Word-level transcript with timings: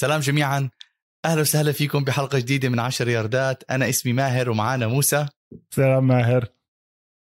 سلام 0.00 0.20
جميعا. 0.20 0.70
أهلا 1.24 1.40
وسهلا 1.40 1.72
فيكم 1.72 2.04
بحلقة 2.04 2.38
جديدة 2.38 2.68
من 2.68 2.80
عشر 2.80 3.08
ياردات. 3.08 3.64
أنا 3.70 3.88
اسمي 3.88 4.12
ماهر 4.12 4.50
ومعانا 4.50 4.86
موسى. 4.86 5.26
سلام 5.70 6.06
ماهر. 6.06 6.46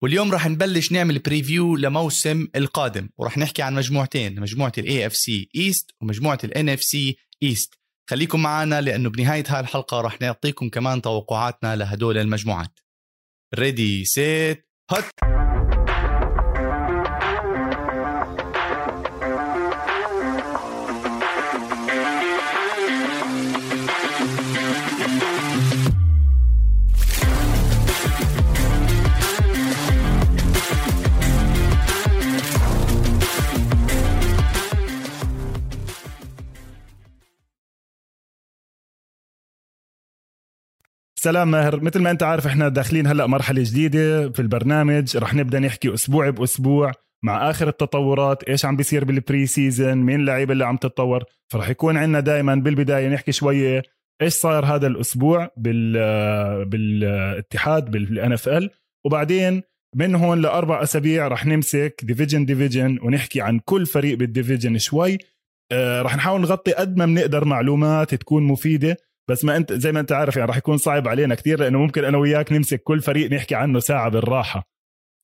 واليوم 0.01 0.31
راح 0.31 0.47
نبلش 0.47 0.91
نعمل 0.91 1.19
preview 1.19 1.75
لموسم 1.75 2.47
القادم 2.55 3.09
وراح 3.17 3.37
نحكي 3.37 3.61
عن 3.61 3.75
مجموعتين 3.75 4.39
مجموعة 4.39 4.71
ال 4.77 5.05
AFC 5.05 5.15
East 5.15 5.91
ومجموعة 6.01 6.39
ال 6.43 6.69
NFC 6.69 6.83
East 6.83 7.73
خليكم 8.09 8.41
معنا 8.41 8.81
لأنه 8.81 9.09
بنهاية 9.09 9.43
هاي 9.47 9.59
الحلقة 9.59 10.01
راح 10.01 10.21
نعطيكم 10.21 10.69
كمان 10.69 11.01
توقعاتنا 11.01 11.75
لهدول 11.75 12.17
المجموعات. 12.17 12.79
ready 13.55 14.05
set 14.05 14.69
hut 14.91 15.05
سلام 41.25 41.51
ماهر. 41.51 41.83
مثل 41.83 42.01
ما 42.01 42.11
انت 42.11 42.23
عارف 42.23 42.47
إحنا 42.47 42.69
داخلين 42.69 43.07
هلا 43.07 43.27
مرحلة 43.27 43.63
جديدة 43.63 44.31
في 44.31 44.39
البرنامج. 44.39 45.17
رح 45.17 45.33
نبدأ 45.33 45.59
نحكي 45.59 45.93
أسبوع 45.93 46.29
بأسبوع 46.29 46.91
مع 47.23 47.49
آخر 47.49 47.67
التطورات. 47.67 48.43
إيش 48.43 48.65
عم 48.65 48.75
بيصير 48.75 49.05
بال 49.05 49.45
preseason 49.45 49.97
مين 49.97 50.19
اللعيبة 50.19 50.53
اللي 50.53 50.65
عم 50.65 50.77
تتطور؟ 50.77 51.23
فرح 51.51 51.69
يكون 51.69 51.97
عندنا 51.97 52.19
دائما 52.19 52.55
بالبداية 52.55 53.07
نحكي 53.07 53.31
شوية 53.31 53.81
إيش 54.21 54.33
صاير 54.33 54.65
هذا 54.65 54.87
الأسبوع 54.87 55.51
بال 55.57 56.65
بالاتحاد 56.65 57.91
بال 57.91 58.33
NFL 58.33 58.69
وبعدين 59.05 59.61
من 59.95 60.15
هون 60.15 60.41
لأربع 60.41 60.83
أسابيع 60.83 61.27
رح 61.27 61.45
نمسك 61.45 62.01
division 62.03 62.45
division 62.45 62.99
ونحكي 63.03 63.41
عن 63.41 63.59
كل 63.59 63.85
فريق 63.85 64.17
بال 64.17 64.29
division 64.29 64.77
شوي. 64.77 65.17
آه 65.71 66.01
رح 66.01 66.15
نحاول 66.15 66.41
نغطي 66.41 66.71
قد 66.71 66.97
ما 66.97 67.05
بنقدر 67.05 67.45
معلومات 67.45 68.15
تكون 68.15 68.43
مفيدة. 68.43 68.97
بس 69.27 69.45
ما 69.45 69.57
انت 69.57 69.73
زي 69.73 69.91
ما 69.91 69.99
أنت 69.99 70.11
عارف 70.11 70.35
يعني 70.35 70.47
راح 70.47 70.57
يكون 70.57 70.77
صعب 70.77 71.07
علينا 71.07 71.35
كثير 71.35 71.59
لأنه 71.59 71.79
ممكن 71.79 72.03
أنا 72.03 72.17
وياك 72.17 72.51
نمسك 72.51 72.83
كل 72.83 73.01
فريق 73.01 73.31
نحكي 73.31 73.55
عنه 73.55 73.79
ساعة 73.79 74.09
بالراحة. 74.09 74.75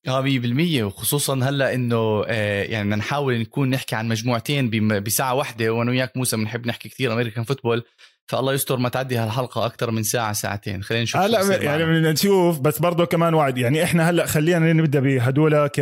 آه 0.08 0.22
100% 0.22 0.82
وخصوصا 0.82 1.34
هلأ 1.42 1.74
إنه 1.74 2.24
آه 2.26 2.62
يعني 2.62 2.84
بدنا 2.84 2.96
نحاول 2.96 3.40
نكون 3.40 3.70
نحكي 3.70 3.94
عن 3.94 4.08
مجموعتين 4.08 4.70
بساعة 5.02 5.34
واحدة 5.34 5.70
وأنا 5.70 5.90
وياك 5.90 6.16
موسى 6.16 6.36
بنحب 6.36 6.66
نحكي 6.66 6.88
كثير 6.88 7.12
American 7.12 7.44
football 7.44 7.84
فالله 8.26 8.52
يستر 8.52 8.76
ما 8.76 8.88
تعدي 8.88 9.16
هالحلقة 9.16 9.66
أكثر 9.66 9.90
من 9.90 10.02
ساعة 10.02 10.32
ساعتين. 10.32 10.82
خلينا 10.82 11.02
نشوف 11.02 11.20
هلا 11.20 11.62
يعني 11.62 11.84
بدنا 11.84 12.12
نشوف 12.12 12.60
بس 12.60 12.78
برضه 12.78 13.04
كمان 13.04 13.34
وعد 13.34 13.58
يعني 13.58 13.84
إحنا 13.84 14.10
هلأ 14.10 14.26
خلينا 14.26 14.72
نبدأ 14.72 15.00
بهدول 15.00 15.66
ك 15.66 15.80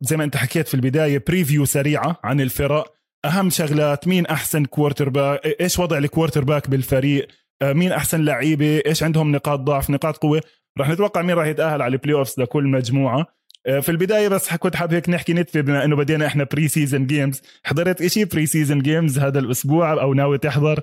زي 0.00 0.16
ما 0.16 0.24
أنت 0.24 0.36
حكيت 0.36 0.68
في 0.68 0.74
البداية 0.74 1.24
preview 1.28 1.64
سريعة 1.64 2.20
عن 2.24 2.40
الفرق. 2.40 2.94
أهم 3.24 3.50
شغلات 3.50 4.08
مين 4.08 4.26
أحسن 4.26 4.64
quarterback 4.64 5.40
إيش 5.60 5.78
وضع 5.78 5.98
ال 5.98 6.44
quarterback 6.44 6.70
بالفريق؟ 6.70 7.28
آه، 7.28 7.41
مين 7.62 7.92
أحسن 7.92 8.24
لعيبة؟ 8.24 8.82
إيش 8.86 9.02
عندهم 9.02 9.32
نقاط 9.32 9.60
ضعف 9.60 9.90
نقاط 9.90 10.16
قوة؟ 10.16 10.42
رح 10.78 10.88
نتوقع 10.88 11.22
مين 11.22 11.36
راح 11.36 11.46
يتأهل 11.46 11.82
على 11.82 11.92
ال 11.92 12.14
playoffs 12.14 12.34
لكل 12.38 12.64
مجموعة. 12.64 13.26
آه، 13.66 13.80
في 13.80 13.88
البداية 13.88 14.28
بس 14.28 14.54
كنت 14.54 14.76
حابب 14.76 14.94
هيك 14.94 15.08
نحكي 15.08 15.32
نتفي 15.32 15.62
بما 15.62 15.84
إنه 15.84 15.96
بدينا 15.96 16.26
إحنا 16.26 16.44
preseason 16.44 17.06
games 17.06 17.40
حضرت 17.64 18.02
إشي 18.02 18.24
preseason 18.24 18.82
games 18.82 19.18
هذا 19.18 19.38
الأسبوع 19.38 20.02
أو 20.02 20.14
ناوي 20.14 20.38
تحضر؟ 20.38 20.80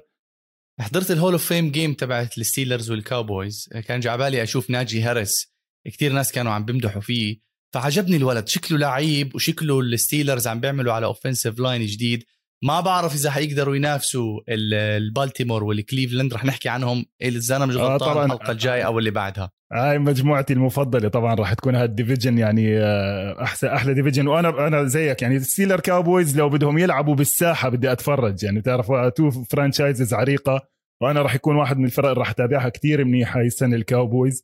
حضرت 0.79 1.11
ال 1.11 1.15
Hall 1.15 1.31
of 1.31 1.45
Fame 1.45 1.71
game 1.71 1.93
تبعت 1.93 2.37
ال 2.37 2.43
Steelers 2.43 2.91
وال 2.91 3.09
Cowboys 3.09 3.69
كان 3.87 3.99
جعبالي 3.99 4.43
أشوف 4.43 4.69
ناجي 4.69 5.01
هاريس 5.01 5.53
كثير 5.87 6.13
ناس 6.13 6.31
كانوا 6.31 6.51
عم 6.51 6.65
بيمدحوا 6.65 7.01
فيه. 7.01 7.39
فعجبني 7.73 8.15
الولد. 8.17 8.47
شكله 8.47 8.77
لعيب 8.77 9.35
وشكله 9.35 9.79
ال 9.79 9.87
Steelers 9.87 10.47
عم 10.47 10.59
بيعملوا 10.59 10.93
على 10.93 11.05
offensive 11.05 11.59
line 11.59 11.85
جديد. 11.85 12.23
ما 12.63 12.79
بعرف 12.79 13.15
إذا 13.15 13.31
حيقدروا 13.31 13.75
ينافسوا 13.75 14.39
البالتيمور 14.49 15.63
والكليفلاند 15.63 16.33
رح 16.33 16.45
نحكي 16.45 16.69
عنهم. 16.69 17.05
اذا 17.21 17.55
أنا 17.55 17.65
مش 17.65 17.75
آه، 17.75 17.79
غلطان 17.79 18.17
آه 18.17 18.25
الحلقة 18.25 18.51
الجاية 18.51 18.83
أو 18.83 18.99
اللي 18.99 19.11
بعدها. 19.11 19.51
هاي 19.73 19.99
مجموعتي 19.99 20.53
المفضلة 20.53 21.09
طبعا 21.09 21.35
راح 21.35 21.53
تكون 21.53 21.75
هذا 21.75 21.85
ال 21.85 21.91
division 21.91 22.37
يعني 22.37 22.79
آه، 22.79 23.43
احسن 23.43 23.67
أحلى 23.67 23.93
ديفيجن 23.93 24.27
وأنا 24.27 24.67
أنا 24.67 24.83
زيك 24.83 25.21
يعني 25.21 25.35
ال 25.35 25.40
Steelers 25.40 25.79
Cowboys 25.79 26.37
لو 26.37 26.49
بدهم 26.49 26.77
يلعبوا 26.77 27.15
بالساحة 27.15 27.69
بدي 27.69 27.91
أتفرج 27.91 28.43
يعني 28.43 28.61
تعرف 28.61 28.91
two 29.15 29.31
franchises 29.31 30.13
عريقة. 30.13 30.61
وأنا 31.01 31.21
راح 31.21 31.35
يكون 31.35 31.55
واحد 31.55 31.77
من 31.77 31.85
الفرق 31.85 32.09
اللي 32.09 32.19
راح 32.19 32.29
اتابعها 32.29 32.69
كثير 32.69 33.05
منيحه 33.05 33.41
السنة 33.41 33.75
ال 33.75 33.84
Cowboys 33.84 34.43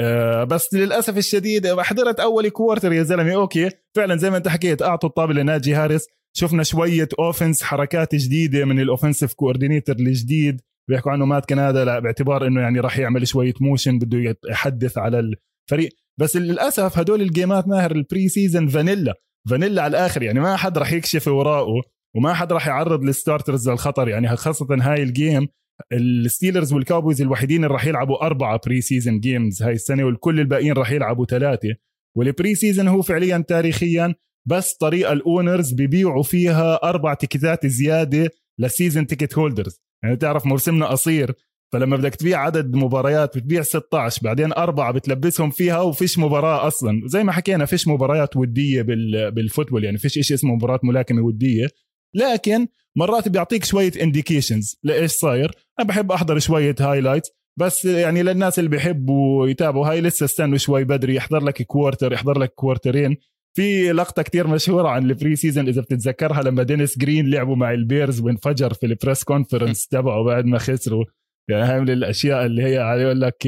أه 0.00 0.44
بس 0.44 0.74
للأسف 0.74 1.16
الشديد 1.16 1.80
حضرت 1.80 2.20
أول 2.20 2.48
quarter 2.48 2.92
يا 2.92 3.02
زلمة. 3.02 3.34
أوكي 3.34 3.70
فعلا 3.96 4.16
زي 4.16 4.30
ما 4.30 4.36
أنت 4.36 4.48
حكيت 4.48 4.82
أعطوا 4.82 5.08
الطابه 5.08 5.32
لناجي 5.32 5.74
هاريس 5.74 6.06
شفنا 6.38 6.62
شوية 6.62 7.08
offense 7.18 7.62
حركات 7.62 8.14
جديدة 8.14 8.64
من 8.64 8.80
ال 8.80 8.85
offensive 8.85 9.34
coordinator 9.34 9.96
الجديد. 9.96 10.60
بيحكوا 10.88 11.12
عنه 11.12 11.24
مات 11.24 11.48
كانادا 11.48 11.98
باعتبار 11.98 12.46
إنه 12.46 12.60
يعني 12.60 12.80
راح 12.80 12.98
يعمل 12.98 13.28
شوية 13.28 13.54
motion 13.60 13.98
بده 13.98 14.36
يحدث 14.50 14.98
على 14.98 15.18
الفريق. 15.18 15.90
بس 16.20 16.36
للأسف 16.36 16.98
هدول 16.98 17.22
ال 17.22 17.30
game 17.30 17.60
ات 17.60 17.68
ماهر 17.68 17.92
ال 17.92 18.28
preseason 18.28 18.68
vanilla. 18.68 19.14
vanilla 19.50 19.82
على 19.82 19.90
الآخر 19.90 20.22
يعني 20.22 20.40
ما 20.40 20.56
حد 20.56 20.78
راح 20.78 20.92
يكشف 20.92 21.28
وراءه 21.28 21.82
وما 22.16 22.34
حد 22.34 22.52
راح 22.52 22.66
يعرض 22.66 23.02
ال 23.02 23.10
starters 23.10 23.70
للخطر. 23.70 24.08
يعني 24.08 24.36
خاصة 24.36 24.66
هاي 24.70 25.02
ال 25.02 25.11
game 25.11 25.48
ال 25.92 26.01
Steelers 26.01 26.72
وال 26.72 26.83
Cowboys 26.83 27.22
الوحيدين 27.22 27.64
اللي 27.64 27.74
راح 27.74 27.86
يلعبوا 27.86 28.26
أربعة 28.26 28.60
preseason 28.66 29.20
games 29.20 29.62
هاي 29.62 29.72
السنة 29.72 30.04
والكل 30.04 30.40
الباقيين 30.40 30.72
راح 30.72 30.92
يلعبوا 30.92 31.26
ثلاثة. 31.26 31.74
وال 32.16 32.54
preseason 32.54 32.88
هو 32.88 33.02
فعليا 33.02 33.44
تاريخيا 33.48 34.14
بس 34.46 34.74
طريقة 34.74 35.12
ال 35.12 35.21
owners 35.21 35.72
ببيعوا 35.72 36.22
فيها 36.22 36.74
أربع 36.82 37.14
ticket 37.14 37.59
ات 37.59 37.66
زيادة 37.66 38.30
ل 38.58 38.65
season 38.65 39.06
ticket 39.06 39.38
holders. 39.38 39.80
يعني 40.02 40.16
تعرف 40.16 40.46
موسمنا 40.46 40.86
قصير 40.86 41.34
فلما 41.72 41.96
بدك 41.96 42.14
تبيع 42.14 42.40
عدد 42.40 42.74
مباريات 42.74 43.38
بتبيع 43.38 43.62
16 43.62 44.20
بعدين 44.24 44.52
أربعة 44.52 44.92
بتلبسهم 44.92 45.50
فيها 45.50 45.80
وفيش 45.80 46.18
مباراة 46.18 46.66
أصلا. 46.66 47.02
زي 47.06 47.24
ما 47.24 47.32
حكينا 47.32 47.64
فيش 47.64 47.88
مباريات 47.88 48.36
ودية 48.36 48.82
بال 49.30 49.41
football 49.41 49.84
يعني 49.84 49.98
فيش 49.98 50.18
إشي 50.18 50.34
اسمه 50.34 50.54
مباراة 50.54 50.80
ملاكمة 50.82 51.22
ودية. 51.22 51.68
لكن 52.14 52.66
مرات 52.96 53.28
بيعطيك 53.28 53.64
شوية 53.64 53.92
indications 54.02 54.76
لإيش 54.82 55.10
صاير. 55.10 55.50
أنا 55.80 55.88
بحب 55.88 56.12
أحضر 56.12 56.38
شوية 56.38 56.74
highlights 56.80 57.30
بس 57.58 57.84
يعني 57.84 58.22
للناس 58.22 58.58
اللي 58.58 58.70
بيحبوا 58.70 59.48
يتابعوا 59.48 59.86
هاي 59.86 60.00
لسه 60.00 60.24
استنوا 60.24 60.58
شوي 60.58 60.84
بدري 60.84 61.14
يحضر 61.14 61.44
لك 61.44 61.62
quarter 61.62 62.12
يحضر 62.12 62.38
لك 62.38 62.54
quarter 62.54 63.02
ين 63.02 63.16
في 63.56 63.92
لقطة 63.92 64.22
كتير 64.22 64.46
مشهورة 64.46 64.88
عن 64.88 65.10
ال 65.10 65.36
preseason 65.36 65.68
إذا 65.68 65.80
بتتذكرها 65.80 66.42
لما 66.42 66.62
دينيس 66.62 66.98
جرين 66.98 67.30
لعبوا 67.30 67.56
مع 67.56 67.72
ال 67.72 67.80
Bears 67.80 68.20
وانفجر 68.20 68.74
في 68.74 68.86
ال 68.86 68.92
press 68.92 69.24
conference 69.24 69.86
تبعه 69.92 70.24
بعد 70.24 70.44
ما 70.44 70.58
خسروا. 70.58 71.04
يعني 71.50 71.62
هاي 71.62 71.80
من 71.80 71.90
الأشياء 71.90 72.46
اللي 72.46 72.62
هي 72.62 72.74
يقول 72.74 73.20
لك 73.20 73.46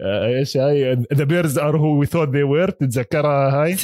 آه، 0.00 0.26
إيش 0.26 0.56
هاي؟ 0.56 0.92
the 1.14 1.24
Bears 1.24 1.58
are 1.58 1.76
who 1.76 1.98
we 1.98 2.06
thought 2.06 2.28
they 2.28 2.42
were 2.42 2.70
تتذكرها 2.70 3.62
هاي؟ 3.62 3.76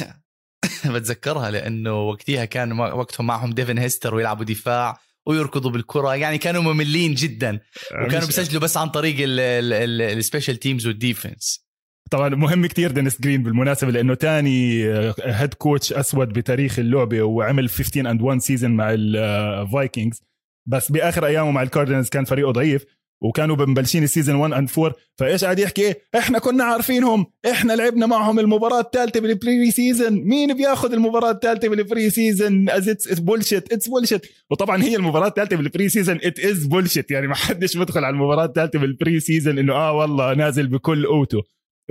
بتذكرها 0.95 1.51
لأنه 1.51 2.01
وقتها 2.01 2.45
كان 2.45 2.79
وقتهم 2.79 3.27
معهم 3.27 3.51
ديفن 3.51 3.77
هيستر 3.77 4.15
ويلعبوا 4.15 4.45
دفاع 4.45 4.97
ويركضوا 5.27 5.71
بالكرة. 5.71 6.15
يعني 6.15 6.37
كانوا 6.37 6.61
مملين 6.61 7.13
جدا 7.13 7.59
وكانوا 7.91 8.27
بيسجلوا 8.27 8.61
بس 8.61 8.77
عن 8.77 8.89
طريق 8.89 9.15
ال 9.19 9.36
special 9.36 10.57
teams 10.57 10.87
وال 10.87 11.04
defense 11.04 11.64
طبعا 12.11 12.29
مهم 12.29 12.65
كتير 12.65 12.91
دينيس 12.91 13.21
جرين 13.21 13.43
بالمناسبة 13.43 13.91
لأنه 13.91 14.13
تاني 14.13 14.85
head 15.23 15.53
coach 15.53 15.93
أسود 15.93 16.29
بتاريخ 16.29 16.79
اللعبة 16.79 17.21
وعمل 17.21 17.69
15 17.69 18.11
and 18.11 18.21
1 18.21 18.39
season 18.39 18.71
مع 18.71 18.87
ال 18.93 19.09
Vikings 19.09 20.21
بس 20.67 20.91
بآخر 20.91 21.25
أيامه 21.25 21.51
مع 21.51 21.61
ال 21.61 21.66
Cardinals 21.66 22.09
كان 22.09 22.25
فريقه 22.25 22.51
ضعيف 22.51 22.85
وكانوا 23.21 23.55
مبلشين 23.55 24.03
ال 24.03 24.08
season 24.08 24.35
1 24.35 24.53
and 24.53 24.69
4 24.77 24.93
فإيش 25.17 25.43
قاعد 25.43 25.59
يحكي؟ 25.59 25.93
إحنا 26.17 26.39
كنا 26.39 26.63
عارفينهم 26.63 27.25
إحنا 27.51 27.73
لعبنا 27.73 28.05
معهم 28.05 28.39
المباراة 28.39 28.79
الثالثة 28.79 29.19
بال 29.19 29.71
preseason 29.71 30.13
مين 30.13 30.57
بياخذ 30.57 30.93
المباراة 30.93 31.31
الثالثة 31.31 31.69
بال 31.69 32.09
preseason 32.09 32.69
is 32.69 32.89
it's 32.89 33.19
bullshit 33.19 33.73
it's 33.73 33.87
bullshit 33.87 34.25
وطبعا 34.49 34.83
هي 34.83 34.95
المباراة 34.95 35.27
الثالثة 35.27 35.55
بال 35.55 35.89
preseason 35.89 36.19
it 36.23 36.39
is 36.39 36.65
bullshit 36.65 37.11
يعني 37.11 37.27
ما 37.27 37.35
حدش 37.35 37.77
بدخل 37.77 38.03
على 38.03 38.13
المباراة 38.13 38.45
الثالثة 38.45 38.79
بال 38.79 39.19
preseason 39.19 39.59
إنه 39.59 39.73
آه 39.73 39.91
والله 39.93 40.33
نازل 40.33 40.67
بكل 40.67 41.05
قوته. 41.05 41.41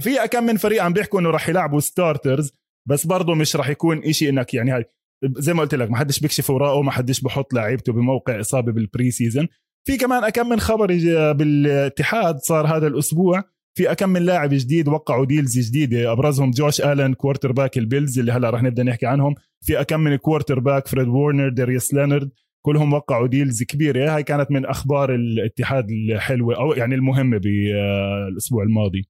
في 0.01 0.29
كم 0.31 0.45
من 0.45 0.57
فريق 0.57 0.83
عم 0.83 0.93
بيحكوا 0.93 1.21
إنه 1.21 1.31
راح 1.31 1.49
يلعبوا 1.49 1.81
starters 1.81 2.53
بس 2.89 3.07
برضه 3.07 3.35
مش 3.35 3.57
راح 3.57 3.69
يكون 3.69 4.05
إشي 4.05 4.29
إنك 4.29 4.55
يعني 4.55 4.71
هاي 4.71 4.85
زي 5.25 5.55
ما 5.55 5.61
قلت 5.61 5.75
لك 5.75 5.91
ما 5.91 5.97
حدش 5.97 6.21
بيكشف 6.21 6.51
وراءه 6.51 6.83
ما 6.83 6.91
حدش 6.91 7.21
بحط 7.21 7.55
لعيبته 7.55 7.93
بموقع 7.93 8.41
إصابة 8.41 8.73
بال 8.73 9.11
preseason 9.11 9.49
في 9.87 9.97
كمان 9.97 10.25
اكم 10.25 10.49
من 10.49 10.61
خبر 10.61 10.87
بالاتحاد 11.33 12.39
صار 12.39 12.67
هذا 12.67 12.87
الأسبوع 12.87 13.45
في 13.77 13.93
اكم 13.93 14.09
من 14.09 14.23
لاعب 14.23 14.51
جديد 14.53 14.89
وقعوا 14.89 15.25
deals 15.25 15.59
جديدة 15.59 16.13
أبرزهم 16.13 16.51
جوش 16.51 16.81
آلن 16.81 17.15
quarterback 17.15 17.53
ال 17.53 17.79
Bills 17.79 18.19
اللي 18.19 18.33
هلأ 18.33 18.51
رح 18.51 18.63
نبدأ 18.63 18.83
نحكي 18.83 19.07
عنهم. 19.07 19.35
في 19.61 19.81
اكم 19.81 20.01
من 20.01 20.17
quarterback 20.17 20.89
فريد 20.89 21.09
وورنر 21.09 21.49
داريوس 21.49 21.95
لينارد 21.95 22.31
كلهم 22.65 22.93
وقعوا 22.93 23.27
deals 23.27 23.63
كبيرة. 23.63 24.15
هاي 24.15 24.23
كانت 24.23 24.51
من 24.51 24.67
أخبار 24.67 25.15
الاتحاد 25.15 25.91
الحلوة 25.91 26.57
أو 26.57 26.73
يعني 26.73 26.95
المهمة 26.95 27.39
بالأسبوع 27.39 28.63
الماضي. 28.63 29.09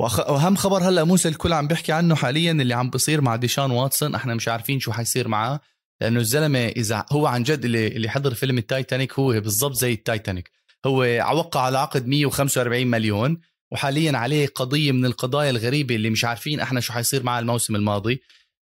وأهم 0.00 0.56
خبر 0.56 0.88
هلأ 0.88 1.04
موسى 1.04 1.28
الكل 1.28 1.52
عم 1.52 1.66
بيحكي 1.66 1.92
عنه 1.92 2.14
حاليا 2.14 2.52
اللي 2.52 2.74
عم 2.74 2.90
بصير 2.90 3.20
مع 3.20 3.36
ديشان 3.36 3.70
واتسون 3.70 4.14
إحنا 4.14 4.34
مش 4.34 4.48
عارفين 4.48 4.80
شو 4.80 4.92
حيصير 4.92 5.28
معاه 5.28 5.60
لأنه 6.00 6.20
الزلمة 6.20 6.58
إذا 6.58 7.04
هو 7.12 7.26
عن 7.26 7.42
جد 7.42 7.64
اللي 7.64 7.86
اللي 7.86 8.08
حضر 8.08 8.34
فيلم 8.34 8.58
التايتانيك 8.58 9.18
هو 9.18 9.32
بالضبط 9.40 9.74
زي 9.74 9.92
التايتانيك. 9.92 10.50
هو 10.86 11.02
وقع 11.34 11.60
على 11.60 11.78
عقد 11.78 12.06
145 12.06 12.86
مليون 12.86 13.40
وحاليا 13.72 14.18
عليه 14.18 14.46
قضية 14.46 14.92
من 14.92 15.04
القضايا 15.06 15.50
الغريبة 15.50 15.94
اللي 15.94 16.10
مش 16.10 16.24
عارفين 16.24 16.60
إحنا 16.60 16.80
شو 16.80 16.92
حيصير 16.92 17.22
معاه 17.22 17.40
الموسم 17.40 17.76
الماضي. 17.76 18.22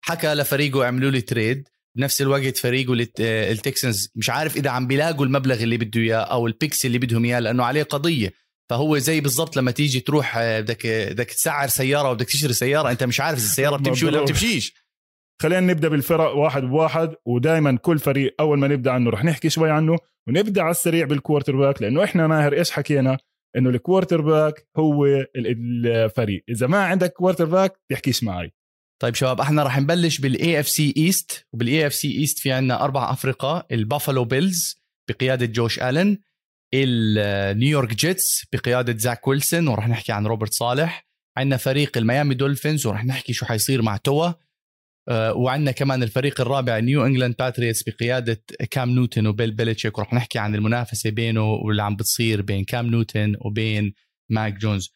حكى 0.02 0.34
لفريقه 0.34 0.84
اعملوا 0.84 1.12
لي 1.12 1.22
trade 1.22 1.68
بنفس 1.96 2.22
الوقت 2.22 2.58
فريقه 2.58 3.08
ال 3.20 3.33
Texans 3.33 4.10
مش 4.16 4.30
عارف 4.30 4.58
إذا 4.58 4.70
عم 4.70 4.88
بيلاقوا 4.88 5.26
المبلغ 5.26 5.64
اللي 5.64 5.78
بده 5.78 6.02
إياه 6.02 6.18
أو 6.18 6.48
ال 6.48 6.54
picks 6.54 6.86
اللي 6.86 6.98
بدهم 6.98 7.26
إياه 7.26 7.40
لأنه 7.40 7.64
عليه 7.64 7.84
قضية. 7.84 8.34
فهو 8.70 8.98
زي 8.98 9.22
بالضبط 9.22 9.58
لما 9.58 9.72
تيجي 9.72 10.00
تروح 10.00 10.38
آه، 10.38 10.60
بدك 10.60 10.88
بدك 10.88 11.26
تسعر 11.26 11.68
سيارة 11.68 12.12
وبدك 12.12 12.26
تشتري 12.26 12.54
سيارة 12.54 12.92
أنت 12.92 13.04
مش 13.04 13.22
عارف 13.22 13.38
إذا 13.38 13.46
السيارة 13.46 13.78
بتمشي 13.82 14.06
ولا 14.06 14.22
بتمشيش. 14.22 14.74
خلينا 15.42 15.74
نبدأ 15.74 15.88
بالفرق 15.88 16.36
واحد 16.36 16.62
بواحد 16.62 17.16
ودائما 17.26 17.78
كل 17.78 18.00
فريق 18.00 18.36
أول 18.40 18.60
ما 18.60 18.68
نبدأ 18.68 18.92
عنه 18.92 19.10
رح 19.10 19.24
نحكي 19.24 19.50
شوي 19.50 19.72
عنه 19.72 19.98
ونبدأ 20.28 20.62
على 20.62 20.72
السريع 20.72 21.06
بال 21.06 21.56
quarterback 21.56 21.82
لأنه 21.82 22.04
إحنا 22.04 22.28
ماهر 22.28 22.54
إيش 22.54 22.72
حكينا؟ 22.72 23.18
إنه 23.58 23.70
ال 23.70 24.22
quarterback 24.22 24.68
هو 24.78 25.06
الفريق. 25.36 26.44
إذا 26.50 26.68
ما 26.68 26.84
عندك 26.84 27.14
quarterback 27.14 27.80
تحكيش 27.90 28.24
معي. 28.24 28.54
طيب 29.02 29.16
شباب 29.16 29.42
إحنا 29.42 29.64
راح 29.64 29.80
نبلش 29.80 30.18
بال 30.18 30.60
AFC 30.60 30.70
East 30.70 31.48
وبال 31.54 31.88
AFC 31.88 31.94
East 31.94 32.40
في 32.40 32.52
عندنا 32.52 32.84
أربع 32.84 33.12
أفرقة 33.12 33.66
ال 33.72 33.79
Buffalo 33.79 34.26
Bills 34.26 34.82
بقيادة 35.10 35.46
جوش 35.46 35.80
ألن 35.80 36.18
ال 36.74 36.89
New 36.89 37.34
York 37.34 37.94
Jets 37.94 38.46
بقيادة 38.54 38.98
زاك 38.98 39.28
ويلسون 39.28 39.68
وراح 39.68 39.88
نحكي 39.88 40.12
عن 40.12 40.28
روبرت 40.28 40.54
صالح. 40.54 41.10
عندنا 41.38 41.58
فريق 41.58 41.98
ال 41.98 42.04
Miami 42.04 42.36
Dolphins 42.36 42.86
وراح 42.86 43.06
نحكي 43.06 43.34
شو 43.34 43.46
حيصير 43.46 43.82
مع 43.82 43.98
توا 43.98 44.32
آه، 45.10 45.34
وعندنا 45.34 45.72
كمان 45.72 46.04
الفريق 46.04 46.42
الرابع 46.42 46.80
New 46.80 47.06
England 47.06 47.36
Patriots 47.40 47.84
بقيادة 47.84 48.44
كام 48.72 48.90
نوتن 48.90 49.28
وبيل 49.28 49.52
بيلتشيك 49.52 49.98
وراح 49.98 50.14
نحكي 50.14 50.40
عن 50.40 50.56
المنافسة 50.56 51.10
بينه 51.10 51.54
واللي 51.54 51.84
عم 51.84 51.96
بتصير 51.96 52.42
بين 52.42 52.64
كام 52.64 52.86
نوتن 52.86 53.36
وبين 53.42 53.94
ماك 54.30 54.54
جونز. 54.54 54.94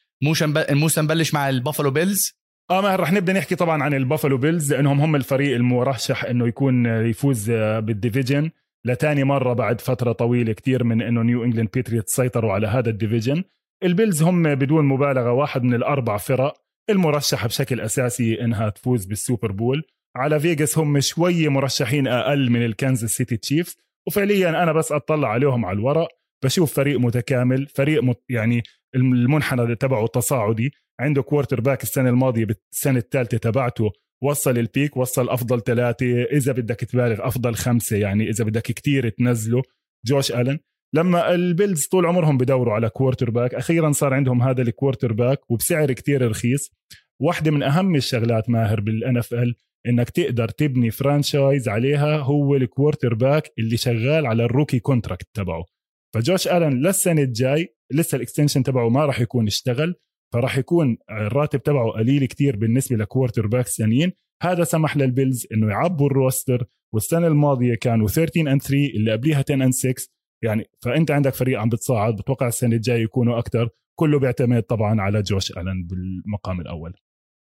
موسى 0.72 1.02
نبلش 1.02 1.34
مع 1.34 1.50
ال 1.50 1.55
Buffalo 1.55 1.92
Bills؟ 1.92 2.32
آه 2.72 2.82
ما 2.82 2.96
رح 2.96 3.12
نبدأ 3.12 3.34
نحكي 3.34 3.56
طبعا 3.56 3.84
عن 3.84 3.94
ال 3.94 3.99
Buffalo 3.99 4.38
Bills 4.38 4.74
لأنهم 4.74 5.02
هم 5.02 5.16
الفريق 5.16 5.56
المرشح 5.56 6.26
إنه 6.26 6.48
يكون 6.48 6.86
يفوز 6.86 7.52
بال 7.52 7.70
division. 7.70 8.52
لتاني 8.86 9.24
مرة 9.24 9.54
بعد 9.54 9.82
فترة 9.82 10.12
طويلة 10.12 10.54
كتير 10.54 10.84
من 10.84 11.02
إنه 11.02 11.22
New 11.22 11.44
England 11.44 11.70
Patriots 11.74 12.10
سيطروا 12.10 12.54
على 12.54 12.68
هذا 12.68 12.90
ال 12.90 12.96
division 12.96 13.44
ال 13.84 13.90
Bills 13.90 14.24
هم 14.24 14.56
بدون 14.56 14.86
مبالغة 14.86 15.32
واحد 15.32 15.64
من 15.64 15.74
الأربع 15.74 16.18
فرق 16.18 16.54
المرشحة 16.90 17.48
بشكل 17.48 17.82
أساسي 17.82 18.42
إنها 18.42 18.70
تفوز 18.70 19.06
بال 19.06 19.19
Super 19.19 19.52
Bowl. 19.52 19.84
على 20.16 20.40
فيغاس 20.40 20.78
هم 20.78 21.00
شوي 21.00 21.48
مرشحين 21.50 22.08
أقل 22.08 22.50
من 22.50 22.66
ال 22.66 22.72
Kansas 22.72 23.10
City 23.10 23.38
Chiefs 23.38 23.78
وفعليا 24.08 24.50
أنا 24.50 24.74
بس 24.74 24.92
أطلع 24.92 25.30
عليهم 25.30 25.66
على 25.66 25.76
الورق 25.76 26.08
بشوف 26.44 26.74
فريق 26.74 27.00
متكامل 27.00 27.68
فريق 27.68 28.04
مت 28.04 28.24
يعني 28.30 28.64
المنحنى 28.96 29.76
تبعه 29.76 30.08
تصاعدي 30.08 30.72
عنده 31.00 31.22
quarterback 31.22 31.84
السنة 31.84 32.10
الماضية 32.10 32.46
بالسنة 32.46 33.00
الثالثة 33.00 33.38
تبعته 33.38 33.92
وصل 34.24 34.58
ال 34.58 34.66
peak 34.66 34.98
وصل 34.98 35.30
أفضل 35.30 35.62
ثلاثة. 35.62 36.24
إذا 36.24 36.52
بدك 36.52 36.80
تبالغ 36.80 37.28
أفضل 37.28 37.56
خمسة 37.56 37.98
يعني 37.98 38.30
إذا 38.30 38.44
بدك 38.44 38.62
كتير 38.62 39.10
تنزله. 39.10 39.62
جوش 40.06 40.32
ألن 40.32 40.60
لما 40.96 41.36
ال 41.36 41.44
Bills 41.44 41.88
طول 41.88 42.06
عمرهم 42.06 42.38
بدوروا 42.38 42.74
على 42.74 42.90
quarterback 42.90 43.56
أخيرا 43.56 43.92
صار 43.92 44.14
عندهم 44.14 44.42
هذا 44.42 44.62
ال 44.62 45.14
quarterback 45.14 45.52
وبسعر 45.52 45.92
كتير 45.92 46.28
رخيص. 46.30 46.72
واحدة 47.22 47.52
من 47.52 47.64
أهم 47.64 47.96
الشغلات 47.96 48.50
ماهر 48.50 48.80
بال 48.82 49.18
NFL 49.18 49.56
إنك 49.88 50.10
تقدر 50.10 50.50
تبني 50.50 50.92
franchise 50.92 51.70
عليها 51.70 52.18
هو 52.18 52.56
ال 52.56 53.14
quarterback 53.14 53.52
اللي 53.60 53.78
شغال 53.78 54.26
على 54.26 54.44
ال 54.44 54.49
rookie 54.49 54.80
contract 54.80 55.28
تبعه. 55.34 55.66
فجوش 56.14 56.48
ألن 56.48 56.82
للسنة 56.82 57.22
الجاي 57.22 57.76
لسه 57.92 58.16
ال 58.16 58.20
extension 58.20 58.64
تبعه 58.64 58.90
ما 58.90 59.06
راح 59.06 59.20
يكون 59.20 59.48
اشتغل. 59.48 59.96
فراح 60.34 60.58
يكون 60.58 60.98
الراتب 61.12 61.64
تبعه 61.64 61.92
قليل 61.92 62.26
كتير 62.26 62.56
بالنسبة 62.56 62.96
ل 62.96 63.48
quarterback 63.48 63.68
ثانيين 63.68 64.12
هذا 64.44 64.64
سمح 64.64 64.98
لل 64.98 65.12
Bills 65.12 65.48
إنه 65.54 65.70
يعبوا 65.70 66.08
ال 66.08 66.16
roster 66.16 66.66
والسنة 66.94 67.28
الماضية 67.28 67.76
كانوا 67.76 68.08
13 68.08 68.52
and 68.52 68.62
3 68.62 68.86
اللي 68.96 69.12
قبليها 69.12 69.38
10 69.38 69.56
and 69.56 69.74
6 69.74 69.94
يعني 70.44 70.70
فأنت 70.82 71.12
عندك 71.12 71.34
فريق 71.34 71.60
عم 71.60 71.70
بتصاعد 71.70 72.16
بتوقع 72.16 72.48
السنة 72.48 72.76
الجاية 72.76 73.04
يكونوا 73.04 73.40
أكثر 73.40 73.70
كله 74.00 74.20
بيعتمد 74.20 74.64
طبعا 74.64 75.02
على 75.02 75.22
جوش 75.22 75.52
ألن 75.52 75.84
بالمقام 75.84 76.62
الأول. 76.62 76.94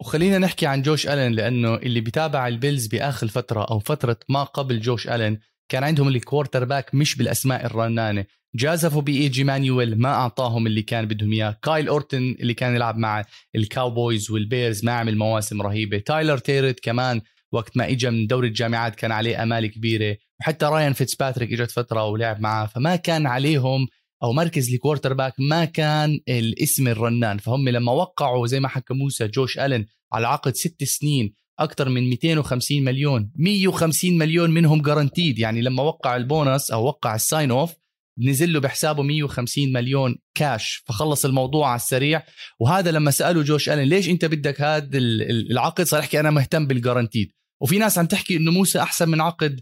وخلينا 0.02 0.38
نحكي 0.38 0.66
عن 0.66 0.82
جوش 0.82 1.08
ألن 1.08 1.34
لأنه 1.34 1.76
اللي 1.76 2.02
بيتابع 2.02 2.48
ال 2.48 2.55
Bills 2.55 2.88
بآخر 2.88 3.28
فترة 3.28 3.64
أو 3.64 3.80
فترة 3.80 4.20
ما 4.30 4.44
قبل 4.44 4.80
جوش 4.80 5.08
ألن 5.08 5.38
كان 5.72 5.84
عندهم 5.84 6.08
ال 6.08 6.66
quarterback 6.66 6.96
مش 6.96 7.18
بالأسماء 7.18 7.66
الرنانة. 7.66 8.26
جازفوا 8.56 9.02
بايجي 9.02 9.44
مانويل 9.44 10.00
ما 10.00 10.10
أعطاهم 10.10 10.68
اللي 10.68 10.82
كان 10.82 11.06
بدهم 11.06 11.32
إياه. 11.32 11.58
كايل 11.64 11.88
أورتن 11.88 12.36
اللي 12.40 12.54
كان 12.54 12.76
يلعب 12.76 12.98
مع 12.98 13.24
ال 13.56 13.65
Cowboys 13.65 14.32
وال 14.32 14.47
Bears 14.47 14.86
ما 14.86 14.92
عمل 14.92 15.18
مواسم 15.18 15.62
رهيبة. 15.62 15.98
تايلر 15.98 16.38
تيرت 16.38 16.80
كمان 16.80 17.22
وقت 17.52 17.78
ما 17.78 17.90
اجى 17.90 18.10
من 18.10 18.28
دوري 18.28 18.48
الجامعات 18.48 18.96
كان 18.96 19.12
عليه 19.12 19.44
آمال 19.44 19.68
كبيرة. 19.68 20.18
وحتى 20.40 20.66
رايان 20.66 20.94
فيتسباتريك 20.94 21.54
إجت 21.54 21.72
فترة 21.72 22.06
ولعب 22.06 22.42
معاه. 22.42 22.66
فما 22.66 22.96
كان 22.96 23.28
عليهم 23.28 23.88
أو 24.24 24.34
مركز 24.34 24.74
ال 24.74 25.14
quarterback 25.14 25.34
ما 25.40 25.66
كان 25.66 26.20
الاسم 26.30 26.88
الرنان. 26.88 27.38
فهم 27.38 27.70
لما 27.70 27.92
وقعوا 27.92 28.48
زي 28.48 28.60
ما 28.60 28.68
حكى 28.68 28.94
موسى 28.94 29.28
جوش 29.28 29.60
ألن 29.60 29.86
على 30.14 30.28
عقد 30.28 30.56
ست 30.56 30.84
سنين 30.84 31.34
أكثر 31.60 31.90
من 31.90 32.10
250 32.10 32.84
مليون. 32.84 33.32
150 33.36 34.18
مليون 34.18 34.52
منهم 34.52 34.82
guaranteed 34.82 35.40
يعني 35.40 35.62
لما 35.62 35.84
وقع 35.84 36.16
البونص 36.16 36.72
أو 36.72 36.86
وقع 36.86 37.16
ال 37.16 37.23
sign 37.23 37.52
off 37.52 37.74
نزل 38.20 38.54
له 38.54 38.60
بحسابه 38.60 39.04
150 39.04 39.74
مليون 39.74 40.18
كاش 40.36 40.84
فخلص 40.86 41.26
الموضوع 41.26 41.68
على 41.70 41.76
السريع. 41.76 42.24
وهذا 42.60 42.92
لما 42.92 43.12
سألوا 43.12 43.44
جوش 43.44 43.70
الن 43.70 43.82
ليش 43.82 44.10
أنت 44.10 44.26
بدك 44.26 44.62
هذا 44.62 44.98
العقد؟ 44.98 45.84
صار 45.84 46.00
يحكي 46.00 46.20
أنا 46.20 46.32
مهتم 46.32 46.68
بال 46.68 46.79
guaranteed 46.79 47.32
وفي 47.62 47.78
ناس 47.78 47.98
عم 47.98 48.06
تحكي 48.06 48.38
إنه 48.38 48.52
موسى 48.52 48.80
أحسن 48.80 49.10
من 49.10 49.22
عقد 49.22 49.60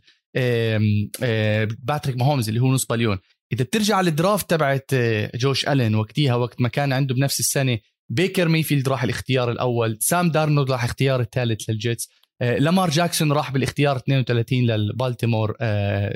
باتريك 1.84 2.18
ماهومز 2.18 2.48
اللي 2.48 2.62
هو 2.62 2.74
نص 2.74 2.86
بليون. 2.86 3.18
إذا 3.54 3.64
بترجع 3.64 4.02
لل 4.02 4.16
draft 4.16 4.50
تبعت 4.50 4.92
جوش 5.36 5.68
الن 5.68 5.96
وقتها 5.96 6.36
وقت 6.36 6.62
ما 6.62 6.68
كان 6.68 6.94
عنده 6.94 7.16
بنفس 7.16 7.40
السنة 7.40 7.80
بيكر 8.10 8.48
ميفيلد 8.48 8.90
راح 8.90 9.04
الاختيار 9.04 9.52
الأول. 9.52 9.98
سام 10.00 10.32
دارنولد 10.32 10.72
راح 10.72 10.84
اختيار 10.84 11.22
الثالث 11.22 11.70
لل 11.70 11.83
Jets 11.83 12.10
لامار 12.42 12.90
جاكسون 12.90 13.32
راح 13.32 13.52
بالاختيار 13.52 13.98
32 13.98 14.60
لل 14.60 14.77
Baltimore 14.77 15.56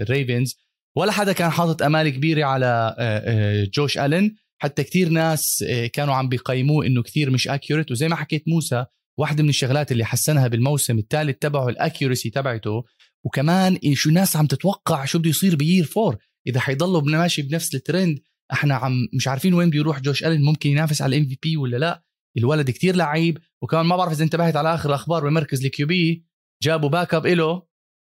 Ravens 0.09 0.57
ولا 0.99 1.11
حدا 1.11 1.33
كان 1.33 1.49
حاطط 1.49 1.81
أمال 1.81 2.09
كبيرة 2.09 2.45
على 2.45 2.95
جوش 3.73 3.97
ألن. 3.97 4.35
حتى 4.61 4.83
كتير 4.83 5.09
ناس 5.09 5.63
كانوا 5.93 6.13
عم 6.13 6.29
بيقيموه 6.29 6.85
إنه 6.85 7.03
كثير 7.03 7.29
مش 7.29 7.47
accurate 7.47 7.91
وزي 7.91 8.07
ما 8.07 8.15
حكيت 8.15 8.43
موسى 8.47 8.85
واحدة 9.19 9.43
من 9.43 9.49
الشغلات 9.49 9.91
اللي 9.91 10.05
حسنها 10.05 10.47
بالموسم 10.47 10.97
الثالث 10.97 11.37
تبعه 11.37 11.69
ال 11.69 11.76
accuracy 11.76 12.29
تبعته. 12.29 12.83
وكمان 13.25 13.77
شو 13.93 14.09
الناس 14.09 14.35
عم 14.35 14.45
تتوقع 14.45 15.05
شو 15.05 15.19
بده 15.19 15.29
يصير 15.29 15.55
ب 15.55 15.61
year 15.61 15.83
four 15.83 16.17
إذا 16.47 16.59
حيضلوا 16.59 17.01
ماشي 17.01 17.41
بنفس 17.41 17.75
الترند 17.75 18.19
إحنا 18.53 18.75
عم 18.75 19.07
مش 19.13 19.27
عارفين 19.27 19.53
وين 19.53 19.69
بده 19.69 19.79
يروح 19.79 19.99
جوش 19.99 20.23
ألن. 20.23 20.43
ممكن 20.43 20.69
ينافس 20.69 21.01
على 21.01 21.15
ال 21.15 21.29
MVP 21.29 21.57
ولا 21.57 21.77
لا. 21.77 22.03
الولد 22.37 22.69
كتير 22.69 22.95
لعيب. 22.95 23.37
وكمان 23.61 23.85
ما 23.85 23.95
بعرف 23.97 24.11
إذا 24.11 24.23
انتبهت 24.23 24.55
على 24.55 24.73
آخر 24.73 24.89
الأخبار 24.89 25.29
بمركز 25.29 25.65
ال 25.65 25.87
QB 25.87 26.25
جابوا 26.63 26.89
backup 26.89 27.27
له 27.27 27.68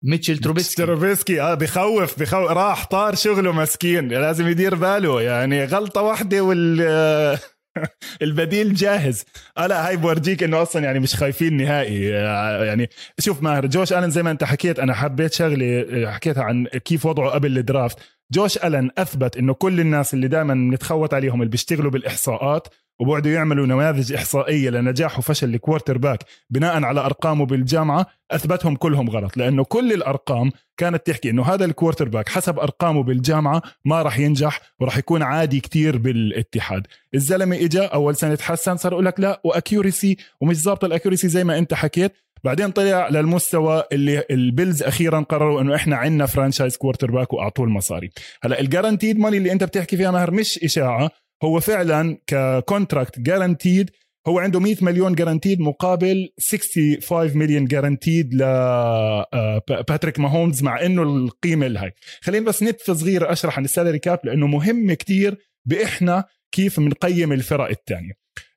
ميتشل 0.03 0.37
تروبيسكي 0.37 0.75
تروبيسكي 0.85 1.41
آه 1.41 1.53
بخوف 1.53 2.19
بخوف. 2.19 2.51
راح 2.51 2.85
طار 2.85 3.15
شغله 3.15 3.51
مسكين. 3.51 4.07
لازم 4.07 4.47
يدير 4.47 4.75
باله. 4.75 5.21
يعني 5.21 5.65
غلطة 5.65 6.01
واحدة 6.01 6.41
والبديل 6.41 8.73
جاهز. 8.73 9.25
آه 9.57 9.67
لا 9.67 9.87
هاي 9.87 9.97
بورجيك 9.97 10.43
إنه 10.43 10.61
أصلا 10.61 10.83
يعني 10.83 10.99
مش 10.99 11.15
خايفين 11.15 11.57
نهائي. 11.57 12.15
آه، 12.17 12.63
يعني 12.63 12.89
شوف 13.19 13.43
ماهر 13.43 13.65
جوش 13.65 13.93
آلن 13.93 14.09
زي 14.09 14.23
ما 14.23 14.31
أنت 14.31 14.43
حكيت 14.43 14.79
أنا 14.79 14.93
حبيت 14.93 15.33
شغلة 15.33 15.85
آه، 15.91 16.11
حكيتها 16.11 16.43
عن 16.43 16.65
كيف 16.67 17.05
وضعه 17.05 17.29
قبل 17.29 17.57
ال 17.57 17.63
draft. 17.63 17.97
جوش 18.33 18.57
ألن 18.57 18.89
أثبت 18.97 19.37
إنه 19.37 19.53
كل 19.53 19.79
الناس 19.79 20.13
اللي 20.13 20.27
دائما 20.27 20.53
بنتخوت 20.53 21.13
عليهم 21.13 21.41
اللي 21.41 21.51
بيشتغلوا 21.51 21.91
بالإحصاءات 21.91 22.67
وبعدوا 22.99 23.31
يعملوا 23.31 23.65
نماذج 23.65 24.13
إحصائية 24.13 24.69
لنجاح 24.69 25.19
وفشل 25.19 25.53
ال 25.53 25.97
quarterback 25.97 26.23
بناء 26.49 26.83
على 26.83 26.99
أرقامه 26.99 27.45
بالجامعة 27.45 28.05
أثبتهم 28.31 28.75
كلهم 28.75 29.09
غلط. 29.09 29.37
لأنه 29.37 29.63
كل 29.63 29.93
الأرقام 29.93 30.51
كانت 30.77 31.07
تحكي 31.07 31.29
إنه 31.29 31.43
هذا 31.43 31.65
ال 31.65 32.09
quarterback 32.09 32.29
حسب 32.29 32.59
أرقامه 32.59 33.03
بالجامعة 33.03 33.61
ما 33.85 34.01
راح 34.01 34.19
ينجح 34.19 34.61
وراح 34.79 34.97
يكون 34.97 35.23
عادي 35.23 35.59
كتير 35.59 35.97
بالاتحاد. 35.97 36.87
الزلمة 37.15 37.55
اجى 37.55 37.81
أول 37.81 38.15
سنة 38.15 38.35
تحسن 38.35 38.77
صار 38.77 38.91
يقول 38.91 39.05
لك 39.05 39.19
لا 39.19 39.41
و 39.43 39.51
accuracy 39.51 40.17
ومش 40.41 40.55
ظابطه 40.55 40.85
ال 40.85 40.90
accuracy 40.90 41.27
زي 41.27 41.43
ما 41.43 41.57
أنت 41.57 41.73
حكيت. 41.73 42.13
بعدين 42.45 42.71
طلع 42.71 43.09
للمستوى 43.09 43.83
اللي 43.91 44.23
ال 44.31 44.40
Bills 44.40 44.83
أخيرا 44.83 45.19
قرروا 45.19 45.61
إنه 45.61 45.75
إحنا 45.75 45.95
عندنا 45.95 46.25
franchise 46.25 46.77
quarterback 46.77 47.33
واعطوه 47.33 47.65
المصاري 47.65 48.09
هلا 48.43 48.59
ال 48.59 48.65
guaranteed 48.65 49.19
money 49.19 49.37
اللي 49.37 49.51
أنت 49.51 49.63
بتحكي 49.63 49.97
فيها 49.97 50.11
ماهر 50.11 50.31
مش 50.31 50.63
إشاعة 50.63 51.09
هو 51.43 51.59
فعلا 51.59 52.17
ك 52.27 52.37
contract 52.37 53.19
guaranteed 53.19 53.91
هو 54.27 54.39
عنده 54.39 54.59
100 54.59 54.75
مليون 54.81 55.15
guaranteed 55.15 55.59
مقابل 55.59 56.29
65 56.51 57.37
مليون 57.37 57.65
guaranteed 57.65 58.33
لباتريك 58.33 60.19
ماهومز 60.19 60.63
مع 60.63 60.85
إنه 60.85 61.03
القيمة 61.03 61.65
الهاي 61.65 61.91
خلينا 62.21 62.45
بس 62.45 62.63
نتفه 62.63 62.93
صغيره 62.93 63.31
أشرح 63.31 63.57
عن 63.57 63.65
ال 63.65 63.70
salary 63.70 63.99
cap 63.99 64.19
لأنه 64.23 64.47
مهم 64.47 64.93
كتير 64.93 65.37
بإحنا 65.65 66.23
كيف 66.51 66.79
بنقيم 66.79 67.31
الفرق 67.31 67.69
الثانية 67.69 68.11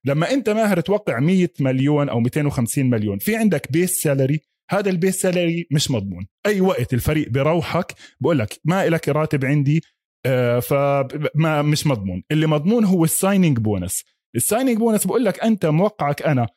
لما 0.06 0.32
انت 0.32 0.50
ماهر 0.50 0.80
توقع 0.80 1.20
100 1.20 1.48
مليون 1.60 2.08
أو 2.08 2.20
250 2.20 2.90
مليون 2.90 3.18
في 3.18 3.36
عندك 3.36 3.72
base 3.72 4.02
salary 4.02 4.40
هذا 4.70 4.90
ال 4.90 4.96
base 4.96 5.20
salary 5.20 5.66
مش 5.70 5.90
مضمون. 5.90 6.26
أي 6.46 6.60
وقت 6.60 6.94
الفريق 6.94 7.28
بروحك 7.28 7.94
بقول 8.20 8.38
لك 8.38 8.60
ما 8.64 8.88
لك 8.88 9.08
راتب 9.08 9.44
عندي 9.44 9.82
آه، 10.26 10.60
فما 10.60 11.62
مش 11.62 11.86
مضمون. 11.86 12.22
اللي 12.30 12.46
مضمون 12.46 12.84
هو 12.84 13.04
ال 13.04 13.11
signing 13.11 13.58
bonus 13.58 14.04
ال 14.36 14.41
signing 14.41 14.76
bonus 14.78 15.06
بقول 15.06 15.24
لك 15.24 15.40
أنت 15.44 15.66
موقعك 15.66 16.22
أنا 16.22 16.48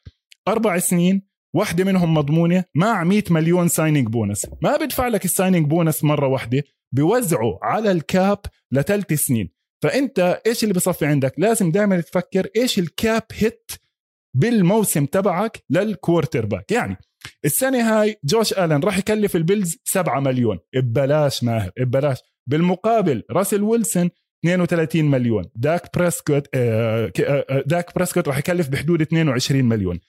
أربع 0.47 0.79
سنين 0.79 1.29
واحدة 1.55 1.83
منهم 1.83 2.13
مضمونة 2.13 2.63
مع 2.75 3.03
100 3.03 3.23
مليون 3.29 3.67
signing 3.67 4.07
bonus 4.07 4.47
ما 4.61 4.77
بدفع 4.77 5.07
لك 5.07 5.25
ال 5.25 5.31
signing 5.31 5.67
bonus 5.67 6.03
مرة 6.03 6.27
واحدة 6.27 6.63
بوزعه 6.91 7.59
على 7.63 7.91
ال 7.91 8.03
cap 8.03 8.39
لثلاث 8.71 9.13
سنين. 9.13 9.58
فأنت 9.83 10.41
إيش 10.47 10.63
اللي 10.63 10.73
بصفي 10.73 11.05
عندك؟ 11.05 11.33
لازم 11.37 11.71
دائما 11.71 12.01
تفكر 12.01 12.47
إيش 12.55 12.79
ال 12.79 12.90
cap 12.90 13.23
hit 13.33 13.71
بالموسم 14.35 15.05
تبعك 15.05 15.63
لل 15.69 16.45
quarterback. 16.45 16.71
يعني 16.71 16.97
السنة 17.45 18.01
هاي 18.01 18.15
جوش 18.23 18.53
آلن 18.53 18.83
راح 18.83 18.97
يكلف 18.97 19.35
البيلز 19.35 19.77
7 19.83 20.19
مليون. 20.19 20.59
ببلاش 20.75 21.43
ماهر 21.43 21.71
ببلاش. 21.79 22.17
بالمقابل 22.49 23.23
راسل 23.31 23.63
ويلسون 23.63 24.09
32 24.45 25.05
مليون. 25.05 25.45
داك 25.55 25.97
بريسكوت 25.97 26.47
آه، 26.53 27.11
آه، 27.19 27.45
آه، 27.49 27.63
داك 27.67 27.95
بريسكوت 27.95 28.27
راح 28.27 28.37
يكلف 28.37 28.69
بحدود 28.69 29.01
22 29.01 29.65
مليون. 29.65 29.99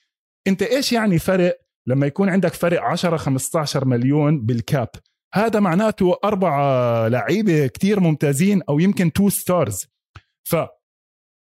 أنت 0.47 0.61
إيش 0.61 0.93
يعني 0.93 1.19
فرق 1.19 1.57
لما 1.87 2.07
يكون 2.07 2.29
عندك 2.29 2.53
فرق 2.53 2.81
10 2.81 3.17
15 3.17 3.85
مليون 3.85 4.45
بال 4.45 4.60
cap؟ 4.60 4.89
هذا 5.33 5.59
معناته 5.59 6.17
أربعة 6.23 7.07
لعيبة 7.07 7.67
كتير 7.67 7.99
ممتازين 7.99 8.61
أو 8.69 8.79
يمكن 8.79 9.11
two 9.13 9.29
stars 9.29 9.85
ف 10.49 10.55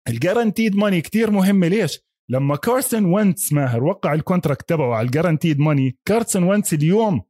ال 0.08 0.14
guaranteed 0.14 0.76
money 0.76 1.00
كتير 1.00 1.30
مهمة. 1.30 1.68
ليش؟ 1.68 2.00
لما 2.30 2.56
كارسون 2.56 3.04
وينتس 3.04 3.52
ماهر 3.52 3.84
وقع 3.84 4.14
ال 4.14 4.20
contract 4.20 4.68
تبعه 4.68 4.94
على 4.94 5.06
ال 5.06 5.11
guaranteed 5.11 5.58
money 5.58 5.96
كارسون 6.04 6.42
وينتس 6.42 6.74
اليوم 6.74 7.22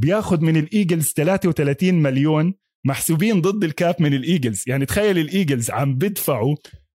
بياخذ 0.00 0.40
من 0.40 0.56
الإيجلز 0.56 1.12
33 1.16 1.94
مليون 1.94 2.54
محسوبين 2.86 3.40
ضد 3.40 3.64
ال 3.64 3.72
cap 3.72 3.94
من 4.00 4.14
الإيجلز. 4.14 4.64
يعني 4.66 4.86
تخيل 4.86 5.18
الإيجلز 5.18 5.70
عم 5.70 5.94
بدفعوا 5.94 6.56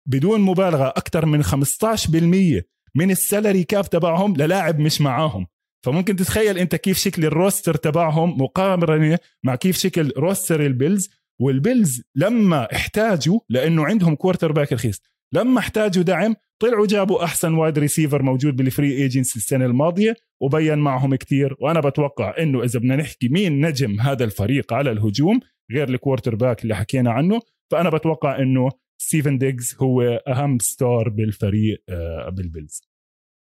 بدون 0.09 0.41
مبالغة 0.41 0.89
أكثر 0.89 1.27
من 1.27 1.43
15% 1.45 2.63
من 2.95 3.11
ال 3.11 3.19
salary 3.19 3.65
cap 3.65 3.91
تبعهم 3.91 4.37
للاعب 4.37 4.79
مش 4.79 5.01
معاهم. 5.01 5.47
فممكن 5.85 6.17
تتخيل 6.17 6.59
انت 6.59 6.77
كيف 6.77 6.99
شكل 6.99 7.25
ال 7.25 7.32
roster 7.32 7.75
تبعهم 7.75 8.43
مقارنة 8.43 9.19
مع 9.45 9.55
كيف 9.55 9.77
شكل 9.79 10.13
roster 10.17 10.67
البيلز. 10.67 11.23
والبيلز 11.41 12.03
لما 12.17 12.73
احتاجوا 12.73 13.41
لأنه 13.49 13.85
عندهم 13.87 14.15
quarterback 14.15 14.73
رخيص 14.73 15.03
لما 15.35 15.59
احتاجوا 15.59 16.03
دعم 16.03 16.35
طلعوا 16.63 16.87
جابوا 16.87 17.25
أحسن 17.25 17.55
wide 17.55 17.79
receiver 17.79 18.23
موجود 18.23 18.57
بال 18.57 18.69
free 18.69 18.93
agency 18.93 19.39
السنة 19.39 19.67
الماضية 19.67 20.17
وبين 20.43 20.79
معهم 20.79 21.15
كتير. 21.15 21.57
وأنا 21.61 21.81
بتوقع 21.81 22.35
إنه 22.39 22.63
إذا 22.63 22.79
بدنا 22.79 22.97
نحكي 22.97 23.29
مين 23.29 23.67
نجم 23.67 24.01
هذا 24.01 24.25
الفريق 24.25 24.73
على 24.73 24.91
الهجوم 24.91 25.41
غير 25.73 25.89
ال 25.89 26.35
quarterback 26.35 26.63
اللي 26.63 26.77
حكينا 26.77 27.13
عنه 27.13 27.41
فأنا 27.71 27.91
بتوقع 27.91 28.39
إنه 28.39 28.69
ستيفن 28.99 29.39
ديجز 29.39 29.77
هو 29.81 30.03
أهم 30.03 30.59
star 30.59 31.09
بالفريق 31.09 31.83
آه، 31.89 32.29
بالبيلز. 32.29 32.92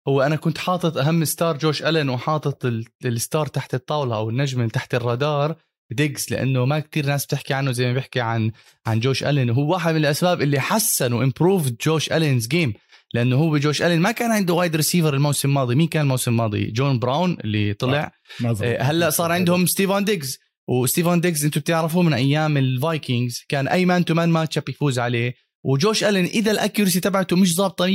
هو 0.08 0.22
أنا 0.22 0.36
كنت 0.36 0.58
حاطط 0.58 0.98
أهم 0.98 1.26
star 1.26 1.58
جوش 1.58 1.84
الن 1.84 2.10
وحاطط 2.10 2.66
ال 3.06 3.14
star 3.14 3.48
تحت 3.48 3.74
الطاولة 3.74 4.16
أو 4.16 4.30
النجم 4.30 4.68
تحت 4.68 4.96
الرادار 4.96 5.56
ديجز 5.92 6.26
لأنه 6.32 6.66
ما 6.66 6.80
كتير 6.80 7.06
ناس 7.06 7.26
بتحكي 7.26 7.54
عنه 7.54 7.72
زي 7.72 7.88
ما 7.88 7.94
بيحكي 7.94 8.20
عن 8.20 8.52
عن 8.86 9.00
جوش 9.00 9.24
الن 9.24 9.50
وهو 9.50 9.72
واحد 9.72 9.94
من 9.94 10.00
الأسباب 10.00 10.42
اللي 10.42 10.60
حسن 10.60 11.14
و 11.14 11.21
improve 11.21 11.70
جوش 11.86 12.12
الن's 12.12 12.48
game 12.48 12.74
لأنه 13.14 13.36
هو 13.36 13.58
جوش 13.58 13.82
الن 13.82 14.00
ما 14.02 14.12
كان 14.12 14.32
عنده 14.32 14.54
wide 14.54 14.76
receiver 14.76 15.14
الموسم 15.14 15.50
الماضي. 15.50 15.76
مين 15.76 15.88
كان 15.88 16.02
الموسم 16.02 16.32
الماضي؟ 16.32 16.72
جون 16.72 17.00
براون 17.00 17.38
اللي 17.44 17.74
طلع. 17.74 18.12
آه 18.66 18.82
هلأ 18.82 19.10
صار 19.10 19.32
عندهم 19.32 19.66
ستيفان 19.66 20.06
ديجز 20.06 20.40
وستيفان 20.68 21.22
ديجز 21.22 21.46
أنتم 21.46 21.60
بتعرفوه 21.60 22.04
من 22.04 22.14
أيام 22.14 22.58
الفايكنجز 22.58 23.46
كان 23.50 23.68
أي 23.68 23.86
man 23.86 24.06
to 24.06 24.14
man 24.14 24.30
match 24.30 24.58
يفوز 24.70 25.00
عليه. 25.00 25.34
وجوش 25.64 26.04
ألن 26.04 26.26
إذا 26.26 26.52
ال 26.52 26.57
accuracy 26.57 27.00
تبعته 27.00 27.36
مش 27.36 27.56
ظابطه 27.56 27.86
100% 27.86 27.90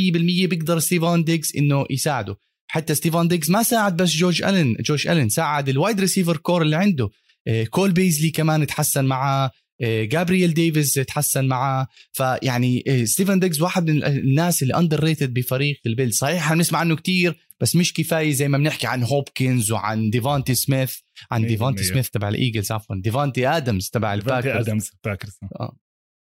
بيقدر 0.46 0.78
ستيفان 0.78 1.25
ديجز 1.25 1.52
إنه 1.56 1.87
يساعده. 1.90 2.37
حتى 2.66 2.94
ستيفان 2.94 3.28
ديجز 3.28 3.50
ما 3.50 3.62
ساعد 3.62 3.96
بس 3.96 4.11
جوش 4.11 4.42
ألن 4.42 4.76
جوش 4.80 5.08
ألن 5.08 5.28
ساعد 5.28 5.68
ال 5.68 5.75
wide 5.75 6.00
receiver 6.00 6.37
core 6.37 6.62
اللي 6.62 6.76
عنده. 6.76 7.11
آه، 7.49 7.64
كول 7.64 7.92
بيزلي 7.92 8.30
كمان 8.30 8.66
تحسن 8.66 9.04
معاه 9.04 9.50
جابرييل 9.82 10.54
ديفيز 10.54 10.92
تحسن 10.92 11.44
معاه. 11.44 11.87
فيعني 12.12 12.85
آه، 12.88 13.04
ستيفن 13.04 13.38
ديجز 13.40 13.62
واحد 13.62 13.90
من 13.90 14.04
الناس 14.04 14.62
اللي 14.62 14.75
underrated 14.75 15.35
بفريق 15.35 15.80
البيلز. 15.87 16.14
صحيح 16.14 16.52
بنسمع 16.54 16.78
عنه 16.78 16.96
كتير 16.96 17.37
بس 17.61 17.76
مش 17.76 17.94
كفاية 17.94 18.32
زي 18.32 18.49
ما 18.49 18.58
بنحكي 18.58 18.87
عن 18.87 19.02
هوبكنز 19.02 19.73
وعن 19.73 20.11
ديفانتي 20.11 20.54
سميث. 20.54 20.94
عن 21.30 21.46
ديفانتي 21.46 21.85
سميث 21.85 22.08
تبع 22.08 22.28
الإيجلز 22.28 22.73
عفوا. 22.73 22.96
ديفانتي 22.99 23.49
آدمز 23.49 23.90
تبع 23.90 24.14
الباكرز 24.14 24.68
آدمز 24.68 24.90
باكرز 25.04 25.38
آه. 25.61 25.76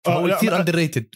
فهو 0.06 0.30
كثير 0.38 0.56
underrated 0.56 1.16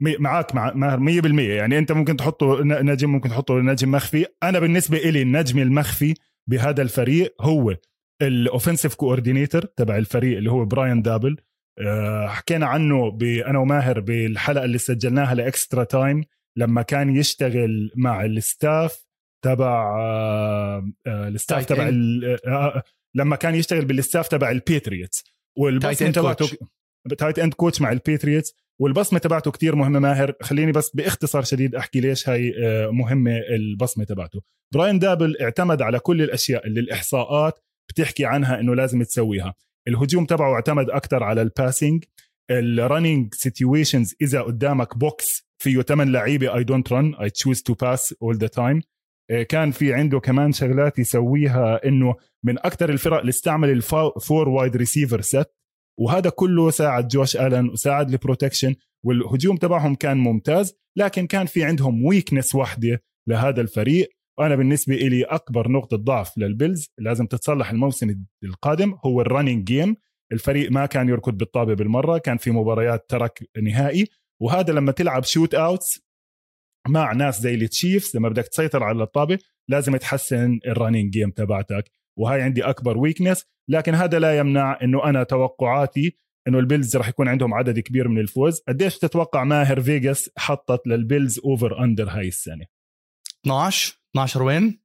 معك 0.00 0.54
مع 0.54 0.72
ماهر 0.74 1.22
100% 1.22 1.40
يعني 1.40 1.78
أنت 1.78 1.92
ممكن 1.92 2.16
تحطه 2.16 2.62
نجم 2.62 3.10
ممكن 3.10 3.28
تحطه 3.28 3.54
نجم 3.54 3.90
مخفي. 3.90 4.26
أنا 4.42 4.58
بالنسبة 4.58 4.98
لي 4.98 5.22
النجم 5.22 5.58
المخفي 5.58 6.14
بهذا 6.50 6.82
الفريق 6.82 7.34
هو 7.40 7.76
ال 8.22 8.29
offensive 8.29 8.94
coordinator 8.94 9.64
تبع 9.64 9.96
الفريق 9.96 10.36
اللي 10.36 10.50
هو 10.50 10.64
براين 10.64 11.02
دابل. 11.02 11.36
آه، 11.80 12.26
حكينا 12.28 12.66
عنه 12.66 13.18
أنا 13.22 13.58
وماهر 13.58 14.00
بالحلقة 14.00 14.64
اللي 14.64 14.78
سجلناها 14.78 15.34
لإكسترا 15.34 15.84
تايم 15.84 16.24
لما 16.56 16.82
كان 16.82 17.16
يشتغل 17.16 17.90
مع 17.96 18.24
ال 18.24 18.38
staff 18.38 19.06
تبع 19.44 19.98
آه، 20.00 20.90
آه، 21.06 21.28
ال 21.28 21.34
staff 21.34 21.64
تبع 21.64 21.88
لما 23.14 23.36
كان 23.36 23.54
يشتغل 23.54 23.84
بال 23.84 23.97
staff 23.97 24.28
تبع 24.28 24.50
البيتريوتس 24.50 25.24
والبصمه 25.58 26.10
تبعته 26.10 26.48
tight 27.14 27.38
end 27.38 27.54
coach 27.54 27.80
مع 27.80 27.92
البيتريوتس 27.92 28.54
والبصمة 28.80 29.18
تبعته 29.18 29.50
كتير 29.50 29.76
مهمة 29.76 29.98
ماهر. 29.98 30.32
خليني 30.42 30.72
بس 30.72 30.90
باختصار 30.90 31.42
شديد 31.42 31.74
أحكي 31.74 32.00
ليش 32.00 32.28
هاي 32.28 32.54
مهمة 32.92 33.38
البصمة 33.38 34.04
تبعته. 34.04 34.40
براين 34.74 34.98
دابل 34.98 35.36
اعتمد 35.40 35.82
على 35.82 35.98
كل 35.98 36.22
الأشياء 36.22 36.66
اللي 36.66 36.80
الإحصاءات 36.80 37.60
بتحكي 37.90 38.24
عنها 38.24 38.60
إنه 38.60 38.74
لازم 38.74 39.02
تسويها. 39.02 39.54
الهجوم 39.88 40.26
تبعه 40.26 40.54
اعتمد 40.54 40.90
أكثر 40.90 41.22
على 41.22 41.42
ال 41.42 41.50
passing 41.50 42.04
ال 42.50 42.60
running 42.60 43.34
situations 43.34 44.14
إذا 44.22 44.42
قدامك 44.42 44.98
box 44.98 45.48
فيه 45.62 45.82
8 45.82 46.12
لعيبة 46.12 46.56
I 46.56 46.64
don't 46.64 46.92
run 46.92 47.14
I 47.14 47.30
choose 47.30 47.62
to 47.62 47.74
pass 47.74 48.14
all 48.22 48.36
the 48.36 48.46
time 48.46 48.82
كان 49.48 49.70
في 49.70 49.94
عنده 49.94 50.20
كمان 50.20 50.52
شغلات 50.52 50.98
يسويها 50.98 51.80
إنه 51.84 52.14
من 52.44 52.58
أكثر 52.58 52.90
الفرق 52.90 53.18
اللي 53.18 53.30
استعمل 53.30 53.70
ال 53.70 53.86
four 53.86 54.48
wide 54.48 54.76
receiver 54.76 55.20
set 55.20 55.46
وهذا 55.98 56.30
كله 56.30 56.70
ساعد 56.70 57.08
جوش 57.08 57.36
ألن 57.36 57.68
وساعد 57.68 58.10
ال 58.10 58.16
protection 58.16 58.74
والهجوم 59.04 59.56
تبعهم 59.56 59.94
كان 59.94 60.16
ممتاز 60.16 60.74
لكن 60.96 61.26
كان 61.26 61.46
في 61.46 61.64
عندهم 61.64 62.04
weakness 62.04 62.54
واحدة 62.54 63.02
لهذا 63.28 63.60
الفريق. 63.60 64.08
وأنا 64.38 64.56
بالنسبة 64.56 64.94
لي 64.94 65.22
أكبر 65.22 65.68
نقطة 65.68 65.96
ضعف 65.96 66.38
للبيلز 66.38 66.88
لازم 66.98 67.26
تتصلح 67.26 67.70
الموسم 67.70 68.24
القادم 68.44 68.94
هو 69.06 69.20
ال 69.20 69.25
running 69.25 69.64
game 69.64 69.96
الفريق 70.32 70.72
ما 70.72 70.86
كان 70.86 71.08
يركض 71.08 71.38
بالطابة 71.38 71.74
بالمرة 71.74 72.18
كان 72.18 72.36
في 72.36 72.50
مباريات 72.50 73.10
ترك 73.10 73.48
نهائي. 73.62 74.06
وهذا 74.42 74.72
لما 74.72 74.92
تلعب 74.92 75.24
shootouts 75.24 76.00
مع 76.88 77.12
ناس 77.12 77.40
زي 77.40 77.54
التشيفز 77.54 78.16
لما 78.16 78.28
بدك 78.28 78.48
تسيطر 78.48 78.84
على 78.84 79.02
الطابة 79.02 79.38
لازم 79.68 79.96
تحسن 79.96 80.58
ال 80.66 80.71
running 80.71 81.10
game 81.10 81.30
تبعتك. 81.30 81.90
وهاي 82.18 82.42
عندي 82.42 82.62
أكبر 82.62 82.98
weakness 82.98 83.44
لكن 83.68 83.94
هذا 83.94 84.18
لا 84.18 84.38
يمنع 84.38 84.78
إنه 84.82 85.04
أنا 85.04 85.22
توقعاتي 85.22 86.18
إنه 86.48 86.58
البيلز 86.58 86.96
راح 86.96 87.08
يكون 87.08 87.28
عندهم 87.28 87.54
عدد 87.54 87.78
كبير 87.78 88.08
من 88.08 88.18
الفوز. 88.18 88.62
قديش 88.68 88.98
تتوقع 88.98 89.44
ماهر 89.44 89.80
فيغاس 89.80 90.30
حطت 90.36 90.86
للبيلز 90.86 91.38
over 91.44 91.84
under 91.84 92.08
هاي 92.08 92.28
السنة؟ 92.28 92.64
12 93.44 94.00
12 94.10 94.42
win؟ 94.42 94.80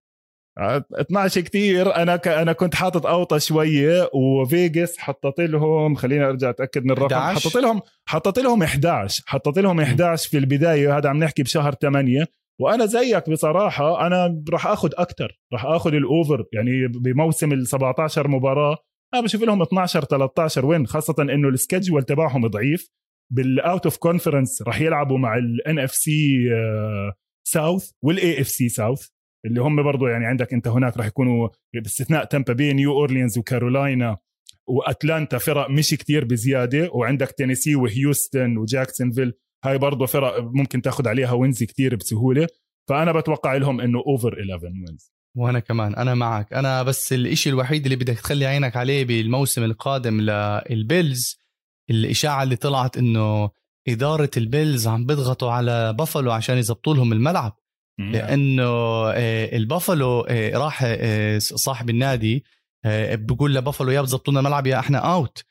12 0.59 1.41
كثير 1.41 1.95
أنا 1.95 2.15
ك... 2.15 2.27
أنا 2.27 2.53
كنت 2.53 2.75
حاطط 2.75 3.05
أوطى 3.05 3.39
شوية 3.39 4.09
وفيجاس 4.13 4.97
حطت 4.97 5.39
لهم 5.39 5.95
خليني 5.95 6.25
أرجع 6.25 6.49
أتأكد 6.49 6.85
من 6.85 6.91
الرقم. 6.91 7.15
حطت 7.15 7.55
لهم 7.55 7.81
حطت 8.05 8.39
لهم 8.39 8.63
11 8.63 9.23
حطت 9.27 9.59
لهم 9.59 9.79
11 9.79 10.29
في 10.29 10.37
البداية. 10.37 10.97
هذا 10.97 11.09
عم 11.09 11.23
نحكي 11.23 11.43
بشهر 11.43 11.73
8 11.73 12.27
وأنا 12.63 12.85
زيك 12.85 13.29
بصراحة 13.29 14.07
أنا 14.07 14.43
راح 14.49 14.67
آخذ 14.67 14.89
أكثر 14.97 15.39
راح 15.53 15.65
آخذ 15.65 15.93
ال 15.93 16.02
over. 16.02 16.45
يعني 16.53 16.87
بموسم 16.87 17.51
ال 17.51 17.67
17 17.67 18.27
مباراة 18.27 18.77
أنا 19.13 19.21
بشوف 19.21 19.43
لهم 19.43 19.61
12 19.61 20.03
13 20.03 20.65
win 20.65 20.87
خاصة 20.87 21.15
إنه 21.19 21.49
ال 21.49 21.55
schedule 21.55 22.03
تبعهم 22.03 22.47
ضعيف. 22.47 22.89
بال 23.33 23.54
out 23.54 23.85
of 23.85 23.97
conference 23.97 24.61
راح 24.61 24.81
يلعبوا 24.81 25.17
مع 25.17 25.37
ال 25.37 25.79
NFC 25.79 25.91
South 25.91 27.91
وال 28.03 28.41
AFC 28.41 28.47
South 28.47 29.07
اللي 29.45 29.61
هم 29.61 29.83
برضو 29.83 30.07
يعني 30.07 30.25
عندك 30.25 30.53
أنت 30.53 30.67
هناك 30.67 30.97
راح 30.97 31.05
يكونوا 31.05 31.49
باستثناء 31.73 32.25
تامبا 32.25 32.53
بي 32.53 32.73
نيو 32.73 32.91
اورليانز 32.91 33.37
وكارولاينا 33.37 34.17
وأتلانتا 34.67 35.37
فرق 35.37 35.69
مش 35.69 35.89
كتير 35.89 36.25
بزيادة. 36.25 36.89
وعندك 36.93 37.31
تينيسي 37.31 37.75
وهيوستن 37.75 38.57
وجاكسونفيل 38.57 39.33
هاي 39.63 39.77
برضه 39.77 40.05
فرق 40.05 40.39
ممكن 40.39 40.81
تاخذ 40.81 41.07
عليها 41.07 41.31
wins 41.31 41.63
كتير 41.63 41.95
بسهولة. 41.95 42.47
فأنا 42.89 43.11
بتوقع 43.11 43.55
لهم 43.55 43.81
إنه 43.81 43.99
over 43.99 44.39
11 44.39 44.65
wins 44.65 45.13
وأنا 45.37 45.59
كمان 45.59 45.95
أنا 45.95 46.13
معك. 46.13 46.53
أنا 46.53 46.83
بس 46.83 47.13
الإشي 47.13 47.49
الوحيد 47.49 47.83
اللي 47.83 47.95
بدك 47.95 48.19
تخلي 48.19 48.45
عينك 48.45 48.77
عليه 48.77 49.05
بالموسم 49.05 49.63
القادم 49.63 50.21
للبيلز 50.21 51.37
الإشاعة 51.89 52.43
اللي 52.43 52.55
طلعت 52.55 52.97
إنه 52.97 53.49
إدارة 53.87 54.29
البيلز 54.37 54.87
عم 54.87 55.05
بيضغطوا 55.05 55.51
على 55.51 55.93
بافلو 55.93 56.31
عشان 56.31 56.57
يزبطوا 56.57 56.95
لهم 56.95 57.13
الملعب. 57.13 57.57
لأنه 57.99 58.63
آه، 59.11 59.57
البافلو 59.57 60.21
آه، 60.21 60.57
راح 60.57 60.83
آه، 60.85 61.37
صاحب 61.39 61.89
النادي 61.89 62.43
بقول 63.15 63.55
لبافلو 63.55 63.91
يا 63.91 64.01
بزبطوا 64.01 64.31
لنا 64.31 64.39
الملعب 64.39 64.67
يا 64.67 64.79
إحنا 64.79 64.97
out 64.97 65.43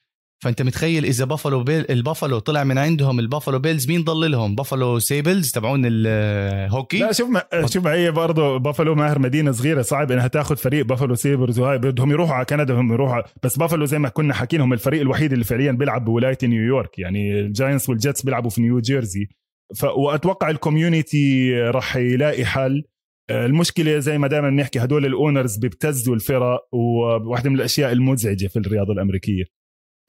فأنت 0.43 0.63
متخيل 0.63 1.05
إذا 1.05 1.25
بافلو 1.25 1.63
بيل 1.65 1.85
البافلو 1.91 2.39
طلع 2.39 2.65
من 2.65 2.79
عندهم 2.79 3.19
البافلو 3.19 3.59
بيلز 3.59 3.89
مين 3.89 4.05
ضل 4.05 4.31
لهم؟ 4.31 4.55
بافلو 4.55 4.99
سيبرز 4.99 5.51
تبعون 5.51 5.83
الهوكي 5.85 6.99
لا 6.99 7.13
شوف 7.13 7.29
ما 7.29 7.43
شوف 7.67 7.87
هي 7.87 8.11
برضه 8.11 8.57
بافلو 8.57 8.95
ماهر 8.95 9.19
مدينة 9.19 9.53
صغيرة 9.53 9.83
صعب 9.83 10.13
إنها 10.13 10.29
تاخذ 10.29 10.57
فريق 10.57 10.87
بافلو 10.87 11.15
سيبرز 11.15 11.59
وهاي. 11.59 11.79
بدهم 11.79 12.11
يروحوا 12.11 12.35
على 12.35 12.45
كندا 12.45 12.75
هم 12.75 12.93
يروحوا 12.93 13.23
بس 13.43 13.57
بافلو 13.57 13.85
زي 13.85 13.99
ما 13.99 14.09
كنا 14.09 14.35
حاكين 14.35 14.61
هم 14.61 14.73
الفريق 14.73 15.01
الوحيد 15.01 15.33
اللي 15.33 15.45
فعليا 15.45 15.73
بيلعب 15.73 16.05
بولاية 16.05 16.39
نيويورك. 16.43 16.99
يعني 16.99 17.41
الجاينتس 17.41 17.89
والجيتس 17.89 18.23
بيلعبوا 18.23 18.51
في 18.51 18.63
نيو 18.63 18.81
جيرسي. 18.81 19.29
وأتوقع 19.97 20.51
ال 20.51 20.61
community 20.61 21.53
راح 21.61 21.97
يلاقي 21.97 22.45
حل. 22.45 22.83
المشكلة 23.31 23.99
زي 23.99 24.19
ما 24.19 24.29
دائما 24.29 24.51
بنحكي 24.51 24.79
هدول 24.79 25.07
ال 25.07 25.14
owners 25.14 25.57
بيبتزوا 25.57 26.15
الفرق 26.15 26.61
وواحدة 26.73 27.51
من 27.51 27.57
الأشياء 27.57 27.93
المزعجة 27.93 28.47
في 28.47 28.59
الرياضة 28.59 28.93
الأمريكية. 28.93 29.62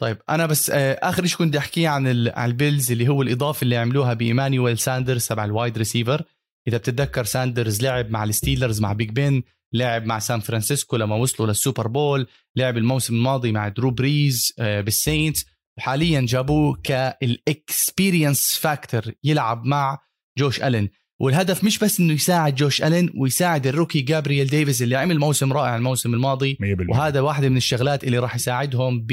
طيب 0.04 0.18
أنا 0.30 0.46
بس 0.46 0.70
آه، 0.70 0.94
آخر 0.94 1.26
شيء 1.26 1.38
كنت 1.38 1.56
أحكيه 1.56 1.90
عن 1.90 2.28
عن 2.28 2.50
البيلز 2.50 2.92
اللي 2.92 3.08
هو 3.08 3.22
الإضافة 3.22 3.64
اللي 3.64 3.78
عملوها 3.78 4.14
بايمانويل 4.14 4.78
ساندرز 4.78 5.28
تبع 5.28 5.46
ال 5.46 5.52
wide 5.52 5.78
receiver 5.78 6.24
إذا 6.68 6.78
بتتذكر 6.78 7.24
ساندرز 7.24 7.82
لعب 7.82 8.10
مع 8.10 8.24
الستيلرز 8.24 8.82
مع 8.82 8.94
بيج 8.94 9.10
بين 9.10 9.44
لعب 9.74 10.06
مع 10.06 10.20
سان 10.20 10.40
فرانسيسكو 10.40 10.98
لما 10.98 11.16
وصلوا 11.16 11.48
لل 11.48 11.59
Super 11.59 11.88
Bowl 11.88 12.28
لعب 12.56 12.78
الموسم 12.78 13.16
الماضي 13.16 13.52
مع 13.52 13.68
درو 13.68 13.92
بريز 13.92 14.54
آه، 14.60 14.82
بالسينتس. 14.82 15.46
وحاليا 15.78 16.22
جابوه 16.22 16.80
كال 16.84 17.13
experience 17.13 18.58
factor 18.62 19.02
يلعب 19.24 19.66
مع 19.66 20.00
جوش 20.38 20.64
الين 20.64 20.90
والهدف 21.20 21.64
مش 21.64 21.80
بس 21.80 22.00
إنه 22.00 22.14
يساعد 22.14 22.56
جوش 22.56 22.82
ألين 22.82 23.14
ويساعد 23.18 23.68
ال 23.68 23.73
rookie 23.73 24.02
جابرييل 24.02 24.48
ديفيز 24.48 24.84
اللي 24.84 24.96
عمل 24.96 25.20
موسم 25.20 25.54
رائع 25.54 25.76
الموسم 25.76 26.14
الماضي 26.14 26.58
وهذا 26.90 27.20
واحدة 27.22 27.50
من 27.50 27.58
الشغلات 27.58 28.04
اللي 28.04 28.20
راح 28.20 28.36
يساعدهم 28.36 29.08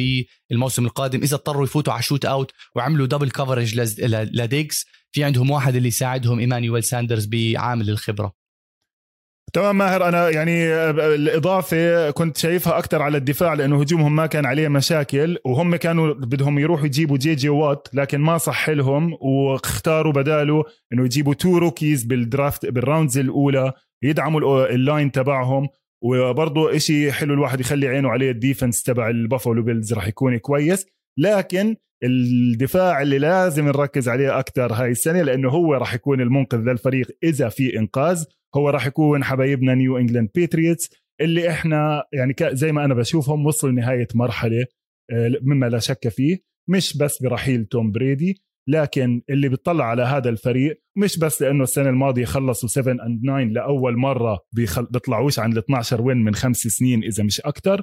بالموسم 0.51 0.85
القادم. 0.87 1.23
إذا 1.23 1.35
اضطروا 1.35 1.65
يفوتوا 1.65 1.93
على 1.93 2.03
shootout 2.03 2.53
وعملوا 2.77 3.07
double 3.07 3.31
coverage 3.31 3.81
لديجز 4.11 4.87
في 5.13 5.25
عندهم 5.25 5.51
واحد 5.51 5.77
اللي 5.77 5.89
يساعدهم 5.89 6.39
ايمانويل 6.39 6.85
ساندرز 6.85 7.27
بعامل 7.27 7.91
الخبرة. 7.91 8.40
تمام 9.53 9.79
ماهر 9.79 10.09
أنا 10.09 10.29
يعني 10.29 10.75
الإضافة 10.91 12.11
كنت 12.11 12.37
شايفها 12.37 12.79
أكثر 12.79 13.03
على 13.03 13.19
الدفاع 13.19 13.55
لأنه 13.55 13.81
هجومهم 13.81 14.17
ما 14.17 14.27
كان 14.27 14.47
عليه 14.47 14.69
مشاكل 14.69 15.39
وهم 15.45 15.77
كانوا 15.77 16.15
بدهم 16.15 16.59
يروحوا 16.59 16.87
يجيبوا 16.87 17.17
جي 17.17 17.35
جي 17.35 17.49
وات 17.49 17.89
لكن 17.93 18.21
ما 18.21 18.39
صح 18.39 18.71
لهم 18.71 19.17
واختاروا 19.21 20.13
بداله 20.13 20.65
إنه 20.93 21.05
يجيبوا 21.05 21.35
two 21.35 21.59
rookies 21.59 22.05
بال 22.05 22.23
draft 22.23 22.67
بال 22.67 22.80
rounds 22.80 23.19
الأولى 23.19 23.73
يدعموا 24.03 24.67
ال 24.67 24.76
line 24.76 25.13
تبعهم. 25.13 25.69
وبرضه 26.03 26.77
إشي 26.77 27.13
حلو 27.13 27.35
الواحد 27.35 27.61
يخلي 27.61 27.89
عينه 27.89 28.09
عليه 28.09 28.31
ال 28.31 28.37
defense 28.37 28.83
تبع 28.83 29.09
البافلو 29.09 29.63
بيلز 29.63 29.93
راح 29.93 30.09
يكون 30.09 30.39
كويس. 30.39 30.87
لكن 31.19 31.77
الدفاع 32.05 33.03
اللي 33.03 33.19
لازم 33.19 33.67
نركز 33.67 34.09
عليه 34.09 34.39
أكثر 34.39 34.73
هاي 34.73 34.91
السنة 34.91 35.23
لأنه 35.23 35.49
هو 35.49 35.75
راح 35.75 35.95
يكون 35.95 36.21
المنقذ 36.21 36.59
للفريق 36.59 37.07
إذا 37.23 37.49
في 37.49 37.79
إنقاذ. 37.79 38.25
هو 38.57 38.71
راح 38.71 38.87
يكون 38.87 39.25
حبايبنا 39.25 39.75
نيو 39.75 39.99
انجلاند 39.99 40.29
باتريوتس 40.35 40.91
اللي 41.21 41.51
إحنا 41.51 42.05
يعني 42.13 42.35
زي 42.43 42.73
ما 42.73 42.85
أنا 42.85 42.95
بشوفهم 42.95 43.47
وصلوا 43.47 43.73
لنهاية 43.73 44.09
مرحلة 44.15 44.67
آه، 45.11 45.33
مما 45.43 45.67
لا 45.67 45.79
شك 45.79 46.09
فيه. 46.09 46.39
مش 46.69 46.97
بس 46.97 47.23
برحيل 47.23 47.65
توم 47.65 47.93
بريدي 47.93 48.43
لكن 48.69 49.23
اللي 49.31 49.49
بيطلع 49.49 49.85
على 49.85 50.03
هذا 50.03 50.29
الفريق 50.29 50.83
مش 50.99 51.19
بس 51.19 51.43
لأنه 51.43 51.63
السنة 51.63 51.89
الماضية 51.89 52.25
خلصوا 52.25 52.69
7 52.69 52.93
and 53.07 53.23
9 53.23 53.41
لأول 53.45 53.97
مرة 53.97 54.39
بيخل... 54.53 54.87
بيطلعوش 54.91 55.39
عن 55.39 55.53
ال 55.53 55.59
12 55.59 56.03
win 56.03 56.17
من 56.17 56.35
خمس 56.35 56.57
سنين 56.57 57.05
إذا 57.05 57.25
مش 57.25 57.41
أكثر 57.41 57.83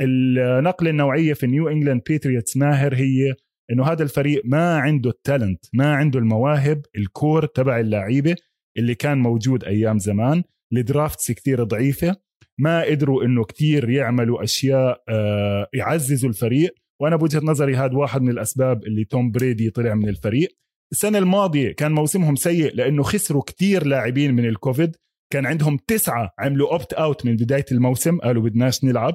النقلة 0.00 0.90
النوعية 0.90 1.32
في 1.32 1.46
نيو 1.46 1.68
انجلاند 1.68 2.02
باتريوتس 2.08 2.56
ماهر 2.56 2.94
هي 2.94 3.34
إنه 3.72 3.84
هذا 3.84 4.02
الفريق 4.02 4.42
ما 4.44 4.76
عنده 4.76 5.10
ال 5.10 5.18
talent 5.18 5.64
ما 5.72 5.94
عنده 5.94 6.18
المواهب 6.18 6.82
ال 6.96 7.06
core 7.06 7.46
تبع 7.46 7.80
اللعيبة. 7.80 8.36
اللي 8.80 8.94
كان 8.94 9.18
موجود 9.18 9.64
أيام 9.64 9.98
زمان 9.98 10.42
ال 10.72 10.81
drafts 10.81 11.32
كثير 11.32 11.64
ضعيفة 11.64 12.16
ما 12.60 12.82
قدروا 12.82 13.24
إنه 13.24 13.44
كثير 13.44 13.90
يعملوا 13.90 14.44
أشياء 14.44 15.02
آه، 15.08 15.68
يعززوا 15.74 16.28
الفريق. 16.28 16.74
وأنا 17.00 17.16
بوجهة 17.16 17.40
نظري 17.40 17.76
هذا 17.76 17.96
واحد 17.96 18.22
من 18.22 18.30
الأسباب 18.30 18.84
اللي 18.84 19.04
توم 19.04 19.30
بريدي 19.30 19.70
طلع 19.70 19.94
من 19.94 20.08
الفريق. 20.08 20.48
السنة 20.92 21.18
الماضية 21.18 21.72
كان 21.72 21.92
موسمهم 21.92 22.36
سيء 22.36 22.74
لأنه 22.74 23.02
خسروا 23.02 23.42
كثير 23.42 23.86
لاعبين 23.86 24.34
من 24.34 24.44
الكوفيد. 24.44 24.96
كان 25.32 25.46
عندهم 25.46 25.78
تسعة 25.86 26.30
عملوا 26.38 26.72
opt 26.72 26.92
out 26.92 27.26
من 27.26 27.36
بداية 27.36 27.64
الموسم 27.72 28.18
قالوا 28.18 28.42
بدناش 28.42 28.84
نلعب. 28.84 29.14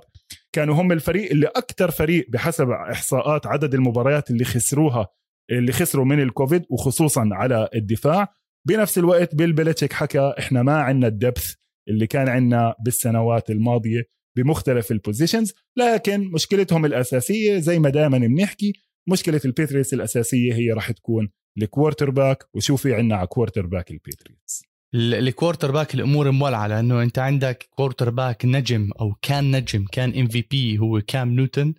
كانوا 0.54 0.75
هم 0.75 0.91
الفريق 0.91 1.32
اللي 1.32 1.47
أكثر 1.47 1.91
فريق 1.91 2.25
بحسب 2.30 2.69
إحصاءات 2.69 3.47
عدد 3.47 3.73
المباريات 3.73 4.32
اللي 4.32 4.43
خسروها 4.43 5.08
اللي 5.51 5.71
خسروا 5.71 6.06
من 6.06 6.21
الكوفيد 6.21 6.65
وخصوصا 6.69 7.30
على 7.32 7.69
الدفاع. 7.75 8.35
بنفس 8.67 8.97
الوقت 8.97 9.36
بيل 9.36 9.54
بيلتشيك 9.54 9.93
حكى 9.93 10.34
إحنا 10.39 10.63
ما 10.63 10.78
عندنا 10.78 11.08
ال 11.08 11.15
depth 11.15 11.53
اللي 11.89 12.08
كان 12.08 12.30
عندنا 12.30 12.75
بالسنوات 12.86 13.49
الماضية 13.49 14.04
بمختلف 14.38 14.91
ال 14.91 14.98
positions 14.98 15.53
لكن 15.78 16.32
مشكلتهم 16.32 16.86
الأساسية 16.86 17.60
زي 17.60 17.80
ما 17.80 17.89
دائما 17.89 18.17
بنحكي 18.17 18.73
مشكلة 19.10 19.41
البيتريتس 19.45 19.93
الأساسية 19.93 20.54
هي 20.54 20.71
راح 20.71 20.91
تكون 20.91 21.30
ال 21.58 22.10
quarterback 22.10 22.43
وشو 22.54 22.75
في 22.75 22.93
عندنا 22.95 23.15
على 23.15 23.28
quarterback 23.27 23.91
البيتريتس 23.91 24.63
ال 24.95 25.71
quarterback 25.71 25.95
الأمور 25.95 26.32
مولعة 26.32 26.67
لأنه 26.67 27.01
أنت 27.04 27.19
عندك 27.19 27.67
quarterback 27.69 28.45
نجم 28.45 28.89
أو 29.01 29.13
كان 29.21 29.56
نجم 29.56 29.86
كان 29.91 30.19
MVP 30.19 30.79
هو 30.80 31.01
كام 31.01 31.30
نيوتن 31.36 31.73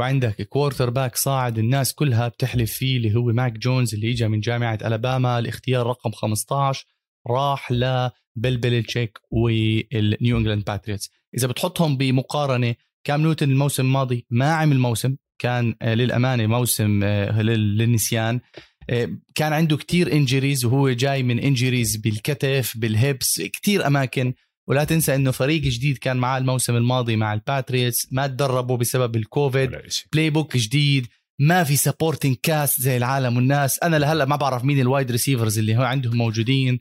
وعندك 0.00 0.42
quarterback 0.42 1.16
صاعد 1.16 1.58
الناس 1.58 1.94
كلها 1.94 2.28
بتحلف 2.28 2.72
فيه 2.72 2.96
اللي 2.96 3.14
هو 3.14 3.24
ماك 3.24 3.52
جونز 3.52 3.94
اللي 3.94 4.10
اجى 4.10 4.28
من 4.28 4.40
جامعة 4.40 4.78
ألاباما 4.84 5.38
الاختيار 5.38 5.86
رقم 5.86 6.10
15 6.10 6.86
راح 7.26 7.72
لبيل 7.72 8.56
بيلتشيك 8.56 9.18
والنيو 9.30 10.38
انجلاند 10.38 10.64
باتريوتس 10.64 11.10
إذا 11.36 11.48
بتحطهم 11.48 11.96
بمقارنة 11.96 12.74
كام 13.04 13.20
نيوتن 13.20 13.50
الموسم 13.50 13.82
الماضي 13.86 14.26
ما 14.30 14.52
عمل 14.52 14.78
موسم 14.78 15.16
كان 15.38 15.74
آه، 15.82 15.94
للأمانة 15.94 16.46
موسم 16.46 17.00
آه، 17.04 17.42
للنسيان. 17.42 18.40
آه، 18.90 19.08
كان 19.34 19.52
عنده 19.52 19.76
كتير 19.76 20.12
injuries 20.12 20.64
وهو 20.64 20.90
جاي 20.90 21.22
من 21.22 21.38
injuries 21.38 21.96
بالكتف 21.96 22.72
بال 22.76 22.97
hips 22.97 23.40
كتير 23.40 23.86
أماكن. 23.86 24.34
ولا 24.70 24.84
تنسى 24.84 25.14
إنه 25.14 25.30
فريق 25.30 25.62
جديد 25.62 25.98
كان 25.98 26.16
معاه 26.16 26.38
الموسم 26.38 26.76
الماضي 26.76 27.16
مع 27.16 27.34
الباتريتس 27.34 28.08
ما 28.12 28.26
تدربوا 28.26 28.76
بسبب 28.76 29.16
الكوفيد 29.16 29.70
playbook 30.12 30.56
جديد 30.56 31.06
ما 31.40 31.64
في 31.64 31.76
supporting 31.76 32.36
cast 32.42 32.80
زي 32.80 32.96
العالم 32.96 33.36
والناس. 33.36 33.78
أنا 33.82 33.96
لهلأ 33.96 34.24
ما 34.24 34.36
بعرف 34.36 34.64
مين 34.64 34.80
ال 34.80 34.86
wide 34.86 35.10
receivers 35.10 35.58
اللي 35.58 35.76
هو 35.76 35.82
عندهم 35.82 36.16
موجودين 36.16 36.80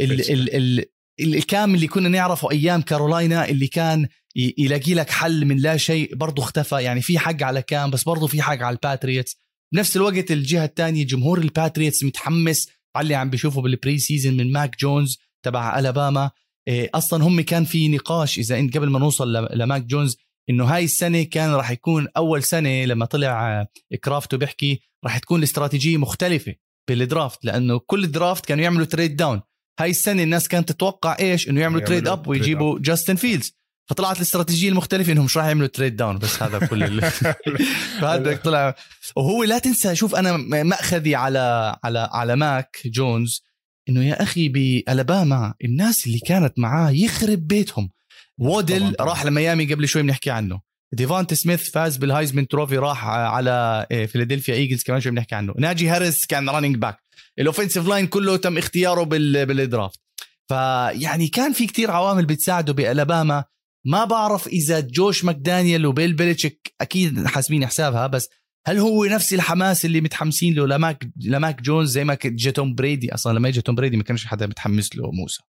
ال 0.00 0.30
ال 0.32 0.54
ال 0.56 0.84
الكام 1.20 1.74
اللي 1.74 1.86
كنا 1.86 2.08
نعرفه 2.08 2.50
أيام 2.50 2.82
كارولاينا 2.82 3.48
اللي 3.48 3.66
كان 3.66 4.08
يلاقي 4.36 4.94
لك 4.94 5.10
حل 5.10 5.44
من 5.44 5.56
لا 5.56 5.76
شيء 5.76 6.16
برضه 6.16 6.42
اختفى. 6.42 6.82
يعني 6.82 7.02
في 7.02 7.18
حق 7.18 7.42
على 7.42 7.62
كام 7.62 7.90
بس 7.90 8.04
برضه 8.04 8.26
في 8.26 8.42
حق 8.42 8.62
على 8.62 8.74
الباتريتس. 8.74 9.36
بنفس 9.74 9.96
الوقت 9.96 10.30
الجهة 10.30 10.64
الثانية 10.64 11.06
جمهور 11.06 11.38
الباتريتس 11.38 12.04
متحمس. 12.04 12.68
على 12.96 13.02
اللي 13.02 13.14
عم 13.14 13.30
بيشوفه 13.30 13.62
بال 13.62 13.98
preseason 13.98 14.36
من 14.36 14.52
ماك 14.52 14.80
جونز 14.80 15.18
تبع 15.44 15.78
الاباما 15.78 16.30
أصلا 16.68 17.24
هم 17.24 17.40
كان 17.40 17.64
في 17.64 17.88
نقاش 17.88 18.38
إذا 18.38 18.58
إنت 18.58 18.76
قبل 18.76 18.88
ما 18.88 18.98
نوصل 18.98 19.32
لماك 19.32 19.82
جونز 19.82 20.16
إنه 20.50 20.64
هاي 20.64 20.84
السنة 20.84 21.22
كان 21.22 21.50
راح 21.50 21.70
يكون 21.70 22.08
أول 22.16 22.42
سنة 22.42 22.84
لما 22.84 23.04
طلع 23.04 23.66
كرافت 24.04 24.36
وبيحكي 24.36 24.80
راح 25.04 25.18
تكون 25.18 25.38
الاستراتيجية 25.38 25.96
مختلفة 25.96 26.54
بال 26.88 27.04
draft 27.04 27.44
لأنه 27.44 27.78
كل 27.78 28.10
draft 28.10 28.46
كانوا 28.46 28.64
يعملوا 28.64 28.86
trade 28.86 29.16
down 29.16 29.40
هاي 29.80 29.90
السنة 29.90 30.22
الناس 30.22 30.48
كانت 30.48 30.72
تتوقع 30.72 31.16
إيش؟ 31.20 31.48
إنه 31.48 31.60
يعملوا 31.60 31.80
trade 31.80 32.08
up 32.08 32.28
ويجيبوا 32.28 32.78
جاستن 32.78 33.14
فيلدز 33.16 33.60
فطلعت 33.90 34.16
الاستراتيجية 34.16 34.68
المختلفة 34.68 35.12
إنهم 35.12 35.24
مش 35.24 35.36
راح 35.36 35.46
يعملوا 35.46 35.66
trade 35.66 35.96
down 35.96 36.18
بس 36.18 36.42
هذا 36.42 36.66
كل 36.66 36.82
ال... 36.82 37.02
فهذا 38.00 38.36
طلع. 38.36 38.74
وهو 39.16 39.44
لا 39.44 39.58
تنسى 39.58 39.94
شوف 39.94 40.14
أنا 40.14 40.36
مأخذي 40.62 41.14
على 41.14 41.76
على 41.84 42.08
على 42.12 42.36
ماك 42.36 42.78
جونز. 42.84 43.42
إنه 43.88 44.04
يا 44.04 44.22
أخي 44.22 44.48
بألاباما 44.48 45.54
الناس 45.64 46.06
اللي 46.06 46.18
كانت 46.18 46.58
معاه 46.58 46.90
يخرب 46.90 47.46
بيتهم. 47.46 47.90
وادل 48.38 48.94
راح 49.00 49.24
لميامي 49.24 49.74
قبل 49.74 49.88
شوي 49.88 50.02
بنحكي 50.02 50.30
عنه. 50.30 50.60
ديفانتا 50.92 51.34
سميث 51.34 51.70
فاز 51.70 51.96
بال 51.96 52.08
Heisman 52.08 52.48
Trophy 52.48 52.76
راح 52.76 53.06
على 53.06 53.86
فيلادلفيا 53.90 54.54
إيجلز 54.54 54.82
كمان 54.82 55.00
شوي 55.00 55.12
بنحكي 55.12 55.34
عنه. 55.34 55.54
ناجي 55.58 55.88
هاريس 55.88 56.26
كان 56.26 56.48
running 56.48 56.76
back 56.76 56.98
ال 57.38 57.43
offensive 57.43 57.88
line 57.88 58.06
كله 58.06 58.36
تم 58.36 58.58
اختياره 58.58 59.02
بال 59.02 59.30
draft 59.30 60.00
فيعني 60.48 61.28
كان 61.28 61.52
في 61.52 61.66
كتير 61.66 61.90
عوامل 61.90 62.26
بتساعده 62.26 62.72
بألاباما. 62.72 63.44
ما 63.86 64.04
بعرف 64.04 64.46
إذا 64.48 64.80
جوش 64.80 65.24
ماكدانيال 65.24 65.86
وبيل 65.86 66.12
بيلتشيك 66.12 66.74
أكيد 66.80 67.26
حاسبين 67.26 67.66
حسابها 67.66 68.06
بس 68.06 68.28
هل 68.66 68.78
هو 68.78 69.04
نفس 69.04 69.34
الحماس 69.34 69.84
اللي 69.84 70.00
متحمسين 70.00 70.54
له 70.54 70.66
لماك 70.66 71.08
لماك 71.26 71.62
جونز 71.62 71.90
زي 71.90 72.04
ما 72.04 72.18
جا 72.24 72.50
توم 72.50 72.74
بريدي؟ 72.74 73.14
أصلا 73.14 73.38
لما 73.38 73.48
اجى 73.48 73.60
توم 73.60 73.74
بريدي 73.74 73.96
ما 73.96 74.02
كانش 74.02 74.26
حدا 74.26 74.46
متحمس 74.46 74.96
له 74.96 75.10
موسى. 75.10 75.42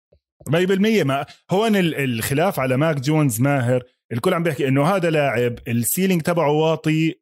100% 0.50 1.04
ما 1.04 1.26
هون 1.52 1.72
الخلاف 1.76 2.60
على 2.60 2.78
ماك 2.78 3.00
جونز 3.00 3.42
ماهر. 3.42 3.84
الكل 4.14 4.34
عم 4.34 4.44
بيحكي 4.44 4.68
إنه 4.68 4.84
هذا 4.86 5.10
لاعب 5.10 5.60
ال 5.68 5.74
ceiling 5.74 6.22
تبعه 6.22 6.52
واطي 6.52 7.14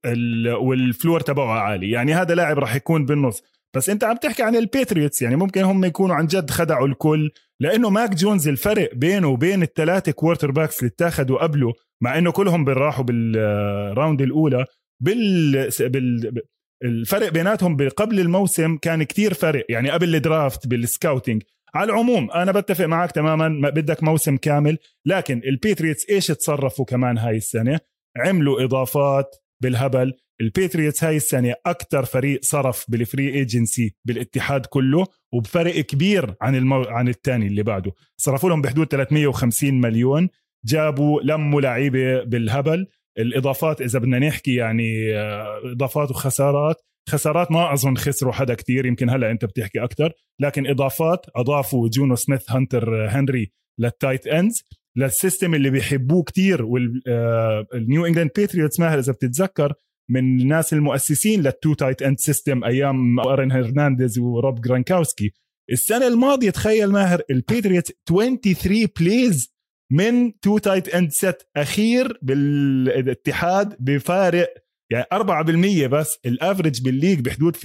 وال 0.62 0.78
floor 0.78 1.20
تبعه 1.20 1.60
عالي. 1.60 1.92
يعني 1.92 2.14
هذا 2.14 2.36
لاعب 2.36 2.60
راح 2.60 2.76
يكون 2.76 3.06
بالنص. 3.06 3.42
بس 3.76 3.90
أنت 3.90 4.04
عم 4.04 4.16
تحكي 4.16 4.44
عن 4.44 4.56
البيتريوتس 4.56 5.22
يعني 5.22 5.36
ممكن 5.36 5.64
هم 5.64 5.86
يكونوا 5.86 6.16
عن 6.16 6.28
جد 6.28 6.50
خدعوا 6.50 6.88
الكل 6.88 7.32
لأنه 7.60 7.90
ماك 7.90 8.16
جونز 8.16 8.48
الفرق 8.48 8.96
بينه 8.96 9.28
وبين 9.28 9.64
الثلاثة 9.64 10.12
quarterbacks 10.12 10.80
اللي 10.80 10.90
اتاخذوا 10.90 11.44
قبله 11.44 11.74
مع 12.02 12.18
إنه 12.18 12.32
كلهم 12.32 12.66
راحوا 12.66 13.04
بال 13.04 13.37
round 13.37 14.22
الأولى 14.22 14.66
بال, 15.00 15.70
بال... 15.80 16.42
الفرق 16.84 17.30
بيناتهم 17.30 17.90
قبل 17.90 18.20
الموسم 18.20 18.78
كان 18.78 19.04
كتير 19.04 19.34
فرق 19.34 19.66
يعني 19.70 19.90
قبل 19.90 20.16
ال 20.16 20.24
draft 20.24 20.68
بال 20.68 20.83
scouting 20.83 21.44
على 21.76 21.92
العموم 21.92 22.32
أنا 22.32 22.52
بتفق 22.52 22.86
معك 22.86 23.12
تماما 23.12 23.48
ما 23.48 23.70
بدك 23.70 24.04
موسم 24.04 24.38
كامل 24.38 24.78
لكن 25.06 25.42
البيتريتس 25.46 26.10
إيش 26.10 26.28
تصرفوا 26.28 26.86
كمان 26.86 27.18
هاي 27.18 27.38
السنة؟ 27.38 27.80
عملوا 28.18 28.64
إضافات 28.64 29.36
بالهبل. 29.64 30.14
البيتريتس 30.42 31.04
هاي 31.04 31.18
السنة 31.18 31.56
أكثر 31.66 32.06
فريق 32.06 32.40
صرف 32.44 32.86
بال 32.88 33.03
free 33.03 33.34
agency 33.34 33.96
بالاتحاد 34.06 34.66
كله 34.66 35.06
وبفرق 35.34 35.80
كبير 35.80 36.36
عن 36.42 36.56
المو... 36.56 36.84
عن 36.84 37.08
الثاني 37.08 37.48
اللي 37.48 37.64
بعده. 37.64 37.92
صرفوا 38.18 38.50
لهم 38.50 38.62
بحدود 38.62 38.88
350 38.88 39.74
مليون 39.74 40.30
جابوا 40.66 41.22
لموا 41.22 41.62
لعيبة 41.62 42.24
بالهبل. 42.24 42.88
الإضافات 43.20 43.82
إذا 43.82 44.00
بدنا 44.00 44.20
نحكي 44.20 44.56
يعني 44.56 45.16
آه، 45.16 45.62
إضافات 45.66 46.12
وخسارات 46.12 46.76
خسارات 47.10 47.52
ما 47.52 47.74
أظن 47.74 47.98
خسروا 47.98 48.34
حدا 48.34 48.54
كتير 48.54 48.86
يمكن 48.86 49.10
هلأ 49.10 49.32
أنت 49.32 49.46
بتحكي 49.46 49.84
أكثر 49.84 50.14
لكن 50.42 50.68
إضافات 50.68 51.26
أضافوا 51.36 51.90
Jonnu 51.90 52.16
Smith 52.16 52.52
هانتر 52.52 53.08
هنري 53.10 53.52
لل 53.80 53.93
tight 53.93 54.28
ends. 54.28 54.64
لل 54.98 55.12
system 55.12 55.56
اللي 55.56 55.70
بيحبوه 55.70 56.24
كتير 56.24 56.66
والنيو 56.66 58.06
إنجلاند 58.06 58.30
باتريوتس 58.38 58.80
ماهر 58.80 59.00
إذا 59.00 59.14
بتتذكر 59.14 59.74
من 60.10 60.42
الناس 60.42 60.74
المؤسسين 60.74 61.42
لل 61.42 61.54
two 61.54 61.74
tight 61.74 62.02
end 62.02 62.18
system 62.20 62.64
أيام 62.64 63.20
أرن 63.20 63.52
هرنانديز 63.52 64.20
وروب 64.20 64.62
جرانكاوسكي. 64.62 65.32
السنة 65.72 66.08
الماضية 66.08 66.50
تخيل 66.50 66.92
ماهر 66.92 67.22
الباتريوتس 67.30 67.92
23 68.10 68.88
plays 69.00 69.57
من 69.92 70.40
two 70.40 70.58
tight 70.58 70.96
end 70.96 71.12
set 71.12 71.44
أخير 71.58 72.20
بالاتحاد 72.22 73.76
بفارق 73.80 74.54
يعني 74.92 75.06
4% 75.86 75.88
بس 75.88 76.18
ال 76.26 76.33
average 76.33 76.82
بال 76.82 76.91
league 76.91 77.20
بحدود 77.20 77.58
15% 77.58 77.60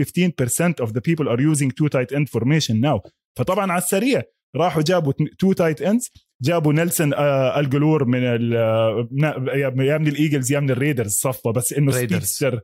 of 0.85 0.89
the 0.89 1.01
people 1.01 1.29
are 1.29 1.41
using 1.41 1.71
two 1.71 1.89
tight 1.89 2.17
end 2.17 2.29
formation 2.29 2.75
now. 2.81 3.11
فطبعا 3.39 3.73
على 3.73 3.83
السريع 3.83 4.23
راحوا 4.57 4.83
جابوا 4.83 5.13
two 5.39 5.53
tight 5.53 5.83
ends 5.83 6.11
جابوا 6.43 6.73
نيلسون 6.73 7.15
آه 7.15 7.61
اجالور 7.61 8.05
من 8.05 8.25
آه، 8.57 9.09
يا 9.55 9.99
من 9.99 10.09
الإيجلز 10.09 10.53
يا 10.53 10.61
من 10.61 10.71
الريدرز 10.71 11.13
صفى 11.13 11.53
بس 11.57 11.73
إنه 11.73 11.93
speedster 11.93 12.61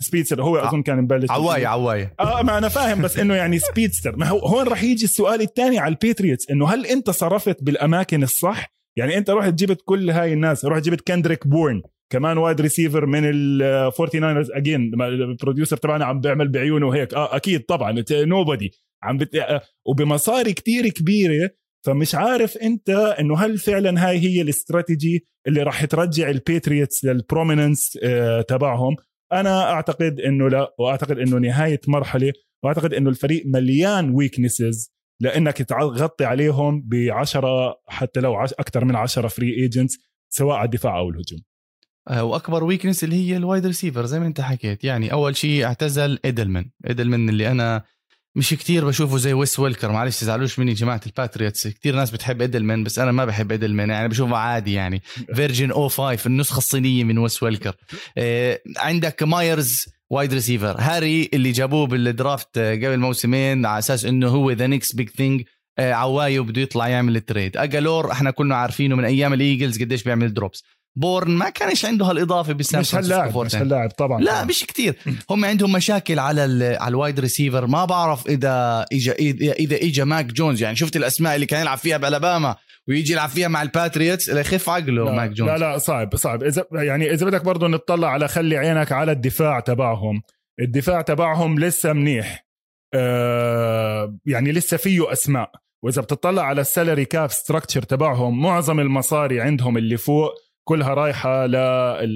speedster 0.00 0.42
هو 0.42 0.56
أظن 0.56 0.82
كان 0.82 0.98
مبلش 0.98 1.30
عواي 1.30 1.66
عواي. 1.66 2.10
آه 2.20 2.42
ما 2.42 2.58
أنا 2.58 2.68
فاهم 2.68 3.02
بس 3.02 3.18
إنه 3.18 3.34
يعني 3.34 3.58
speedster. 3.58 4.16
ما 4.16 4.26
هو 4.26 4.38
هون 4.38 4.68
راح 4.68 4.82
يجي 4.82 5.04
السؤال 5.04 5.40
الثاني 5.40 5.78
على 5.78 5.92
الباتريوتس 5.92 6.50
إنه 6.50 6.68
هل 6.68 6.86
أنت 6.86 7.10
صرفت 7.10 7.62
بالأماكن 7.62 8.22
الصح؟ 8.22 8.79
يعني 8.98 9.18
انت 9.18 9.30
رحت 9.30 9.54
جبت 9.54 9.82
كل 9.84 10.10
هاي 10.10 10.32
الناس 10.32 10.64
رحت 10.64 10.82
جبت 10.82 11.00
كندريك 11.00 11.46
بورن 11.46 11.82
كمان 12.12 12.38
wide 12.38 12.60
receiver 12.60 13.06
من 13.06 13.20
ال 13.24 13.58
49 13.92 14.44
again 14.52 15.02
ال 15.02 15.10
producer 15.10 15.76
تبعنا 15.76 16.04
عم 16.04 16.20
بيعمل 16.20 16.48
بعيونه 16.48 16.94
هيك 16.94 17.14
آه 17.14 17.36
أكيد 17.36 17.60
طبعا 17.60 18.04
nobody 18.12 18.70
عم 19.02 19.16
بت... 19.16 19.34
آه، 19.34 19.62
وبمصاري 19.86 20.52
كتير 20.52 20.88
كبيرة 20.88 21.50
فمش 21.86 22.14
عارف 22.14 22.56
انت 22.56 22.90
إنه 22.90 23.38
هل 23.38 23.58
فعلا 23.58 24.08
هاي 24.08 24.18
هي 24.18 24.42
الاستراتيجي 24.42 25.26
اللي 25.46 25.62
راح 25.62 25.84
ترجع 25.84 26.30
الباتريوتس 26.30 27.04
لل 27.04 27.20
prominence 27.20 27.98
آه 28.02 28.40
تبعهم. 28.40 28.96
أنا 29.32 29.72
أعتقد 29.72 30.20
إنه 30.20 30.48
لا 30.48 30.74
وأعتقد 30.78 31.18
إنه 31.18 31.38
نهاية 31.38 31.80
مرحلة 31.88 32.32
وأعتقد 32.64 32.94
إنه 32.94 33.10
الفريق 33.10 33.42
مليان 33.46 34.10
weaknesses 34.14 34.92
لأنك 35.20 35.56
تغطي 35.56 36.24
عليهم 36.24 36.82
ب 36.82 36.94
10 37.10 37.76
حتى 37.88 38.20
لو 38.20 38.44
أكثر 38.44 38.84
من 38.84 38.96
10 38.96 39.28
free 39.28 39.54
agents 39.54 39.98
سواء 40.28 40.56
على 40.56 40.64
الدفاع 40.64 40.98
أو 40.98 41.10
الهجوم. 41.10 41.40
آه، 42.08 42.24
وأكبر 42.24 42.64
weakness 42.64 43.04
اللي 43.04 43.16
هي 43.16 43.36
ال 43.36 43.42
wide 43.42 43.66
receiver 43.66 44.06
زي 44.06 44.20
ما 44.20 44.26
أنت 44.26 44.40
حكيت. 44.40 44.84
يعني 44.84 45.12
أول 45.12 45.36
شيء 45.36 45.64
اعتزل 45.64 46.18
ايدلمان 46.24 46.70
ايدلمان 46.86 47.28
اللي 47.28 47.50
أنا 47.50 47.82
مش 48.34 48.50
كتير 48.50 48.86
بشوفه 48.86 49.16
زي 49.16 49.32
ويس 49.32 49.58
ويلكر 49.58 49.92
معلش 49.92 50.20
تزعلوش 50.20 50.58
مني 50.58 50.72
جماعة 50.72 51.00
الباتريوتس 51.06 51.68
كتير 51.68 51.96
ناس 51.96 52.10
بتحب 52.10 52.40
ايدلمان 52.40 52.84
بس 52.84 52.98
أنا 52.98 53.12
ما 53.12 53.24
بحب 53.24 53.52
ايدلمان 53.52 53.90
يعني 53.90 54.08
بشوفه 54.08 54.36
عادي 54.36 54.72
يعني. 54.72 55.02
version 55.34 55.70
أو 55.70 55.88
5 55.88 56.26
النسخة 56.26 56.58
الصينية 56.58 57.04
من 57.04 57.18
ويس 57.18 57.42
ويلكر 57.42 57.76
آه 58.18 58.60
عندك 58.76 59.22
مايرز 59.22 59.86
wide 60.10 60.34
receiver 60.34 60.76
هاري 60.78 61.30
اللي 61.34 61.52
جابوه 61.52 61.86
بال 61.86 62.07
draft 62.07 62.58
قبل 62.58 62.98
موسمين 62.98 63.66
على 63.66 63.78
أساس 63.78 64.04
إنه 64.04 64.28
هو 64.28 64.50
the 64.50 64.66
next 64.66 64.96
big 64.96 65.08
thing 65.08 65.42
عوايه 65.78 66.40
بده 66.40 66.60
يطلع 66.62 66.88
يعمل 66.88 67.16
ال 67.16 67.23
trade 67.23 67.56
أجالور 67.56 68.12
إحنا 68.12 68.30
كلنا 68.30 68.56
عارفينه 68.56 68.96
من 68.96 69.04
أيام 69.04 69.32
الإيجلز 69.32 69.82
قديش 69.82 70.02
بيعمل 70.02 70.34
drops 70.34 70.62
بورن 70.96 71.30
ما 71.30 71.48
كانش 71.48 71.84
عنده 71.84 72.06
هالإضافة 72.06 72.52
بسان 72.52 72.80
مش 72.80 72.94
هاللاعب 72.94 73.38
مش 73.38 73.54
هاللاعب 73.54 73.90
طبعا 73.90 74.20
لا 74.20 74.44
مش 74.44 74.64
كتير. 74.64 74.96
هم 75.30 75.44
عندهم 75.44 75.72
مشاكل 75.72 76.18
على 76.18 76.40
على 76.80 76.88
ال 76.88 76.94
wide 76.94 77.20
receiver 77.20 77.66
ما 77.66 77.84
بعرف 77.84 78.26
إذا 78.26 78.86
اجى 78.92 79.12
إذا 79.52 79.76
اجى 79.76 80.04
ماك 80.04 80.24
جونز 80.24 80.62
يعني 80.62 80.76
شفت 80.76 80.96
الأسماء 80.96 81.34
اللي 81.34 81.46
كان 81.46 81.60
يلعب 81.60 81.78
فيها 81.78 81.96
بألاباما. 81.96 82.56
ويجي 82.90 83.12
يلعب 83.12 83.28
فيها 83.28 83.48
مع 83.48 83.62
الباتريوتس 83.62 84.28
يخف 84.28 84.68
عقله 84.68 85.04
لا 85.04 85.12
ماك 85.12 85.30
جونز. 85.30 85.50
لا 85.50 85.58
لا 85.58 85.78
صعب 85.78 86.16
صعب. 86.16 86.42
إذا 86.42 86.66
يعني 86.72 87.12
إذا 87.12 87.26
بدك 87.26 87.44
برضه 87.44 87.68
نطلع 87.68 88.08
على 88.08 88.28
خلي 88.28 88.56
عينك 88.56 88.92
على 88.92 89.12
الدفاع 89.12 89.60
تبعهم. 89.60 90.22
الدفاع 90.60 91.02
تبعهم 91.02 91.58
لسه 91.58 91.92
منيح. 91.92 92.46
آه 92.94 94.18
يعني 94.26 94.52
لسه 94.52 94.76
فيه 94.76 95.12
أسماء. 95.12 95.50
وإذا 95.84 96.02
بتطلع 96.02 96.42
على 96.42 96.60
ال 96.60 96.66
salary 96.66 97.04
cap 97.04 97.30
structure 97.30 97.82
تبعهم 97.82 98.42
معظم 98.42 98.80
المصاري 98.80 99.40
عندهم 99.40 99.76
اللي 99.76 99.96
فوق 99.96 100.34
كلها 100.68 100.94
رايحة 100.94 101.46
ل 101.46 101.54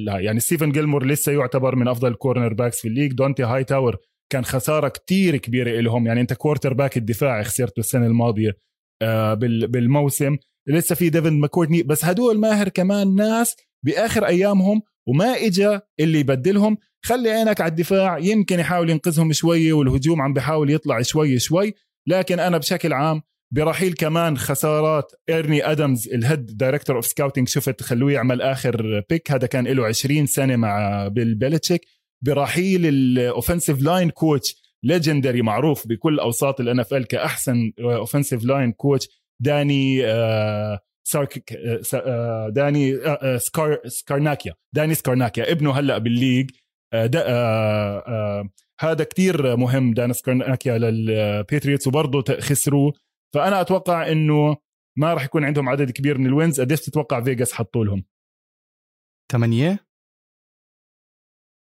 يعني 0.08 0.40
ستيفن 0.40 0.72
جيلمور 0.72 1.06
لسه 1.06 1.32
يعتبر 1.32 1.76
من 1.76 1.88
أفضل 1.88 2.14
cornerbacks 2.14 2.80
في 2.80 2.88
ال 2.88 2.91
league. 2.91 3.12
دونتي 3.12 3.42
هاي 3.42 3.64
تاور 3.64 3.96
كان 4.32 4.44
خسارة 4.44 4.88
كتير 4.88 5.36
كبيرة 5.36 5.80
لهم 5.80 6.06
يعني 6.06 6.20
أنت 6.20 6.32
quarterback 6.32 6.96
الدفاعي 6.96 7.44
خسرته 7.44 7.80
السنة 7.80 8.06
الماضية 8.06 8.56
آه، 9.02 9.34
بالموسم. 9.34 10.36
لسه 10.66 10.94
في 10.94 11.08
ديفن 11.08 11.32
ماكورتني 11.32 11.82
بس 11.82 12.04
هدول 12.04 12.38
ماهر 12.38 12.68
كمان 12.68 13.14
ناس 13.14 13.56
بآخر 13.84 14.26
أيامهم 14.26 14.82
وما 15.06 15.24
اجى 15.24 15.78
اللي 16.00 16.20
يبدلهم. 16.20 16.76
خلي 17.04 17.30
عينك 17.30 17.60
على 17.60 17.70
الدفاع 17.70 18.18
يمكن 18.18 18.60
يحاول 18.60 18.90
ينقذهم 18.90 19.32
شوية 19.32 19.72
والهجوم 19.72 20.22
عم 20.22 20.32
بيحاول 20.32 20.70
يطلع 20.70 21.02
شوي 21.02 21.38
شوي 21.38 21.74
لكن 22.06 22.40
أنا 22.40 22.58
بشكل 22.58 22.92
عام 22.92 23.22
برحيل 23.54 23.92
كمان 23.92 24.38
خسارات 24.38 25.12
إيرني 25.28 25.70
أدمز 25.70 26.08
ال 26.08 26.18
head 26.18 26.56
director 26.56 26.96
of 26.96 27.06
scouting 27.06 27.48
شفت 27.48 27.82
خلوه 27.82 28.12
يعمل 28.12 28.42
آخر 28.42 29.02
pick 29.10 29.32
هذا 29.32 29.46
كان 29.46 29.66
له 29.66 29.86
20 29.86 30.26
سنة 30.26 30.56
مع 30.56 31.08
بيل 31.08 31.34
بيلتشيك 31.34 31.80
برحيل 32.22 32.86
ال 32.86 32.96
offensive 32.96 33.82
line 33.82 34.10
coach 34.10 34.64
legendary 34.82 35.42
معروف 35.42 35.86
بكل 35.86 36.18
أوساط 36.20 36.60
الان 36.60 36.80
اف 36.80 36.94
ال 36.94 37.06
كأحسن 37.06 37.72
offensive 37.80 38.44
line 38.44 38.72
coach 38.72 39.08
داني 39.40 40.06
آه 40.06 40.80
سارك 41.06 41.52
آه, 41.52 41.80
آه، 41.94 42.48
داني 42.48 42.98
سكار 43.38 43.80
سكارناكيا. 43.86 44.54
داني 44.72 44.94
سكارناكيا 44.94 45.52
ابنه 45.52 45.72
هلأ 45.72 45.98
بال 45.98 46.10
league. 46.10 46.50
هذا 48.80 49.04
كتير 49.04 49.56
مهم 49.56 49.94
داني 49.94 50.12
سكارناكيا 50.12 50.78
للباتريوتس 50.78 51.86
وبرضه 51.86 52.40
خسروه. 52.40 52.92
فأنا 53.34 53.60
أتوقع 53.60 54.12
إنه 54.12 54.56
ما 54.98 55.14
راح 55.14 55.24
يكون 55.24 55.44
عندهم 55.44 55.68
عدد 55.68 55.90
كبير 55.90 56.18
من 56.18 56.26
ال 56.26 56.32
wins. 56.32 56.60
قديش 56.60 56.80
تتوقع 56.80 57.20
فيجاس 57.20 57.52
حطوا 57.52 57.84
لهم؟ 57.84 58.04
ثمانية 59.32 59.86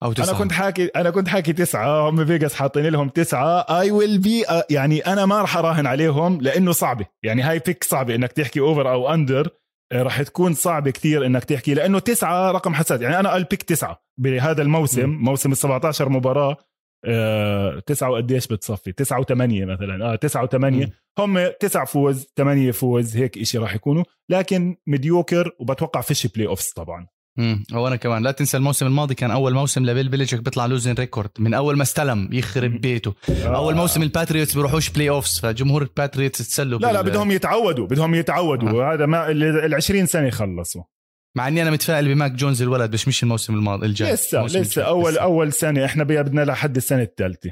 أو 0.02 0.12
تسعة. 0.12 0.30
أنا 0.30 0.38
كنت 0.38 0.52
حاكي 0.52 0.86
أنا 0.86 1.10
كنت 1.10 1.28
حاكي 1.28 1.52
تسعة. 1.52 2.08
هم 2.08 2.26
فيجاس 2.26 2.54
حاطين 2.54 2.86
لهم 2.86 3.08
تسعة. 3.08 3.60
I 3.60 3.90
will 3.90 4.18
be 4.18 4.44
يعني 4.70 5.00
أنا 5.00 5.26
ما 5.26 5.40
راح 5.40 5.56
أراهن 5.56 5.86
عليهم 5.86 6.40
لأنه 6.40 6.72
صعبة. 6.72 7.06
يعني 7.22 7.42
هاي 7.42 7.58
pick 7.58 7.84
صعبة 7.84 8.14
إنك 8.14 8.32
تحكي 8.32 8.60
over 8.60 8.92
أو 8.92 9.14
under 9.14 9.48
راح 9.92 10.22
تكون 10.22 10.54
صعبة 10.54 10.90
كثير 10.90 11.26
إنك 11.26 11.44
تحكي 11.44 11.74
لأنه 11.74 11.98
تسعة 11.98 12.50
رقم 12.50 12.74
حساس. 12.74 13.00
يعني 13.00 13.20
أنا 13.20 13.36
ال 13.36 13.42
pick 13.42 13.62
تسعة 13.62 14.02
بهذا 14.20 14.62
الموسم. 14.62 15.10
م. 15.10 15.24
موسم 15.24 15.52
ال 15.52 15.56
17 15.56 16.08
مباراة. 16.08 16.56
آه 17.04 17.82
تسعة 17.86 18.10
وقديش 18.10 18.46
بتصفي؟ 18.46 18.92
تسعة 18.92 19.20
وثمانية 19.20 19.64
مثلا. 19.64 20.12
آه 20.12 20.16
تسعة 20.16 20.42
وثمانية. 20.42 20.90
هم 21.18 21.46
تسعة 21.60 21.84
فوز 21.84 22.26
ثمانية 22.36 22.70
فوز 22.70 23.16
هيك 23.16 23.38
إشي 23.38 23.58
راح 23.58 23.74
يكونوا. 23.74 24.04
لكن 24.28 24.76
mediocre 24.86 25.50
وبتوقع 25.60 26.00
فيش 26.00 26.26
playoffs 26.26 26.72
طبعا. 26.72 27.06
امم 27.38 27.64
وأنا 27.72 27.96
كمان. 27.96 28.22
لا 28.22 28.30
تنسى 28.30 28.56
الموسم 28.56 28.86
الماضي 28.86 29.14
كان 29.14 29.30
أول 29.30 29.54
موسم 29.54 29.86
لبيل 29.86 30.08
بيليتشيك 30.08 30.40
بيطلع 30.40 30.66
losing 30.66 30.92
record 30.92 31.30
من 31.38 31.54
أول 31.54 31.76
ما 31.76 31.82
استلم 31.82 32.28
يخرب 32.32 32.80
بيته. 32.80 33.14
آه. 33.28 33.56
أول 33.56 33.74
موسم 33.74 34.02
الباتريوتس 34.02 34.54
بيروحوش 34.54 34.90
playoffs 34.90 35.40
فجمهور 35.40 35.82
الباتريوتس 35.82 36.48
تسلوا 36.48 36.78
لا 36.78 36.92
لا 36.92 37.02
بدهم 37.02 37.30
يتعودوا 37.30 37.86
بدهم 37.86 38.14
يتعودوا. 38.14 38.82
آه. 38.82 38.94
هذا 38.94 39.06
ما 39.06 39.30
ال 39.30 39.74
20 39.74 40.06
سنة 40.06 40.30
خلصوا. 40.30 40.82
مع 41.36 41.48
إني 41.48 41.62
أنا 41.62 41.70
متفائل 41.70 42.14
بماك 42.14 42.32
جونز 42.32 42.62
الولد 42.62 42.90
بس 42.90 43.08
مش 43.08 43.22
الموسم 43.22 43.54
الماضي 43.54 43.86
الجاي. 43.86 44.12
لسه 44.12 44.44
لسه 44.44 44.82
اول 44.82 45.12
لسه. 45.12 45.22
اول 45.22 45.52
سنة. 45.52 45.84
إحنا 45.84 46.04
بدنا 46.04 46.44
لحد 46.44 46.76
السنة 46.76 47.02
الثالثة. 47.02 47.50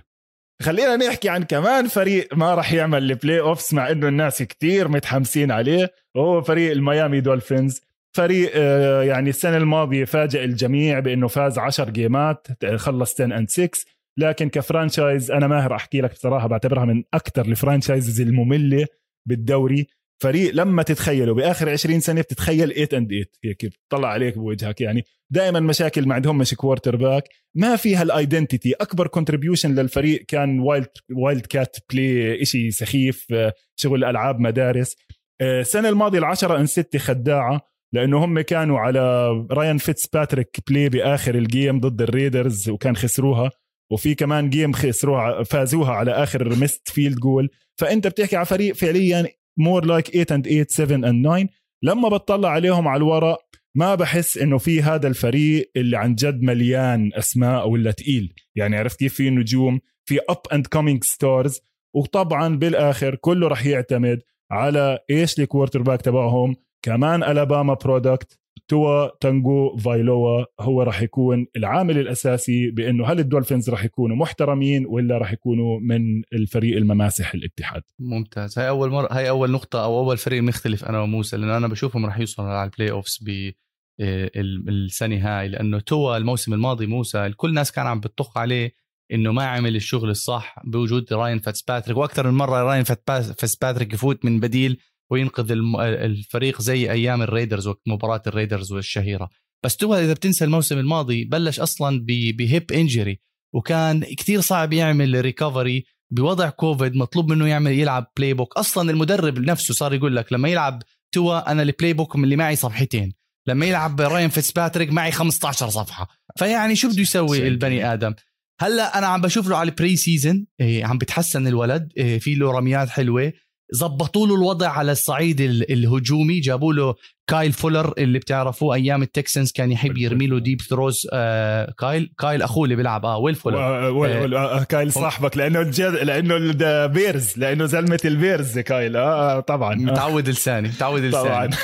خلينا 0.63 0.97
نحكي 0.97 1.29
عن 1.29 1.43
كمان 1.43 1.89
فريق 1.89 2.35
ما 2.35 2.55
راح 2.55 2.73
يعمل 2.73 3.11
ال 3.11 3.41
playoffs 3.41 3.75
مع 3.75 3.91
إنه 3.91 4.09
الناس 4.09 4.43
كتير 4.43 4.89
متحمسين 4.89 5.51
عليه. 5.51 5.93
وهو 6.15 6.43
فريق 6.43 6.73
الميامي 6.73 7.21
دولفينز. 7.21 7.81
فريق 8.17 8.51
آه، 8.55 9.03
يعني 9.03 9.31
السنة 9.31 9.57
الماضية 9.57 10.05
فاجئ 10.05 10.45
الجميع 10.45 10.99
بإنه 10.99 11.29
فاز 11.29 11.59
10 11.59 11.91
game 11.91 12.35
ات 12.35 12.47
خلص 12.77 13.21
10 13.21 13.25
and 13.37 13.51
6 13.51 13.71
لكن 14.19 14.49
ك 14.49 14.57
franchise 14.57 15.31
أنا 15.31 15.47
ماهر 15.47 15.75
أحكي 15.75 16.01
لك 16.01 16.13
بصراحة 16.13 16.49
بعتبرها 16.49 16.85
من 16.85 17.03
أكثر 17.15 17.45
ال 17.47 17.53
franchises 17.53 18.21
المملة 18.21 18.87
بالدوري. 19.29 19.87
فريق 20.23 20.55
لما 20.55 20.83
تتخيله 20.83 21.35
بآخر 21.35 21.69
20 21.69 22.01
سنة 22.01 22.21
بتتخيل 22.21 22.69
8 22.69 22.89
and 22.93 23.09
8 23.09 23.25
هيك 23.45 23.67
بتطلع 23.67 24.09
عليك 24.09 24.39
بوجهك 24.39 24.81
يعني. 24.81 25.05
دائما 25.33 25.61
مشاكل 25.61 26.09
ما 26.09 26.15
عندهم 26.15 26.39
مش 26.39 26.55
quarterback 26.55 27.25
ما 27.57 27.77
في 27.77 27.97
هال 27.97 28.12
identity 28.12 28.73
أكبر 28.73 29.07
contribution 29.07 29.75
للفريق 29.75 30.25
كان 30.29 30.61
wild 30.61 30.89
wildcat 31.17 31.77
play 31.93 32.45
شيء 32.45 32.71
سخيف 32.71 33.27
آه، 33.33 33.53
شغل 33.77 34.05
ألعاب 34.05 34.41
مدارس. 34.41 34.97
آه، 35.41 35.61
السنة 35.61 35.89
الماضية 35.89 36.19
العشرة 36.19 36.61
and 36.61 36.67
6 36.67 36.99
خداعة. 36.99 37.70
لأنه 37.93 38.25
هم 38.25 38.41
كانوا 38.41 38.79
على 38.79 39.31
رايان 39.51 39.79
فيتس 39.79 40.07
باتريك 40.07 40.59
play 40.69 40.89
باخر 40.89 41.35
ال 41.35 41.44
game 41.44 41.81
ضد 41.81 42.03
الريدرز 42.03 42.69
وكان 42.69 42.97
خسروها. 42.97 43.51
وفي 43.91 44.15
كمان 44.15 44.51
game 44.51 44.73
خسروها 44.73 45.43
فازوها 45.43 45.93
على 45.93 46.11
آخر 46.11 46.57
missed 46.57 46.89
field 46.91 47.19
goal 47.19 47.51
فأنت 47.81 48.07
بتحكي 48.07 48.37
على 48.37 48.47
فريق 48.47 48.75
فعليا 48.75 49.27
more 49.59 49.85
like 49.85 50.07
8 50.07 50.27
and 50.31 50.47
8 50.47 50.67
7 50.69 50.97
and 51.11 51.25
9 51.27 51.49
لما 51.83 52.09
بتطلع 52.09 52.49
عليهم 52.49 52.89
على 52.89 52.97
الورق 52.97 53.39
ما 53.75 53.95
بحس 53.95 54.39
إنه 54.39 54.59
في 54.59 54.83
هذا 54.83 55.09
الفريق 55.09 55.71
اللي 55.77 55.97
عن 55.97 56.15
جد 56.15 56.43
مليان 56.43 57.11
أسماء 57.15 57.69
ولا 57.69 57.91
تقيل. 57.91 58.33
يعني 58.57 58.77
عرفت 58.77 58.99
كيف 58.99 59.15
في 59.15 59.31
نجوم 59.31 59.81
في 60.05 60.19
up 60.29 60.41
and 60.53 60.67
coming 60.67 61.05
stars 61.05 61.61
وطبعا 61.95 62.57
بالآخر 62.57 63.15
كله 63.15 63.49
رح 63.49 63.67
يعتمد 63.67 64.23
على 64.51 64.99
إيش 65.11 65.41
ال 65.41 65.83
quarterback 65.83 66.03
تبعهم. 66.03 66.57
كمان 66.83 67.23
الاباما 67.23 67.75
product 67.75 68.41
توا 68.69 69.09
تاجوفايلوا 69.21 70.45
هو 70.61 70.83
راح 70.83 71.03
يكون 71.03 71.47
العامل 71.57 71.99
الأساسي 71.99 72.71
بأنه 72.71 73.07
هل 73.07 73.19
الدولفينز 73.19 73.71
راح 73.71 73.85
يكونوا 73.85 74.17
محترمين 74.17 74.87
ولا 74.87 75.19
راح 75.19 75.33
يكونوا 75.33 75.81
من 75.81 76.23
الفريق 76.33 76.77
المماسح 76.77 77.35
الاتحاد؟ 77.35 77.83
ممتاز. 77.99 78.59
هاي 78.59 78.69
أول 78.69 78.91
مرة 78.91 79.09
هاي 79.13 79.29
أول 79.29 79.51
نقطة 79.51 79.85
أو 79.85 79.99
أول 79.99 80.17
فريق 80.17 80.43
مختلف 80.43 80.85
أنا 80.85 81.01
وموسى 81.01 81.37
لأنه 81.37 81.57
أنا 81.57 81.69
بشوفهم 81.69 82.07
راح 82.07 82.19
يوصلوا 82.19 82.49
على 82.49 82.71
ال 82.71 82.91
playoffs 82.91 83.19
ب 83.23 83.53
آه، 84.01 84.31
السنة 84.37 85.17
هاي 85.17 85.49
لأنه 85.49 85.81
توا 85.81 86.17
الموسم 86.17 86.55
الماضي 86.55 86.87
موسى 86.87 87.27
الكل 87.27 87.49
الناس 87.49 87.73
كان 87.73 87.87
عم 87.87 88.01
بتطخ 88.01 88.39
عليه 88.39 88.75
إنه 89.13 89.33
ما 89.33 89.45
عمل 89.45 89.77
الشغل 89.77 90.11
الصح 90.11 90.57
بوجود 90.65 91.13
راين 91.13 91.39
فيتسباتريك 91.39 91.97
وأكثر 91.97 92.31
من 92.31 92.39
مرة 92.39 92.63
راين 92.63 92.85
فيتسباتريك 92.85 93.95
يفوت 93.95 94.25
من 94.25 94.41
بديل 94.41 94.81
وينقذ 95.11 95.53
الفريق 95.81 96.63
زي 96.63 96.91
أيام 96.91 97.23
الريدرز 97.23 97.67
وقت 97.67 97.83
مباراه 97.87 98.23
الريدرز 98.27 98.73
الشهيره 98.73 99.29
بس 99.65 99.77
توا 99.77 99.95
إذا 99.95 100.13
بتنسى 100.13 100.45
الموسم 100.45 100.79
الماضي 100.79 101.25
بلش 101.25 101.61
أصلا 101.61 102.05
ب 102.07 102.23
hip 102.23 102.73
injury 102.73 103.21
وكان 103.55 104.05
كتير 104.05 104.41
صعب 104.41 104.73
يعمل 104.73 105.21
recovery 105.21 105.85
بوضع 106.13 106.51
كوفيد 106.51 106.97
مطلوب 106.97 107.33
منه 107.33 107.47
يعمل 107.47 107.73
يلعب 107.73 108.13
playbook 108.17 108.57
أصلا 108.57 108.91
المدرب 108.91 109.39
نفسه 109.39 109.75
صار 109.75 109.95
يقول 109.95 110.17
لك 110.17 110.33
لما 110.33 110.49
يلعب 110.49 110.83
توا 111.13 111.53
أنا 111.53 111.63
ال 111.63 111.93
playbook 111.93 112.15
اللي 112.17 112.37
معي 112.37 112.57
صفحتين 112.57 113.13
لما 113.49 113.67
يلعب 113.67 114.01
راين 114.01 114.29
فيتسباتريك 114.29 114.93
معي 114.93 115.13
15 115.13 115.69
صفحة. 115.69 116.09
فيعني 116.39 116.77
شو 116.77 116.89
بده 116.89 117.01
يسوي 117.01 117.49
البني 117.49 117.93
آدم؟ 117.93 118.15
هلأ 118.61 118.99
أنا 118.99 119.07
عم 119.07 119.21
بشوف 119.21 119.49
له 119.49 119.57
على 119.57 119.71
ال 119.71 119.97
preseason 119.97 120.47
عم 120.61 120.99
بتحسن 120.99 121.47
الولد 121.47 121.93
إيه 121.97 122.19
في 122.19 122.35
له 122.35 122.51
رميات 122.51 122.89
حلوة. 122.89 123.33
زبطوا 123.73 124.27
له 124.27 124.35
الوضع 124.35 124.69
على 124.69 124.93
الصعيد 124.93 125.41
الهجومي 125.41 126.41
جابوا 126.41 126.73
له 126.73 126.95
كايل 127.31 127.53
فولر 127.53 127.95
اللي 127.99 128.19
بتعرفوه 128.19 128.75
أيام 128.75 129.03
التكسنز 129.03 129.53
كان 129.53 129.73
يحب 129.73 129.99
يرمي 129.99 130.27
له 130.27 130.39
deep 130.39 130.61
throws 130.61 131.07
آه 131.13 131.75
كايل 131.79 132.13
كايل 132.19 132.43
أخوه 132.43 132.65
اللي 132.65 132.77
بيلعب. 132.77 133.07
آه 133.07 133.19
ويل 133.19 133.35
فولر. 133.35 133.59
آه, 133.59 134.61
آه 134.61 134.63
كايل 134.63 134.93
صاحبك 134.93 135.37
لأنه 135.37 135.61
الجد 135.61 135.93
لأنه 135.93 136.37
البيرز 136.37 137.39
لأنه 137.39 137.67
زلمة 137.67 138.01
البيرز 138.05 138.59
كايل. 138.59 138.97
آه, 138.97 139.37
آه 139.37 139.41
طبعا. 139.41 139.75
متعود 139.75 140.29
لساني 140.29 140.69
متعود 140.69 141.01
لساني. 141.05 141.25
طبعا 141.25 141.51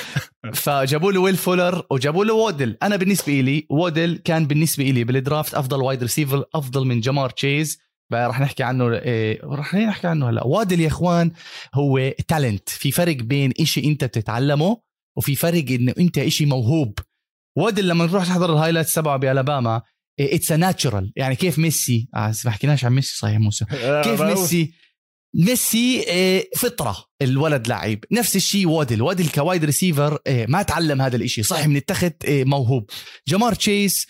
فجابوا 0.54 1.12
له 1.12 1.20
ويل 1.20 1.36
فولر 1.36 1.82
وجابوا 1.90 2.24
له 2.24 2.34
وادل 2.34 2.76
أنا 2.82 2.96
بالنسبة 2.96 3.32
لي 3.32 3.66
وادل 3.70 4.20
كان 4.24 4.46
بالنسبة 4.46 4.84
لي 4.84 5.04
بال 5.04 5.19
draft 5.19 5.54
أفضل 5.54 5.82
wide 5.82 6.02
receiver 6.02 6.44
أفضل 6.54 6.86
من 6.86 7.00
جمار 7.00 7.30
تشيز 7.30 7.78
رح 8.12 8.40
نحكي 8.40 8.62
عنه 8.62 8.92
إيه 8.92 9.40
رح 9.44 9.74
نحكي 9.74 10.06
عنه 10.06 10.30
هلا. 10.30 10.44
وادل 10.44 10.80
يا 10.80 10.86
اخوان 10.86 11.30
هو 11.74 12.12
talent 12.28 12.68
في 12.68 12.90
فرق 12.90 13.16
بين 13.16 13.52
إشي 13.60 13.84
أنت 13.84 14.04
بتتعلمه 14.04 14.80
وفي 15.16 15.34
فرق 15.36 15.64
إنه 15.70 15.94
أنت 15.98 16.18
إشي 16.18 16.46
موهوب. 16.46 16.98
وادل 17.58 17.88
لما 17.88 18.06
نروح 18.06 18.22
نحضر 18.28 18.52
ال 18.52 18.56
highlight 18.56 18.88
تبعه 18.88 19.16
بألاباما 19.16 19.82
it's 20.20 20.52
natural 20.52 21.12
يعني 21.16 21.36
كيف 21.36 21.58
ميسي؟ 21.58 22.08
آه 22.14 22.34
ما 22.44 22.50
حكيناش 22.50 22.84
عن 22.84 22.92
ميسي 22.92 23.16
صحيح 23.16 23.38
موسى. 23.38 23.64
آه، 23.72 24.02
كيف 24.02 24.22
ميسي؟ 24.22 24.72
ميسي 25.34 26.00
إيه، 26.00 26.50
فطرة 26.56 26.96
الولد 27.22 27.68
لعيب. 27.68 28.04
نفس 28.12 28.36
الشيء 28.36 28.68
وادل 28.68 29.02
وادل 29.02 29.28
ك 29.28 29.36
wide 29.36 29.64
receiver 29.64 30.18
إيه، 30.26 30.46
ما 30.48 30.62
تعلم 30.62 31.02
هذا 31.02 31.16
الشيء 31.16 31.44
صح 31.44 31.66
من 31.66 31.76
التخت 31.76 32.24
إيه، 32.24 32.44
موهوب. 32.44 32.90
جمار 33.28 33.54
تشيس 33.54 34.06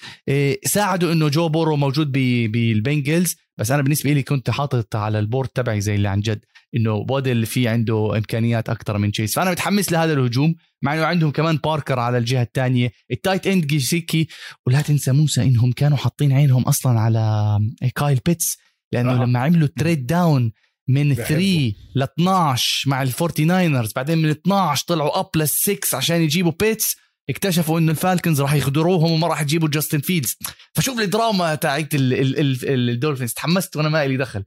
ساعدوا 0.64 1.12
إنه 1.12 1.28
جو 1.28 1.48
بورو 1.48 1.76
موجود 1.76 2.12
بالبنجلز. 2.52 3.36
بس 3.58 3.70
أنا 3.70 3.82
بالنسبة 3.82 4.12
لي 4.12 4.22
كنت 4.22 4.50
حاطط 4.50 4.96
على 4.96 5.18
ال 5.18 5.23
board 5.23 5.48
تبعي 5.48 5.80
زي 5.80 5.94
اللي 5.94 6.08
عن 6.08 6.20
جد 6.20 6.44
إنه 6.76 6.92
وادل 7.10 7.46
في 7.46 7.68
عنده 7.68 8.16
إمكانيات 8.16 8.68
أكثر 8.68 8.98
من 8.98 9.12
تشيس 9.12 9.34
فأنا 9.34 9.50
متحمس 9.50 9.92
لهذا 9.92 10.12
الهجوم 10.12 10.54
مع 10.82 10.94
إنه 10.94 11.04
عندهم 11.04 11.30
كمان 11.30 11.56
باركر 11.56 11.98
على 11.98 12.18
الجهة 12.18 12.42
الثانية 12.42 12.92
ال 13.10 13.16
tight 13.16 13.46
end 13.46 13.66
جيسيكي 13.66 14.28
ولا 14.66 14.80
تنسى 14.80 15.12
موسى 15.12 15.42
إنهم 15.42 15.72
كانوا 15.72 15.96
حاطين 15.96 16.32
عينهم 16.32 16.62
أصلا 16.62 17.00
على 17.00 17.58
كايل 17.94 18.20
بيتس 18.26 18.58
لأنه 18.92 19.12
آه. 19.12 19.24
لما 19.24 19.38
عملوا 19.38 19.68
trade 19.76 20.06
down 20.06 20.52
من 20.88 21.14
3 21.14 21.72
ل 21.94 22.02
12 22.02 22.90
مع 22.90 23.02
الفورتي 23.02 23.44
ناينرز 23.44 23.92
بعدين 23.96 24.18
من 24.18 24.28
12 24.30 24.84
طلعوا 24.86 25.20
up 25.20 25.30
لل 25.36 25.48
6 25.48 25.96
عشان 25.96 26.20
يجيبوا 26.20 26.52
بيتس 26.60 26.96
اكتشفوا 27.30 27.78
إنه 27.78 27.90
الفالكنز 27.90 28.40
راح 28.40 28.54
يخدروهم 28.54 29.12
وما 29.12 29.26
راح 29.26 29.40
يجيبوا 29.40 29.68
جاستن 29.68 29.98
فيلدز. 29.98 30.36
فشوف 30.74 31.00
الدراما 31.00 31.54
تاعت 31.54 31.88
الدولفينز. 31.94 33.32
تحمست 33.32 33.76
وأنا 33.76 33.88
ما 33.88 34.06
لي 34.06 34.16
دخل. 34.16 34.44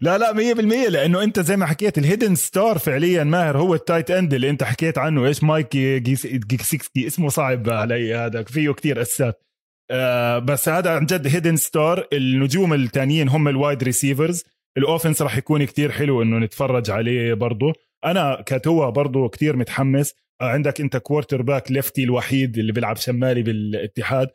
لا 0.00 0.18
لا 0.18 0.32
100% 0.32 0.88
لأنه 0.88 1.22
أنت 1.22 1.40
زي 1.40 1.56
ما 1.56 1.66
حكيت 1.66 1.98
ال 1.98 2.03
hidden 2.03 2.34
star 2.34 2.78
فعليا 2.78 3.24
ماهر 3.24 3.58
هو 3.58 3.74
ال 3.74 3.80
tight 3.80 4.10
end 4.10 4.34
اللي 4.34 4.50
أنت 4.50 4.62
حكيت 4.64 4.98
عنه. 4.98 5.26
إيش 5.26 5.44
مايك 5.44 5.76
جيكسيكسكي 5.76 7.06
اسمه 7.06 7.28
صعب 7.28 7.70
علي 7.70 8.14
هذا. 8.14 8.42
فيه 8.42 8.70
كتير 8.70 9.02
assets 9.02 9.42
آه 9.90 10.38
بس 10.38 10.68
هذا 10.68 10.90
عن 10.90 11.06
جد 11.06 11.26
hidden 11.26 11.56
star. 11.56 12.06
النجوم 12.12 12.74
الثانيين 12.74 13.28
هم 13.28 13.48
ال 13.48 13.55
wide 13.55 13.82
receivers. 13.82 14.44
ال 14.78 14.84
offense 14.84 15.22
راح 15.22 15.36
يكون 15.36 15.64
كتير 15.64 15.92
حلو 15.92 16.22
إنه 16.22 16.38
نتفرج 16.38 16.90
عليه 16.90 17.34
برضه 17.34 17.72
أنا 18.04 18.42
كتوا 18.46 18.90
برضه 18.90 19.28
كتير 19.28 19.56
متحمس. 19.56 20.14
عندك 20.40 20.80
انت 20.80 20.96
quarterback 20.96 21.72
lefty 21.72 22.04
الوحيد 22.04 22.58
اللي 22.58 22.72
بيلعب 22.72 22.96
شمالي 22.96 23.42
بالاتحاد. 23.42 24.28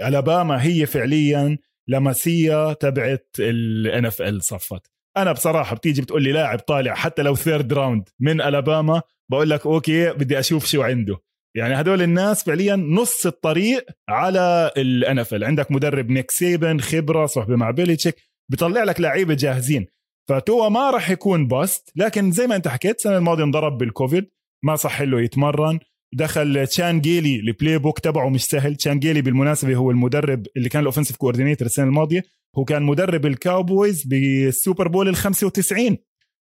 الاباما 0.00 0.62
هي 0.62 0.86
فعليا 0.86 1.58
لاماسيا 1.88 2.72
تبعت 2.72 3.28
ال 3.38 4.06
NFL 4.06 4.42
صفت. 4.42 4.90
أنا 5.16 5.32
بصراحة 5.32 5.76
بتيجي 5.76 6.02
بتقول 6.02 6.22
لي 6.22 6.32
لاعب 6.32 6.58
طالع 6.58 6.94
حتى 6.94 7.22
لو 7.22 7.34
third 7.34 7.72
round 7.72 8.08
من 8.20 8.40
الاباما 8.40 9.02
بقول 9.30 9.50
لك 9.50 9.66
okay 9.66 10.12
بدي 10.12 10.38
أشوف 10.38 10.66
شو 10.66 10.82
عنده. 10.82 11.16
يعني 11.56 11.74
هدول 11.80 12.02
الناس 12.02 12.44
فعليا 12.44 12.76
نص 12.76 13.26
الطريق 13.26 13.86
على 14.08 14.70
ال 14.76 14.93
NFL 14.93 15.44
عندك 15.44 15.72
مدرب 15.72 16.10
نيك 16.10 16.30
سيبن 16.30 16.80
خبرة 16.80 17.26
صحبة 17.26 17.56
مع 17.56 17.70
بيليتشيك 17.70 18.16
بيطلع 18.50 18.84
لك 18.84 19.00
لعيبة 19.00 19.34
جاهزين. 19.34 19.86
فتوا 20.28 20.68
ما 20.68 20.90
راح 20.90 21.10
يكون 21.10 21.48
bust 21.48 21.92
لكن 21.96 22.30
زي 22.30 22.46
ما 22.46 22.56
أنت 22.56 22.68
حكيت 22.68 22.96
السنة 22.96 23.18
الماضية 23.18 23.44
انضرب 23.44 23.78
بالكوفيد 23.78 24.30
ما 24.64 24.76
صح 24.76 25.02
له 25.02 25.20
يتمرن. 25.20 25.78
دخل 26.14 26.66
تشان 26.66 27.00
جيلي 27.00 27.36
ال 27.36 27.78
playbook 27.78 27.98
تبعه 27.98 28.28
مش 28.28 28.44
سهل. 28.44 28.76
تشان 28.76 28.98
جيلي 28.98 29.22
بالمناسبة 29.22 29.74
هو 29.74 29.90
المدرب 29.90 30.46
اللي 30.56 30.68
كان 30.68 30.80
ال 30.80 30.84
offensive 30.84 31.16
coordinator 31.16 31.66
السنة 31.66 31.86
الماضية. 31.86 32.24
هو 32.58 32.64
كان 32.64 32.82
مدرب 32.82 33.26
الكاوبويز 33.26 34.04
بالسوبر 34.04 34.88
بول 34.88 35.08
ال 35.08 35.16
95 35.16 35.96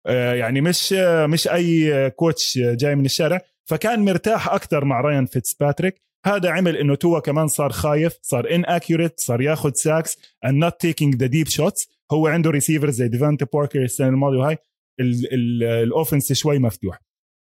آه، 0.07 0.35
يعني 0.35 0.61
مش 0.61 0.93
مش 1.29 1.49
أي 1.49 2.11
coach 2.11 2.59
جاي 2.59 2.95
من 2.95 3.05
الشارع. 3.05 3.41
فكان 3.65 4.05
مرتاح 4.05 4.49
أكثر 4.49 4.85
مع 4.85 5.01
رايان 5.01 5.27
فيتسباتريك 5.27 6.01
هذا 6.27 6.51
عمل 6.51 6.77
إنه 6.77 6.95
توا 6.95 7.21
كمان 7.21 7.49
صار 7.49 7.73
خايف 7.73 8.19
صار 8.23 8.55
inaccurate 8.55 9.21
صار 9.21 9.41
ياخذ 9.41 9.73
sacks 9.73 10.19
and 10.45 10.55
not 10.55 10.81
taking 10.81 11.15
the 11.15 11.27
deep 11.27 11.49
shots 11.49 11.89
هو 12.13 12.27
عنده 12.27 12.51
receivers 12.51 12.95
زي 12.95 13.09
ديفانتي 13.09 13.45
باركر 13.53 13.83
السنة 13.83 14.09
الماضية 14.09 14.39
وهاي. 14.39 14.59
ال 15.01 15.17
offense 15.17 16.33
شوي 16.33 16.59
مفتوح. 16.59 16.99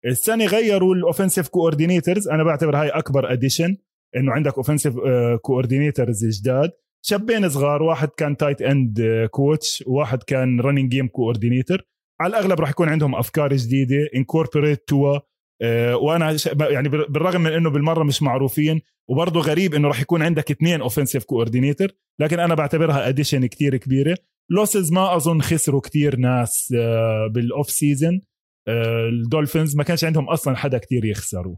السنة 0.07 0.47
غيروا 0.47 0.95
ال 0.95 1.00
offensive 1.00 1.49
coordinators 1.49 2.29
أنا 2.29 2.45
بعتبر 2.45 2.77
هاي 2.77 2.89
أكبر 2.89 3.33
addition 3.33 3.77
إنه 4.17 4.33
عندك 4.33 4.57
offensive 4.57 4.95
coordinators 5.43 6.27
جداد. 6.27 6.71
شابين 7.05 7.49
صغار 7.49 7.83
واحد 7.83 8.09
كان 8.09 8.37
tight 8.37 8.63
end 8.63 9.29
coach 9.31 9.85
وواحد 9.87 10.23
كان 10.23 10.61
running 10.61 10.91
game 10.91 11.09
coordinator 11.09 11.83
على 12.21 12.31
الأغلب 12.31 12.61
راح 12.61 12.71
يكون 12.71 12.89
عندهم 12.89 13.15
أفكار 13.15 13.57
جديدة 13.57 14.09
incorporate 14.17 14.89
توا 14.89 15.19
وأنا 15.95 16.37
يعني 16.61 16.89
بالرغم 16.89 17.41
من 17.41 17.53
إنه 17.53 17.71
بالمرة 17.71 18.03
مش 18.05 18.23
معروفين 18.23 18.81
وبرضه 19.09 19.41
غريب 19.41 19.75
إنه 19.75 19.89
راح 19.89 20.01
يكون 20.01 20.23
عندك 20.23 20.51
اثنين 20.51 20.81
offensive 20.81 21.25
coordinator 21.25 21.89
لكن 22.21 22.41
أنا 22.41 22.55
بعتبرها 22.55 23.09
addition 23.09 23.47
كتير 23.47 23.77
كبيرة. 23.77 24.17
losses 24.51 24.93
ما 24.93 25.17
أظن 25.17 25.41
خسروا 25.43 25.81
كتير 25.81 26.17
ناس 26.17 26.75
آه، 26.77 27.27
بال 27.27 27.71
offseason 27.71 28.15
آه، 28.15 28.21
الدولفينز 28.69 29.77
ما 29.77 29.85
كانش 29.85 30.05
عندهم 30.05 30.29
أصلا 30.29 30.57
حدا 30.57 30.79
كتير 30.79 31.05
يخسروا. 31.05 31.57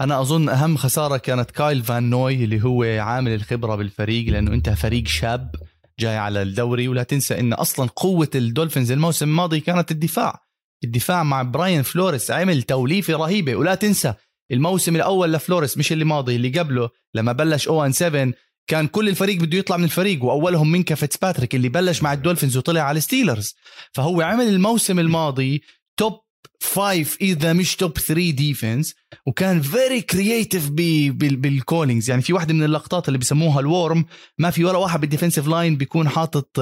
أنا 0.00 0.20
أظن 0.20 0.48
أهم 0.48 0.76
خسارة 0.76 1.16
كانت 1.16 1.50
كايل 1.50 1.82
فان 1.82 2.10
نوي 2.10 2.44
اللي 2.44 2.64
هو 2.64 2.82
عامل 2.82 3.34
الخبرة 3.34 3.76
بالفريق 3.76 4.28
لأنه 4.32 4.54
أنت 4.54 4.70
فريق 4.70 5.06
شاب 5.06 5.50
جاي 5.98 6.16
على 6.16 6.42
الدوري 6.42 6.88
ولا 6.88 7.02
تنسى 7.02 7.40
إن 7.40 7.52
أصلا 7.52 7.88
قوة 7.96 8.30
الدولفينز 8.34 8.92
الموسم 8.92 9.28
الماضي 9.28 9.60
كانت 9.60 9.90
الدفاع. 9.90 10.40
الدفاع 10.84 11.22
مع 11.22 11.42
براين 11.42 11.82
فلوريس 11.82 12.30
عمل 12.30 12.62
توليفة 12.62 13.14
رهيبة. 13.16 13.56
ولا 13.56 13.74
تنسى 13.74 14.14
الموسم 14.52 14.96
الأول 14.96 15.32
لفلوريس 15.32 15.78
مش 15.78 15.92
اللي 15.92 16.04
ماضي 16.04 16.36
اللي 16.36 16.48
قبله 16.48 16.88
لما 17.14 17.32
بلش 17.32 17.68
oh 17.68 17.84
and 17.84 17.92
7 17.92 18.32
كان 18.66 18.86
كل 18.86 19.08
الفريق 19.08 19.40
بده 19.40 19.58
يطلع 19.58 19.76
من 19.76 19.84
الفريق 19.84 20.24
وأولهم 20.24 20.72
منكا 20.72 20.94
فيتسباتريك 20.94 21.54
اللي 21.54 21.68
بلش 21.68 22.02
مع 22.02 22.12
الدولفينز 22.12 22.56
وطلع 22.56 22.80
على 22.80 22.98
الستيلرز 22.98 23.54
فهو 23.92 24.20
عمل 24.20 24.48
الموسم 24.48 24.98
الماضي 24.98 25.62
top 25.96 26.20
five 26.58 27.16
إذا 27.20 27.52
مش 27.52 27.76
top 27.76 27.98
3 27.98 28.30
defense 28.30 28.94
وكان 29.26 29.62
very 29.62 30.00
creative 30.00 30.70
بال 30.70 30.98
callings 30.98 32.10
يعني 32.10 32.22
في 32.22 32.32
واحدة 32.32 32.54
من 32.54 32.62
اللقطات 32.62 33.08
اللي 33.08 33.18
بسموها 33.18 33.60
الورم 33.60 34.04
ما 34.38 34.50
في 34.50 34.64
ولا 34.64 34.78
واحد 34.78 35.00
بال 35.00 35.08
defensive 35.08 35.46
line 35.46 35.76
بيكون 35.76 36.08
حاطط 36.08 36.60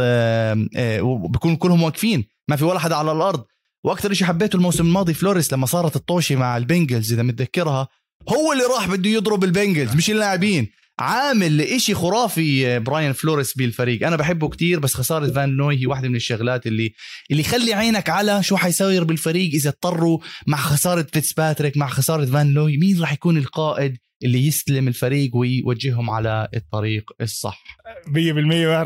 بيكون 1.31 1.57
كلهم 1.57 1.83
واقفين 1.83 2.25
ما 2.49 2.57
في 2.57 2.65
ولا 2.65 2.79
حدا 2.79 2.95
على 2.95 3.13
الأرض. 3.13 3.45
وأكثر 3.85 4.13
شيء 4.13 4.27
حبيته 4.27 4.57
الموسم 4.57 4.87
الماضي 4.87 5.15
فلوريس 5.15 5.53
لما 5.53 5.67
صارت 5.67 5.97
الطوشه 5.97 6.37
مع 6.37 6.57
البنجلز 6.57 7.13
إذا 7.13 7.23
متذكرها 7.23 7.89
هو 8.29 8.53
اللي 8.53 8.65
راح 8.65 8.89
بده 8.89 9.11
يضرب 9.11 9.45
البنجلز 9.45 9.97
مش 9.97 10.11
اللاعبين. 10.11 10.69
عامل 10.99 11.61
إشي 11.61 11.95
خرافي 11.95 12.79
براين 12.79 13.13
فلوريس 13.13 13.55
بالفريق. 13.55 14.07
أنا 14.07 14.17
بحبه 14.17 14.49
كتير 14.49 14.81
بس 14.81 14.95
خسارة 14.95 15.27
فان 15.27 15.57
نوي 15.57 15.81
هي 15.81 15.87
واحدة 15.87 16.09
من 16.09 16.17
الشغلات 16.17 16.67
اللي 16.67 16.93
اللي 17.31 17.43
يخلي 17.43 17.75
عينك 17.75 18.09
على 18.09 18.43
شو 18.43 18.57
حيصير 18.57 19.05
بالفريق 19.05 19.55
إذا 19.55 19.71
اضطروا 19.71 20.19
مع 20.47 20.57
خسارة 20.57 21.03
فيتسباتريك 21.13 21.77
مع 21.77 21.87
خسارة 21.89 22.25
فان 22.25 22.55
نوي 22.55 22.77
مين 22.77 23.01
راح 23.01 23.13
يكون 23.13 23.37
القائد 23.37 23.97
اللي 24.25 24.47
يستلم 24.47 24.89
الفريق 24.89 25.37
ويوجههم 25.37 26.11
على 26.11 26.49
الطريق 26.57 27.11
الصح؟ 27.21 27.65
100% 28.07 28.19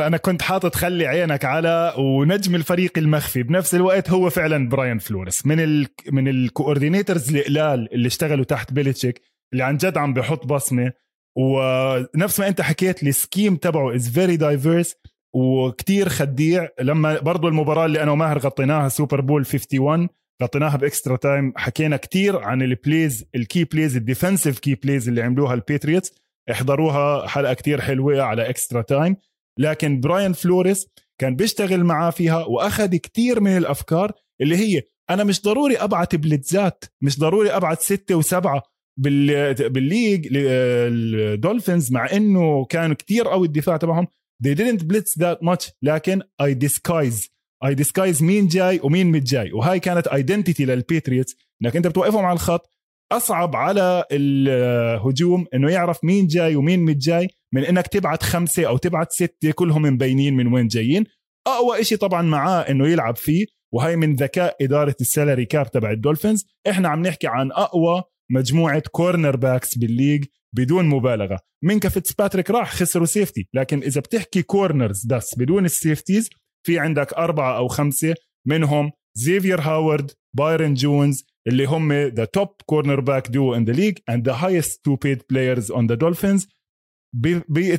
أنا 0.01 0.17
كنت 0.17 0.43
حاطط 0.43 0.75
خلي 0.75 1.07
عينك 1.07 1.45
على 1.45 1.95
ونجم 1.99 2.55
الفريق 2.55 2.99
المخفي. 2.99 3.43
بنفس 3.43 3.75
الوقت 3.75 4.11
هو 4.11 4.31
فعلا 4.31 4.69
براين 4.69 4.99
فلوريس. 4.99 5.47
من 5.47 5.61
ال 5.61 5.87
من 6.13 6.29
ال 6.29 6.37
coordinators 6.37 7.37
القلال 7.37 7.89
اللي 7.95 8.07
اشتغلوا 8.07 8.45
تحت 8.45 8.73
بيلتشيك 8.73 9.21
اللي 9.53 9.65
عن 9.65 9.77
جد 9.77 9.97
عم 9.99 10.15
بحط 10.15 10.47
بصمة 10.47 10.93
ونفس 11.37 12.41
ما 12.41 12.49
انت 12.49 12.61
حكيت 12.61 13.03
ال 13.03 13.11
scheme 13.11 13.57
تبعه 13.57 13.95
is 13.95 14.09
very 14.11 14.37
diverse 14.37 14.95
وكتير 15.35 16.09
خديع. 16.09 16.69
لما 16.81 17.21
برضو 17.21 17.49
المباراة 17.49 17.87
اللي 17.87 18.03
أنا 18.03 18.11
وماهر 18.13 18.39
غطيناها 18.39 18.89
Super 18.89 19.21
Bowl 19.21 19.41
51 19.43 20.09
غطيناها 20.43 20.77
بإكسترا 20.77 21.17
تايم 21.17 21.53
حكينا 21.57 21.97
كتير 21.97 22.39
عن 22.39 22.63
ال 22.63 22.73
plays 22.73 23.25
ال 23.35 23.42
key 23.42 23.65
plays 23.65 23.97
ال 23.97 24.03
defensive 24.03 24.59
key 24.59 24.75
plays 24.75 25.09
اللي 25.09 25.23
عملوها 25.23 25.55
البيتريتس 25.55 26.13
احضروها 26.51 27.27
حلقة 27.27 27.55
كتير 27.55 27.81
حلوة 27.81 28.23
على 28.23 28.51
إكسترا 28.51 28.83
تايم. 28.83 29.17
لكن 29.59 30.01
براين 30.01 30.33
فلوريس 30.33 30.87
كان 31.21 31.37
بيشتغل 31.37 31.85
معاه 31.85 32.11
فيها 32.11 32.45
وأخذ 32.45 32.97
كتير 32.97 33.41
من 33.41 33.57
الأفكار 33.57 34.13
اللي 34.41 34.57
هي 34.57 34.83
أنا 35.11 35.25
مش 35.25 35.43
ضروري 35.43 35.77
أبعت 35.77 36.15
blitzات 36.17 36.85
مش 37.03 37.19
ضروري 37.19 37.51
أبعت 37.51 37.81
ستة 37.81 38.15
وسبعة. 38.15 38.63
بال 38.97 39.30
league 39.30 40.29
الدولفينز 40.33 41.93
مع 41.93 42.13
إنه 42.13 42.65
كانوا 42.65 42.97
كتير 42.97 43.29
قوي 43.29 43.47
الدفاع 43.47 43.77
تبعهم. 43.77 44.07
They 44.47 44.55
didn't 44.55 44.83
blitz 44.83 45.23
that 45.23 45.39
much 45.43 45.71
لكن 45.83 46.21
I 46.43 46.55
disguise. 46.55 47.29
I 47.65 47.75
disguise 47.75 48.23
مين 48.23 48.47
جاي 48.47 48.81
ومين 48.83 49.07
مش 49.07 49.23
جاي 49.23 49.53
وهاي 49.53 49.81
كانت 49.81 50.07
identity 50.07 50.65
للبيتريتس 50.65 51.37
إنك 51.63 51.77
أنت 51.77 51.87
بتوقفهم 51.87 52.25
على 52.25 52.35
الخط. 52.35 52.71
أصعب 53.13 53.57
على 53.57 54.05
الهجوم 54.13 55.47
إنه 55.55 55.71
يعرف 55.71 56.05
مين 56.05 56.27
جاي 56.27 56.57
ومين 56.57 56.81
مش 56.81 56.95
جاي 56.95 57.29
من 57.55 57.65
إنك 57.65 57.87
تبعت 57.87 58.23
خمسة 58.23 58.65
أو 58.65 58.77
تبعت 58.77 59.13
ستة 59.13 59.51
كلهم 59.51 59.83
مبينين 59.83 60.37
من 60.37 60.53
وين 60.53 60.69
جايين. 60.69 61.05
أقوى 61.47 61.81
إشي 61.81 61.97
طبعا 61.97 62.23
معاه 62.23 62.61
إنه 62.61 62.89
يلعب 62.89 63.17
فيه 63.17 63.47
وهي 63.75 63.97
من 63.97 64.15
ذكاء 64.15 64.57
إدارة 64.61 64.97
ال 65.01 65.07
salary 65.07 65.45
cap 65.45 65.71
تبع 65.71 65.91
الدولفينز. 65.91 66.47
إحنا 66.69 66.89
عم 66.89 67.03
نحكي 67.03 67.27
عن 67.27 67.53
أقوى 67.53 68.03
مجموعة 68.31 68.83
cornerbacks 68.93 69.37
بال 69.37 69.79
league 69.79 70.25
بدون 70.57 70.89
مبالغة. 70.89 71.39
مينكا 71.65 71.89
فيتسباتريك 71.89 72.51
راح 72.51 72.73
خسروا 72.75 73.07
safety 73.07 73.49
لكن 73.55 73.83
إذا 73.83 74.01
بتحكي 74.01 74.43
corners 74.43 75.07
بس 75.07 75.39
بدون 75.39 75.65
ال 75.65 75.72
safeties 75.72 76.31
في 76.67 76.79
عندك 76.79 77.13
أربعة 77.13 77.57
أو 77.57 77.69
خمسة 77.69 78.15
منهم 78.47 78.91
زيفين 79.15 79.61
هاورد 79.61 80.11
بايرن 80.37 80.75
جونز 80.75 81.25
اللي 81.47 81.65
هم 81.65 81.93
the 81.93 82.25
top 82.25 82.49
cornerback 82.67 83.29
duo 83.29 83.55
in 83.55 83.65
the 83.65 83.73
league 83.73 83.99
and 84.09 84.29
the 84.29 84.35
highest 84.35 84.85
two 84.85 84.97
paid 84.97 85.23
players 85.31 85.71
on 85.71 85.87
the 85.87 85.95
Dolphins 85.95 86.49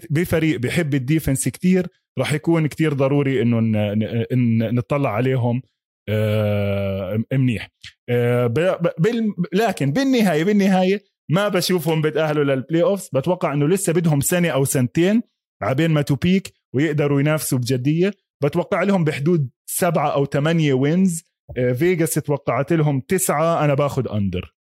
بفريق 0.09 0.59
بحب 0.59 0.93
ال 0.93 1.00
defense 1.00 1.49
كتير 1.49 1.87
راح 2.19 2.33
يكون 2.33 2.67
كتير 2.67 2.93
ضروري 2.93 3.41
إنه 3.41 4.71
نطلع 4.71 5.09
عليهم 5.09 5.61
منيح. 7.33 7.69
آه، 8.09 8.53
لكن 9.53 9.91
بالنهاية 9.91 10.43
بالنهاية 10.43 11.03
ما 11.29 11.47
بشوفهم 11.47 12.01
بتأهلوا 12.01 12.43
لل 12.43 12.83
playoffs 12.83 13.09
بتوقع 13.13 13.53
إنه 13.53 13.67
لسه 13.67 13.93
بدهم 13.93 14.21
سنة 14.21 14.49
أو 14.49 14.65
سنتين 14.65 15.21
عبين 15.61 15.91
ما 15.91 16.01
توبيك 16.01 16.53
ويقدروا 16.73 17.19
ينافسوا 17.19 17.57
بجدية. 17.57 18.11
بتوقع 18.43 18.83
لهم 18.83 19.03
بحدود 19.03 19.49
سبعة 19.65 20.09
أو 20.09 20.25
ثمانية 20.25 20.73
وينز 20.73 21.23
فيجاس 21.55 22.13
توقعت 22.13 22.73
لهم 22.73 22.99
تسعة. 22.99 23.65
أنا 23.65 23.73
باخذ 23.73 24.11
أندر 24.11 24.55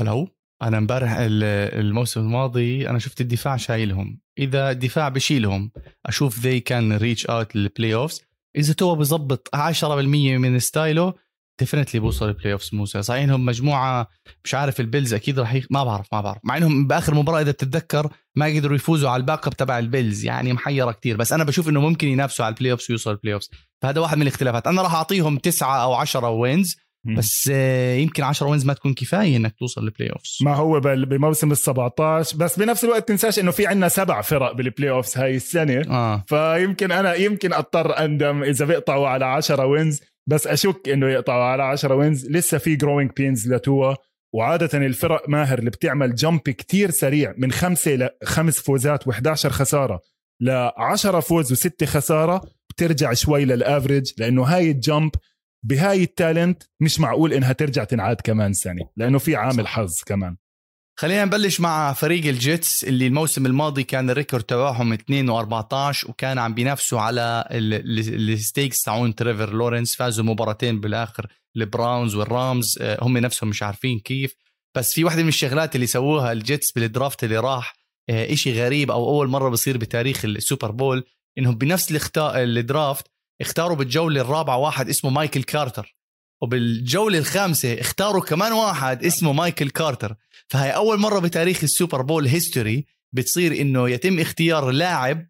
ولو 0.00 0.28
أنا 0.62 0.78
امبارح 0.78 1.16
الموسم 1.18 2.20
الماضي 2.20 2.88
أنا 2.88 2.98
شفت 2.98 3.20
الدفاع 3.20 3.56
شايلهم. 3.56 4.20
إذا 4.38 4.70
الدفاع 4.70 5.08
بشيلهم 5.08 5.72
أشوف 6.06 6.38
ذي 6.38 6.60
كان 6.60 6.92
ريتش 6.92 7.26
أوت 7.26 7.56
للبلاي 7.56 7.94
أوفز 7.94 8.22
إذا 8.56 8.72
تو 8.72 8.94
بظبط 8.94 9.48
10% 9.56 9.84
من 9.84 10.58
ستايله 10.58 11.14
ديفنتلي 11.60 12.00
بوصل 12.00 12.28
البلاي 12.28 12.52
اوفز 12.52 12.74
موسى. 12.74 13.02
صحيح 13.02 13.22
إنهم 13.22 13.44
مجموعة 13.44 14.08
مش 14.44 14.54
عارف 14.54 14.80
البيلز 14.80 15.14
أكيد 15.14 15.38
راح 15.38 15.54
يخ... 15.54 15.66
ما 15.70 15.84
بعرف 15.84 16.06
ما 16.12 16.20
بعرف. 16.20 16.38
مع 16.44 16.56
إنهم 16.56 16.86
بآخر 16.86 17.14
مباراة 17.14 17.40
إذا 17.40 17.50
بتتذكر 17.50 18.12
ما 18.36 18.46
قدروا 18.46 18.76
يفوزوا 18.76 19.10
على 19.10 19.20
الباك 19.20 19.46
أب 19.46 19.54
تبع 19.54 19.78
البيلز 19.78 20.24
يعني 20.24 20.52
محيرة 20.52 20.92
كتير. 20.92 21.16
بس 21.16 21.32
أنا 21.32 21.44
بشوف 21.44 21.68
إنه 21.68 21.80
ممكن 21.80 22.08
ينافسوا 22.08 22.44
على 22.44 22.52
البلاي 22.52 22.72
اوفز 22.72 22.86
ويوصل 22.90 23.10
البلاي 23.10 23.34
اوفز 23.34 23.50
فهذا 23.82 24.00
واحد 24.00 24.16
من 24.16 24.22
الاختلافات. 24.22 24.66
أنا 24.66 24.82
راح 24.82 24.94
أعطيهم 24.94 25.38
تسعة 25.38 25.82
أو 25.82 25.94
عشرة 25.94 26.30
wins 26.30 26.76
بس 27.04 27.50
آه، 27.52 27.94
يمكن 27.94 28.22
10 28.22 28.46
wins 28.46 28.66
ما 28.66 28.72
تكون 28.72 28.94
كفاية 28.94 29.36
إنك 29.36 29.54
توصل 29.58 29.84
لل 29.84 30.10
playoffs 30.10 30.38
ما 30.42 30.54
هو 30.54 30.80
بموسم 30.80 31.52
ال 31.52 31.56
17 31.56 32.36
بس 32.36 32.58
بنفس 32.58 32.84
الوقت 32.84 33.08
تنساش 33.08 33.38
إنه 33.38 33.50
في 33.50 33.66
عندنا 33.66 33.88
سبع 33.88 34.20
فرق 34.20 34.52
بال 34.52 34.90
playoffs 34.90 35.18
هاي 35.18 35.36
السنة. 35.36 35.82
آه. 35.90 36.24
فيمكن 36.26 36.92
أنا 36.92 37.14
يمكن 37.14 37.52
أضطر 37.52 37.98
أندم 38.04 38.42
إذا 38.42 38.64
بيقطعوا 38.64 39.08
على 39.08 39.24
10 39.24 39.66
wins 39.66 40.00
بس 40.26 40.46
أشك 40.46 40.88
إنه 40.88 41.08
يقطعوا 41.08 41.44
على 41.44 41.62
10 41.62 41.94
wins 41.94 42.30
لسه 42.30 42.58
في 42.58 42.76
growing 42.76 43.10
pains 43.16 43.52
لتوا. 43.52 43.94
وعادة 44.34 44.78
الفرق 44.78 45.28
ماهر 45.28 45.58
اللي 45.58 45.70
بتعمل 45.70 46.14
jump 46.14 46.40
كتير 46.40 46.90
سريع. 46.90 47.34
من 47.38 47.52
خمسة 47.52 48.10
لخمس 48.22 48.60
فوزات 48.60 49.08
و11 49.08 49.46
خسارة. 49.46 50.00
ل 50.40 50.50
10 50.76 51.20
فوز 51.20 51.52
وستة 51.52 51.86
خسارة. 51.86 52.42
بترجع 52.70 53.12
شوي 53.12 53.44
لل 53.44 53.59
average 53.59 54.12
لأنه 54.18 54.42
هاي 54.42 54.70
ال 54.70 54.78
jump 54.78 55.10
بهاي 55.62 56.02
ال 56.02 56.11
talent 56.11 56.62
مش 56.80 57.00
معقول 57.00 57.32
إنها 57.32 57.52
ترجع 57.52 57.84
تنعاد 57.84 58.20
كمان 58.20 58.52
سنة 58.52 58.88
لأنه 58.96 59.18
في 59.18 59.36
عامل 59.36 59.66
حظ 59.66 59.94
كمان. 60.06 60.36
خلينا 60.98 61.24
نبلش 61.24 61.60
مع 61.60 61.92
فريق 61.92 62.26
الجيتس 62.26 62.84
اللي 62.84 63.06
الموسم 63.06 63.46
الماضي 63.46 63.82
كان 63.82 64.10
ال 64.10 64.15
record 64.15 64.42
تبعهم 64.44 64.92
2 64.92 65.30
و14 65.30 66.08
وكان 66.08 66.38
عم 66.38 66.54
بينافسوا 66.54 67.00
على 67.00 67.44
ال 67.50 67.69
stakes 67.69 68.82
تاعون 68.82 69.14
تريفر 69.14 69.52
لورنس 69.52 69.96
فازوا 69.96 70.24
مباراتين 70.24 70.80
بالآخر 70.80 71.26
البراونز 71.56 72.14
والرامز 72.14 72.78
آه، 72.80 72.98
هم 73.02 73.18
نفسهم 73.18 73.50
مش 73.50 73.62
عارفين 73.62 73.98
كيف. 73.98 74.34
بس 74.76 74.94
في 74.94 75.04
واحدة 75.04 75.22
من 75.22 75.28
الشغلات 75.28 75.74
اللي 75.74 75.86
سووها 75.86 76.32
الجيتس 76.32 76.72
بال 76.72 76.87
draft 76.87 77.24
اللي 77.24 77.38
راح 77.38 77.74
آه، 78.10 78.32
إشي 78.32 78.62
غريب 78.62 78.90
أو 78.90 79.08
أول 79.08 79.28
مرة 79.28 79.48
بصير 79.48 79.76
بتاريخ 79.78 80.24
ال 80.24 80.32
Super 80.32 80.70
Bowl 80.70 81.04
إنهم 81.38 81.54
بنفس 81.54 82.10
ال 82.18 82.33
draft 82.33 83.06
اختاروا 83.40 83.76
بالجولة 83.76 84.20
الرابعة 84.20 84.56
واحد 84.56 84.88
اسمه 84.88 85.10
مايكل 85.10 85.42
كارتر. 85.42 85.96
وبالجولة 86.42 87.18
الخامسة 87.18 87.80
اختاروا 87.80 88.22
كمان 88.22 88.52
واحد 88.52 89.04
اسمه 89.04 89.32
مايكل 89.32 89.70
كارتر. 89.70 90.14
فهي 90.48 90.70
أول 90.70 90.98
مرة 90.98 91.18
بتاريخ 91.18 91.62
ال 91.62 91.69
Super 91.69 92.02
Bowl 92.02 92.26
history 92.26 92.86
بتصير 93.12 93.60
إنه 93.60 93.90
يتم 93.90 94.18
اختيار 94.18 94.70
لاعب 94.70 95.28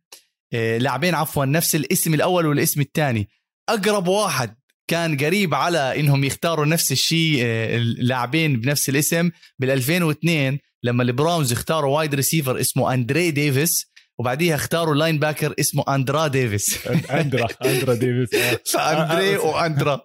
آه، 0.53 0.79
لاعبين 0.79 1.15
عفوا 1.15 1.45
نفس 1.45 1.75
الاسم 1.75 2.15
الأول 2.15 2.47
والاسم 2.47 2.81
الثاني. 2.81 3.29
أقرب 3.69 4.09
واحد 4.09 4.57
كان 4.89 5.17
قريب 5.17 5.55
على 5.55 6.01
إنهم 6.01 6.25
يختاروا 6.25 6.67
نفس 6.67 6.93
الشيء 6.93 7.39
آه، 7.43 7.77
اللاعبين 7.77 8.61
بنفس 8.61 8.89
الاسم 8.89 9.31
بال 9.59 9.71
2002 9.71 10.59
لما 10.83 11.03
البراونز 11.03 11.53
اختاروا 11.53 11.97
wide 11.97 12.15
receiver 12.15 12.61
اسمه 12.61 12.95
أندري 12.95 13.31
ديفيس. 13.31 13.92
وبعديها 14.23 14.55
اختاروا 14.55 14.95
linebacker 14.95 15.55
اسمه 15.61 15.85
اندرا 15.89 16.27
ديفيس 16.27 16.87
اندرا 17.11 17.49
اندرا 17.65 17.95
ديفيس 17.95 18.35
آه. 18.35 18.61
فأندري 18.73 19.37
واندرا 19.37 20.01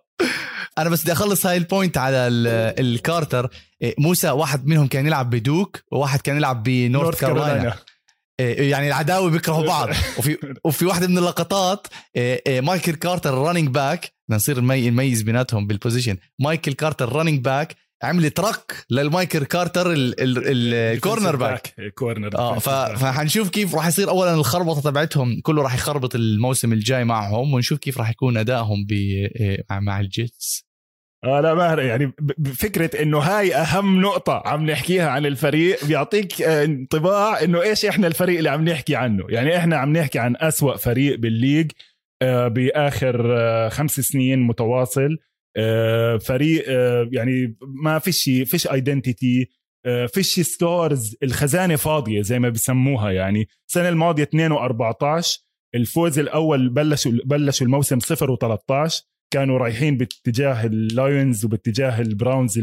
أنا 0.77 0.89
بس 0.89 1.01
بدي 1.03 1.11
أخلص 1.11 1.45
هاي 1.45 1.57
ال 1.57 1.64
point 1.64 1.97
على 1.97 2.27
الكارتر. 2.79 3.49
إيه، 3.81 3.95
موسى 3.99 4.29
واحد 4.29 4.65
منهم 4.65 4.87
كان 4.87 5.07
يلعب 5.07 5.29
بديوك 5.29 5.83
وواحد 5.91 6.21
كان 6.21 6.37
يلعب 6.37 6.63
بنورث 6.63 7.19
كارولاينا 7.19 7.75
إيه، 8.39 8.71
يعني 8.71 8.87
العداوة 8.87 9.29
بيكرهوا 9.29 9.67
بعض. 9.73 9.89
وفي 10.17 10.37
وفي 10.63 10.85
واحدة 10.85 11.07
من 11.07 11.17
اللقطات 11.17 11.87
إيه، 12.15 12.61
مايكل 12.61 12.95
كارتر 12.95 13.33
running 13.33 13.67
back 13.67 14.13
نصير 14.29 14.61
نميز 14.61 15.21
بيناتهم 15.21 15.67
بال 15.67 15.77
position 15.77 16.17
مايكل 16.39 16.73
كارتر 16.73 17.11
running 17.11 17.43
back 17.43 17.75
عمل 18.03 18.29
truck 18.29 18.85
للمايكل 18.89 19.45
كارتر 19.45 19.93
ال 19.95 21.35
cornerback 21.35 21.91
corner 21.95 22.37
آه 22.37 22.59
فحنشوف 22.59 23.49
كيف 23.49 23.75
راح 23.75 23.87
يصير. 23.87 24.09
اولا 24.09 24.33
الخربطة 24.33 24.81
تبعتهم 24.81 25.41
كله 25.41 25.61
راح 25.61 25.75
يخربط 25.75 26.15
الموسم 26.15 26.73
الجاي 26.73 27.03
معهم 27.03 27.53
ونشوف 27.53 27.79
كيف 27.79 27.97
راح 27.97 28.09
يكون 28.09 28.37
أدائهم 28.37 28.87
مع 29.71 29.99
الجيتس. 29.99 30.67
آه 31.23 31.41
لا 31.41 31.53
ماهر 31.53 31.79
يعني 31.79 32.13
فكرة 32.55 33.01
إنه 33.01 33.19
هاي 33.19 33.55
أهم 33.55 34.01
نقطة 34.01 34.43
عم 34.45 34.65
نحكيها 34.65 35.09
عن 35.09 35.25
الفريق 35.25 35.85
بيعطيك 35.85 36.41
آه، 36.41 36.65
انطباع 36.65 37.43
إنه 37.43 37.61
إيش 37.61 37.85
إحنا 37.85 38.07
الفريق 38.07 38.37
اللي 38.37 38.49
عم 38.49 38.69
نحكي 38.69 38.95
عنه. 38.95 39.25
يعني 39.29 39.57
إحنا 39.57 39.77
عم 39.77 39.97
نحكي 39.97 40.19
عن 40.19 40.35
أسوأ 40.39 40.77
فريق 40.77 41.19
بال 41.19 41.32
league 41.32 41.71
آه، 42.21 42.47
بآخر 42.47 43.37
آه، 43.37 43.69
خمس 43.69 43.99
سنين 43.99 44.39
متواصل. 44.39 45.17
فريق 46.19 46.63
يعني 47.11 47.57
ما 47.83 47.99
فيش 47.99 48.23
فيش 48.23 48.67
identity 48.67 49.49
فيش 50.13 50.39
stars 50.39 51.15
الخزانة 51.23 51.75
فاضية 51.75 52.21
زي 52.21 52.39
ما 52.39 52.49
بسموها 52.49 53.11
يعني. 53.11 53.47
السنة 53.69 53.89
الماضية 53.89 54.23
2 54.23 54.55
و14 54.55 55.47
الفوز 55.75 56.19
الأول 56.19 56.69
بلشوا 56.69 57.11
بلشوا 57.25 57.65
الموسم 57.67 57.99
0 57.99 58.35
و13 58.35 59.01
كانوا 59.33 59.57
رايحين 59.57 59.97
باتجاه 59.97 60.65
اللايونز 60.65 61.45
وباتجاه 61.45 62.01
البراونز 62.01 62.61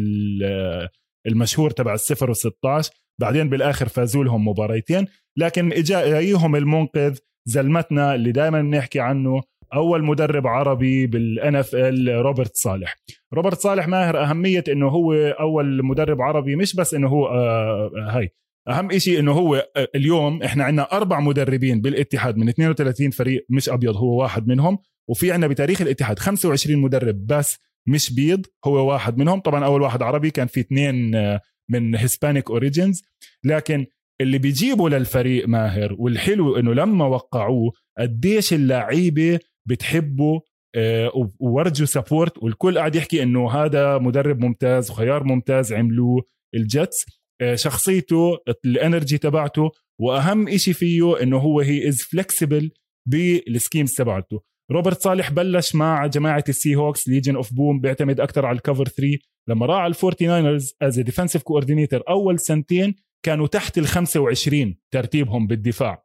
المشهور 1.26 1.70
تبع 1.70 1.94
الصفر 1.94 2.34
و16 2.34 2.88
بعدين 3.20 3.48
بالآخر 3.48 3.88
فازوا 3.88 4.24
لهم 4.24 4.48
مباريتين. 4.48 5.06
لكن 5.38 5.72
اجا 5.72 6.08
جايهم 6.08 6.56
المنقذ 6.56 7.18
زلمتنا 7.48 8.14
اللي 8.14 8.32
دائما 8.32 8.62
بنحكي 8.62 9.00
عنه 9.00 9.42
أول 9.74 10.04
مدرب 10.04 10.46
عربي 10.46 11.06
بال 11.06 11.56
NFL 11.56 12.08
روبرت 12.08 12.56
صالح. 12.56 12.96
روبرت 13.34 13.58
صالح 13.60 13.88
ماهر 13.88 14.22
أهمية 14.22 14.64
إنه 14.68 14.88
هو 14.88 15.12
أول 15.14 15.84
مدرب 15.84 16.22
عربي 16.22 16.56
مش 16.56 16.76
بس 16.76 16.94
إنه 16.94 17.08
هو 17.08 17.26
آه, 17.26 17.90
آه، 17.96 18.16
هاي. 18.18 18.30
أهم 18.68 18.98
شيء 18.98 19.18
إنه 19.18 19.32
هو 19.32 19.54
آه، 19.76 19.88
اليوم 19.94 20.42
إحنا 20.42 20.64
عندنا 20.64 20.92
أربع 20.92 21.20
مدربين 21.20 21.80
بالاتحاد 21.80 22.36
من 22.36 22.48
32 22.48 23.10
فريق 23.10 23.46
مش 23.50 23.68
أبيض 23.68 23.96
هو 23.96 24.22
واحد 24.22 24.48
منهم. 24.48 24.78
وفي 25.08 25.32
عندنا 25.32 25.48
بتاريخ 25.48 25.80
الاتحاد 25.82 26.18
25 26.18 26.78
مدرب 26.78 27.26
بس 27.26 27.58
مش 27.88 28.14
بيض 28.14 28.46
هو 28.64 28.90
واحد 28.92 29.18
منهم. 29.18 29.40
طبعا 29.40 29.64
أول 29.64 29.82
واحد 29.82 30.02
عربي 30.02 30.30
كان 30.30 30.46
في 30.46 30.60
اثنين 30.60 31.14
آه، 31.14 31.40
من 31.70 31.96
Hispanic 31.96 32.50
origins 32.50 33.02
لكن 33.44 33.86
اللي 34.20 34.38
بيجيبوا 34.38 34.88
للفريق 34.88 35.48
ماهر 35.48 35.96
والحلو 35.98 36.56
إنه 36.56 36.74
لما 36.74 37.06
وقعوه 37.06 37.72
قديش 37.98 38.52
اللعيبة 38.52 39.38
بتحبه 39.68 40.42
آه، 40.76 41.30
وورجوا 41.40 41.86
support 41.86 42.42
والكل 42.42 42.78
قاعد 42.78 42.94
يحكي 42.94 43.22
إنه 43.22 43.50
هذا 43.50 43.98
مدرب 43.98 44.40
ممتاز 44.40 44.90
وخيار 44.90 45.24
ممتاز 45.24 45.72
عملوه 45.72 46.22
ال 46.54 46.65
Jets 46.65 47.06
آه، 47.40 47.54
شخصيته 47.54 48.38
ال 48.64 48.72
energy 48.72 49.18
تبعته 49.18 49.70
وأهم 50.00 50.48
إشي 50.48 50.72
فيه 50.72 51.22
إنه 51.22 51.38
هو 51.38 51.60
he 51.60 51.88
is 51.88 52.02
flexible 52.02 52.70
بال 53.08 53.28
schemes 53.28 53.94
تبعته. 53.94 54.42
روبرت 54.72 55.00
صالح 55.00 55.30
بلش 55.30 55.74
مع 55.74 56.06
جماعة 56.06 56.44
ال 56.48 56.76
Seahawks 56.76 57.08
Legion 57.08 57.36
of 57.36 57.52
Boom 57.52 57.80
بيعتمد 57.80 58.20
أكثر 58.20 58.46
على 58.46 58.56
ال 58.56 58.62
cover 58.62 58.88
3 58.88 59.18
لما 59.48 59.66
راح 59.66 59.78
على 59.78 59.90
ال 59.90 59.96
Forty 59.96 60.26
Niners 60.26 60.74
as 60.82 61.00
defensive 61.00 61.42
coordinator 61.42 62.02
أول 62.08 62.38
سنتين 62.38 62.94
كانوا 63.24 63.46
تحت 63.46 63.78
ال 63.78 63.86
25 63.86 64.76
ترتيبهم 64.90 65.46
بالدفاع. 65.46 66.04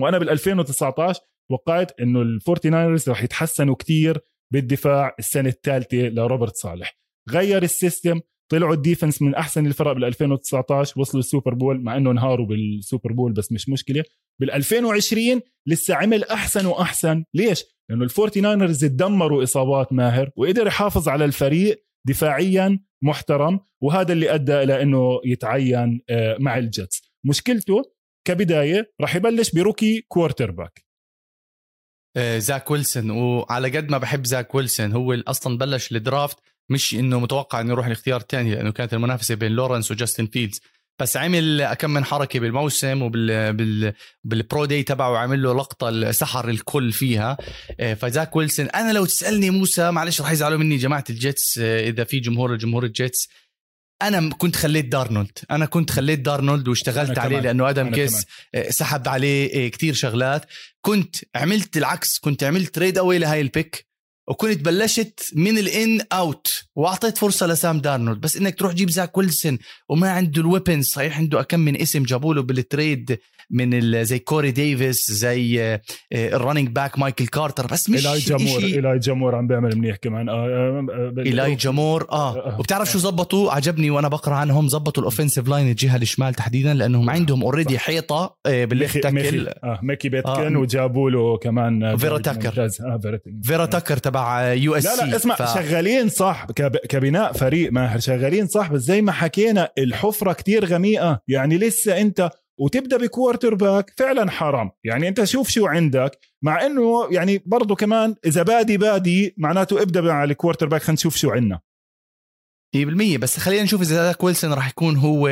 وأنا 0.00 0.18
بال 0.18 0.30
2019 0.30 1.20
توقعت 1.50 2.00
إنه 2.00 2.22
ال 2.22 2.30
Forty 2.30 2.70
Niners 2.70 3.08
رح 3.08 3.22
يتحسنوا 3.22 3.74
كثير 3.74 4.18
بالدفاع 4.52 5.14
السنة 5.18 5.48
الثالثه 5.48 5.96
لروبرت 5.96 6.56
صالح. 6.56 6.98
غير 7.30 7.62
ال 7.62 7.70
system 7.70 8.20
طلعوا 8.52 8.74
ال 8.74 8.80
defense 8.80 9.22
من 9.22 9.34
أحسن 9.34 9.66
الفرق 9.66 9.92
بال 9.92 10.04
2019 10.04 11.00
وصلوا 11.00 11.20
ال 11.20 11.26
Super 11.26 11.54
Bowl 11.54 11.84
مع 11.84 11.96
إنه 11.96 12.10
انهاروا 12.10 12.46
بال 12.46 12.65
Super 12.65 13.12
Bowl 13.12 13.32
بس 13.32 13.52
مش 13.52 13.68
مشكلة. 13.68 14.04
بال 14.40 14.50
2020 14.50 15.40
لسه 15.66 15.94
عمل 15.94 16.24
أحسن 16.24 16.66
وأحسن. 16.66 17.24
ليش؟ 17.34 17.64
لأنه 17.90 18.04
ال 18.04 18.10
Forty 18.10 18.40
Niners 18.40 18.84
تدمروا 18.84 19.42
إصابات 19.42 19.92
ماهر 19.92 20.30
وقدر 20.36 20.66
يحافظ 20.66 21.08
على 21.08 21.24
الفريق 21.24 21.86
دفاعيا 22.06 22.78
محترم 23.02 23.60
وهذا 23.82 24.12
اللي 24.12 24.34
أدى 24.34 24.62
إلى 24.62 24.82
إنه 24.82 25.20
يتعين 25.24 26.00
آه، 26.10 26.36
مع 26.40 26.58
ال 26.58 26.67
Jets 26.67 27.02
مشكلته 27.26 27.82
كبداية 28.26 28.92
راح 29.00 29.16
يبلش 29.16 29.50
ب 29.54 30.00
rookie 30.00 30.50
quarterback 30.50 30.85
زاك 32.18 32.70
ويلسون. 32.70 33.10
وعلى 33.10 33.76
قد 33.76 33.90
ما 33.90 33.98
بحب 33.98 34.26
زاك 34.26 34.54
ويلسون 34.54 34.92
هو 34.92 35.12
أصلا 35.26 35.58
بلش 35.58 35.92
ال 35.92 36.00
draft 36.00 36.38
مش 36.70 36.94
إنه 36.94 37.20
متوقع 37.20 37.60
إنه 37.60 37.70
يروح 37.70 37.86
الاختيار 37.86 38.20
الثاني 38.20 38.54
لأنه 38.54 38.70
كانت 38.72 38.94
المنافسة 38.94 39.34
بين 39.34 39.52
لورنس 39.52 39.90
وجاستن 39.90 40.26
فيلدز. 40.26 40.60
بس 41.00 41.16
عمل 41.16 41.74
كم 41.78 41.90
من 41.90 42.04
حركة 42.04 42.40
بالموسم 42.40 43.02
وبال 43.02 43.52
بال 43.52 43.92
بال 44.24 44.40
pro 44.40 44.64
day 44.64 44.82
تبعه 44.82 45.16
عمل 45.18 45.42
له 45.42 45.54
لقطة 45.54 46.10
سحر 46.10 46.48
الكل 46.48 46.92
فيها. 46.92 47.36
آه، 47.80 47.94
فزاك 47.94 48.36
ويلسون 48.36 48.66
أنا 48.66 48.92
لو 48.92 49.04
تسألني 49.04 49.50
موسى 49.50 49.90
معلش 49.90 50.20
رح 50.20 50.30
يزعلوا 50.30 50.58
مني 50.58 50.76
جماعة 50.76 51.04
ال 51.10 51.20
Jets 51.20 51.58
آه، 51.58 51.88
إذا 51.88 52.04
في 52.04 52.20
جمهور 52.20 52.52
الجمهور 52.52 52.84
ال 52.84 52.93
Jets 52.93 53.28
أنا 54.02 54.30
كنت 54.30 54.56
خليت 54.56 54.84
دارنولد. 54.84 55.38
أنا 55.50 55.66
كنت 55.66 55.90
خليت 55.90 56.20
دارنولد 56.20 56.68
واشتغلت 56.68 57.18
عليه 57.18 57.40
لأنه 57.40 57.70
أدم 57.70 57.90
كيس 57.90 58.24
آه، 58.54 58.70
سحب 58.70 59.08
عليه 59.08 59.68
كتير 59.68 59.94
شغلات. 59.94 60.46
كنت 60.80 61.16
عملت 61.34 61.76
العكس 61.76 62.18
كنت 62.18 62.44
عملت 62.44 62.74
trade 62.74 62.98
away 62.98 63.18
لهاي 63.18 63.40
ال 63.40 63.49
pick 63.49 63.86
وكنت 64.28 64.60
بلشت 64.64 65.20
من 65.34 65.58
ال 65.58 65.72
in 65.72 66.00
out 66.12 66.48
وأعطيت 66.74 67.18
فرصة 67.18 67.46
لسام 67.46 67.80
دارنولد. 67.80 68.20
بس 68.20 68.36
إنك 68.36 68.58
تروح 68.58 68.72
تجيب 68.72 68.90
زاك 68.90 69.18
ويلسون 69.18 69.58
وما 69.88 70.10
عنده 70.10 70.40
ال 70.40 70.46
weapons 70.46 70.86
صحيح 70.86 71.18
عنده 71.18 71.42
كم 71.42 71.60
من 71.60 71.80
اسم 71.80 72.02
جابوا 72.02 72.34
له 72.34 72.42
بال 72.42 72.64
trade 72.64 73.18
من 73.50 74.04
زي 74.04 74.18
كوري 74.18 74.50
ديفيس 74.50 75.10
زي 75.10 75.62
آه، 75.62 75.80
ال 76.12 76.19
running 76.19 76.68
back 76.68 76.98
مايكل 76.98 77.26
كارتر 77.26 77.66
بس 77.66 77.90
مش 77.90 78.06
إيلايجا 78.06 78.18
مور 78.18 78.58
إشي 78.58 78.74
إيلايجا 78.74 78.98
مور 78.98 79.34
عم 79.34 79.46
بيعمل 79.46 79.76
منيح 79.78 79.96
كمان. 79.96 80.28
آه 80.28 80.32
آه 80.32 80.86
آه 80.90 81.22
إيلايجا 81.22 81.54
مور 81.54 82.06
آه. 82.12 82.36
آه. 82.36 82.56
وبتعرف 82.60 82.90
شو 82.90 82.98
زبطوا 82.98 83.52
عجبني 83.52 83.90
وأنا 83.90 84.08
بقرأ 84.08 84.34
عنهم 84.34 84.68
زبطوا 84.68 85.02
ال 85.02 85.07
offensive 85.07 85.48
line 85.48 85.68
الجهة 85.70 85.96
الشمال 85.96 86.34
تحديدا 86.34 86.74
لأنهم 86.74 87.10
عندهم 87.10 87.42
already 87.42 87.78
حيطة 87.78 88.36
آه، 88.46 88.64
بال 88.64 88.78
left 88.78 89.06
ميكي 89.06 89.30
tackle. 89.30 89.48
آه 89.48 89.80
ميكي 89.82 90.08
بيكتن 90.08 90.56
آه. 90.56 90.60
وجابوا 90.60 91.10
له 91.10 91.36
كمان 91.38 91.82
آه، 91.82 91.96
فيرا 91.96 92.18
تاكر. 92.18 92.64
آه 92.64 93.10
فيرا 93.44 93.66
تاكر. 93.66 93.96
تبع 93.96 94.52
USC 94.52 95.04
لا 95.10 95.16
اسمع 95.16 95.34
ف... 95.34 95.54
شغالين 95.54 96.08
صح 96.08 96.46
كب... 96.56 96.76
كبناء 96.76 97.32
فريق 97.32 97.72
ماهر 97.72 97.98
شغالين 98.00 98.46
صح 98.46 98.72
بس 98.72 98.80
زي 98.80 99.02
ما 99.02 99.12
حكينا 99.12 99.68
الحفرة 99.78 100.32
كتير 100.32 100.64
غميقة. 100.64 101.20
يعني 101.28 101.58
لسه 101.58 102.00
أنت 102.00 102.30
وتبدأ 102.58 102.96
ب 102.96 103.54
quarterback 103.54 103.92
فعلا 103.96 104.30
حرام. 104.30 104.70
يعني 104.84 105.08
أنت 105.08 105.24
شوف 105.24 105.48
شو 105.48 105.66
عندك 105.66 106.18
مع 106.42 106.66
إنه 106.66 107.08
يعني 107.10 107.42
برضه 107.46 107.74
كمان 107.74 108.14
إذا 108.26 108.42
بادي 108.42 108.76
بادي 108.76 109.34
معناته 109.38 109.82
ابدأ 109.82 110.00
مع 110.00 110.24
ال 110.24 110.66
quarterback 110.66 110.80
خلينا 110.82 110.92
نشوف 110.94 111.16
شو 111.16 111.30
عندنا. 111.30 111.60
100% 112.76 113.18
بس 113.18 113.38
خلينا 113.38 113.62
نشوف 113.62 113.80
إذا 113.82 113.94
زاك 113.94 114.24
ويلسون 114.24 114.52
راح 114.52 114.68
يكون 114.68 114.96
هو 114.96 115.28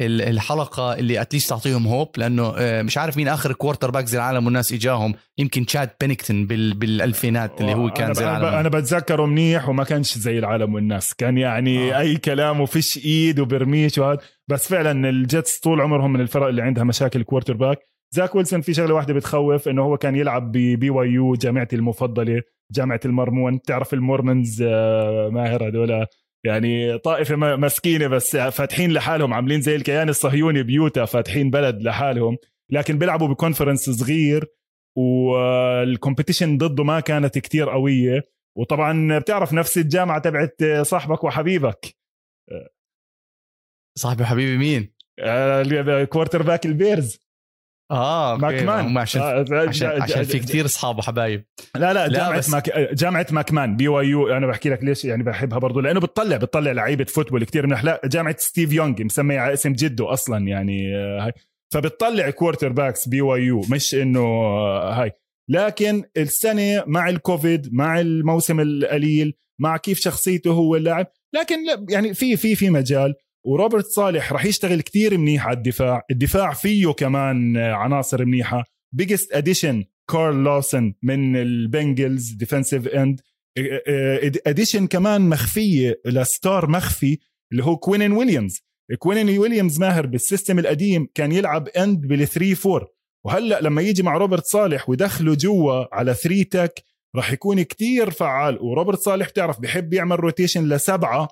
ال- 0.00 0.22
الحلقة 0.22 0.94
اللي 0.94 1.20
at 1.20 1.29
least 1.29 1.50
تعطيهم 1.50 1.86
hope 1.86 2.08
لأنه 2.16 2.54
آه، 2.58 2.82
مش 2.82 2.98
عارف 2.98 3.16
مين 3.16 3.28
آخر 3.28 3.52
quarterback 3.52 4.04
زي 4.06 4.18
العالم 4.18 4.44
والناس 4.44 4.72
إجاهم. 4.72 5.14
يمكن 5.38 5.66
تشاد 5.66 5.90
بينينغتون 6.00 6.46
بال 6.46 6.74
بالألفينات 6.74 7.60
اللي 7.60 7.74
هو 7.74 7.90
كان 7.90 8.14
زي 8.14 8.24
العالم. 8.24 8.44
أنا 8.46 8.68
بتذكره 8.68 9.26
منيح 9.26 9.68
وما 9.68 9.84
كانش 9.84 10.18
زي 10.18 10.38
العالم 10.38 10.74
والناس. 10.74 11.14
كان 11.14 11.38
يعني. 11.38 11.94
آه. 11.94 11.98
أي 12.00 12.16
كلام 12.16 12.60
وفيش 12.60 13.04
إيد 13.04 13.40
وبرميش 13.40 13.98
وهذا. 13.98 14.18
بس 14.52 14.68
فعلا 14.68 15.08
ال 15.08 15.18
Jets 15.18 15.58
طول 15.60 15.80
عمرهم 15.80 16.12
من 16.12 16.20
الفرق 16.20 16.46
اللي 16.46 16.62
عندها 16.62 16.84
مشاكل 16.84 17.22
quarterback 17.22 17.78
زاك 18.14 18.34
ويلسون 18.34 18.60
في 18.60 18.74
شغلة 18.74 18.94
واحدة 18.94 19.14
بتخوف 19.14 19.68
إنه 19.68 19.82
هو 19.82 19.96
كان 19.96 20.16
يلعب 20.16 20.52
ب 20.52 20.90
BYU 20.90 21.34
جامعتي 21.34 21.76
المفضلة 21.76 22.42
جامعة 22.72 23.00
المرمون. 23.04 23.56
بتعرف 23.56 23.94
ال 23.94 24.03
Mormons 24.03 24.62
آه، 24.66 25.28
ماهر 25.28 25.68
هذول؟ 25.68 26.06
يعني 26.44 26.98
طائفة 26.98 27.36
م- 27.36 27.60
مسكينة 27.60 28.06
بس 28.06 28.36
فاتحين 28.36 28.92
لحالهم 28.92 29.34
عاملين 29.34 29.60
زي 29.60 29.76
الكيان 29.76 30.08
الصهيوني 30.08 30.62
بيوتا 30.62 31.04
فاتحين 31.04 31.50
بلد 31.50 31.82
لحالهم. 31.82 32.36
لكن 32.70 32.98
بيلعبوا 32.98 33.28
ب 33.28 33.34
conference 33.34 33.90
صغير 33.90 34.44
وال 34.96 35.21
competition 35.21 36.58
ضده 36.58 36.84
ما 36.84 37.00
كانت 37.00 37.38
كتير 37.38 37.70
قوية. 37.70 38.22
وطبعا 38.58 39.18
بتعرف 39.18 39.52
نفس 39.52 39.78
الجامعة 39.78 40.18
تبعت 40.18 40.62
صاحبك 40.82 41.24
وحبيبك. 41.24 42.01
صاحبي 43.98 44.22
وحبيبي 44.22 44.58
مين؟ 44.58 44.92
quarterback 46.08 46.42
ال 46.42 46.66
Bears. 46.66 47.18
آه. 47.90 48.36
ماكمان 48.36 48.98
عشان 48.98 49.20
آه، 49.22 49.44
عشان, 49.68 49.88
جا- 49.88 50.02
عشان 50.02 50.22
جا- 50.22 50.28
في 50.28 50.38
كتير 50.38 50.64
أصحاب 50.64 50.98
وحبايب. 50.98 51.44
لا 51.76 51.92
لا 51.92 52.06
لا، 52.08 52.18
جامعة 52.18 52.38
بس- 52.38 52.50
ماك... 52.50 52.70
جامعة 52.94 53.26
ماكمان 53.30 53.76
BYU. 53.76 54.28
أنا 54.28 54.46
بحكي 54.46 54.68
لك 54.70 54.84
ليش 54.84 55.04
يعني 55.04 55.22
بحبها 55.22 55.58
برضو 55.58 55.80
لأنه 55.80 56.00
بتطلع 56.00 56.36
بتطلع 56.36 56.72
لعيبة 56.72 57.04
football 57.04 57.44
كتير 57.44 57.66
منيح 57.66 57.84
لا 57.84 58.00
جامعة 58.04 58.36
ستيف 58.38 58.72
يونغ 58.72 59.02
مسمية 59.02 59.38
على 59.40 59.52
اسم 59.52 59.72
جده 59.72 60.12
أصلا 60.12 60.48
يعني 60.48 60.96
آه، 60.96 61.24
هاي. 61.26 61.32
فبتطلع 61.74 62.30
quarterbacks 62.30 63.08
BYU 63.08 63.60
مش 63.70 63.94
إنه 63.94 64.20
آه، 64.20 64.92
هاي. 65.02 65.12
لكن 65.50 66.04
السنة 66.16 66.84
مع 66.86 67.08
الكوفيد 67.08 67.74
مع 67.74 68.00
الموسم 68.00 68.60
القليل 68.60 69.34
مع 69.60 69.76
كيف 69.76 70.00
شخصيته 70.00 70.50
هو 70.50 70.76
اللاعب 70.76 71.06
لكن 71.34 71.66
لا 71.66 71.86
يعني 71.88 72.14
في 72.14 72.36
في 72.36 72.54
في 72.54 72.70
مجال. 72.70 73.14
وروبرت 73.44 73.86
صالح 73.86 74.32
راح 74.32 74.44
يشتغل 74.44 74.80
كتير 74.80 75.18
منيح 75.18 75.46
على 75.46 75.56
الدفاع. 75.56 76.02
الدفاع 76.10 76.52
فيه 76.52 76.92
كمان 76.92 77.56
آه، 77.56 77.72
عناصر 77.72 78.24
منيحة. 78.24 78.64
biggest 78.94 79.32
addition 79.32 79.84
كارل 80.10 80.44
لوسن 80.44 80.94
من 81.02 81.36
ال 81.36 81.48
Bengals 81.48 82.32
defensive 82.32 82.88
end 82.88 83.20
addition 84.46 84.86
كمان 84.86 85.28
مخفية 85.28 86.00
ل 86.06 86.19
star 86.19 86.70
مخفي 86.70 87.18
اللي 87.52 87.64
هو 87.64 87.76
كوينن 87.76 88.12
ويليامز. 88.12 88.60
كوينن 88.98 89.38
ويليامز 89.38 89.80
ماهر 89.80 90.06
بال 90.06 90.19
system 90.19 90.58
القديم 90.58 91.08
كان 91.14 91.32
يلعب 91.32 91.68
end 91.68 92.06
بال 92.06 92.28
3 92.28 92.70
4 92.74 92.88
وهلأ 93.24 93.60
لما 93.60 93.82
يجي 93.82 94.02
مع 94.02 94.16
روبرت 94.16 94.44
صالح 94.44 94.88
ويدخله 94.88 95.34
جوا 95.34 95.94
على 95.94 96.14
3 96.14 96.42
tech 96.42 96.84
راح 97.16 97.32
يكون 97.32 97.62
كتير 97.62 98.10
فعال. 98.10 98.58
وروبرت 98.62 98.98
صالح 98.98 99.28
بتعرف 99.28 99.60
بحب 99.60 99.92
يعمل 99.92 100.20
rotation 100.20 100.68
لسبعة 100.68 101.28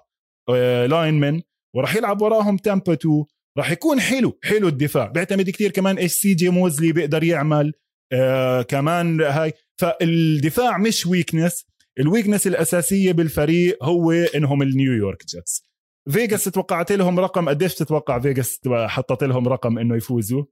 linemen 0.86 1.40
وراح 1.76 1.96
يلعب 1.96 2.22
وراهم 2.22 2.56
تامبا 2.56 2.92
2 2.92 3.24
راح 3.58 3.70
يكون 3.70 4.00
حلو 4.00 4.38
حلو 4.44 4.68
الدفاع. 4.68 5.06
بيعتمد 5.06 5.50
كتير 5.50 5.70
كمان 5.70 5.98
إيش 5.98 6.12
سي 6.12 6.34
جي 6.34 6.48
موزلي 6.48 6.92
بيقدر 6.92 7.24
يعمل 7.24 7.72
آه 8.12 8.62
كمان 8.62 9.20
هاي. 9.20 9.52
فالدفاع 9.80 10.78
مش 10.78 11.06
weakness 11.07 11.66
ال 12.01 12.06
weakness 12.06 12.46
الأساسية 12.46 13.12
بالفريق 13.12 13.84
هو 13.84 14.12
إنهم 14.12 14.62
ال 14.62 14.70
New 14.70 14.94
York 14.94 15.26
Jets. 15.26 15.70
فيجاس 16.10 16.44
توقعت 16.44 16.92
لهم 16.92 17.20
رقم 17.20 17.48
قديش 17.48 17.74
تتوقع 17.74 18.18
فيجاس 18.20 18.60
حطت 18.68 19.24
لهم 19.24 19.48
رقم 19.48 19.78
إنه 19.78 19.96
يفوزوا؟ 19.96 20.44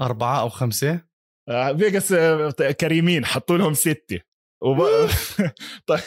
أربعة 0.00 0.40
أو 0.40 0.48
خمسة. 0.48 1.00
آه، 1.48 1.72
فيجاس 1.72 2.12
آه، 2.12 2.50
كريمين 2.50 3.24
حطوا 3.24 3.58
لهم 3.58 3.74
ستة. 3.74 4.20
وب... 4.62 4.78
طيب. 5.88 6.00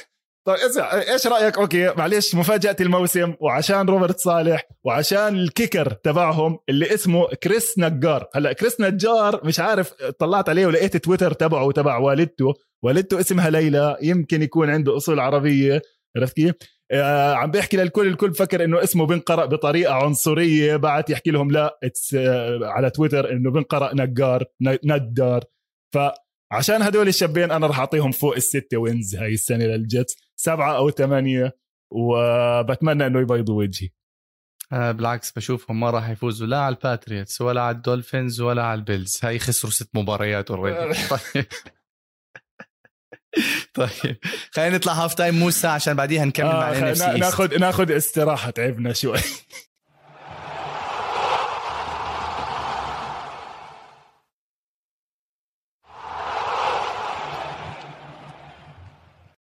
طيب 0.45 0.57
اسمع 0.57 0.93
إيش 0.93 1.27
رأيك؟ 1.27 1.57
okay 1.57 1.93
معلش 1.97 2.35
مفاجاه 2.35 2.75
الموسم 2.81 3.33
وعشان 3.39 3.89
روبرت 3.89 4.19
صالح 4.19 4.67
وعشان 4.83 5.35
ال 5.35 5.43
kicker 5.43 5.91
تبعهم 5.91 6.59
اللي 6.69 6.93
اسمه 6.93 7.27
كريس 7.27 7.79
نجار. 7.79 8.27
هلا 8.35 8.53
كريس 8.53 8.81
نجار 8.81 9.41
مش 9.45 9.59
عارف 9.59 9.93
طلعت 9.93 10.49
عليه 10.49 10.65
ولقيت 10.65 10.97
تويتر 10.97 11.33
تبعه 11.33 11.63
وتبع 11.63 11.97
والدته. 11.97 12.53
والدته 12.83 13.19
اسمها 13.19 13.49
ليلى 13.49 13.97
يمكن 14.01 14.41
يكون 14.41 14.69
عنده 14.69 14.97
أصول 14.97 15.19
عربية. 15.19 15.81
عرفت 16.17 16.35
كيف؟ 16.35 16.55
آه 16.91 17.33
عم 17.33 17.51
بيحكي 17.51 17.77
للكل 17.77 18.07
الكل 18.07 18.33
فكر 18.33 18.63
إنه 18.63 18.83
اسمه 18.83 19.05
بنقرا 19.05 19.45
بطريقة 19.45 19.93
عنصرية. 19.93 20.75
بعت 20.75 21.09
يحكي 21.09 21.31
لهم 21.31 21.51
لا 21.51 21.79
it's 21.83 22.13
آه 22.13 22.59
على 22.63 22.89
تويتر 22.89 23.31
إنه 23.31 23.51
بنقرا 23.51 23.91
نجار 23.93 24.43
ندار 24.85 25.43
فعشان 25.93 26.81
هدول 26.81 27.07
الشابين 27.07 27.51
أنا 27.51 27.67
راح 27.67 27.79
أعطيهم 27.79 28.11
فوق 28.11 28.35
الستة 28.35 28.77
wins 28.77 29.15
هاي 29.15 29.33
السنة 29.33 29.65
لل 29.65 29.79
Jets. 29.79 30.15
سبعة 30.43 30.77
أو 30.77 30.89
ثمانية 30.89 31.57
وبتمنى 31.91 33.07
إنه 33.07 33.19
يبيضوا 33.19 33.59
وجهي. 33.59 33.89
أنا 34.71 34.91
بالعكس 34.91 35.31
بشوفهم 35.31 35.79
ما 35.79 35.89
راح 35.89 36.09
يفوزوا 36.09 36.47
لا 36.47 36.59
على 36.59 36.75
ال 36.75 36.82
Patriots 36.82 37.41
ولا 37.41 37.61
على 37.61 37.75
ال 37.75 37.82
Dolphins 37.82 38.41
ولا 38.41 38.63
على 38.63 38.79
ال 38.79 38.85
Bills. 38.85 39.19
هاي 39.23 39.39
خسروا 39.39 39.71
ست 39.71 39.89
مباريات 39.95 40.51
already 40.51 40.99
طيب. 41.09 41.45
طيب. 43.73 44.17
خلينا 44.51 44.75
نطلع 44.77 44.93
half 44.93 45.13
time 45.13 45.35
موسى 45.35 45.67
عشان 45.67 45.93
بعديها 45.93 46.25
نكمل 46.25 46.47
مع 46.47 46.69
آه 46.69 46.79
ال 46.79 46.95
NFC 46.95 47.05
ناخذ 47.05 47.59
ناخذ 47.59 47.91
استراحة 47.91 48.49
تعبنا 48.49 48.93
شوي. 48.93 49.19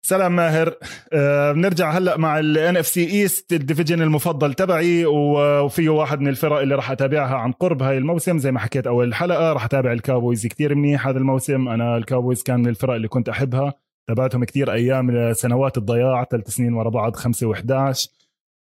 سلام 0.10 0.36
ماهر. 0.36 0.76
آه 1.14 1.52
بنرجع 1.52 1.92
هلأ 1.92 2.18
مع 2.18 2.40
ال 2.40 2.78
NFC 2.78 2.88
East 2.88 3.06
ال 3.06 3.54
division 3.54 4.02
المفضل 4.02 4.54
تبعي 4.54 5.06
وفيه 5.06 5.90
واحد 5.90 6.22
من 6.22 6.28
الفرق 6.28 6.60
اللي 6.60 6.76
راح 6.76 6.92
أتابعها 6.92 7.36
عن 7.36 7.52
قرب 7.52 7.84
هاي 7.84 7.98
الموسم. 7.98 8.38
زي 8.38 8.52
ما 8.52 8.60
حكيت 8.60 8.88
أول 8.88 9.14
حلقة 9.14 9.54
راح 9.54 9.66
أتابع 9.66 9.92
ال 9.92 9.99
Cowboys 9.99 10.48
كتير 10.48 10.76
منيح 10.76 11.08
هذا 11.08 11.18
الموسم. 11.18 11.68
أنا 11.68 11.98
ال 11.98 12.04
Cowboys 12.04 12.44
كان 12.44 12.60
من 12.60 12.68
الفرق 12.68 12.94
اللي 12.94 13.08
كنت 13.08 13.30
أحبها. 13.30 13.74
تابعتهم 14.08 14.44
كتير 14.44 14.74
أيام 14.74 15.34
سنوات 15.34 15.78
الضياع 15.78 16.24
ثلاث 16.24 16.50
سنين 16.50 16.74
ورا 16.74 16.90
بعض 16.90 17.16
خمسة 17.16 17.54
و11 17.54 18.08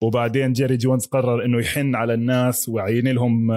وبعدين 0.02 0.54
جيري 0.54 0.78
جونز 0.78 1.06
قرر 1.06 1.46
إنه 1.46 1.60
يحن 1.60 1.96
على 1.96 2.14
الناس 2.14 2.70
ويعين 2.70 3.08
لهم 3.08 3.52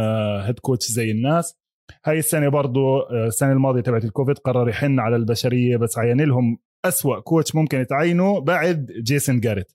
head 0.44 0.58
coach 0.58 0.86
زي 0.86 1.10
الناس. 1.10 1.58
هاي 2.04 2.18
السنة 2.18 2.48
برضو 2.48 3.00
آه، 3.00 3.26
السنة 3.26 3.52
الماضية 3.52 3.80
تبعت 3.80 4.04
الكوفيد 4.04 4.38
قرر 4.38 4.68
يحن 4.68 5.00
على 5.00 5.16
البشرية 5.16 5.76
بس 5.76 5.98
عين 5.98 6.20
لهم 6.20 6.58
أسوأ 6.84 7.20
coach 7.20 7.54
ممكن 7.54 7.86
تعينه 7.86 8.40
بعد 8.40 8.86
جيسون 8.86 9.40
جاريت. 9.40 9.72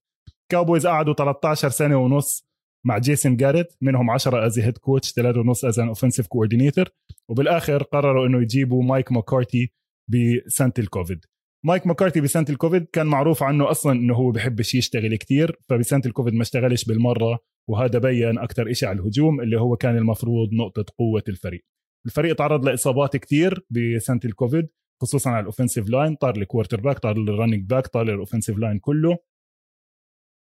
Cowboys 0.52 0.88
قعدوا 0.88 1.14
13 1.14 1.70
سنة 1.70 1.98
ونص 1.98 2.48
مع 2.86 2.98
جيسون 2.98 3.38
جاريت 3.38 3.74
منهم 3.82 4.10
10 4.10 4.46
as 4.46 4.60
head 4.60 4.78
coach 4.78 5.14
3 5.14 5.40
ونص 5.40 5.66
as 5.66 5.80
an 5.80 5.88
offensive 5.88 6.28
coordinator 6.28 6.90
وبالآخر 7.30 7.84
قرروا 7.84 8.28
إنه 8.28 8.42
يجيبوا 8.42 8.84
مايك 8.84 9.12
ماكارتي 9.12 9.72
بسنة 10.12 10.74
الكوفيد. 10.80 11.26
مايك 11.66 11.88
ماكارتي 11.88 12.22
بسنة 12.22 12.46
الكوفيد 12.50 12.86
كان 12.94 13.08
معروف 13.08 13.44
عنه 13.44 13.72
أصلا 13.72 13.92
إنه 13.92 14.16
هو 14.16 14.32
بحبش 14.32 14.76
يشتغل 14.76 15.16
كتير 15.16 15.60
فبسنة 15.70 16.02
الكوفيد 16.06 16.34
ما 16.34 16.42
اشتغلش 16.42 16.86
بالمرة 16.86 17.40
وهذا 17.70 18.00
بين 18.00 18.38
أكثر 18.38 18.74
شيء 18.74 18.90
على 18.90 19.00
الهجوم 19.00 19.42
اللي 19.42 19.60
هو 19.60 19.76
كان 19.76 19.98
المفروض 19.98 20.54
نقطة 20.54 20.86
قوة 20.98 21.24
الفريق. 21.28 21.66
الفريق 22.06 22.36
تعرض 22.36 22.66
لإصابات 22.66 23.18
كتير 23.18 23.66
بسنة 23.70 24.20
الكوفيد 24.26 24.70
خصوصا 25.02 25.30
على 25.30 25.40
ال 25.40 25.45
offensive 25.45 25.90
line 25.90 26.16
طار 26.16 26.38
ال 26.38 26.82
quarterback 26.82 27.00
طار 27.00 27.16
ال 27.18 27.24
running 27.24 27.70
back 27.70 27.88
طار 27.88 28.02
ال 28.02 28.07
offensive 28.07 28.58
line 28.58 28.80
كله. 28.80 29.18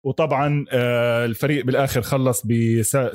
وطبعا 0.05 0.66
آه، 0.72 1.26
الفريق 1.26 1.66
بالآخر 1.66 2.01
خلص 2.01 2.45
بست 2.45 3.10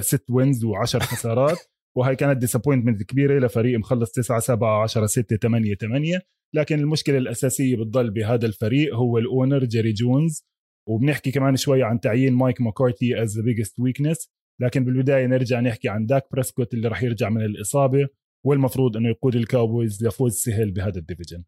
ست 0.00 0.30
wins 0.30 0.64
و10 0.66 0.96
خسارات. 1.12 1.58
وهي 1.96 2.16
كانت 2.16 2.38
disappointment 2.38 3.02
كبيرة 3.02 3.38
لفريق 3.38 3.78
مخلص 3.78 4.12
9 4.12 4.38
7 4.40 4.82
10 4.82 5.06
6 5.06 5.36
8 5.36 5.74
8 5.74 6.20
لكن 6.54 6.78
المشكلة 6.78 7.18
الأساسية 7.18 7.76
بتضل 7.76 8.10
بهذا 8.10 8.46
الفريق 8.46 8.94
هو 8.94 9.18
ال 9.18 9.26
owner 9.26 9.64
جيري 9.64 9.92
جونز 9.92 10.46
وبنحكي 10.88 11.30
كمان 11.30 11.56
شوي 11.56 11.82
عن 11.82 12.00
تعيين 12.00 12.32
مايك 12.32 12.60
ماكارتي 12.60 13.22
as 13.22 13.36
the 13.36 13.42
biggest 13.44 13.80
weakness 13.80 14.30
لكن 14.60 14.84
بالبداية 14.84 15.26
نرجع 15.26 15.60
نحكي 15.60 15.88
عن 15.88 16.06
داك 16.06 16.22
بريسكوت 16.32 16.74
اللي 16.74 16.88
راح 16.88 17.02
يرجع 17.02 17.28
من 17.28 17.44
الإصابة. 17.44 18.08
والمفروض 18.46 18.96
إنه 18.96 19.08
يقود 19.08 19.36
ال 19.36 19.44
Cowboys 19.44 20.04
لفوز 20.04 20.34
سهل 20.34 20.70
بهذا 20.70 20.98
ال 20.98 21.03
division. 21.03 21.44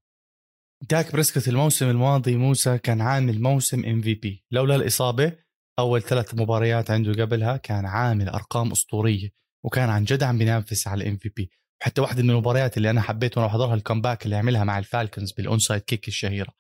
داك 0.90 1.12
بريسكوت 1.12 1.48
الموسم 1.48 1.90
الماضي 1.90 2.36
موسى 2.36 2.78
كان 2.78 3.00
عامل 3.00 3.42
موسم 3.42 3.84
MVP 3.84 4.44
لولا 4.50 4.76
الإصابة 4.76 5.32
أول 5.78 6.02
ثلاث 6.02 6.34
مباريات 6.34 6.90
عنده 6.90 7.24
قبلها 7.24 7.56
كان 7.56 7.86
عامل 7.86 8.28
أرقام 8.28 8.72
أسطورية 8.72 9.28
وكان 9.64 9.88
عن 9.90 10.04
جد 10.04 10.22
عم 10.22 10.38
بينافس 10.38 10.88
على 10.88 11.04
ال 11.04 11.16
MVP 11.16 11.50
وحتى 11.82 12.00
واحدة 12.00 12.22
من 12.22 12.30
المباريات 12.30 12.76
اللي 12.76 12.90
أنا 12.90 13.00
حبيت 13.00 13.38
وأنا 13.38 13.48
بحضرها 13.48 13.74
ال 13.74 13.80
comeback 13.80 14.24
اللي 14.24 14.36
عملها 14.36 14.64
مع 14.64 14.78
ال 14.78 14.85
Falcons 14.85 15.32
بال 15.32 15.58
onside 15.58 15.82
kick 15.82 16.08
الشهيرة. 16.08 16.52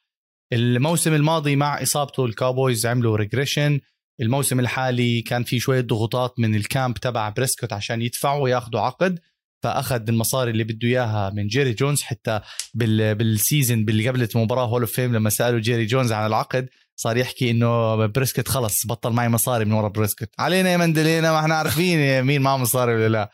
الموسم 0.52 1.14
الماضي 1.14 1.56
مع 1.56 1.82
إصابته 1.82 2.24
ال 2.24 2.32
Cowboys 2.32 2.86
عملوا 2.86 3.16
regression 3.16 3.80
الموسم 4.20 4.60
الحالي 4.60 5.22
كان 5.22 5.44
في 5.44 5.58
شوية 5.58 5.80
ضغوطات 5.80 6.34
من 6.38 6.54
ال 6.54 6.62
camp 6.62 6.96
تبع 6.96 7.28
بريسكوت 7.28 7.72
عشان 7.72 8.02
يدفعوا 8.02 8.42
وياخذوا 8.42 8.80
عقد. 8.80 9.18
فأخذ 9.62 10.08
المصاري 10.08 10.50
اللي 10.50 10.64
بده 10.64 10.88
إياها 10.88 11.30
من 11.30 11.46
جيري 11.46 11.72
جونز 11.72 12.02
حتى 12.02 12.40
بال 12.74 13.14
بال 13.14 13.30
season 13.30 13.78
اللي 13.78 14.08
قبل 14.08 14.28
المباراة 14.34 14.66
Hall 14.66 14.80
of 14.80 14.92
Fame 14.92 15.14
لما 15.14 15.30
سألوا 15.30 15.60
جيري 15.60 15.86
جونز 15.86 16.12
عن 16.12 16.26
العقد 16.26 16.68
صار 17.00 17.16
يحكي 17.16 17.50
إنه 17.50 18.06
بريسكت 18.06 18.48
خلص 18.48 18.86
بطل 18.86 19.10
معي 19.10 19.28
مصاري 19.28 19.64
من 19.64 19.72
ورا 19.72 19.88
بريسكت. 19.88 20.30
علينا 20.38 20.70
يا 20.70 20.76
مندلينا 20.76 21.32
ما 21.32 21.40
إحنا 21.40 21.54
عارفين 21.54 22.22
مين 22.22 22.42
معه 22.42 22.56
مصاري 22.56 22.94
ولا 22.94 23.08
لا. 23.08 23.30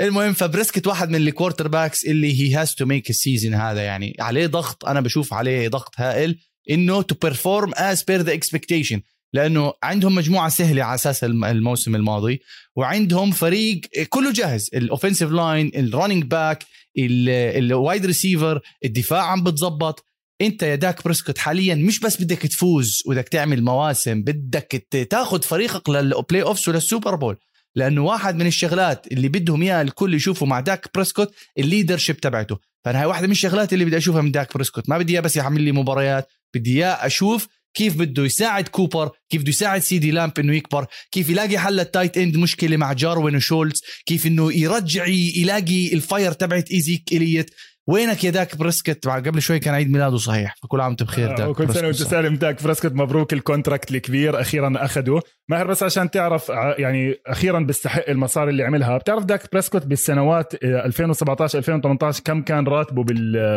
المهم 0.00 0.32
فبريسكت 0.32 0.86
واحد 0.86 1.08
من 1.08 1.16
ال 1.16 1.68
quarterbacks 1.68 2.04
اللي 2.04 2.40
هي 2.40 2.54
has 2.54 2.74
to 2.74 2.84
make 2.86 3.10
ال 3.10 3.16
season 3.16 3.54
هذا 3.54 3.82
يعني 3.82 4.16
عليه 4.20 4.46
ضغط 4.46 4.84
أنا 4.84 5.00
بشوف 5.00 5.34
عليه 5.34 5.68
ضغط 5.68 5.94
هائل 5.96 6.38
إنه 6.70 7.02
to 7.02 7.14
perform 7.14 7.72
as 7.76 8.02
per 8.02 8.20
the 8.20 8.32
expectation 8.32 9.00
لأنه 9.32 9.72
عندهم 9.82 10.14
مجموعة 10.14 10.48
سهلة 10.48 10.82
على 10.82 10.94
أساس 10.94 11.24
الموسم 11.24 11.94
الماضي 11.94 12.40
وعندهم 12.76 13.30
فريق 13.30 13.80
كله 14.08 14.32
جاهز. 14.32 14.70
ال 14.74 14.80
offensive 14.80 15.30
line 15.30 15.70
ال 15.76 15.82
running 15.82 16.24
back 16.24 16.64
ال 16.98 17.20
wide 17.20 18.06
receiver 18.06 18.60
الدفاع 18.84 19.22
عم 19.22 19.44
بتزبط. 19.44 20.04
أنت 20.40 20.62
يا 20.62 20.74
داك 20.74 21.04
بريسكوت 21.04 21.38
حاليا 21.38 21.74
مش 21.74 22.00
بس 22.00 22.22
بدك 22.22 22.38
تفوز 22.38 23.02
بدك 23.06 23.28
تعمل 23.28 23.64
مواسم 23.64 24.22
بدك 24.22 24.86
تاخذ 25.10 25.42
فريقك 25.42 25.88
لل 25.90 26.42
playoffs 26.42 26.68
ولل 26.68 26.85
Super 26.85 27.14
Bowl 27.14 27.36
لأنه 27.74 28.04
واحد 28.04 28.36
من 28.36 28.46
الشغلات 28.46 29.06
اللي 29.12 29.28
بدهم 29.28 29.62
إياها 29.62 29.82
الكل 29.82 30.14
يشوفوا 30.14 30.46
مع 30.46 30.60
داك 30.60 30.88
بريسكوت 30.94 31.34
ال 31.58 31.63
leadership 31.63 32.16
تبعته. 32.16 32.58
فأنا 32.84 33.00
هاي 33.00 33.06
واحدة 33.06 33.26
من 33.26 33.32
الشغلات 33.32 33.72
اللي 33.72 33.84
بدي 33.84 33.96
أشوفها 33.96 34.22
من 34.22 34.30
داك 34.30 34.54
بريسكوت. 34.54 34.88
ما 34.88 34.98
بدي 34.98 35.12
اياه 35.12 35.20
بس 35.20 35.36
يعمل 35.36 35.60
لي 35.60 35.72
مباريات 35.72 36.28
بدي 36.54 36.76
اياه 36.78 37.06
أشوف 37.06 37.48
كيف 37.74 37.98
بده 37.98 38.24
يساعد 38.24 38.68
كوبر 38.68 39.10
كيف 39.30 39.42
بده 39.42 39.50
يساعد 39.50 39.80
سيدي 39.80 40.10
لامب 40.10 40.38
إنه 40.38 40.56
يكبر 40.56 40.86
كيف 41.12 41.30
يلاقي 41.30 41.58
حل 41.58 41.80
ال 41.80 41.86
tight 41.86 42.18
end 42.18 42.36
مشكلة 42.36 42.76
مع 42.76 42.92
جاروين 42.92 43.36
وشولتز 43.36 43.82
كيف 44.06 44.26
إنه 44.26 44.52
يرجع 44.52 45.06
يلاقي 45.36 45.94
ال 45.94 46.02
fire 46.02 46.32
تبعت 46.32 46.70
إزيكيل 46.70 47.12
إليوت 47.12 47.50
وينك 47.88 48.24
يا 48.24 48.30
داك 48.30 48.56
بريسكت؟ 48.56 49.08
قبل 49.08 49.42
شوي 49.42 49.58
كان 49.58 49.74
عيد 49.74 49.90
ميلاده 49.90 50.16
صحيح 50.16 50.54
فكل 50.62 50.80
عام 50.80 50.88
وأنت 50.88 51.02
بخير 51.02 51.36
داك 51.36 51.56
كل 51.56 51.74
سنة 51.74 51.86
وأنت 51.86 51.96
سالم 51.96 52.36
داك 52.36 52.62
بريسكت 52.62 52.92
مبروك 52.92 53.32
ال 53.32 53.38
contract 53.38 53.90
الكبير 53.90 54.40
أخيرا 54.40 54.72
اخذه 54.76 55.20
ماهر 55.48 55.66
بس 55.66 55.82
عشان 55.82 56.10
تعرف 56.10 56.48
يعني 56.78 57.14
أخيرا 57.26 57.60
بيستحق 57.60 58.08
المصاري 58.08 58.50
اللي 58.50 58.64
عملها 58.64 58.98
بتعرف 58.98 59.24
داك 59.24 59.52
بريسكوت 59.52 59.86
بالسنوات 59.86 60.64
2017 60.64 61.58
2018 61.58 62.22
كم 62.24 62.42
كان 62.42 62.66
راتبه 62.66 63.04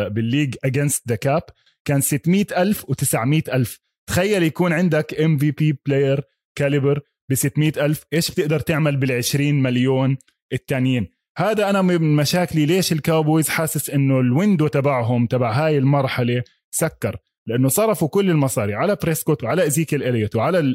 بال 0.08 0.19
league 0.19 0.54
against 0.64 1.08
the 1.08 1.16
cap؟ 1.16 1.42
كان 1.84 2.00
600000 2.00 2.84
و900000 2.84 3.78
تخيل 4.06 4.42
يكون 4.42 4.72
عندك 4.72 5.20
MVP 5.20 5.50
player 5.50 6.22
caliber 6.58 7.00
ب 7.30 7.34
600000 7.34 8.04
إيش 8.12 8.30
بتقدر 8.30 8.60
تعمل 8.60 8.96
بال 8.96 9.12
20 9.12 9.62
مليون 9.62 10.16
التانيين؟ 10.52 11.08
هذا 11.38 11.70
أنا 11.70 11.82
من 11.82 12.16
مشاكلي. 12.16 12.66
ليش 12.66 12.92
ال 12.92 12.99
Cowboys 12.99 13.48
حاسس 13.48 13.90
إنه 13.90 14.20
ال 14.20 14.27
window 14.27 14.66
تبعهم 14.66 15.26
تبع 15.26 15.52
هاي 15.52 15.78
المرحلة 15.78 16.42
سكر؟ 16.70 17.16
لأنه 17.46 17.68
صرفوا 17.68 18.08
كل 18.08 18.30
المصاري 18.30 18.74
على 18.74 18.96
بريسكوت 19.02 19.44
وعلى 19.44 19.66
إزيكيل 19.66 20.02
إليوت 20.02 20.36
وعلى 20.36 20.74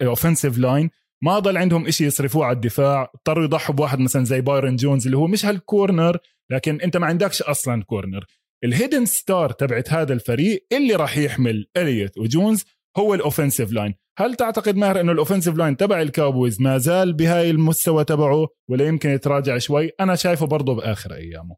ال 0.00 0.06
offensive 0.06 0.58
line 0.58 0.90
ما 1.22 1.38
ضل 1.38 1.56
عندهم 1.56 1.86
إشي 1.86 2.04
يصرفوه 2.04 2.46
على 2.46 2.54
الدفاع. 2.54 3.10
اضطروا 3.14 3.44
يضحوا 3.44 3.74
بواحد 3.74 3.98
مثلا 3.98 4.24
زي 4.24 4.40
بايرن 4.40 4.76
جونز 4.76 5.04
اللي 5.04 5.16
هو 5.16 5.26
مش 5.26 5.46
هال 5.46 5.64
corner 5.64 6.18
لكن 6.50 6.80
أنت 6.80 6.96
ما 6.96 7.06
عندكش 7.06 7.42
أصلا 7.42 7.82
corner 7.82 8.24
ال 8.64 8.70
hidden 8.70 9.06
star 9.06 9.50
تبعت 9.50 9.92
هذا 9.92 10.12
الفريق 10.12 10.66
اللي 10.72 10.94
راح 10.94 11.18
يحمل 11.18 11.66
إليوت 11.76 12.18
وجونز 12.18 12.64
هو 12.96 13.14
ال 13.14 13.20
offensive 13.20 13.72
line. 13.72 13.94
هل 14.18 14.34
تعتقد 14.34 14.76
ماهر 14.76 15.00
إنه 15.00 15.12
ال 15.12 15.16
offensive 15.16 15.56
line 15.56 15.76
تبع 15.76 16.02
ال 16.02 16.09
Cowboys 16.09 16.60
ما 16.60 16.78
زال 16.78 17.12
بهاي 17.12 17.50
المستوى 17.50 18.04
تبعه 18.04 18.48
ولا 18.70 18.86
يمكن 18.86 19.10
يتراجع 19.10 19.58
شوي؟ 19.58 19.90
أنا 20.00 20.14
شايفه 20.14 20.46
برضه 20.46 20.74
بآخر 20.74 21.14
أيامه. 21.14 21.56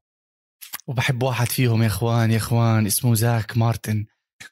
وبحب 0.86 1.22
واحد 1.22 1.46
فيهم 1.46 1.82
يا 1.82 1.86
إخوان 1.86 2.30
يا 2.30 2.36
إخوان 2.36 2.86
اسمه 2.86 3.14
زاك 3.14 3.56
مارتن. 3.56 4.06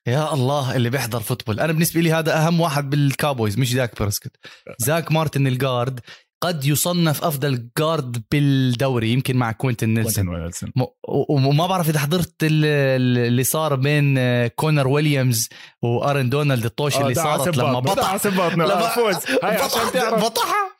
يا 0.06 0.34
الله 0.34 0.76
اللي 0.76 0.90
بيحضر 0.90 1.20
football. 1.20 1.60
أنا 1.60 1.72
بالنسبة 1.72 2.00
لي 2.00 2.12
هذا 2.12 2.36
أهم 2.36 2.60
واحد 2.60 2.90
بال 2.90 3.05
Cowboys 3.05 3.58
مش 3.58 3.72
داك 3.72 4.02
بريسكت 4.02 4.36
زاك 4.86 5.12
مارتن 5.12 5.46
ال 5.46 5.55
guard 5.55 6.00
قد 6.44 6.64
يصنف 6.64 7.24
أفضل 7.24 7.68
guard 7.78 8.22
بالدوري 8.30 9.12
يمكن 9.12 9.36
مع 9.36 9.52
كوينتن 9.52 9.88
نيلسون. 9.88 10.28
وما 11.28 11.66
بعرف 11.66 11.88
إذا 11.88 11.98
حضرت 11.98 12.34
اللي 12.42 13.44
صار 13.44 13.74
بين 13.74 14.18
كونر 14.46 14.88
ويليامز 14.88 15.48
وآرون 15.82 16.28
دونالد 16.30 16.64
الطوشة 16.64 16.96
اللي 16.96 17.14
صارت 17.14 17.56
لما 17.56 17.80
بطح. 17.80 18.12
لما 18.66 18.88
فوز. 18.88 19.16
بطحها. 20.24 20.74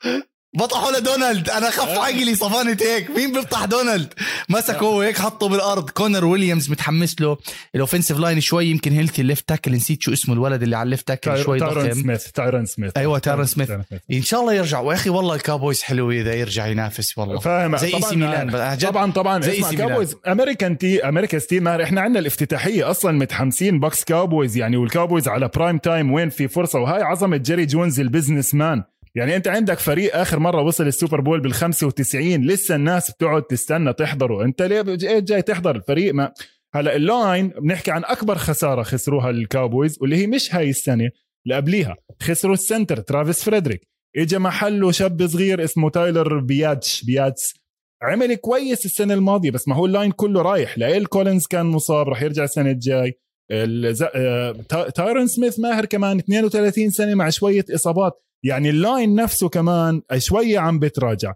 بطحوا 0.55 0.98
لدونالد. 0.98 1.50
أنا 1.50 1.70
خف 1.70 1.88
آه. 1.88 2.05
عقلي 2.05 2.34
صفانة 2.34 2.76
هيك. 2.82 3.11
مين 3.11 3.32
بيفتح 3.32 3.64
دونالد؟ 3.64 4.12
مسكه 4.48 4.86
هو 4.86 5.00
هيك 5.00 5.18
حطه 5.18 5.48
بالأرض. 5.48 5.90
كونر 5.90 6.24
ويليامز 6.24 6.70
متحمس 6.70 7.20
له. 7.20 7.36
الأوفنسيف 7.74 8.18
لاين 8.18 8.40
شوي 8.40 8.66
يمكن 8.66 8.92
هيلثي 8.92 9.22
الليفت 9.22 9.48
تاكل 9.48 9.72
نسيت 9.72 10.02
شو 10.02 10.12
اسمه 10.12 10.34
الولد 10.34 10.62
اللي 10.62 10.76
على 10.76 10.82
الليفت 10.86 11.09
تاكل 11.09 11.44
شوي 11.44 11.59
تايرون 11.61 11.94
سميث 11.94 12.26
تايرون 12.26 12.66
سميث. 12.66 12.92
أيوه 12.96 13.18
تايرون 13.18 13.46
سميث. 13.46 13.70
إن 14.12 14.22
شاء 14.22 14.40
الله 14.40 14.52
يرجع. 14.55 14.80
وأخي 14.80 15.11
والله 15.11 15.34
الكابويز 15.34 15.82
حلو 15.82 16.11
إذا 16.11 16.34
يرجع 16.34 16.66
ينافس 16.66 17.18
والله. 17.18 17.38
فاهم. 17.38 17.76
زي 17.76 17.90
طبعا 17.90 18.11
سي 18.11 18.16
ميلان. 18.16 18.76
طبعا 18.76 19.12
طبعا. 19.12 19.42
زي 19.42 19.59
اسمع 19.59 19.72
كابويز 19.72 20.16
أمريكان 20.28 20.78
تي 20.78 21.09
أمريكا 21.09 21.38
ستيم 21.38 21.68
إحنا 21.68 22.00
عندنا 22.00 22.20
الافتتاحية 22.20 22.90
أصلا 22.90 23.12
متحمسين. 23.12 23.80
بوكس 23.80 24.05
كابويز 24.05 24.57
يعني 24.57 24.76
والكابويز 24.76 25.28
على 25.28 25.48
برايم 25.48 25.78
تايم 25.78 26.12
وين 26.12 26.30
في 26.30 26.48
فرصة. 26.48 26.78
وهاي 26.78 27.02
عظمة 27.02 27.36
جيري 27.36 27.66
جونز 27.66 28.00
البزنس 28.00 28.55
مان 28.55 28.82
يعني 29.16 29.36
انت 29.36 29.48
عندك 29.48 29.78
فريق 29.78 30.16
آخر 30.16 30.38
مرة 30.38 30.62
وصل 30.62 30.86
ال 30.86 30.92
Super 30.92 31.20
Bowl 31.20 31.40
بال 31.40 31.52
95 31.52 32.46
لسه 32.46 32.74
الناس 32.74 33.10
بتقعد 33.10 33.42
تستنى 33.42 33.92
تحضره. 33.92 34.44
انت 34.44 34.62
ليه 34.62 34.84
إيه 34.88 35.18
جاي 35.18 35.42
تحضر 35.42 35.76
الفريق؟ 35.76 36.14
ما 36.14 36.32
هلا 36.74 36.96
ال 36.96 37.07
line 37.07 37.48
بنحكي 37.48 37.90
عن 37.90 38.04
أكبر 38.04 38.34
خسارة 38.34 38.82
خسروها 38.82 39.30
الكاوبويز 39.30 39.98
واللي 40.00 40.16
هي 40.16 40.26
مش 40.26 40.54
هاي 40.54 40.70
السنة 40.70 41.10
اللي 41.46 41.56
قبليها. 41.56 41.96
خسروا 42.22 42.54
ال 42.55 42.61
center 42.61 42.96
ترافيس 42.96 43.44
فريدريك. 43.44 43.88
اجى 44.16 44.38
محله 44.38 44.92
شاب 44.92 45.26
صغير 45.26 45.64
اسمه 45.64 45.90
تايلر 45.90 46.38
بياديش 46.40 47.05
بياداش. 47.05 47.55
عمل 48.02 48.34
كويس 48.34 48.84
السنة 48.84 49.14
الماضية 49.14 49.50
بس 49.50 49.68
ما 49.68 49.74
هو 49.74 49.86
ال 49.86 49.91
line 49.91 50.11
كله 50.10 50.42
رايح. 50.42 50.78
لايل 50.78 51.07
كولينز 51.06 51.46
كان 51.46 51.66
مصاب 51.66 52.08
رح 52.08 52.22
يرجع 52.22 52.44
السنة 52.44 52.70
الجاي. 52.70 53.18
آه، 53.50 54.52
تايرون 54.94 55.26
سميث 55.26 55.60
ماهر 55.60 55.84
كمان 55.84 56.18
32 56.18 56.90
سنة 56.90 57.14
مع 57.14 57.30
شوية 57.30 57.64
إصابات. 57.74 58.24
يعني 58.45 58.70
ال 58.70 58.79
line 58.79 59.14
نفسه 59.14 59.49
كمان 59.49 60.03
شوية 60.16 60.59
عم 60.59 60.78
بتراجع. 60.78 61.32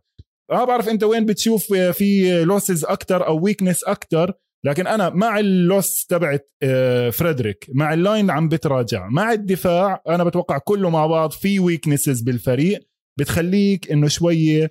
ما 0.51 0.65
بعرف 0.65 0.89
أنت 0.89 1.05
وين 1.05 1.27
بتشوف 1.27 1.73
في 1.73 2.45
losses 2.45 2.85
أكثر 2.85 3.27
أو 3.27 3.45
weakness 3.45 3.85
أكثر 3.85 4.33
لكن 4.65 4.87
أنا 4.87 5.11
مع 5.11 5.39
ال 5.39 5.52
loss 5.52 6.07
تبعت 6.07 6.53
آه، 6.63 7.11
فريدريك 7.11 7.67
مع 7.75 7.93
ال 7.95 8.02
line 8.02 8.31
عم 8.31 8.49
بتراجع. 8.49 9.09
مع 9.09 9.33
الدفاع 9.33 10.03
أنا 10.09 10.25
بتوقع 10.25 10.59
كله 10.59 10.91
مع 10.91 11.07
بعض 11.07 11.31
في 11.31 11.59
weaknesses 11.59 12.21
بالفريق 12.21 12.89
بتخليك 13.19 13.93
إنه 13.93 14.09
شوية 14.09 14.71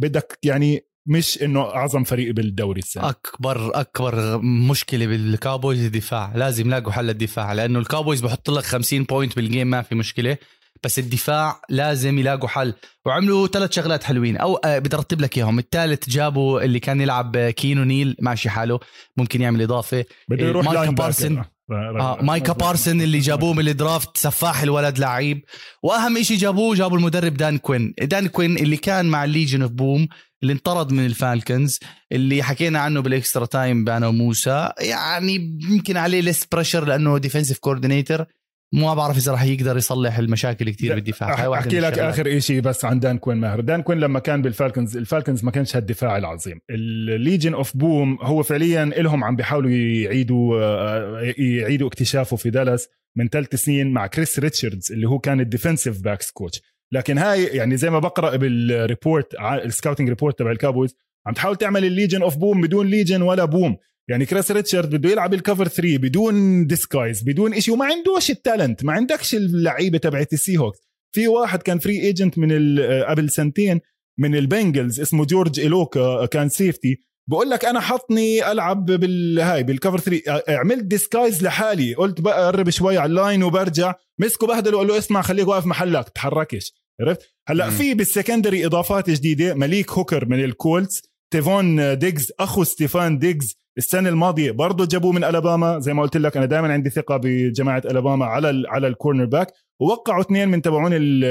بدك 0.00 0.38
يعني 0.42 0.80
مش 1.08 1.42
إنه 1.42 1.60
أعظم 1.60 2.04
فريق 2.04 2.34
بالدوري 2.34 2.80
السنة. 2.80 3.08
أكبر 3.08 3.80
أكبر 3.80 4.38
مشكلة 4.42 5.06
بالكاوبويز 5.06 5.84
الدفاع. 5.84 6.36
لازم 6.36 6.66
يلاقوا 6.66 6.92
حل 6.92 7.10
الدفاع 7.10 7.52
لأنه 7.52 7.78
الكاوبويز 7.78 8.20
بحط 8.20 8.50
لك 8.50 8.64
50 8.64 9.04
point 9.04 9.36
بال 9.36 9.46
game 9.46 9.66
ما 9.66 9.82
في 9.82 9.94
مشكلة. 9.94 10.38
بس 10.84 10.98
الدفاع 10.98 11.60
لازم 11.68 12.18
يلاقوا 12.18 12.48
حل. 12.48 12.74
وعملوا 13.06 13.46
ثلاث 13.46 13.72
شغلات 13.72 14.04
حلوين. 14.04 14.36
أو 14.36 14.56
آه، 14.56 14.78
بدي 14.78 14.96
أرتب 14.96 15.20
لك 15.20 15.38
إياهم. 15.38 15.58
الثالث 15.58 16.08
جابوا 16.10 16.60
اللي 16.60 16.80
كان 16.80 17.00
يلعب 17.00 17.36
كيانو 17.36 17.84
نيل. 17.84 18.16
ماشي 18.20 18.50
حاله. 18.50 18.80
ممكن 19.16 19.40
يعمل 19.40 19.62
إضافة. 19.62 20.04
بده 20.28 20.46
يروح 20.46 20.64
مايكا 20.64 20.90
بارسنز. 20.90 21.42
آه 21.70 22.18
مايكا 22.22 22.52
بارسنز 22.52 23.00
اللي 23.00 23.18
جابوه 23.18 23.52
من 23.52 23.68
ال 23.68 23.75
draft. 23.75 24.16
سفاح 24.16 24.62
الولد 24.62 24.98
لعيب. 24.98 25.44
وأهم 25.82 26.22
شيء 26.22 26.36
جابوه 26.36 26.74
جابوا 26.74 26.98
المدرب 26.98 27.34
دان 27.34 27.58
كوين. 27.58 27.94
دان 28.02 28.26
كوين 28.26 28.58
اللي 28.58 28.76
كان 28.76 29.06
مع 29.06 29.24
ال 29.24 29.29
Legion 29.29 29.62
of 29.62 29.70
Boom 29.70 30.08
اللي 30.42 30.52
انطرد 30.52 30.92
من 30.92 31.06
الفالكنز 31.06 31.78
اللي 32.12 32.42
حكينا 32.42 32.78
عنه 32.78 33.00
بال 33.00 33.13
extra 33.13 33.46
time 33.46 33.84
أنا 33.84 34.06
وموسى 34.06 34.70
يعني 34.78 35.58
يمكن 35.70 35.96
عليه 35.96 36.20
less 36.20 36.46
pressure 36.52 36.84
لأنه 36.84 37.18
defensive 37.18 37.58
coordinator 37.58 38.24
ما 38.72 38.94
بعرف 38.94 39.16
إذا 39.16 39.32
راح 39.32 39.42
يقدر 39.42 39.76
يصلح 39.76 40.18
المشاكل 40.18 40.70
كثير 40.70 40.94
بالدفاع. 40.94 41.54
أحكي 41.54 41.80
لك. 41.80 41.98
آخر 41.98 42.38
شيء 42.38 42.60
بس 42.60 42.84
عن 42.84 43.00
دان 43.00 43.18
كوين 43.18 43.36
ماهر. 43.38 43.60
دان 43.60 43.82
كوين 43.82 44.00
لما 44.00 44.18
كان 44.18 44.42
بالفالكنز 44.42 44.96
الفالكنز 44.96 45.44
ما 45.44 45.50
كانش 45.50 45.76
هالدفاع 45.76 46.16
العظيم. 46.16 46.60
ال 46.70 46.82
Legion 46.82 47.54
of 47.54 47.76
Boom 47.76 48.18
هو 48.22 48.42
فعليا 48.42 48.84
لهم 48.84 49.24
عم 49.24 49.36
بيحاولوا 49.36 49.70
يعيدوا 49.70 50.60
آه، 50.62 51.34
يعيدوا 51.38 51.88
اكتشافه 51.88 52.36
في 52.36 52.50
دالاس 52.50 52.88
من 53.16 53.28
ثلاث 53.28 53.54
سنين 53.54 53.92
مع 53.92 54.06
كريس 54.06 54.38
ريتشاردز 54.38 54.92
اللي 54.92 55.08
هو 55.08 55.18
كان 55.18 55.40
ال 55.40 55.46
defensive 55.46 56.00
backs 56.02 56.30
coach. 56.30 56.62
لكن 56.92 57.18
هاي 57.18 57.44
يعني 57.44 57.76
زي 57.76 57.90
ما 57.90 57.98
بقرأ 57.98 58.36
بال 58.36 58.61
report 58.61 59.34
ال 59.40 59.48
scouting 59.48 60.08
report 60.08 60.38
تبع 60.38 60.50
الكاوبويز 60.50 60.96
عم 61.26 61.34
تحاول 61.34 61.56
تعمل 61.56 61.84
ال 61.84 61.89
Legion 61.89 62.22
of 62.22 62.36
Boom 62.36 62.60
بدون 62.60 62.86
Legion 62.86 63.22
ولا 63.22 63.44
Boom. 63.44 63.76
يعني 64.10 64.26
كريس 64.26 64.50
ريتشارد 64.50 64.94
بده 64.94 65.10
يلعب 65.10 65.34
ال 65.34 65.40
cover 65.40 65.68
3 65.68 65.98
بدون 65.98 66.66
disguise 66.66 67.22
بدون 67.22 67.60
شيء 67.60 67.74
وما 67.74 67.84
عندوش 67.84 68.30
ال 68.30 68.38
talent 68.38 68.84
ما 68.84 68.92
عندكش 68.92 69.34
اللعيبة 69.34 69.98
تبعت 69.98 70.32
السي 70.32 70.58
هوكس 70.58 70.78
في 71.14 71.28
واحد 71.28 71.62
كان 71.62 71.78
free 71.78 72.00
agent 72.00 72.38
من 72.38 72.48
ال- 72.52 73.04
قبل 73.06 73.30
سنتين 73.30 73.80
من 74.18 74.36
البنجلز 74.36 75.00
اسمه 75.00 75.24
جورج 75.24 75.60
ايلوكا 75.60 76.26
كان 76.26 76.48
safety 76.48 76.98
بقول 77.30 77.50
لك 77.50 77.64
أنا 77.64 77.80
حطني 77.80 78.52
ألعب 78.52 78.84
بالهاي 78.86 79.62
بال 79.62 79.72
cover 79.72 79.98
3 80.00 80.42
عملت 80.48 80.84
disguise 80.84 81.42
لحالي. 81.42 81.94
قلت 81.94 82.20
بقى 82.20 82.44
أقرب 82.44 82.70
شوي 82.70 82.98
على 82.98 83.10
ال 83.10 83.16
line 83.16 83.42
وبرجع. 83.42 83.94
مسكه 84.18 84.46
بهدله 84.46 84.76
وقال 84.76 84.88
له 84.88 84.98
اسمع 84.98 85.22
خليك 85.22 85.48
واقف 85.48 85.66
محلك. 85.66 86.08
تحركش. 86.08 86.72
عرفت؟ 87.00 87.20
هلأ. 87.48 87.70
في 87.70 87.94
بال 87.94 88.07
secondary 88.07 88.66
إضافات 88.66 89.10
جديدة. 89.10 89.54
مليك 89.54 89.90
هوكر 89.90 90.26
من 90.28 90.44
الكولتس. 90.44 91.02
تريفون 91.32 91.98
ديجز 91.98 92.32
أخو 92.40 92.64
ستيفان 92.64 93.18
ديجز. 93.18 93.54
السنة 93.78 94.08
الماضية 94.08 94.50
برضه 94.50 94.86
جابوه 94.86 95.12
من 95.12 95.24
ألاباما. 95.24 95.78
زي 95.78 95.94
ما 95.94 96.02
قلت 96.02 96.16
لك 96.16 96.36
أنا 96.36 96.46
دائما 96.46 96.72
عندي 96.72 96.90
ثقة 96.90 97.16
بجماعة 97.16 97.82
ألاباما 97.84 98.26
على 98.26 98.50
ال 98.50 98.66
على 98.66 98.86
ال 98.86 99.24
cornerback 99.24 99.52
ووقعوا 99.80 100.20
اثنين 100.20 100.48
من 100.48 100.62
تبعون 100.62 100.92
ال- 100.92 101.24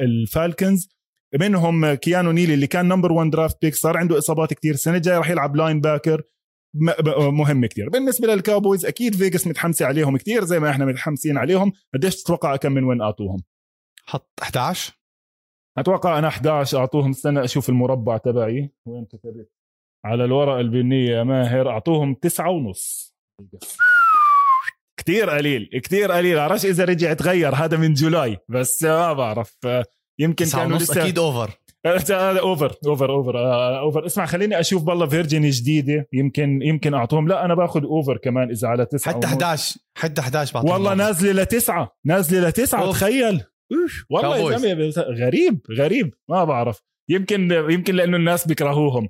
الفالكنز 0.00 0.88
منهم 1.40 1.94
كيانو 1.94 2.32
نيل 2.32 2.54
اللي 2.54 2.66
كان 2.66 2.88
number 2.88 3.12
1 3.12 3.30
draft 3.30 3.62
pick 3.62 3.74
صار 3.74 3.96
عنده 3.96 4.18
إصابات 4.18 4.54
كتير. 4.54 4.74
السنة 4.74 4.96
الجاية 4.96 5.18
راح 5.18 5.30
يلعب 5.30 5.56
linebacker 5.56 6.22
مهم 7.18 7.66
كتير. 7.66 7.88
بالنسبة 7.88 8.28
للكاوبويز 8.34 8.86
أكيد 8.86 9.14
فيجاس 9.14 9.46
متحمسة 9.46 9.86
عليهم 9.86 10.16
كتير 10.16 10.44
زي 10.44 10.60
ما 10.60 10.70
إحنا 10.70 10.84
متحمسين 10.84 11.38
عليهم. 11.38 11.72
قديش 11.94 12.22
تتوقع 12.22 12.56
كم 12.56 12.72
من 12.72 12.84
وين 12.84 13.00
أعطوهم؟ 13.00 13.38
حط 14.06 14.30
11 14.42 14.92
أتوقع 15.78 16.18
أنا 16.18 16.28
11 16.28 16.78
أعطوهم. 16.78 17.10
استنى 17.10 17.44
أشوف 17.44 17.68
المربع 17.68 18.16
تبعي. 18.16 18.70
وين 18.86 19.04
كتبت؟ 19.04 19.50
على 20.04 20.24
الورقة 20.24 20.60
البنية 20.60 21.10
يا 21.10 21.22
ماهر 21.22 21.70
أعطوهم 21.70 22.14
تسعة 22.14 22.50
ونص. 22.50 23.14
كتير 24.96 25.30
قليل 25.30 25.70
كتير 25.82 26.12
قليل. 26.12 26.36
بعرفش 26.36 26.66
إذا 26.66 26.84
رجع 26.84 27.12
تغير 27.12 27.54
هذا 27.54 27.76
من 27.76 27.92
July. 27.92 28.38
بس 28.48 28.82
ما 28.82 29.12
بعرف 29.12 29.56
يمكن 30.20 30.46
كانوا 30.46 30.78
لسه 30.78 31.02
أكيد 31.02 31.18
over 31.18 31.50
هذا 32.10 32.40
over 32.40 32.74
over 32.86 33.10
over 33.10 33.38
over 33.78 34.06
اسمع 34.06 34.26
خليني 34.26 34.60
أشوف 34.60 34.82
بالله 34.82 35.06
version 35.06 35.50
جديدة. 35.50 36.08
يمكن 36.12 36.62
يمكن 36.62 36.94
أعطوهم. 36.94 37.28
لا 37.28 37.44
أنا 37.44 37.54
باخذ 37.54 37.84
over 37.84 38.16
كمان 38.16 38.50
إذا 38.50 38.68
على 38.68 38.86
تسعة 38.86 39.14
حتى 39.14 39.26
ونص. 39.26 39.32
11 39.32 39.80
حتى 39.94 40.20
11 40.20 40.54
بعطيهم 40.54 40.72
والله. 40.72 40.94
نازلة 40.94 41.42
لتسعة 41.42 41.96
نازلة 42.04 42.48
لتسعة 42.48 42.82
أوف. 42.82 42.96
تخيل. 42.96 43.40
والله 44.10 44.52
يا. 44.52 44.58
زلمه 44.58 44.92
غريب 45.02 45.60
غريب. 45.78 46.14
ما 46.28 46.44
بعرف. 46.44 46.82
يمكن 47.10 47.50
يمكن 47.50 47.94
لأنه 47.94 48.16
الناس 48.16 48.46
بيكرهوهم. 48.46 49.08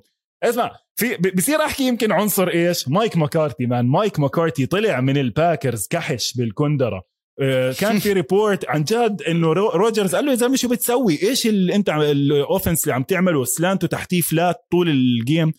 اسمع 0.49 0.71
في 0.95 1.17
بصير 1.35 1.61
أحكي 1.61 1.83
يمكن 1.87 2.11
عنصر 2.11 2.47
إيش؟ 2.47 2.87
مايك 2.87 3.17
ماكارتي 3.17 3.65
man. 3.65 3.85
مايك 3.87 4.19
ماكارتي 4.19 4.65
طلع 4.65 5.01
من 5.01 5.17
الباكرز 5.17 5.87
كحش 5.87 6.33
بالكندرة. 6.37 7.03
آه، 7.41 7.71
كان 7.79 7.99
في 7.99 8.13
report 8.19 8.69
عن 8.69 8.83
جد 8.83 9.21
إنه 9.27 9.53
رو- 9.53 9.69
روجرز 9.69 10.15
قال 10.15 10.25
له 10.25 10.31
يا 10.31 10.35
زلمه 10.35 10.55
شو 10.55 10.67
بتسوي 10.67 11.23
إيش 11.23 11.47
اللي 11.47 11.75
أنت 11.75 11.89
ال 11.89 12.01
offense 12.01 12.83
اللي 12.83 12.93
عم 12.95 13.03
تعمله 13.03 13.45
slant 13.45 13.83
وتحتيه 13.83 14.21
flat 14.21 14.55
طول 14.71 14.89
ال 14.89 15.02
game 15.02 15.53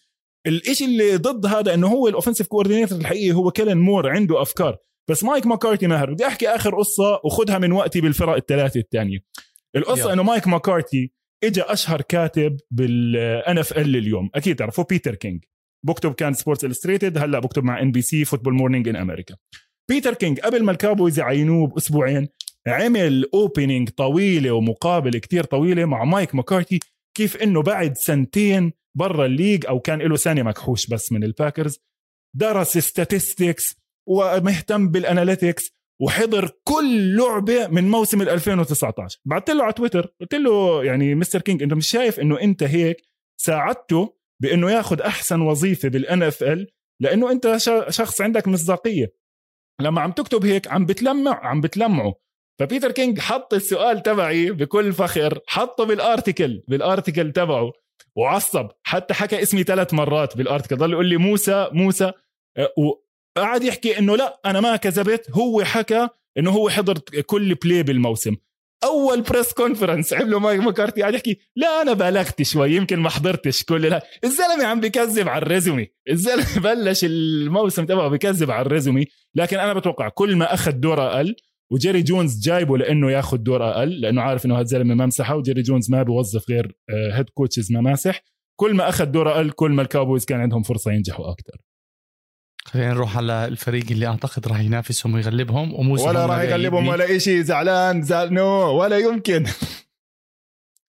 الإشي 0.46 0.84
اللي 0.84 1.16
ضد 1.16 1.46
هذا 1.46 1.74
إنه 1.74 1.86
هو 1.88 2.08
ال 2.08 2.12
offensive 2.12 2.46
coordinator 2.46 2.98
الحقيقي 2.98 3.32
هو 3.32 3.50
كيلن 3.50 3.78
مور 3.78 4.08
عنده 4.10 4.42
أفكار. 4.42 4.76
بس 5.10 5.24
مايك 5.24 5.46
ماكارتي 5.46 5.86
ماهر 5.86 6.12
بدي 6.12 6.26
أحكي 6.26 6.48
آخر 6.48 6.74
قصة 6.78 7.20
وخذها 7.24 7.58
من 7.58 7.72
وقتي 7.72 8.00
بالفرق 8.00 8.36
الثلاثة 8.36 8.80
الثانية 8.80 9.18
القصة. 9.76 10.12
إنه 10.12 10.22
مايك 10.22 10.46
ماكارتي 10.48 11.12
اجى 11.44 11.62
أشهر 11.62 12.00
كاتب 12.00 12.56
بال 12.70 13.58
NFL 13.58 13.96
اليوم. 13.96 14.30
أكيد 14.34 14.56
تعرفوا 14.56 14.84
بيتر 14.84 15.14
كينج 15.14 15.44
بكتب 15.86 16.14
كان 16.14 16.34
Sports 16.34 16.64
Illustrated 16.64 17.18
هلأ 17.18 17.38
بكتب 17.38 17.64
مع 17.64 17.82
NBC 17.82 18.24
Football 18.24 18.54
Morning 18.54 18.88
in 18.88 18.96
America 18.96 19.36
بيتر 19.90 20.14
كينج 20.14 20.40
قبل 20.40 20.64
ما 20.64 20.72
الكاوبويز 20.72 21.18
يعينوه 21.18 21.66
بأسبوعين 21.66 22.28
عمل 22.66 23.28
opening 23.34 23.88
طويلة 23.88 24.50
ومقابلة 24.50 25.18
كتير 25.18 25.44
طويلة 25.44 25.84
مع 25.84 26.04
مايك 26.04 26.34
ماكارتي 26.34 26.80
كيف 27.16 27.36
إنه 27.36 27.62
بعد 27.62 27.96
سنتين 27.96 28.72
برا 28.96 29.26
ال 29.26 29.32
league 29.32 29.66
أو 29.66 29.80
كان 29.80 29.98
له 29.98 30.16
سنه 30.16 30.42
مكحوش 30.42 30.86
بس 30.86 31.12
من 31.12 31.24
الباكرز 31.24 31.78
درس 32.36 32.78
statistics 32.78 33.76
ومهتم 34.08 34.88
بال 34.88 35.04
analytics 35.04 35.75
وحضر 36.00 36.50
كل 36.64 37.16
لعبة 37.16 37.66
من 37.66 37.88
موسم 37.88 38.22
ال 38.22 38.28
2019 38.28 39.20
بعثت 39.24 39.50
له 39.50 39.64
على 39.64 39.72
تويتر 39.72 40.14
قلت 40.20 40.34
له 40.34 40.84
يعني 40.84 41.14
Mr. 41.14 41.40
كينج 41.40 41.62
انت 41.62 41.74
مش 41.74 41.88
شايف 41.88 42.20
إنه 42.20 42.40
أنت 42.40 42.62
هيك 42.62 43.02
ساعدته 43.40 44.16
بإنه 44.42 44.70
ياخذ 44.70 45.00
أحسن 45.00 45.40
وظيفة 45.40 45.88
بال 45.88 46.22
NFL 46.22 46.66
لإنه 47.00 47.32
أنت 47.32 47.56
شخص 47.88 48.20
عندك 48.20 48.48
مصداقية. 48.48 49.14
لما 49.80 50.00
عم 50.00 50.12
تكتب 50.12 50.44
هيك 50.44 50.68
عم 50.68 50.86
بتلمع 50.86 51.46
عم 51.46 51.60
بتلمعه. 51.60 52.14
فبيتر 52.60 52.92
كينج 52.92 53.18
حط 53.18 53.54
السؤال 53.54 54.02
تبعي 54.02 54.50
بكل 54.50 54.92
فخر 54.92 55.40
حطه 55.46 55.84
بال 55.84 56.02
article 56.02 56.62
بال 56.68 56.82
article 56.82 57.32
تبعه 57.32 57.72
وعصب. 58.16 58.68
حتى 58.82 59.14
حكى 59.14 59.42
اسمي 59.42 59.62
ثلاث 59.62 59.94
مرات 59.94 60.36
بال 60.36 60.45
article 60.45 60.76
ضل 60.76 60.92
يقول 60.92 61.06
لي 61.06 61.16
موسى 61.16 61.68
موسى 61.72 62.12
وقعد 63.36 63.64
يحكي 63.64 63.98
إنه 63.98 64.16
لا 64.16 64.40
أنا 64.46 64.60
ما 64.60 64.76
كذبت 64.76 65.30
هو 65.30 65.64
حكى 65.64 66.08
إنه 66.38 66.50
هو 66.50 66.68
حضر 66.68 66.98
كل 67.26 67.54
play 67.54 67.82
بالموسم. 67.82 68.36
أول 68.84 69.22
press 69.22 69.52
conference 69.52 70.12
عمله 70.12 70.38
مايك 70.38 70.60
ماكارتي 70.60 71.00
قاعد 71.00 71.14
يحكي 71.14 71.38
لا 71.56 71.82
أنا 71.82 71.92
بالغت 71.92 72.42
شوي 72.42 72.72
يمكن 72.72 72.98
ما 72.98 73.10
حضرتش 73.10 73.64
كل 73.64 73.82
لا. 73.82 74.02
الزلمة 74.24 74.64
عم 74.64 74.80
بكذب 74.80 75.28
على 75.28 75.42
ال 75.42 75.48
résumé. 75.48 75.88
الزلمة 76.10 76.60
بلش 76.64 77.04
الموسم 77.04 77.86
تبعه 77.86 78.08
بكذب 78.08 78.50
على 78.50 78.66
ال 78.66 78.72
résumé 78.72 79.06
لكن 79.34 79.58
أنا 79.58 79.74
بتوقع 79.74 80.08
كل 80.08 80.36
ما 80.36 80.54
أخذ 80.54 80.72
دور 80.72 81.06
أقل 81.06 81.36
وجيري 81.72 82.02
جونز 82.02 82.40
جايبه 82.40 82.78
لإنه 82.78 83.10
ياخذ 83.10 83.36
دور 83.36 83.70
أقل 83.70 84.00
لإنه 84.00 84.22
عارف 84.22 84.46
إنه 84.46 84.54
هذا 84.54 84.62
الزلمة 84.62 84.94
ممسحة 84.94 85.36
وجيري 85.36 85.62
جونز 85.62 85.90
ما 85.90 86.02
بيوظف 86.02 86.50
غير 86.50 86.76
head 87.12 87.30
coaches 87.30 87.72
مماسح 87.72 88.22
كل 88.60 88.74
ما 88.74 88.88
أخذ 88.88 89.04
دور 89.04 89.32
أقل 89.32 89.50
كل 89.50 89.70
ما 89.70 89.82
الكاوبويز 89.82 90.24
كان 90.24 90.40
عندهم 90.40 90.62
فرصة 90.62 90.92
ينجحوا 90.92 91.32
أكثر 91.32 91.56
خلينا 92.66 92.88
نروح 92.92 93.16
على 93.16 93.44
الفريق 93.44 93.84
اللي 93.90 94.06
أعتقد 94.06 94.48
راح 94.48 94.60
ينافسهم 94.60 95.14
ويغلبهم. 95.14 95.74
وموسى 95.74 96.04
ولا 96.04 96.26
راح 96.26 96.40
يغلبهم. 96.40 96.88
ولا 96.88 97.18
شيء 97.18 97.42
زعلان 97.42 98.02
زعل 98.02 98.32
no 98.32 98.44
ولا 98.82 98.98
يمكن. 98.98 99.44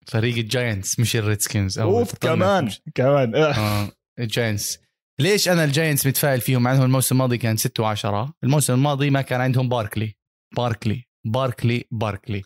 فريق 0.07 0.38
الجاينتس 0.38 0.99
مش 0.99 1.15
الريدسكنز 1.15 1.80
أوف 1.80 2.15
كمان 2.15 2.65
مش- 2.65 2.82
كمان. 2.95 3.36
آه. 3.36 3.91
الجاينتس. 4.19 4.80
ليش 5.19 5.49
أنا 5.49 5.63
الجاينتس 5.63 6.07
متفائل 6.07 6.41
فيهم؟ 6.41 6.63
مع 6.63 6.73
إنه 6.73 6.84
الموسم 6.86 7.15
الماضي 7.15 7.38
كان 7.38 7.57
6 7.57 7.95
و10 7.95 8.32
الموسم 8.43 8.73
الماضي 8.73 9.09
ما 9.09 9.21
كان 9.21 9.41
عندهم 9.41 9.69
باركلي. 9.69 10.15
باركلي 10.57 11.03
باركلي 11.25 11.84
باركلي. 11.91 12.41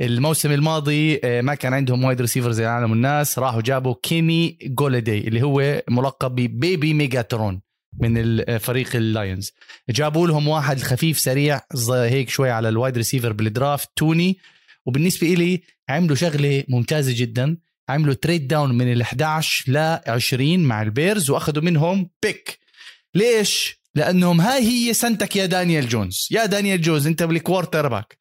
الموسم 0.00 0.52
الماضي 0.52 1.20
آه، 1.24 1.40
ما 1.40 1.54
كان 1.54 1.74
عندهم 1.74 2.04
wide 2.04 2.20
receiver 2.20 2.50
زي 2.52 2.64
العالم 2.64 2.92
الناس 2.92 3.38
راحوا 3.38 3.60
جابوا 3.60 3.94
كيني 4.02 4.58
جولاداي 4.62 5.28
اللي 5.28 5.42
هو 5.42 5.82
ملقب 5.90 6.34
ب 6.34 6.46
Baby 6.46 6.94
Megatron. 6.94 7.60
من 8.00 8.18
الفريق 8.18 8.96
اللايونز 8.96 9.52
جابوا 9.90 10.26
لهم 10.26 10.48
واحد 10.48 10.80
خفيف 10.80 11.18
سريع 11.18 11.60
هيك 11.90 12.28
شوي 12.28 12.50
على 12.50 12.68
ال 12.68 12.74
wide 12.74 12.96
receiver 12.96 13.32
بال 13.32 13.48
draft 13.48 13.88
توني. 13.96 14.38
وبالنسبة 14.86 15.32
إلي 15.34 15.62
عملوا 15.88 16.16
شغلة 16.16 16.64
ممتازة 16.68 17.12
جدا. 17.16 17.56
عملوا 17.88 18.14
trade 18.14 18.48
down 18.48 18.74
من 18.74 18.92
ال 18.92 19.00
11 19.00 19.72
ل 19.72 19.76
20 20.06 20.58
مع 20.60 20.82
البيرز 20.82 21.30
وأخذوا 21.30 21.62
منهم 21.62 22.10
pick 22.22 22.58
ليش؟ 23.14 23.80
لأنهم 23.94 24.40
هاي 24.40 24.62
هي 24.62 24.94
سنتك 24.94 25.36
يا 25.36 25.46
دانيال 25.46 25.88
جونز. 25.88 26.28
يا 26.30 26.46
دانيال 26.46 26.80
جونز 26.80 27.06
أنت 27.06 27.22
بال 27.22 27.88
quarterback 27.88 28.18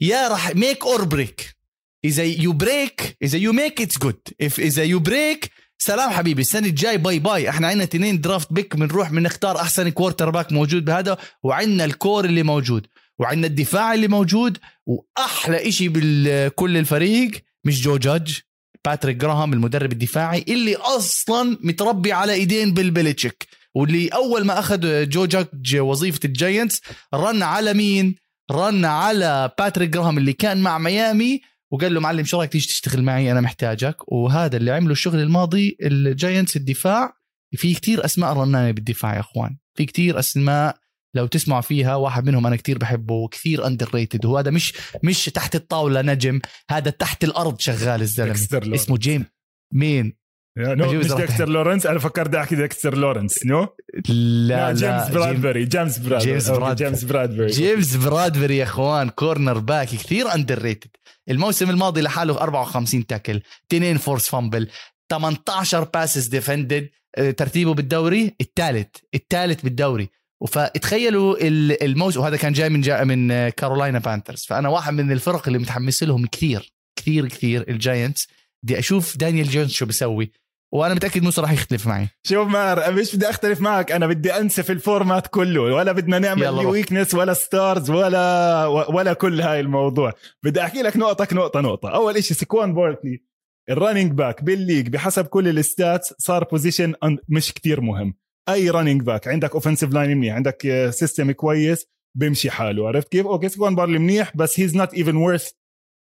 يا 0.00 0.28
راح 0.28 0.56
make 0.56 0.84
or 0.84 1.04
break 1.04 1.56
إذا 2.04 2.24
you 2.24 2.52
break 2.52 3.16
إذا 3.22 3.38
you 3.38 3.52
make 3.52 3.80
it's 3.80 3.98
good 3.98 4.20
إذا 4.40 4.84
you 4.84 4.98
break 4.98 5.50
سلام 5.80 6.10
حبيبي 6.10 6.40
السنة 6.40 6.66
الجاي 6.66 6.98
bye 6.98 7.18
bye. 7.18 7.48
إحنا 7.50 7.66
عندنا 7.66 7.84
تنين 7.84 8.20
draft 8.20 8.52
pick 8.52 8.76
بنروح 8.76 9.10
بنختار 9.10 9.56
أحسن 9.60 9.88
quarterback 9.88 10.52
موجود 10.52 10.84
بهذا 10.84 11.16
وعندنا 11.42 11.84
ال 11.84 11.92
core 11.92 12.24
اللي 12.24 12.42
موجود 12.42 12.86
وعندنا 13.18 13.46
الدفاع 13.46 13.94
اللي 13.94 14.08
موجود 14.08 14.58
وأحلى 14.86 15.68
إشي 15.68 15.88
بكل 15.88 16.76
الفريق 16.76 17.30
مش 17.64 17.82
جو 17.82 17.96
جادج 17.96 18.38
باتريك 18.84 19.16
جراهام 19.16 19.52
المدرب 19.52 19.92
الدفاعي 19.92 20.44
اللي 20.48 20.76
أصلا 20.76 21.58
متربي 21.60 22.12
على 22.12 22.32
إيدين 22.32 22.74
بيل 22.74 22.92
بيليتشيك 22.92 23.46
واللي 23.74 24.08
أول 24.08 24.44
ما 24.46 24.58
أخذ 24.58 25.08
جو 25.08 25.26
جادج 25.26 25.76
وظيفة 25.76 26.20
الجاينتس 26.24 26.80
رن 27.14 27.42
على 27.42 27.74
مين؟ 27.74 28.14
رن 28.52 28.84
على 28.84 29.50
باتريك 29.58 29.90
جراهام 29.90 30.18
اللي 30.18 30.32
كان 30.32 30.60
مع 30.60 30.78
ميامي 30.78 31.40
وقال 31.72 31.94
له 31.94 32.00
معلم 32.00 32.24
شو 32.24 32.38
رايك 32.38 32.52
تيجي 32.52 32.66
تشتغل 32.66 33.02
معي؟ 33.02 33.32
أنا 33.32 33.40
محتاجك. 33.40 34.12
وهذا 34.12 34.56
اللي 34.56 34.70
عمله 34.70 34.92
الشغل 34.92 35.20
الماضي 35.20 35.76
الجاينتس 35.82 36.56
الدفاع. 36.56 37.12
في 37.56 37.74
كتير 37.74 38.04
أسماء 38.04 38.32
رنانة 38.32 38.70
بالدفاع 38.70 39.14
يا 39.14 39.20
أخوان. 39.20 39.58
في 39.74 39.84
كتير 39.86 40.18
أسماء 40.18 40.76
لو 41.14 41.26
تسمعوا 41.26 41.60
فيها 41.60 41.94
واحد 41.94 42.26
منهم 42.26 42.46
أنا 42.46 42.56
كتير 42.56 42.78
بحبه 42.78 43.14
وكثير 43.14 43.66
underrated 43.66 44.24
وهذا 44.24 44.50
مش 44.50 44.72
مش 45.04 45.24
تحت 45.24 45.54
الطاولة 45.54 46.02
نجم 46.02 46.40
هذا 46.70 46.90
تحت 46.90 47.24
الأرض 47.24 47.60
شغال 47.60 48.00
الزلمة. 48.02 48.32
اسمه 48.74 48.98
جيم 48.98 49.24
مين؟ 49.72 50.17
no 50.58 50.92
مش 50.92 51.12
ديكستر 51.12 51.48
لورنس 51.48 51.86
أنا 51.86 51.98
فكرت 51.98 52.34
أحكي 52.34 52.56
ديكستر 52.56 52.98
لورنس 52.98 53.46
no 53.46 53.66
لا 54.08 54.72
لا 54.72 54.72
جيمس 54.72 55.08
برادبري 55.08 55.64
جيمس 55.64 55.98
برادبري 55.98 56.32
جيمس 56.32 56.50
برادبري 56.50 56.74
جيمس 56.74 57.04
برادبري 57.04 57.46
جيمس 57.46 57.96
برادبري 57.96 58.56
يا 58.56 58.64
إخوان 58.64 59.08
cornerback 59.08 59.88
كثير 59.88 60.34
underrated 60.34 60.90
الموسم 61.30 61.70
الماضي 61.70 62.00
لحاله 62.00 62.40
54 62.40 63.06
tackle 63.06 63.40
2 63.72 63.98
forced 63.98 64.28
fumble 64.28 64.68
18 65.10 65.84
passes 65.84 66.26
defended 66.26 66.88
ترتيبه 67.36 67.74
بالدوري 67.74 68.34
الثالث 68.40 68.88
الثالث 69.14 69.62
بالدوري. 69.62 70.08
فتخيلوا 70.48 71.36
الموسم 71.84 72.20
وهذا 72.20 72.36
كان 72.36 72.52
جاي 72.52 72.68
من 72.68 72.80
جاي 72.80 73.04
من 73.04 73.48
كارولاينا 73.48 73.98
بانترز 73.98 74.44
فأنا 74.44 74.68
واحد 74.68 74.92
من 74.92 75.12
الفرق 75.12 75.46
اللي 75.46 75.58
متحمس 75.58 76.02
لهم 76.02 76.26
كثير 76.26 76.72
كثير 76.98 77.28
كثير 77.28 77.64
الجاينتس 77.68 78.28
بدي 78.62 78.78
أشوف 78.78 79.16
دانيال 79.16 79.48
جونز 79.48 79.70
شو 79.70 79.86
بيسوي. 79.86 80.32
وأنا 80.74 80.94
متأكد 80.94 81.22
موسى 81.22 81.40
راح 81.40 81.52
يختلف 81.52 81.86
معي. 81.86 82.08
شوف 82.26 82.48
مار 82.48 82.92
مش 82.92 83.16
بدي 83.16 83.30
أختلف 83.30 83.60
معك 83.60 83.92
أنا 83.92 84.06
بدي 84.06 84.32
انسف 84.32 84.70
ال 84.70 84.78
format 84.78 85.26
كله 85.26 85.60
ولا 85.60 85.92
بدنا 85.92 86.18
نعمل 86.18 86.54
لي 86.56 86.66
weakness 86.66 87.14
ولا 87.14 87.34
stars 87.34 87.90
ولا 87.90 88.66
ولا 88.66 89.12
كل 89.12 89.40
هاي 89.40 89.60
الموضوع. 89.60 90.12
بدي 90.42 90.62
أحكي 90.62 90.82
لك 90.82 90.96
نقطك 90.96 91.32
نقطة 91.32 91.60
نقطة. 91.60 91.88
أول 91.88 92.24
شيء 92.24 92.36
سيكوان 92.36 92.74
باركلي 92.74 93.22
ال 93.70 93.75
running 93.75 94.12
back 94.12 94.44
بال 94.44 94.55
league 94.55 94.88
بحسب 94.88 95.26
كل 95.26 95.48
ال 95.48 95.59
stats 95.59 96.14
صار 96.18 96.44
position 96.44 96.94
مش 97.28 97.52
كتير 97.52 97.80
مهم. 97.80 98.14
أي 98.48 98.70
running 98.70 99.02
back 99.02 99.28
عندك 99.28 99.52
offensive 99.54 99.92
line 99.92 100.16
منيح 100.16 100.34
عندك 100.34 100.88
system 100.90 101.32
كويس 101.32 101.86
بيمشي 102.16 102.50
حاله 102.50 102.88
عرفت 102.88 103.08
كيف؟ 103.08 103.26
okay 103.26 103.48
سيكوان 103.48 103.74
باركلي 103.74 103.98
منيح 103.98 104.36
بس 104.36 104.60
he's 104.60 104.76
not 104.76 104.94
even 104.94 105.16
worth 105.16 105.50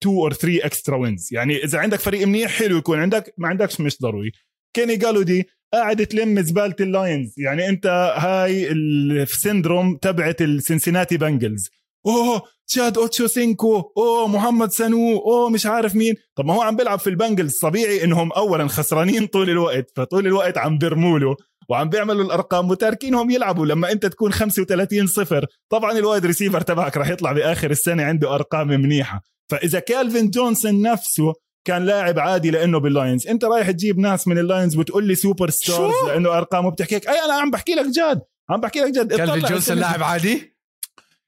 2 0.03 0.17
or 0.17 0.33
3 0.33 0.67
extra 0.67 0.97
wins 0.97 1.29
يعني 1.33 1.65
إذا 1.65 1.79
عندك 1.79 1.99
فريق 2.01 2.27
منيح 2.27 2.51
حلو 2.51 2.79
يكون. 2.79 2.99
عندك 2.99 3.35
ما 3.39 3.49
عندكش 3.49 3.81
مش 3.81 4.01
ضروري. 4.03 4.33
كيني 4.77 4.97
جولاداي 4.97 5.49
قاعد 5.73 6.07
تلم 6.07 6.41
زبالة 6.41 6.75
اللايونز. 6.81 7.35
يعني 7.39 7.69
أنت 7.69 7.87
هاي 8.17 8.73
ال 8.73 8.87
syndrome 8.87 9.97
تبعت 9.97 10.43
السنسيناتي 10.43 11.17
بنجلز. 11.17 11.69
أوه 12.07 12.43
تشاد 12.67 12.99
اوتشو 12.99 13.27
سينكو 13.27 13.93
أوه 13.97 14.29
محمد 14.29 14.71
سانو. 14.71 15.19
أوه 15.19 15.51
مش 15.51 15.67
عارف 15.67 15.95
مين. 15.95 16.15
طب 16.37 16.45
ما 16.45 16.55
هو 16.55 16.63
عم 16.63 16.77
بيلعب 16.77 16.99
في 16.99 17.11
البنجلز. 17.11 17.59
طبيعي 17.59 18.05
إنهم 18.05 18.33
اولا 18.33 18.69
خسرانين 18.69 19.27
طول 19.27 19.51
الوقت. 19.51 19.93
فطول 19.97 20.27
الوقت 20.27 20.59
عم 20.59 20.79
بيرموا 20.79 21.35
وعم 21.69 21.89
بيعملوا 21.89 22.25
الأرقام 22.25 22.71
وتاركينهم 22.71 23.31
يلعبوا. 23.31 23.67
لما 23.67 23.93
أنت 23.93 24.07
تكون 24.07 24.33
35 24.33 25.07
صفر 25.07 25.47
طبعا 25.71 25.93
ال 25.93 26.00
wide 26.00 26.27
receiver 26.27 26.61
تبعك 26.61 26.97
راح 26.97 27.09
يطلع 27.09 27.33
بآخر 27.33 27.71
السنة 27.71 28.03
عنده 28.03 28.35
أرقام 28.35 28.69
منيحة. 28.69 29.23
فإذا 29.51 29.79
كالفين 29.79 30.31
جونسون 30.31 30.83
نفسه 30.83 31.35
كان 31.65 31.85
لاعب 31.87 32.19
عادي 32.19 32.51
لأنه 32.51 32.79
باللايونز. 32.79 33.27
أنت 33.27 33.45
رايح 33.45 33.71
تجيب 33.71 33.99
ناس 33.99 34.29
من 34.29 34.39
اللايونز 34.39 34.77
وتقول 34.77 35.07
لي 35.07 35.15
superstars 35.15 35.95
لأنه 36.07 36.39
ارقامه 36.39 36.71
بتحكيك 36.71 37.09
أي 37.09 37.25
أنا 37.25 37.35
عم 37.35 37.51
بحكي 37.51 37.73
لك 37.73 37.87
جد. 37.87 38.21
عم 38.51 38.61
بحكي 38.61 38.81
لك 38.81 38.91
جد. 38.91 39.15
كالفين 39.15 39.43
جونسون 39.43 39.77
لاعب 39.77 40.03
عادي؟ 40.03 40.59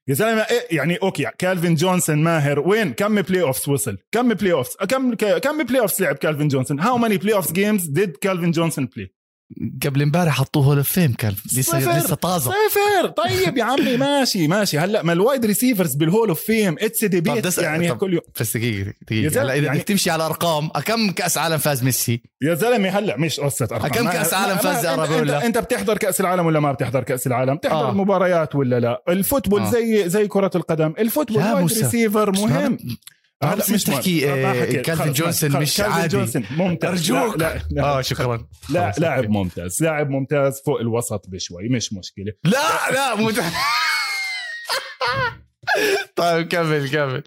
يا 0.07 0.13
زلمة 0.13 0.41
إيه 0.41 0.77
يعني 0.77 0.97
okay 0.97 1.27
كالفين 1.37 1.75
جونسون 1.75 2.17
ماهر. 2.17 2.59
وين؟ 2.59 2.93
كم 2.93 3.21
playoffs 3.21 3.69
وصل؟ 3.69 3.97
كم 4.11 4.33
playoffs 4.33 4.75
كم 4.75 5.13
كم 5.13 5.63
playoffs 5.63 6.01
لعب 6.01 6.15
كالفين 6.15 6.47
جونسون؟ 6.47 6.79
how 6.79 6.97
many 6.97 7.17
playoffs 7.17 7.51
games 7.51 7.85
did 7.85 8.17
كالفين 8.17 8.51
جونسون 8.51 8.85
بلاي 8.85 9.13
قبل 9.85 10.01
امبارح 10.01 10.33
حطوه 10.37 10.65
Hall 10.65 10.83
Fame 10.83 11.13
كان. 11.13 11.35
لسه 11.57 11.97
لسه 11.97 12.15
طازة. 12.15 12.51
صفر 12.51 13.07
طيب 13.07 13.57
يا 13.57 13.63
عمي 13.63 13.97
ماشي 13.97 14.47
ماشي. 14.47 14.79
هلا 14.79 15.03
ما 15.03 15.13
ال 15.13 15.19
wide 15.19 15.45
receivers 15.45 15.95
بال 15.95 16.06
Hall 16.06 16.29
of 16.29 16.41
Fame 16.41 16.75
it's 16.79 17.05
debate 17.05 17.57
يعني 17.57 17.89
طب 17.89 17.97
كل 17.97 18.13
يوم 18.13 18.21
بس 18.39 18.57
دقيقة 18.57 18.93
دقيقة. 19.01 19.41
هلا 19.41 19.53
إذا 19.53 19.65
يعني 19.65 19.77
بدك 19.77 19.87
تمشي 19.87 20.09
على 20.09 20.25
أرقام 20.25 20.67
كم 20.67 21.11
كأس 21.11 21.37
عالم 21.37 21.57
فاز 21.57 21.83
ميسي؟ 21.83 22.21
يا 22.41 22.53
زلمة 22.53 22.89
هلا 22.89 23.17
مش 23.17 23.39
قصة 23.39 23.67
أرقام. 23.71 23.91
كم 23.91 24.09
كأس 24.09 24.33
عالم 24.33 24.57
فاز 24.57 24.85
انت, 24.85 25.29
أنت 25.29 25.57
بتحضر 25.57 25.97
كأس 25.97 26.21
العالم 26.21 26.45
ولا 26.45 26.59
ما 26.59 26.71
بتحضر 26.71 27.03
كأس 27.03 27.27
العالم؟ 27.27 27.55
بتحضر 27.55 27.89
آه. 27.89 27.93
مباريات 27.93 28.55
ولا 28.55 28.79
لا؟ 28.79 29.03
ال 29.09 29.15
football 29.15 29.61
آه. 29.61 29.71
زي 29.71 30.09
زي 30.09 30.27
كرة 30.27 30.51
القدم. 30.55 30.93
ال 30.99 31.04
football 31.04 31.43
wide 31.43 31.67
receiver 31.67 32.31
مهم. 32.31 32.77
هلا 33.43 33.63
مش 33.71 33.83
تحكي 33.83 34.21
كالفين 34.81 35.11
جونسون 35.11 35.51
مش 35.51 35.79
عادي. 35.79 36.07
جونسون 36.07 36.45
ممتاز. 36.51 37.11
أرجوك. 37.11 37.39
لا 37.39 37.61
لا 37.71 37.83
آه 37.83 38.01
شكرا. 38.01 38.47
لا 38.69 38.93
لاعب 38.97 39.29
ممتاز. 39.29 39.83
لاعب 39.83 40.09
ممتاز 40.09 40.61
فوق 40.65 40.79
الوسط 40.79 41.29
بشوي 41.29 41.69
مش 41.69 41.93
مشكلة. 41.93 42.33
لا 42.43 42.91
لا 42.91 43.15
مو 43.15 43.31
طيب 46.15 46.47
كمل 46.47 46.89
كمل. 46.89 47.23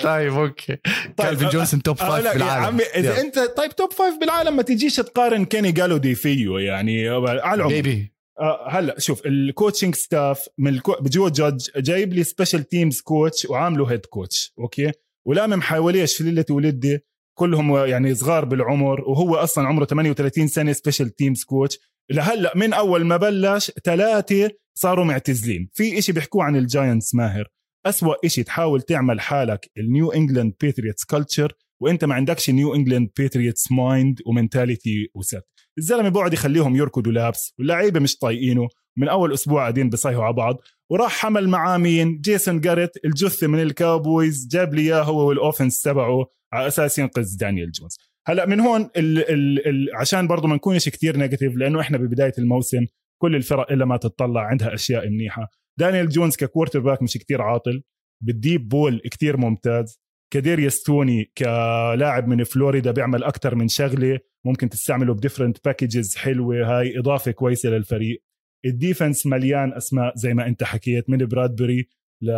طيب 0.00 0.32
okay. 0.32 0.76
طيب 1.16 1.28
كالفين 1.28 1.48
جونسون 1.48 1.82
top 1.82 1.96
five 1.96 2.32
بالعالم 2.32 2.62
يا 2.62 2.66
عمي 2.66 2.82
إذا 2.82 3.20
انت 3.20 3.38
طيب 3.38 3.76
top 3.76 3.92
five 3.92 4.14
بالعالم 4.20 4.56
ما 4.56 4.62
تجيش 4.62 4.96
تقارن 4.96 5.44
كيني 5.44 5.72
جولاداي 5.72 6.14
فيه 6.14 6.58
يعني 6.58 7.08
على 7.08 7.54
العموم. 7.54 7.68
بيبي 7.72 8.12
آه 8.40 8.68
هلا 8.70 8.98
شوف 8.98 9.26
ال 9.26 9.34
coaching 9.34 9.94
staff 9.94 10.48
من 10.58 10.74
الكو... 10.74 10.92
بجو 11.00 11.28
جادج 11.28 11.68
جايب 11.76 12.12
لي 12.12 12.24
special 12.24 12.68
teams 12.68 13.00
coach 13.00 13.44
وعامله 13.44 13.92
head 13.92 14.06
coach 14.06 14.52
okay؟ 14.58 14.92
ولامم 15.26 15.62
حواليه 15.62 16.04
شلة 16.04 16.44
ولدي 16.50 16.98
كلهم 17.38 17.76
يعني 17.76 18.14
صغار 18.14 18.44
بالعمر 18.44 19.00
وهو 19.00 19.34
أصلا 19.34 19.68
عمره 19.68 19.84
38 19.84 20.46
سنة 20.46 20.72
special 20.72 21.16
teams 21.16 21.44
coach 21.44 21.78
لهلأ 22.10 22.52
من 22.56 22.72
أول 22.72 23.04
ما 23.04 23.16
بلش 23.16 23.70
ثلاثة 23.84 24.50
صاروا 24.78 25.04
معتزلين. 25.04 25.68
في 25.72 25.98
إشي 25.98 26.12
بيحكوه 26.12 26.44
عن 26.44 26.56
الجاينتس 26.56 27.14
ماهر. 27.14 27.48
أسوأ 27.86 28.14
إشي 28.24 28.42
تحاول 28.42 28.82
تعمل 28.82 29.20
حالك 29.20 29.70
النيو 29.78 30.12
انجلاند 30.12 30.54
باتريوتس 30.62 31.04
culture 31.04 31.52
وأنت 31.82 32.04
ما 32.04 32.14
عندكش 32.14 32.50
نيو 32.50 32.74
انجلاند 32.74 33.10
باتريوتس 33.18 33.72
mind 33.72 34.20
و 34.26 34.34
mentality 34.34 35.10
وست 35.14 35.44
الزلمة 35.78 36.08
بقعد 36.08 36.32
يخليهم 36.32 36.76
يركضوا 36.76 37.12
لابس 37.12 37.54
واللعيبة 37.58 38.00
مش 38.00 38.16
طايقينه. 38.16 38.68
من 38.98 39.08
أول 39.08 39.32
أسبوع 39.32 39.60
قاعدين 39.60 39.90
بيصيحوا 39.90 40.24
على 40.24 40.34
بعض 40.34 40.56
وراح 40.90 41.12
حمل 41.12 41.48
معاه 41.48 41.78
مين 41.78 42.20
جيسون 42.20 42.60
جاريت 42.60 42.90
الجثة 43.04 43.46
من 43.46 43.62
الكاوبويز 43.62 44.48
جاب 44.50 44.74
لي 44.74 44.82
اياه 44.82 45.02
هو 45.02 45.28
وال 45.28 45.40
offense 45.40 45.82
تبعه 45.82 46.26
على 46.52 46.66
أساس 46.66 46.98
ينقذ 46.98 47.36
دانيال 47.40 47.70
جونز. 47.72 47.98
هلأ 48.26 48.46
من 48.46 48.60
هون 48.60 48.90
ال 48.96 49.18
ال 49.30 49.68
ال 49.68 49.96
عشان 49.96 50.26
برضه 50.26 50.48
ما 50.48 50.54
نكونش 50.54 50.88
كثير 50.88 51.16
negative 51.16 51.56
لأنه 51.56 51.80
إحنا 51.80 51.98
ببداية 51.98 52.32
الموسم 52.38 52.86
كل 53.22 53.36
الفرق 53.36 53.72
إلا 53.72 53.84
ما 53.84 53.96
تطلع 53.96 54.40
عندها 54.40 54.74
أشياء 54.74 55.08
منيحة. 55.08 55.48
دانيال 55.78 56.08
جونز 56.08 56.36
ك 56.36 56.80
quarterback 56.80 57.02
مش 57.02 57.18
كثير 57.18 57.42
عاطل 57.42 57.82
بال 58.24 58.39
deep 58.39 58.68
ball 58.68 59.00
كثير 59.10 59.36
ممتاز. 59.36 60.00
كاداريوس 60.32 60.82
توني 60.82 61.32
كلاعب 61.38 62.28
من 62.28 62.44
فلوريدا 62.44 62.90
بيعمل 62.90 63.24
أكثر 63.24 63.54
من 63.54 63.68
شغلة 63.68 64.18
ممكن 64.46 64.68
تستعمله 64.68 65.14
ب 65.14 65.19
different 65.19 65.64
packages 65.64 66.16
حلوة 66.16 66.56
هاي 66.56 66.98
إضافة 66.98 67.30
كويسة 67.30 67.68
للفريق. 67.68 68.25
ال 68.66 68.74
defense 68.74 69.26
مليان 69.26 69.72
أسماء 69.72 70.12
زي 70.16 70.34
ما 70.34 70.46
أنت 70.46 70.64
حكيت 70.64 71.10
من 71.10 71.18
برادبري 71.18 71.88
ل 72.22 72.30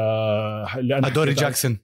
ادوري 0.92 1.34
جاكسون. 1.34 1.78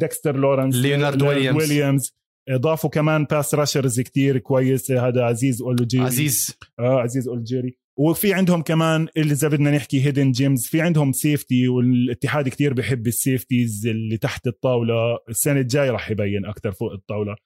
ديكستر 0.00 0.36
لورنس 0.36 0.76
ليونارد 0.76 1.22
ويليامز. 1.22 1.62
ويليامز. 1.62 2.16
إضافوا 2.48 2.90
كمان 2.90 3.24
pass 3.24 3.54
rushers 3.54 4.00
كتير 4.00 4.38
كويس 4.38 4.90
هذا 4.90 5.22
عزيز 5.22 5.62
اوجولاري 5.62 6.04
عزيز. 6.04 6.58
آه 6.78 7.00
عزيز 7.00 7.28
اوجولاري 7.28 7.78
وفي 7.98 8.34
عندهم 8.34 8.62
كمان 8.62 9.08
اللي 9.16 9.32
إذا 9.32 9.48
بدنا 9.48 9.70
نحكي 9.70 10.06
هيدن 10.06 10.32
جيمز 10.32 10.66
في 10.66 10.80
عندهم 10.80 11.12
safety 11.12 11.68
والاتحاد 11.68 12.48
كتير 12.48 12.74
بحب 12.74 13.06
ال 13.06 13.15
safeties 13.15 13.86
اللي 13.86 14.16
تحت 14.16 14.46
الطاولة. 14.46 15.18
السنة 15.28 15.60
الجاي 15.60 15.90
راح 15.90 16.10
يبين 16.10 16.46
أكثر 16.46 16.72
فوق 16.72 16.92
الطاولة. 16.92 17.36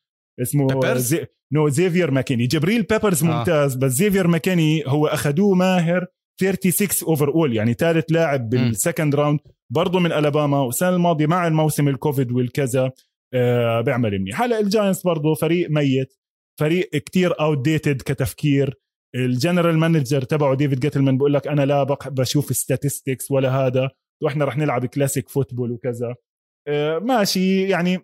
اسمه 0.43 0.95
زي... 0.95 1.27
نو 1.53 1.69
زيفير 1.69 2.11
ماكيني 2.11 2.47
جبريل 2.47 2.83
بيبرز 2.83 3.25
آه. 3.25 3.27
ممتاز 3.27 3.75
بس 3.75 3.93
زيفير 3.93 4.27
ماكيني 4.27 4.83
هو 4.87 5.07
أخذوه 5.07 5.55
ماهر 5.55 6.07
36 6.41 7.09
overall 7.09 7.57
يعني 7.57 7.75
ثالث 7.75 8.05
لاعب 8.13 8.49
بال 8.49 8.65
second 8.65 9.15
round 9.15 9.41
برضه 9.73 10.01
من 10.01 10.13
ألاباما 10.13 10.61
والسنة 10.61 10.89
الماضيه 10.89 11.27
مع 11.27 11.47
الموسم 11.47 11.89
الكوفيد 11.89 12.33
والكذا. 12.33 12.91
آه 13.35 13.81
بيعمل 13.81 14.19
منيح. 14.19 14.43
هلا 14.43 14.61
الجاينتس 14.61 15.03
برضه 15.03 15.35
فريق 15.35 15.71
ميت 15.71 16.15
فريق 16.61 16.91
كتير 16.91 17.41
outdated 17.41 18.03
كتفكير. 18.03 18.81
ال 19.15 19.23
general 19.23 19.79
manager 19.79 20.23
تبعه 20.23 20.55
ديفيد 20.55 20.81
جيتلمان 20.81 21.19
بقول 21.19 21.35
لك 21.35 21.49
أنا 21.49 21.67
لا 21.67 21.83
بشوف 22.07 22.57
statistics 22.57 23.31
ولا 23.31 23.51
هذا. 23.51 23.91
وإحنا 24.23 24.45
رح 24.45 24.57
نلعب 24.57 24.87
classic 24.87 25.29
football 25.29 25.73
وكذا. 25.73 26.15
آه 26.69 26.99
ماشي 26.99 27.69
يعني 27.69 27.99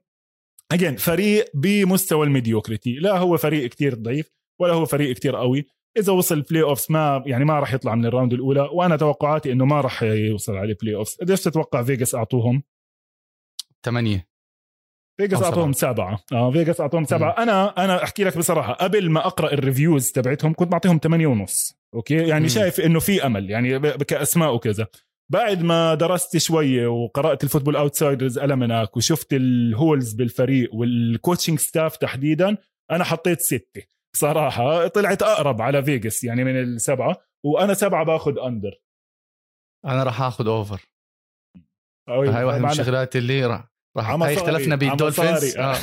again 0.72 0.96
فريق 0.96 1.50
بمستوى 1.54 2.26
ال 2.26 2.32
mediocrity. 2.32 2.92
لا 2.94 3.18
هو 3.18 3.36
فريق 3.36 3.70
كتير 3.70 3.94
ضعيف 3.94 4.30
ولا 4.60 4.72
هو 4.72 4.84
فريق 4.84 5.16
كتير 5.16 5.36
قوي. 5.36 5.66
إذا 5.98 6.12
وصل 6.12 6.42
playoffs 6.42 6.86
ما 6.90 7.22
يعني 7.26 7.44
ما 7.44 7.60
راح 7.60 7.74
يطلع 7.74 7.94
من 7.94 8.06
ال 8.06 8.11
round 8.11 8.32
الأولى 8.32 8.68
وأنا 8.72 8.96
توقعاتي 8.96 9.52
إنه 9.52 9.64
ما 9.64 9.80
راح 9.80 10.02
يوصل 10.02 10.56
على 10.56 10.70
ال 10.70 10.94
playoffs 10.94 11.16
قديش 11.20 11.42
تتوقع 11.42 11.82
فيجاس 11.82 12.14
أعطوهم؟ 12.14 12.62
ثمانية 13.84 14.28
فيجاس 15.20 15.42
أعطوهم 15.42 15.72
سبعة. 15.72 16.18
آه 16.32 16.50
فيجاس 16.50 16.80
أعطوهم 16.80 17.04
سبعة. 17.04 17.34
م. 17.38 17.40
أنا 17.40 17.84
أنا 17.84 18.04
أحكي 18.04 18.24
لك 18.24 18.38
بصراحة 18.38 18.72
قبل 18.72 19.10
ما 19.10 19.26
أقرأ 19.26 19.52
ال 19.52 19.60
reviews 19.60 20.12
تبعتهم 20.12 20.54
كنت 20.54 20.72
بعطيهم 20.72 20.98
ثمانية 21.02 21.26
ونص 21.26 21.78
أوكي؟ 21.94 22.14
يعني 22.14 22.44
م. 22.44 22.48
شايف 22.48 22.80
إنه 22.80 23.00
في 23.00 23.26
أمل 23.26 23.50
يعني 23.50 23.78
كأسماء 23.80 24.54
وكذا. 24.54 24.86
بعد 25.32 25.62
ما 25.62 25.94
درست 25.94 26.36
شوية 26.36 26.86
وقرأت 26.86 27.44
ال 27.44 27.48
Football 27.48 27.76
Outsiders 27.76 28.38
Almanac 28.38 28.96
وشفت 28.96 29.32
ال 29.32 29.46
holes 29.46 30.12
بالفريق 30.12 30.74
وال 30.74 30.91
coaching 30.91 31.58
staff 31.58 31.96
تحديدا 31.96 32.56
أنا 32.90 33.04
حطيت 33.04 33.40
ستة. 33.40 33.82
صراحة 34.16 34.88
طلعت 34.88 35.22
أقرب 35.22 35.62
على 35.62 35.82
فيجاس 35.82 36.24
يعني 36.24 36.44
من 36.44 36.60
السبعة 36.62 37.16
وأنا 37.44 37.74
سبعة 37.74 38.04
باخذ 38.04 38.38
under 38.38 38.80
أنا 39.84 40.02
راح 40.02 40.22
آخذ 40.22 40.46
over 40.46 40.88
هاي 42.08 42.44
واحدة 42.44 42.62
من 42.62 42.70
الشغلات 42.70 43.16
اللي 43.16 43.46
راح 43.46 43.72
راح 43.96 44.10
هاي 44.10 44.34
اختلفنا 44.34 44.76
بالدولفينز. 44.76 45.56
آه. 45.56 45.76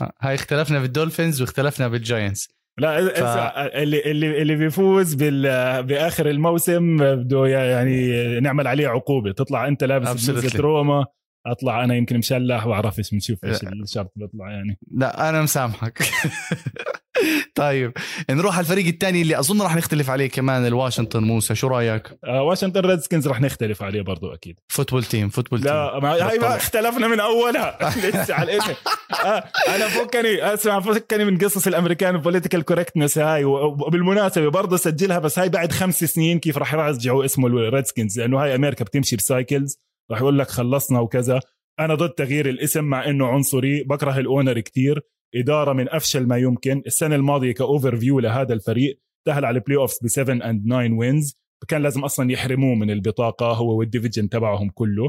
آه. 0.00 0.12
هاي 0.20 0.34
اختلفنا 0.34 0.78
بالدولفينز 0.78 1.40
واختلفنا 1.40 1.88
بالجاينتس 1.88 2.55
لا 2.78 3.08
ف... 3.08 3.22
اللي 3.58 4.10
اللي 4.10 4.42
اللي 4.42 4.54
بيفوز 4.54 5.14
بال... 5.14 5.42
بآخر 5.82 6.30
الموسم 6.30 6.96
بده 6.96 7.46
يعني 7.46 8.40
نعمل 8.40 8.66
عليه 8.66 8.88
عقوبة. 8.88 9.32
تطلع 9.32 9.68
أنت 9.68 9.84
لابس 9.84 10.30
بلوزة 10.30 10.60
روما 10.60 11.06
أطلع 11.52 11.84
أنا 11.84 11.94
يمكن 11.94 12.18
مشلح 12.18 12.66
بعرفش 12.66 13.10
بنشوف 13.10 13.44
إيش 13.44 13.62
الشرط 13.62 14.12
بيطلع 14.16 14.50
يعني. 14.50 14.78
لا 14.90 15.28
أنا 15.28 15.42
مسامحك. 15.42 16.02
طيب 17.54 17.92
نروح 18.30 18.54
على 18.54 18.64
الفريق 18.64 18.86
الثاني 18.86 19.22
اللي 19.22 19.38
أظن 19.38 19.62
راح 19.62 19.76
نختلف 19.76 20.10
عليه 20.10 20.30
كمان 20.30 20.66
الواشنطن. 20.66 21.22
موسى 21.22 21.54
شو 21.54 21.68
رأيك؟ 21.68 22.18
آه 22.24 22.42
واشنطن 22.42 22.80
ريدسكنز 22.80 23.28
راح 23.28 23.40
نختلف 23.40 23.82
عليه 23.82 24.02
برضو 24.02 24.34
أكيد. 24.34 24.60
Football 24.68 25.04
Team 25.04 25.28
Football 25.28 25.62
Team. 25.62 25.72
لا 25.72 26.00
ما 26.00 26.12
هاي 26.12 26.38
ما 26.38 26.56
اختلفنا 26.56 27.08
من 27.08 27.20
أولها. 27.20 27.78
لسه 28.08 28.34
على 28.34 28.54
الاسم 28.54 28.74
آه 29.24 29.44
أنا 29.68 29.88
فكني 29.88 30.54
أسمع 30.54 30.80
فكني 30.80 31.24
من 31.24 31.38
قصص 31.38 31.66
ال 31.66 31.72
American 31.72 32.16
political 32.16 32.62
correctness 32.62 33.18
هاي 33.18 33.44
وبالمناسبة 33.44 34.50
برضه 34.50 34.76
سجلها 34.76 35.18
بس 35.18 35.38
هاي 35.38 35.48
بعد 35.48 35.72
خمس 35.72 36.04
سنين 36.04 36.38
كيف 36.38 36.58
راح 36.58 36.74
يرجعوا 36.74 37.24
اسمه 37.24 37.46
الريدسكنز 37.46 38.20
لأنه 38.20 38.42
هاي 38.42 38.54
أمريكا 38.54 38.84
بتمشي 38.84 39.16
ب 39.16 39.25
cycles 39.25 39.80
راح 40.10 40.20
يقول 40.20 40.38
لك 40.38 40.48
خلصنا 40.48 41.00
وكذا. 41.00 41.40
أنا 41.80 41.94
ضد 41.94 42.10
تغيير 42.10 42.48
الاسم 42.48 42.84
مع 42.84 43.10
إنه 43.10 43.26
عنصري 43.26 43.82
بكره 43.82 44.18
ال 44.18 44.25
owner 44.25 44.60
كتير. 44.60 45.00
إدارة 45.34 45.72
من 45.72 45.88
أفشل 45.88 46.26
ما 46.26 46.38
يمكن. 46.38 46.82
السنة 46.86 47.14
الماضية 47.14 47.52
ك 47.52 47.96
overview 47.96 48.20
لهذا 48.20 48.54
الفريق. 48.54 49.00
تأهل 49.26 49.44
على 49.44 49.58
ال 49.58 49.76
playoffs 49.76 49.98
ب 50.02 50.08
7 50.08 50.50
and 50.50 50.66
9 50.66 50.98
wins 50.98 51.36
كان 51.68 51.82
لازم 51.82 52.04
أصلا 52.04 52.32
يحرموه 52.32 52.74
من 52.74 52.90
البطاقة 52.90 53.46
هو 53.46 53.78
وال 53.78 53.88
division 53.88 54.28
تبعهم 54.28 54.70
كله. 54.70 55.08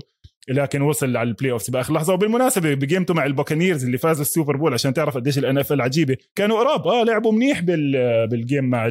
لكن 0.50 0.82
وصل 0.82 1.18
على 1.18 1.30
ال 1.30 1.52
playoffs 1.52 1.70
بآخر 1.70 1.94
لحظة. 1.94 2.14
وبالمناسبة 2.14 2.74
ب 2.74 2.80
game 2.80 3.03
ته 3.03 3.14
مع 3.14 3.26
البوكانيرز 3.26 3.86
اللي 3.86 3.98
فازوا 3.98 4.22
السوبر 4.22 4.58
بول 4.58 4.74
عشان 4.74 4.94
تعرف 4.94 5.16
قديش 5.16 5.38
ال 5.38 5.58
NFL 5.58 5.72
عجيبة. 5.72 6.18
كانوا 6.36 6.60
قراب. 6.60 6.88
آه 6.88 7.04
لعبوا 7.04 7.32
منيح 7.32 7.62
بال 7.62 7.92
بال 8.28 8.42
game 8.42 8.70
مع 8.70 8.88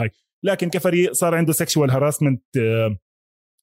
هاي. 0.00 0.10
لكن 0.44 0.70
كفريق 0.70 1.12
صار 1.12 1.34
عنده 1.34 1.52
sexual 1.52 1.90
harassment 1.90 2.42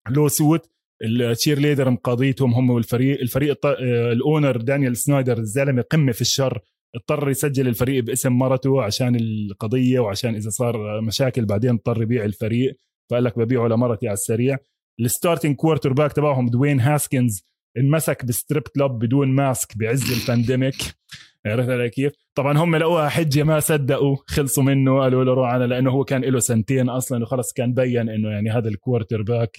lawsuit 0.10 0.70
ال 1.04 1.60
cheerleader 1.60 1.90
مقاضيتهم 1.90 2.54
هم 2.54 2.70
والفريق 2.70 3.20
الفريق 3.22 3.66
آه، 3.66 4.12
ال 4.12 4.20
owner 4.20 4.58
دانيال 4.58 4.98
سنايدر 4.98 5.38
الزلمة 5.38 5.82
قمة 5.82 6.12
في 6.12 6.22
الشر 6.22 6.60
اضطر 6.96 7.30
يسجل 7.30 7.68
الفريق 7.68 8.04
باسم 8.04 8.34
مرته 8.34 8.82
عشان 8.82 9.16
القضية 9.16 10.00
وعشان 10.00 10.36
إذا 10.36 10.50
صار 10.50 11.02
مشاكل 11.02 11.46
بعدين 11.46 11.70
اضطر 11.70 12.02
يبيع 12.02 12.26
الفريق 12.26 12.76
فقال 13.10 13.24
لك 13.24 13.40
ببيعه 13.40 13.68
لمرتي 13.68 14.08
على 14.08 14.14
السريع 14.14 14.58
ال 15.00 15.56
starting 15.56 15.94
quarterback 15.94 16.14
تبعهم 16.14 16.50
دوين 16.50 16.80
هاسكنز 16.80 17.44
انمسك 17.78 18.26
ب 18.26 18.32
strip 18.32 18.64
club 18.64 19.06
بدون 19.06 19.28
mask 19.28 19.78
بعز 19.78 20.12
ال 20.12 20.19
pandemic 20.19 20.76
عرفت 21.46 21.70
علي 21.70 21.90
كيف؟ 21.90 22.14
طبعا 22.36 22.58
هم 22.58 22.76
لقوها 22.76 23.10
حجة 23.10 23.44
ما 23.44 23.60
صدقوا 23.60 24.16
خلصوا 24.28 24.64
منه 24.64 25.00
قالوا 25.00 25.24
له 25.24 25.34
روح 25.34 25.54
أنا 25.54 25.64
لأنه 25.64 25.92
هو 25.92 26.04
كان 26.04 26.22
له 26.22 26.40
سنتين 26.40 26.90
أصلا 26.90 27.24
وخلص 27.24 27.54
كان 27.54 27.74
بين 27.74 28.10
إنه 28.10 28.30
يعني 28.30 28.50
هذا 28.50 28.70
ال 28.70 29.22
quarterback 29.22 29.58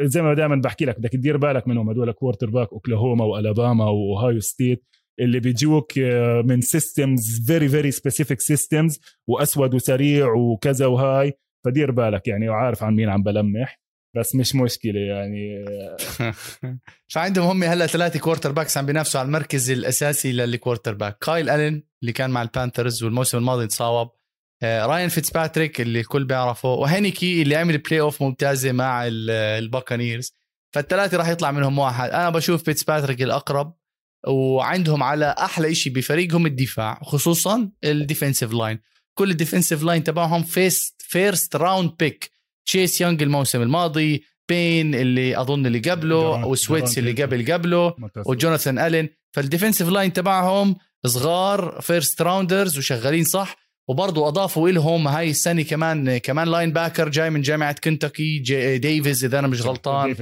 زي 0.00 0.22
ما 0.22 0.34
دائما 0.34 0.56
بحكي 0.56 0.84
لك 0.84 0.98
بدك 0.98 1.12
تدير 1.12 1.36
بالك 1.36 1.68
منهم 1.68 1.90
هدول 1.90 2.12
quarterback 2.12 2.72
اوكلاهوما 2.72 3.24
وألاباما 3.24 3.84
وأوهايو 3.84 4.40
ستيت 4.40 4.84
اللي 5.20 5.40
بيجوك 5.40 5.98
آه، 5.98 6.42
من 6.42 6.60
systems 6.60 7.46
very 7.46 7.68
very 7.68 7.90
specific 7.90 8.40
systems 8.40 9.00
وأسود 9.28 9.74
وسريع 9.74 10.32
وكذا 10.32 10.86
وهاي. 10.86 11.32
فدير 11.64 11.90
بالك 11.90 12.28
يعني 12.28 12.48
وعارف 12.48 12.82
عن 12.82 12.94
مين 12.94 13.08
عم 13.08 13.22
بلمح. 13.22 13.80
بس 14.16 14.34
مش 14.34 14.54
مشكلة 14.54 15.00
يعني 15.00 15.64
فعندهم 17.12 17.46
هم 17.46 17.62
هلأ 17.62 17.86
ثلاثة 17.86 18.18
quarterbacks 18.18 18.78
عم 18.78 18.86
بينافسوا 18.86 19.20
على 19.20 19.26
المركز 19.26 19.70
الأساسي 19.70 20.32
لل 20.32 20.94
quarterback 20.94 21.18
كايل 21.18 21.50
الين 21.50 21.82
اللي 22.02 22.12
كان 22.12 22.30
مع 22.30 22.42
البانثرز 22.42 23.04
والموسم 23.04 23.38
الماضي 23.38 23.66
تصاوب 23.66 24.10
آه، 24.62 24.86
راين 24.86 25.08
فيتسباتريك 25.08 25.80
اللي 25.80 26.00
الكل 26.00 26.24
بيعرفه 26.24 26.72
وهينيكي 26.72 27.42
اللي 27.42 27.56
عمل 27.56 27.78
playoff 27.78 28.22
ممتازه 28.22 28.72
مع 28.72 29.02
الباكانيرز. 29.06 30.32
فالثلاثة 30.74 31.16
راح 31.16 31.28
يطلع 31.28 31.50
منهم 31.50 31.78
واحد. 31.78 32.10
أنا 32.10 32.30
بشوف 32.30 32.62
فيتسباتريك 32.62 33.22
الأقرب 33.22 33.74
وعندهم 34.26 35.02
على 35.02 35.34
أحلى 35.38 35.74
شيء 35.74 35.92
بفريقهم 35.92 36.46
الدفاع 36.46 37.00
خصوصا 37.02 37.70
ال 37.84 37.91
defensive 37.91 38.52
line. 38.52 38.78
كل 39.14 39.30
ال 39.30 39.35
defensive 39.35 39.82
line 39.82 40.04
تبعهم 40.04 40.42
first 40.42 41.02
first 41.02 41.56
round 41.56 41.92
pick 41.98 42.30
تشيس 42.66 43.00
يونغ 43.00 43.22
الموسم 43.22 43.62
الماضي 43.62 44.24
بين 44.48 44.94
اللي 44.94 45.40
أظن 45.40 45.66
اللي 45.66 45.78
قبله 45.78 46.46
وسويتس 46.46 46.98
اللي 46.98 47.22
قبل 47.22 47.52
قبله 47.52 47.94
وجوناثان 48.26 48.78
ألين. 48.78 49.08
فال 49.32 49.42
defensive 49.42 49.88
line 49.88 50.12
تبعهم 50.12 50.76
صغار 51.06 51.80
first 51.80 52.22
rounders 52.22 52.78
وشغالين 52.78 53.24
صح. 53.24 53.67
وبرضه 53.88 54.28
أضافوا 54.28 54.70
لهم 54.70 55.08
هاي 55.08 55.30
السنة 55.30 55.62
كمان 55.62 56.18
كمان 56.18 56.48
linebacker 56.48 57.08
جاي 57.08 57.30
من 57.30 57.40
جامعة 57.40 57.76
كنتاكي 57.84 58.38
ديفيز 58.78 59.24
إذا 59.24 59.38
أنا 59.38 59.48
مش 59.48 59.62
غلطان. 59.62 60.14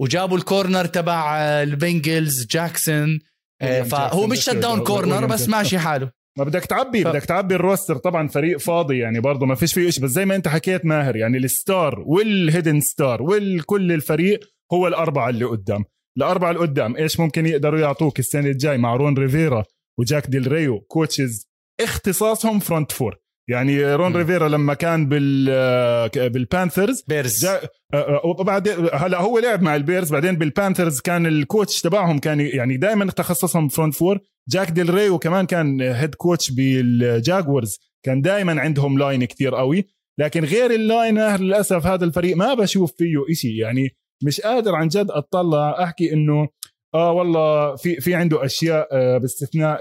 وجابوا 0.00 0.36
ال 0.36 0.43
corner 0.43 0.84
تبع 0.84 1.38
البنجلز 1.38 2.46
جاكسون 2.46 3.18
آه، 3.62 3.82
فهو 3.82 4.26
مش 4.26 4.40
shutdown 4.40 4.84
corner 4.84 5.26
بس 5.26 5.48
ماشي 5.48 5.78
حاله. 5.78 6.10
ما 6.38 6.44
بدك 6.44 6.64
تعبي 6.64 7.04
ف... 7.04 7.08
بدك 7.08 7.24
تعبي 7.24 7.54
ال 7.54 7.59
roster. 7.59 7.96
طبعا 7.96 8.28
فريق 8.28 8.58
فاضي 8.58 8.98
يعني 8.98 9.20
برضه 9.20 9.46
ما 9.46 9.54
فيش 9.54 9.74
فيه 9.74 9.90
شيء 9.90 10.04
بس 10.04 10.10
زي 10.10 10.24
ما 10.24 10.36
أنت 10.36 10.48
حكيت 10.48 10.84
ماهر 10.84 11.16
يعني 11.16 11.38
ال 11.38 11.50
star 11.50 12.00
وال 12.06 12.24
hidden 12.24 12.80
star 12.80 13.22
والكل 13.22 13.92
الفريق 13.92 14.40
هو 14.72 14.88
الأربعة 14.88 15.28
اللي 15.28 15.44
قدام. 15.44 15.84
الأربعة 16.16 16.50
اللي 16.50 16.60
قدام 16.60 16.96
إيش 16.96 17.20
ممكن 17.20 17.46
يقدروا 17.46 17.80
يعطوك 17.80 18.18
السنة 18.18 18.48
الجاي؟ 18.50 18.78
مع 18.78 18.96
رون 18.96 19.18
ريفيرا 19.18 19.64
وجاك 19.98 20.26
ديل 20.26 20.52
ريو 20.52 20.80
coaches 20.80 21.49
اختصاصهم 21.84 22.58
front 22.58 22.92
four. 22.92 23.16
يعني 23.48 23.94
رون 23.94 24.12
م. 24.12 24.16
ريفيرا 24.16 24.48
لما 24.48 24.74
كان 24.74 25.08
بال 25.08 25.48
بالبانثرز 26.30 27.04
بيرز. 27.08 27.44
آه، 27.44 27.60
آه، 27.94 28.20
وبعد 28.24 28.68
هلا 28.92 29.20
هو 29.20 29.38
لعب 29.38 29.62
مع 29.62 29.76
البيرز 29.76 30.12
بعدين 30.12 30.36
بالبانثرز 30.36 31.00
كان 31.00 31.26
ال 31.26 31.35
coach 31.35 31.80
تبعهم 31.80 32.18
كان 32.18 32.40
يعني 32.40 32.76
دائما 32.76 33.04
تخصصهم 33.10 33.68
front 33.68 33.94
four. 33.94 34.18
جاك 34.48 34.70
ديل 34.70 34.94
ري 34.94 35.08
وكمان 35.08 35.46
كان 35.46 35.80
head 35.80 36.14
coach 36.14 36.50
بالجاكوارز 36.50 37.78
كان 38.04 38.22
دائما 38.22 38.60
عندهم 38.60 38.98
line 38.98 39.24
كتير 39.24 39.54
قوي. 39.54 39.84
لكن 40.18 40.44
غير 40.44 40.70
ال 40.70 40.80
line 40.80 41.18
للأسف 41.18 41.86
هذا 41.86 42.04
الفريق 42.04 42.36
ما 42.36 42.54
بشوف 42.54 42.92
فيه 42.96 43.16
إشي 43.30 43.56
يعني 43.56 43.88
مش 44.24 44.40
قادر 44.40 44.74
عن 44.74 44.88
جد 44.88 45.10
أطلع 45.10 45.82
أحكي 45.84 46.12
إنه 46.12 46.48
آه 46.94 47.12
والله 47.12 47.76
في 47.76 48.00
في 48.00 48.14
عنده 48.14 48.44
أشياء 48.44 48.88
آه 48.92 49.18
باستثناء 49.18 49.80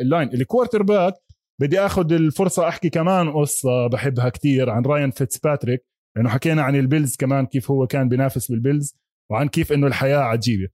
ال 0.00 0.05
line. 0.05 0.28
ال 0.34 0.82
quarterback 0.82 1.14
بدي 1.60 1.80
آخذ 1.80 2.12
الفرصة 2.12 2.68
أحكي 2.68 2.90
كمان 2.90 3.32
قصة 3.32 3.86
بحبها 3.86 4.28
كتير 4.28 4.70
عن 4.70 4.82
راين 4.82 5.10
فيتسباتريك 5.10 5.86
لأنه 6.16 6.28
حكينا 6.28 6.62
عن 6.62 6.76
البيلز 6.76 7.16
كمان 7.16 7.46
كيف 7.46 7.70
هو 7.70 7.86
كان 7.86 8.08
بينافس 8.08 8.50
بالبيلز 8.50 8.96
وعن 9.30 9.48
كيف 9.48 9.72
إنه 9.72 9.86
الحياة 9.86 10.18
عجيبة. 10.18 10.68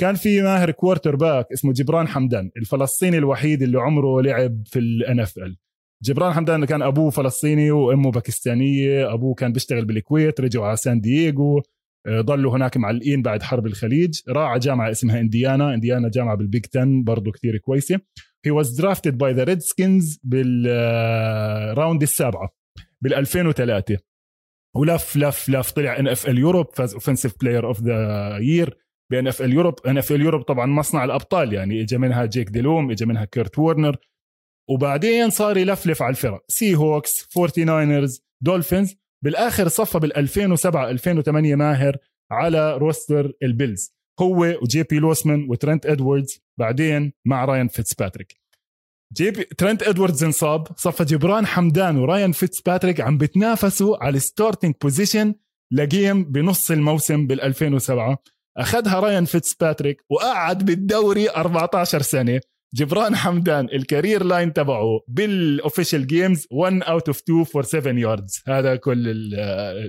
كان 0.00 0.14
في 0.14 0.42
ماهر 0.42 0.70
quarterback 0.70 1.52
اسمه 1.52 1.72
جبران 1.72 2.08
حمدان 2.08 2.50
الفلسطيني 2.56 3.18
الوحيد 3.18 3.62
اللي 3.62 3.78
عمره 3.78 4.20
لعب 4.22 4.62
في 4.66 4.78
ال 4.78 5.20
NFL 5.20 5.56
جبران 6.02 6.32
حمدان 6.32 6.64
كان 6.64 6.82
أبوه 6.82 7.10
فلسطيني 7.10 7.70
وأمه 7.70 8.10
باكستانية 8.10 9.14
أبوه 9.14 9.34
كان 9.34 9.52
بيشتغل 9.52 9.84
بالكويت 9.84 10.40
رجعوا 10.40 10.66
على 10.66 10.76
سان 10.76 11.00
دييغو. 11.00 11.58
آه، 11.58 11.62
ضلوا 12.08 12.56
هناك 12.56 12.76
معلقين 12.76 13.22
بعد 13.22 13.42
حرب 13.42 13.66
الخليج. 13.66 14.20
راح 14.28 14.56
جامعة 14.56 14.90
اسمها 14.90 15.20
إنديانا. 15.20 15.74
إنديانا 15.74 16.08
جامعة 16.08 16.36
بال 16.36 16.48
Big 16.48 16.66
10 16.76 17.02
برضه 17.04 17.32
كتير 17.32 17.58
كويسة. 17.58 18.00
هي 18.46 18.50
واز 18.50 18.80
درافتد 18.80 19.18
باي 19.18 19.32
ذا 19.32 19.44
ريدسكنز 19.44 20.20
بالراوند 20.24 22.02
السابعة 22.02 22.48
بال 23.02 23.14
2003 23.14 23.98
ولف 24.76 25.16
لف 25.16 25.48
لف 25.48 25.70
طلع 25.70 25.98
ان 25.98 26.08
اف 26.08 26.28
ال 26.28 26.38
يوروب 26.38 26.66
فاز 26.74 26.94
اوفنسيف 26.94 27.34
بلاير 27.40 27.66
اوف 27.66 27.80
ذا 27.80 28.38
يير 28.38 28.78
بان 29.12 29.26
اف 29.28 29.42
ال 29.42 29.52
يوروب 29.52 29.74
ان 29.86 29.98
اف 29.98 30.12
ال 30.12 30.20
يوروب 30.20 30.42
طبعا 30.42 30.66
مصنع 30.66 31.04
الأبطال 31.04 31.52
يعني 31.52 31.80
اجى 31.80 31.98
منها 31.98 32.24
جيك 32.24 32.48
ديلوم 32.48 32.90
اجى 32.90 33.06
منها 33.06 33.24
كيرت 33.24 33.58
وورنر 33.58 33.96
وبعدين 34.70 35.30
صار 35.30 35.56
يلفلف 35.56 36.02
على 36.02 36.10
الفرق. 36.10 36.44
سي 36.48 36.74
هوكس 36.74 37.26
فورتي 37.30 37.64
ناينرز 37.64 38.22
دولفينز 38.42 38.94
بالآخر 39.24 39.68
صفى 39.68 39.98
بال 39.98 40.16
2007 40.16 40.90
2008 40.90 41.54
ماهر 41.54 41.96
على 42.30 42.76
روستر 42.76 43.32
البيلز. 43.42 43.94
هو 44.20 44.36
و 44.62 44.82
JP 44.82 44.98
Losman 44.98 45.46
و 45.50 45.56
Trent 45.56 45.86
Edwards 45.86 46.40
بعدين 46.58 47.12
مع 47.24 47.44
Ryan 47.44 47.68
Fitzpatrick 47.68 48.40
JP 49.12 49.44
Trent 49.44 49.82
Edwards 49.82 50.24
انصاب 50.24 50.66
صفى 50.76 51.04
جبران 51.04 51.46
حمدان 51.46 51.96
و 51.96 52.03
Ryan 52.03 52.32
Fitzpatrick 52.32 53.00
عم 53.00 53.18
بتنافسوا 53.18 54.04
على 54.04 54.16
ال 54.16 54.22
starting 54.22 54.74
position 54.82 55.34
ل 55.72 55.82
game 55.82 56.24
بنص 56.24 56.70
الموسم 56.70 57.26
بال 57.26 57.40
2007 57.40 58.18
أخذها 58.56 59.00
Ryan 59.00 59.24
Fitzpatrick 59.24 60.04
وقعد 60.10 60.64
بالدوري 60.64 61.30
14 61.30 62.02
سنة. 62.02 62.40
جبران 62.74 63.16
حمدان 63.16 63.68
ال 63.72 63.79
career 63.79 64.24
line 64.24 64.52
تبعه 64.52 65.00
بال 65.08 65.28
official 65.28 66.06
games 66.06 66.46
1 66.50 66.82
out 66.82 67.08
of 67.08 67.20
2 67.20 67.44
for 67.44 67.62
7 67.62 67.92
yards 67.92 68.42
هذا 68.46 68.76
كل 68.76 69.32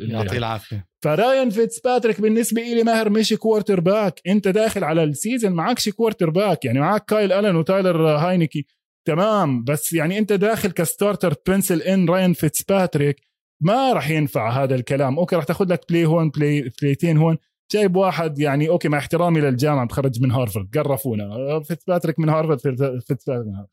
يعطيه 0.10 0.38
العافية. 0.38 0.88
ف 1.04 1.50
Ryan 1.50 1.80
Fitzpatrick 1.80 2.22
بالنسبة 2.22 2.62
لي 2.62 2.84
ماهر 2.84 3.10
مش 3.10 3.34
quarterback 3.34 4.22
أنت 4.28 4.48
داخل 4.48 4.84
على 4.84 5.04
ال 5.04 5.11
season 5.11 5.52
معكش 5.52 5.90
quarterback 5.90 6.66
يعني 6.66 6.80
معك 6.80 7.06
Kyle 7.06 7.32
Allen 7.32 7.56
و 7.56 7.63
Taylor 7.63 8.08
Heinicke 8.08 8.66
تمام. 9.08 9.64
بس 9.64 9.94
يعني 9.94 10.18
أنت 10.18 10.34
داخل 10.34 10.72
ك 10.72 10.79
starter 10.79 11.34
بنسل 11.48 11.82
ان 11.82 12.10
Ryan 12.10 12.34
Fitzpatrick 12.34 13.22
ما 13.62 13.94
راح 13.94 14.10
ينفع 14.10 14.64
هذا 14.64 14.76
الكلام. 14.76 15.20
أوكي 15.20 15.36
راح 15.36 15.44
تاخذ 15.44 15.66
لك 15.72 15.82
play 15.90 16.06
هون 16.06 16.30
play 16.30 16.72
بلايتين 16.82 17.18
هون. 17.18 17.38
جايب 17.72 17.96
واحد 17.96 18.40
يعني 18.40 18.70
أوكي 18.70 18.90
مع 18.90 18.98
احترامي 18.98 19.42
للجامعة 19.42 19.84
متخرج 19.84 20.22
من 20.22 20.32
هارفرد 20.32 20.78
قرفونا. 20.78 21.60
Fitzpatrick 21.60 22.20
من 22.20 22.30
Harvard 22.30 22.60
Fitzpatrick 22.60 23.48
من 23.48 23.56
هارفرد. 23.56 23.68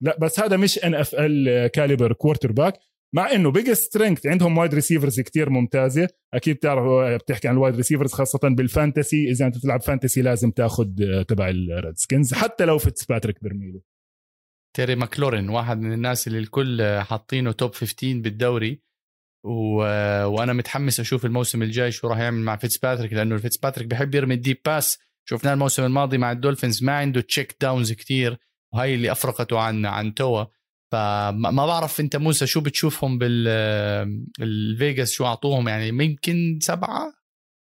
لا 0.00 0.18
بس 0.20 0.40
هذا 0.40 0.56
مش 0.56 0.84
NFL 0.84 1.66
caliber 1.66 2.12
quarterback 2.12 2.78
مع 3.14 3.32
إنه 3.32 3.50
big 3.50 3.72
strength 3.72 4.26
عندهم 4.26 4.58
wide 4.58 4.74
receivers 4.74 5.20
كتير 5.20 5.50
ممتازة. 5.50 6.08
أكيد 6.34 6.56
بتعرف 6.56 7.12
بتحكي 7.22 7.48
عن 7.48 7.54
ال 7.54 7.58
wide 7.58 7.76
receivers 7.76 8.12
خاصة 8.12 8.40
بال 8.42 8.62
fantasy 8.62 9.30
إذا 9.30 9.46
أنت 9.46 9.58
تلعب 9.58 9.82
fantasy 9.82 10.22
لازم 10.22 10.50
تاخذ 10.50 10.88
تبع 11.28 11.48
ال 11.48 11.96
Redskins 11.96 12.34
حتى 12.34 12.64
لو 12.64 12.78
Fitzpatrick 12.78 13.44
برميله 13.44 13.80
Terry 14.76 14.94
McLaurin 14.94 15.48
واحد 15.48 15.80
من 15.80 15.92
الناس 15.92 16.26
اللي 16.26 16.38
الكل 16.38 16.98
حاطينه 17.00 17.52
top 17.52 17.74
15 17.74 18.20
بالدوري. 18.20 18.82
و... 19.44 19.76
وأنا 20.24 20.52
متحمس 20.52 21.00
أشوف 21.00 21.24
الموسم 21.24 21.62
الجاي 21.62 21.92
شو 21.92 22.08
راح 22.08 22.18
يعمل 22.18 22.40
مع 22.40 22.56
Fitzpatrick 22.56 23.12
لأنه 23.12 23.36
Fitzpatrick 23.36 23.86
بحب 23.86 24.14
يرمي 24.14 24.34
ال 24.34 24.39
deep 24.39 24.58
pass. 24.64 24.98
شفناه 25.28 25.52
الموسم 25.52 25.84
الماضي 25.84 26.18
مع 26.18 26.32
ال 26.32 26.38
Dolphins 26.38 26.84
ما 26.84 26.92
عنده 26.92 27.20
check 27.20 27.56
downs 27.60 27.92
كتير 27.92 28.38
وهي 28.74 28.94
اللي 28.94 29.12
أفرقته 29.12 29.58
عن 29.58 29.86
عن 29.86 30.14
توا 30.14 30.44
فما 30.92 31.66
بعرف 31.66 32.00
أنت 32.00 32.16
موسى 32.16 32.46
شو 32.46 32.60
بتشوفهم 32.60 33.18
بال 33.18 33.48
ال 34.40 34.52
Vegas 34.52 35.12
شو 35.12 35.26
أعطوهم 35.26 35.68
يعني 35.68 35.88
يمكن 35.88 36.58
سبعة 36.62 37.14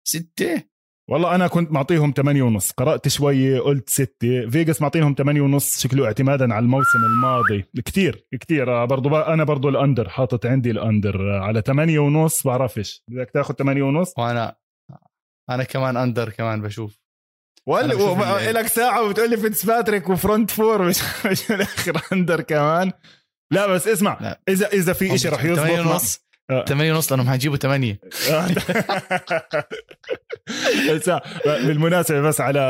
ستة؟ 0.07 0.74
والله 1.11 1.35
أنا 1.35 1.47
كنت 1.47 1.73
معطيهم 1.73 2.13
8 2.17 2.43
ونص. 2.43 2.71
قرأت 2.71 3.09
شوي 3.09 3.59
قلت 3.59 3.89
6 3.91 4.51
Vegas 4.51 4.83
معطينهم 4.83 5.15
8 5.19 5.41
ونص 5.41 5.79
شكله 5.83 6.07
اعتمادا 6.07 6.55
على 6.55 6.63
الموسم 6.63 6.99
الماضي. 6.99 7.65
كتير 7.85 8.27
كتير. 8.41 8.85
برضو 8.85 9.17
أنا 9.17 9.45
برضو 9.45 9.69
ال 9.69 9.76
under 9.76 10.09
حاطط 10.09 10.47
عندي 10.47 10.71
ال 10.71 10.80
under. 10.80 11.31
على 11.31 11.61
8 11.61 11.99
ونص 11.99 12.47
بعرفش. 12.47 13.03
بدك 13.11 13.31
تاخذ 13.31 13.55
8 13.55 13.83
ونص؟ 13.83 14.13
وأنا 14.19 14.57
أنا 15.51 15.65
كمان 15.65 15.97
under 15.97 16.31
كمان 16.31 16.63
بشوف. 16.63 16.99
ولا 17.67 18.53
لك 18.53 18.67
ساعة 18.67 19.03
وبتقول 19.03 19.31
لي 19.31 19.37
فيتس 19.37 19.67
باتريك 19.67 20.09
وفرونت 20.09 20.51
فور. 20.51 20.83
مش 20.89 21.27
مش 21.27 21.51
الآخر 21.51 22.01
أندر 22.13 22.41
كمان. 22.41 22.93
لا 23.53 23.67
بس 23.67 23.89
اسمع 23.89 24.19
لا. 24.21 24.41
اذا 24.49 24.69
إذا 24.69 24.93
في 24.93 25.19
شيء 25.19 25.33
رح 25.33 25.45
يزبط 25.45 25.67
8 25.67 25.81
ونص؟ 25.81 26.24
8 26.49 26.93
ونص 26.93 27.13
لأنهم 27.13 27.29
حيجيبوا 27.29 27.57
8 27.57 27.99
بالمناسبة 31.67 32.21
بس 32.21 32.41
على 32.41 32.61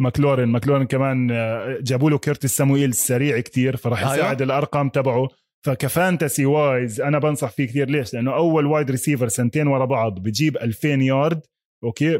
ماكلورين 0.00 0.48
ماكلورين 0.48 0.86
كمان 0.86 1.30
آه، 1.30 1.78
جابوا 1.80 2.10
له 2.10 2.18
كيرتس 2.18 2.56
سامويل 2.56 2.94
سريع 2.94 3.40
كتير 3.40 3.76
فراح. 3.76 4.02
يساعد 4.14 4.42
الأرقام 4.42 4.88
تبعه. 4.88 5.28
فكفانتسي 5.66 6.46
وايز 6.46 7.00
أنا 7.00 7.18
بنصح 7.18 7.50
فيه 7.50 7.66
كثير 7.66 7.90
ليش؟ 7.90 8.14
لأنه 8.14 8.34
أول 8.34 8.66
وايد 8.66 8.90
ريسيفر 8.90 9.28
سنتين 9.28 9.66
ورا 9.66 9.84
بعض 9.84 10.18
بجيب 10.18 10.56
2000 10.56 10.88
يارد 10.88 11.40
أوكي؟ 11.84 12.18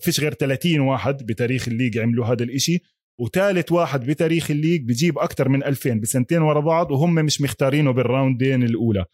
فيش 0.00 0.20
غير 0.20 0.34
30 0.34 0.80
واحد 0.80 1.26
بتاريخ 1.26 1.68
الليج 1.68 1.98
عملوا 1.98 2.26
هذا 2.26 2.42
الإشي. 2.44 2.82
وثالث 3.20 3.72
واحد 3.72 4.06
بتاريخ 4.06 4.50
الليج 4.50 4.82
بجيب 4.82 5.18
أكثر 5.18 5.48
من 5.48 5.64
2000 5.64 5.94
بسنتين 5.94 6.42
ورا 6.42 6.60
بعض 6.60 6.90
وهم 6.90 7.14
مش 7.14 7.40
مختارينه 7.40 7.90
بالراوندين 7.90 8.62
الأولى. 8.62 9.04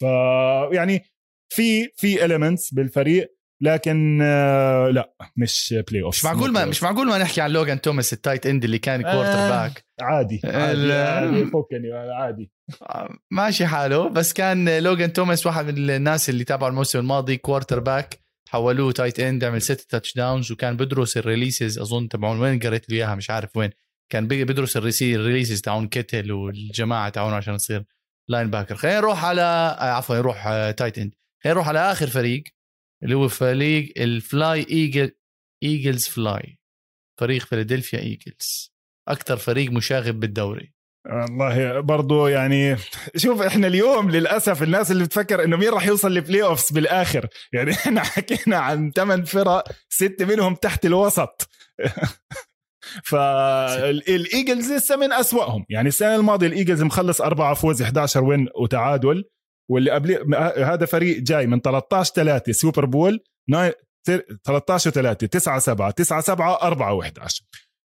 فيعني 0.00 1.04
في 1.52 1.88
في 1.96 2.24
المنتس 2.24 2.74
بالفريق 2.74 3.36
لكن 3.62 4.18
آه 4.22 4.88
لا 4.88 5.14
مش 5.36 5.74
بلاي 5.90 6.02
اوف 6.02 6.14
مش 6.14 6.24
معقول 6.24 6.52
ما 6.52 6.64
مش 6.64 6.82
معقول 6.82 7.06
ما 7.06 7.18
نحكي 7.18 7.40
عن 7.40 7.50
لوغان 7.50 7.80
توماس 7.80 8.12
التايت 8.12 8.46
اند 8.46 8.64
اللي 8.64 8.78
كان 8.78 9.02
كوارتر 9.02 9.38
آه 9.38 9.48
باك 9.48 9.84
عادي 10.00 10.40
عادي 10.44 11.44
فكني 11.44 11.92
عادي. 11.92 12.50
آه، 12.82 13.08
ماشي 13.30 13.66
حاله 13.66 14.08
بس 14.08 14.32
كان 14.32 14.78
لوغان 14.78 15.12
توماس 15.12 15.46
واحد 15.46 15.66
من 15.66 15.90
الناس 15.90 16.30
اللي 16.30 16.44
تابعوا 16.44 16.70
الموسم 16.70 16.98
الماضي 16.98 17.36
كوارتر 17.36 17.80
باك 17.80 18.26
حولوه 18.48 18.92
تايت 18.92 19.20
اند 19.20 19.44
عمل 19.44 19.62
ست 19.62 19.80
تاتش 19.90 20.14
داونز 20.14 20.52
وكان 20.52 20.76
بدرس 20.76 21.16
الريليسز 21.16 21.78
أظن 21.78 22.08
تبعون 22.08 22.40
وين 22.40 22.58
قريت 22.58 22.90
له 22.90 22.96
إياها؟ 22.96 23.14
مش 23.14 23.30
عارف 23.30 23.56
وين. 23.56 23.70
كان 24.12 24.28
بدرس 24.28 24.76
ال 24.76 24.85
releases 24.85 25.60
تاعون 25.60 25.88
Kittle 25.88 26.32
والجماعة 26.32 27.08
تاعونه 27.08 27.36
عشان 27.36 27.54
يصير 27.54 27.84
linebacker 28.28 28.76
خلينا 28.76 29.00
نروح 29.00 29.24
على 29.24 29.42
آه، 29.80 29.92
عفوا 29.92 30.16
نروح 30.16 30.70
tight 30.70 30.98
end 30.98 31.14
خلينا 31.44 31.54
نروح 31.54 31.68
على 31.68 31.78
آخر 31.78 32.06
فريق 32.06 32.44
اللي 33.02 33.14
هو 33.14 33.28
فريق 33.28 33.92
ال 33.96 34.13
fly 34.13 34.66
Eagle 34.70 35.12
Eagles 35.62 36.08
fly 36.08 36.58
فريق 37.20 37.42
فيلادلفيا 37.42 37.98
Eagles 37.98 38.76
أكثر 39.08 39.36
فريق 39.36 39.70
مشاغب 39.70 40.20
بالدوري. 40.20 40.72
والله 41.06 41.80
برضو 41.80 42.26
يعني 42.26 42.76
شوف 43.16 43.42
إحنا 43.42 43.66
اليوم 43.66 44.10
للأسف 44.10 44.62
الناس 44.62 44.90
اللي 44.90 45.04
بتفكر 45.04 45.44
إنه 45.44 45.56
مين 45.56 45.68
راح 45.68 45.86
يوصل 45.86 46.12
لل 46.12 46.42
playoffs 46.42 46.72
بالآخر. 46.72 47.28
يعني 47.52 47.72
إحنا 47.72 48.02
حكينا 48.14 48.56
عن 48.56 48.90
ثمان 48.90 49.24
فرق 49.24 49.64
ستة 49.88 50.24
منهم 50.24 50.54
تحت 50.54 50.86
الوسط. 50.86 51.48
فالايجلز 53.04 54.72
لسه 54.72 54.96
من 54.96 55.12
أسوأهم. 55.12 55.64
يعني 55.68 55.88
السنة 55.88 56.16
الماضية 56.16 56.46
الايجلز 56.46 56.82
مخلص 56.82 57.20
أربعة 57.20 57.54
فوز 57.54 57.82
11 57.82 58.24
وين 58.24 58.48
وتعادل 58.60 59.24
واللي 59.70 59.90
قبل 59.90 60.34
هذا 60.64 60.86
فريق 60.86 61.18
جاي 61.18 61.46
من 61.46 61.60
13 61.60 62.12
3 62.14 62.52
سوبر 62.52 62.84
بول 62.84 63.20
13 64.44 64.90
3 64.90 65.26
9 65.26 65.58
7 65.58 65.90
9 65.90 66.20
7 66.20 66.58
4 66.62 67.00
و11 67.00 67.42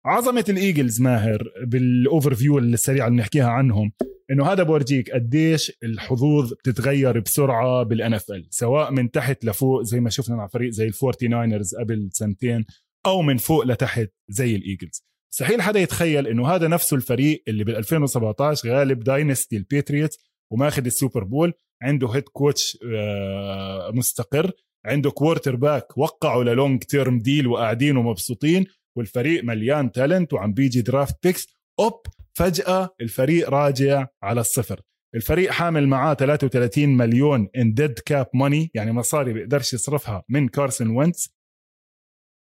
عظمة 0.05 0.45
الايجلز 0.49 1.01
ماهر 1.01 1.43
بالاوفر 1.67 2.33
فيو 2.33 2.57
السريعه 2.57 3.07
اللي 3.07 3.17
بنحكيها 3.17 3.47
عنهم 3.47 3.91
إنه 4.31 4.51
هذا 4.51 4.63
بورجيك 4.63 5.11
قديش 5.11 5.71
الحظوظ 5.83 6.53
بتتغير 6.53 7.19
بسرعة 7.19 7.83
بالان 7.83 8.13
اف 8.13 8.31
ال 8.31 8.47
سواء 8.49 8.91
من 8.91 9.11
تحت 9.11 9.45
لفوق 9.45 9.81
زي 9.81 9.99
ما 9.99 10.09
شفنا 10.09 10.35
مع 10.35 10.47
فريق 10.47 10.71
زي 10.71 10.85
الفورتي 10.87 11.27
ناينرز 11.27 11.75
قبل 11.75 12.09
سنتين 12.11 12.65
أو 13.05 13.21
من 13.21 13.37
فوق 13.37 13.65
لتحت 13.65 14.09
زي 14.29 14.55
ال 14.55 14.61
Eagles. 14.61 15.03
مستحيل 15.33 15.61
حدا 15.61 15.79
يتخيل 15.79 16.27
إنه 16.27 16.47
هذا 16.47 16.67
نفسه 16.67 16.95
الفريق 16.95 17.43
اللي 17.47 17.63
بال 17.63 17.75
2017 17.75 18.69
غالب 18.69 19.03
dynasty 19.03 19.57
ال 19.57 19.64
Patriots 19.64 20.17
وماخذ 20.51 20.85
ال 20.85 20.91
Super 20.91 21.23
Bowl 21.23 21.53
عنده 21.83 22.07
head 22.09 22.23
coach 22.23 22.77
آه، 22.95 23.91
مستقر 23.93 24.51
عنده 24.85 25.11
quarterback 25.11 25.97
وقعوا 25.97 26.43
لل 26.43 26.56
long 26.56 26.83
term 26.83 27.19
deal 27.19 27.47
وقاعدين 27.47 27.97
ومبسوطين 27.97 28.65
والفريق 28.97 29.43
مليان 29.43 29.91
talent 29.91 30.33
وعم 30.33 30.53
بيجي 30.53 30.81
draft 30.81 31.15
picks 31.23 31.47
أوب 31.79 32.01
فجأة 32.33 32.89
الفريق 33.01 33.49
راجع 33.49 34.07
على 34.23 34.41
الصفر. 34.41 34.81
الفريق 35.15 35.51
حامل 35.51 35.87
معاه 35.87 36.13
33 36.13 36.89
مليون 36.89 37.47
in 37.57 37.73
dead 37.73 37.99
cap 37.99 38.27
money 38.33 38.71
يعني 38.73 38.91
مصاري 38.91 39.33
بيقدرش 39.33 39.73
يصرفها 39.73 40.23
من 40.29 40.47
Carson 40.47 40.89
Wentz. 40.89 41.33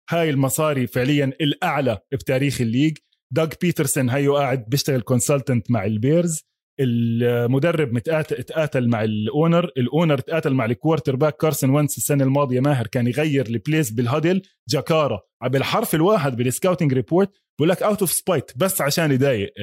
هاي 0.09 0.29
المصاري 0.29 0.87
فعليا 0.87 1.25
الأعلى 1.41 1.99
بتاريخ 2.11 2.61
الليج. 2.61 2.97
داغ 3.33 3.49
بيترسون 3.61 4.09
هيو 4.09 4.37
قاعد 4.37 4.69
بيشتغل 4.69 5.01
كونسلتنت 5.01 5.71
مع 5.71 5.85
البيرز. 5.85 6.43
المدرب 6.79 7.97
اتقاتل 8.07 8.87
مع 8.87 9.03
الأونر. 9.03 9.65
الأونر 9.77 10.19
اتقاتل 10.19 10.53
مع 10.53 10.65
الكوارتر 10.65 11.15
باك 11.15 11.37
كارسون 11.37 11.69
وانس 11.69 11.97
السنة 11.97 12.23
الماضية 12.23 12.59
ماهر 12.59 12.87
كان 12.87 13.07
يغير 13.07 13.47
البليس 13.47 13.91
بالهدل. 13.91 14.41
جاكارا 14.69 15.21
بالحرف 15.43 15.95
الواحد 15.95 16.35
بالسكاوتنج 16.37 16.93
ريبورت 16.93 17.31
بقول 17.59 17.69
لك 17.69 17.83
اوت 17.83 17.99
اوف 18.01 18.11
سبايت 18.11 18.51
بس 18.55 18.81
عشان 18.81 19.11
يضايق 19.11 19.53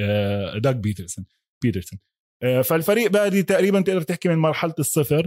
داك 0.59 0.77
بيترسون 0.77 1.25
بيترسون 1.63 1.99
فالفريق 2.65 3.11
بادي 3.11 3.43
تقريبا 3.43 3.81
تقدر 3.81 4.03
تحكي 4.03 4.29
من 4.29 4.39
مرحلة 4.39 4.75
الصفر. 4.79 5.27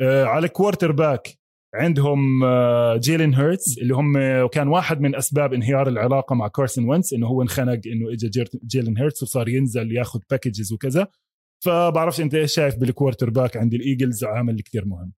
آه، 0.00 0.24
على 0.24 0.48
quarterback 0.48 1.39
عندهم 1.74 2.44
Jalen 2.96 3.34
آه، 3.34 3.40
Hurts 3.40 3.78
اللي 3.80 3.94
هم 3.94 4.12
كان 4.46 4.68
واحد 4.68 5.00
من 5.00 5.16
أسباب 5.16 5.52
انهيار 5.52 5.88
العلاقة 5.88 6.34
مع 6.34 6.48
Carson 6.48 6.88
Wentz 6.88 7.12
إنه 7.12 7.26
هو 7.26 7.42
انخنق 7.42 7.80
إنه 7.86 8.12
اجى 8.12 8.44
Jalen 8.66 8.98
Hurts 8.98 9.22
وصار 9.22 9.48
ينزل 9.48 9.92
ياخذ 9.92 10.20
packages 10.30 10.72
وكذا. 10.72 11.06
فبعرفش 11.64 12.20
أنت 12.20 12.34
إيش 12.34 12.54
شايف 12.54 12.76
بال 12.76 13.30
quarterback 13.30 13.56
عند 13.56 13.74
ال 13.74 13.81
Eagles 13.81 14.24
عامل 14.24 14.60
كتير 14.60 14.84
مهم. 14.84 15.12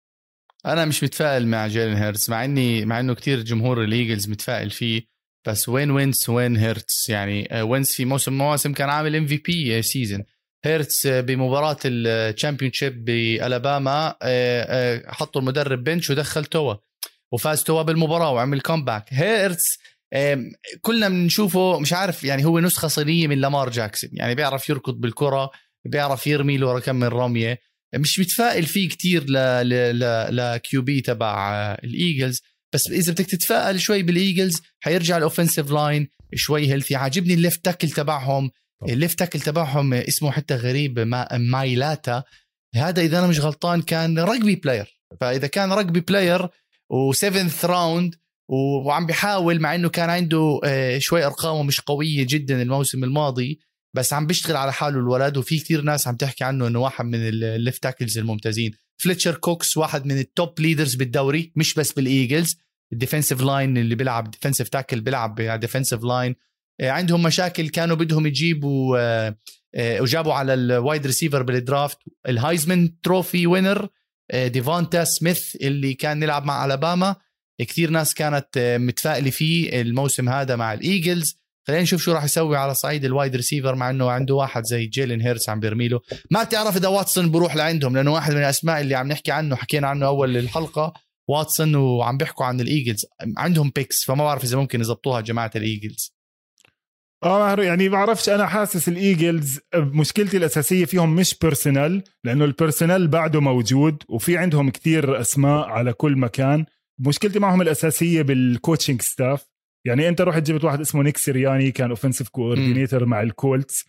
أنا 0.66 0.84
مش 0.84 1.04
متفائل 1.04 1.48
مع 1.48 1.66
Jalen 1.66 1.96
Hurts 1.96 2.30
مع 2.30 2.44
إني 2.44 2.84
مع 2.84 3.00
إنه 3.00 3.14
كتير 3.14 3.42
جمهور 3.42 3.84
ال 3.84 3.91
Eagles 3.91 4.28
متفائل 4.28 4.70
فيه 4.70 5.02
بس 5.46 5.68
وين 5.68 5.90
Wentz 5.90 6.28
وين 6.28 6.56
Hurts 6.56 7.06
يعني 7.08 7.54
آه، 7.54 7.64
Wentz 7.64 7.94
في 7.94 8.04
موسم 8.04 8.38
مواسم 8.38 8.72
كان 8.72 8.88
عامل 8.88 9.16
MVP 9.16 9.82
season 9.82 10.24
هيرتز 10.64 11.06
بمباراة 11.06 11.76
ال 11.84 12.72
championship 12.72 13.04
بألاباما 13.04 14.08
آه، 14.08 14.16
آه، 14.22 15.12
حطوا 15.12 15.40
المدرب 15.40 15.84
bench 15.84 16.10
ودخل 16.10 16.44
توا 16.44 16.74
وفاز 17.32 17.64
توا 17.64 17.82
بالمباراة 17.82 18.32
وعمل 18.32 18.60
comeback 18.60 19.04
هيرتز 19.08 19.78
كلنا 20.80 21.08
بنشوفه 21.08 21.78
مش 21.78 21.92
عارف 21.92 22.24
يعني 22.24 22.44
هو 22.44 22.60
نسخة 22.60 22.88
صينية 22.88 23.26
من 23.26 23.38
لامار 23.38 23.70
جاكسون 23.70 24.10
يعني 24.12 24.34
بيعرف 24.34 24.68
يركض 24.68 24.94
بالكرة 24.94 25.50
بيعرف 25.84 26.26
يرمي 26.26 26.56
له 26.56 26.80
كم 26.80 26.96
من 26.96 27.06
رمية. 27.06 27.58
مش 27.94 28.20
متفائل 28.20 28.66
فيه 28.66 28.88
كتير 28.88 29.24
ل 29.24 29.32
ل 29.68 30.36
ل 30.36 30.82
QB 30.82 31.00
تبع 31.00 31.54
آه، 31.54 31.80
الإيجلز. 31.84 32.42
بس 32.74 32.90
إذا 32.90 33.12
بدك 33.12 33.26
تتفائل 33.26 33.80
شوي 33.80 34.02
بالإيجلز 34.02 34.62
حيرجع 34.80 35.16
ال 35.16 35.22
offensive 35.22 35.70
line 35.70 36.08
شوي 36.34 36.68
healthy 36.68 36.96
عاجبني 36.96 37.34
ال 37.34 37.40
left 37.40 37.64
tackle 37.64 37.90
تبعهم. 37.90 38.50
ال 38.88 38.94
left 38.94 39.18
tackle 39.18 39.40
تبعهم 39.40 39.94
اسمه 39.94 40.30
حتى 40.30 40.54
غريب 40.54 40.98
ما 40.98 41.28
مايلاتا. 41.32 42.22
هذا 42.74 43.02
إذا 43.02 43.18
أنا 43.18 43.26
مش 43.26 43.40
غلطان 43.40 43.82
كان 43.82 44.18
rugby 44.18 44.54
player 44.54 45.00
فإذا 45.20 45.46
كان 45.46 45.72
rugby 45.72 46.00
player 46.00 46.48
و 46.92 47.10
7th 47.10 47.64
round 47.64 48.14
وعم 48.48 49.06
بيحاول 49.06 49.60
مع 49.60 49.74
إنه 49.74 49.88
كان 49.88 50.10
عنده 50.10 50.60
آه، 50.64 50.98
شوي 50.98 51.24
أرقامه 51.26 51.62
مش 51.62 51.80
قوية 51.80 52.26
جدا 52.28 52.62
الموسم 52.62 53.04
الماضي 53.04 53.60
بس 53.94 54.12
عم 54.12 54.26
بيشتغل 54.26 54.56
على 54.56 54.72
حاله 54.72 54.98
الولد. 54.98 55.36
وفي 55.36 55.58
كثير 55.58 55.82
ناس 55.82 56.08
عم 56.08 56.16
تحكي 56.16 56.44
عنه 56.44 56.66
إنه 56.66 56.78
واحد 56.78 57.04
من 57.04 57.28
ال 57.28 57.39
left 57.39 57.82
tackles 57.82 58.18
الممتازين. 58.18 58.72
فليتشر 59.02 59.34
كوكس 59.34 59.76
واحد 59.76 60.06
من 60.06 60.18
ال 60.18 60.29
top 60.29 60.60
leaders 60.60 60.94
بالدوري 60.94 61.52
مش 61.56 61.74
بس 61.74 61.92
بالايجلز 61.92 62.56
ال 62.92 62.97
defensive 62.97 63.40
line 63.40 63.76
اللي 63.76 63.94
بيلعب 63.94 64.30
defensive 64.30 64.68
tackle 64.68 65.00
بيلعب 65.00 65.40
defensive 65.40 66.04
line 66.04 66.34
عندهم 66.90 67.22
مشاكل 67.22 67.68
كانوا 67.68 67.96
بدهم 67.96 68.26
يجيبوا 68.26 68.98
آه، 68.98 69.36
آه، 69.74 70.00
وجابوا 70.00 70.34
على 70.34 70.54
ال 70.54 70.65
wide 70.65 71.06
receiver 71.06 71.42
بال 71.42 71.58
draft 71.58 71.98
ال 72.28 72.37
Heisman 72.37 73.00
trophy 73.00 73.46
winner 73.46 73.88
ديفونتا 74.34 75.04
سميث 75.04 75.56
اللي 75.56 75.94
كان 75.94 76.22
يلعب 76.22 76.44
مع 76.44 76.64
الاباما 76.64 77.16
كثير 77.60 77.90
ناس 77.90 78.14
كانت 78.14 78.76
متفائلة 78.80 79.30
فيه 79.30 79.80
الموسم 79.80 80.28
هذا 80.28 80.56
مع 80.56 80.72
الايجلز 80.72 81.42
خلينا 81.66 81.82
نشوف 81.82 82.02
شو 82.02 82.12
راح 82.12 82.24
يسوي 82.24 82.56
على 82.56 82.74
صعيد 82.74 83.04
ال 83.04 83.11
wide 83.11 83.36
receiver 83.36 83.74
مع 83.74 83.90
إنه 83.90 84.10
عنده 84.10 84.34
واحد 84.34 84.64
زي 84.64 84.86
جيلين 84.86 85.20
هيرتس 85.20 85.48
عم 85.48 85.60
بيرمي 85.60 85.88
له 85.88 86.00
ما 86.30 86.42
بتعرف 86.42 86.76
إذا 86.76 86.88
واتسون 86.88 87.30
بروح 87.30 87.56
لعندهم 87.56 87.96
لأنه 87.96 88.12
واحد 88.12 88.32
من 88.32 88.38
الأسماء 88.38 88.80
اللي 88.80 88.94
عم 88.94 89.08
نحكي 89.08 89.32
عنه 89.32 89.56
حكينا 89.56 89.88
عنه 89.88 90.06
أول 90.06 90.36
الحلقة 90.36 90.92
واتسون 91.28 91.74
وعم 91.74 92.16
بيحكوا 92.16 92.46
عن 92.46 92.60
الايجلز 92.60 93.06
عندهم 93.36 93.72
picks 93.76 94.04
فما 94.04 94.24
بعرف 94.24 94.44
إذا 94.44 94.56
ممكن 94.56 94.80
يزبطوها 94.80 95.20
جماعة 95.20 95.50
الايجلز 95.56 96.14
آه 97.24 97.54
يعني 97.62 97.88
بعرفش 97.88 98.28
أنا 98.28 98.46
حاسس 98.46 98.88
الايجلز 98.88 99.60
مشكلتي 99.74 100.36
الأساسية 100.36 100.84
فيهم 100.84 101.16
مش 101.16 101.38
personnel 101.42 102.02
لأنه 102.24 102.44
ال 102.44 102.51
personnel 102.51 103.08
بعده 103.08 103.40
موجود 103.40 104.02
وفي 104.08 104.36
عندهم 104.36 104.70
كثير 104.70 105.20
أسماء 105.20 105.68
على 105.68 105.92
كل 105.92 106.16
مكان. 106.16 106.64
مشكلتي 106.98 107.38
معهم 107.38 107.62
الأساسية 107.62 108.22
بال 108.22 108.38
coaching 108.38 109.02
staff 109.02 109.46
يعني 109.86 110.08
أنت 110.08 110.20
رحت 110.20 110.42
جبت 110.42 110.64
واحد 110.64 110.80
اسمه 110.80 111.02
نيك 111.02 111.16
سيرياني 111.16 111.70
كان 111.70 111.90
offensive 111.90 112.28
coordinator 112.28 113.04
مع 113.04 113.22
الكولتس 113.22 113.84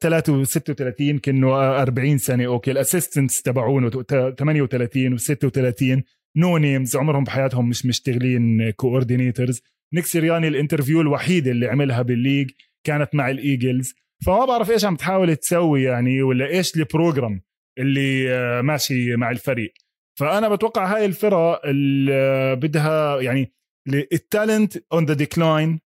33 0.00 1.18
كأنه 1.18 1.54
40 1.82 2.18
سنة 2.18 2.46
okay. 2.46 2.70
ال 2.70 2.76
assistants 2.76 3.42
تبعونه 3.42 3.90
38 3.90 5.18
و36 5.18 6.02
no 6.36 6.56
names 6.58 6.96
عمرهم 6.96 7.24
بحياتهم 7.24 7.68
مش 7.68 7.86
مشتغلين 7.86 8.70
coordinators 8.70 9.62
نيك 9.94 10.04
سيرياني 10.04 10.48
ال 10.48 10.53
interview 10.53 11.00
الوحيده 11.00 11.50
اللي 11.50 11.66
عملها 11.66 12.02
بال 12.02 12.14
league 12.14 12.50
كانت 12.86 13.14
مع 13.14 13.30
الإيجلز. 13.30 13.94
فما 14.26 14.44
بعرف 14.44 14.70
إيش 14.70 14.84
عم 14.84 14.96
تحاول 14.96 15.36
تسوي 15.36 15.82
يعني 15.82 16.22
ولا 16.22 16.46
إيش 16.46 16.76
ال 16.76 16.84
program 16.84 17.42
اللي 17.78 18.34
آه، 18.34 18.60
ماشي 18.60 19.16
مع 19.16 19.30
الفريق. 19.30 19.72
فأنا 20.20 20.48
بتوقع 20.48 20.96
هاي 20.96 21.04
الفرق 21.04 21.66
اللي 21.66 22.56
بدها 22.56 23.20
يعني 23.20 23.52
ال 23.88 24.01
talent 24.01 24.76
on 24.92 25.04
the 25.04 25.14
decline 25.14 25.80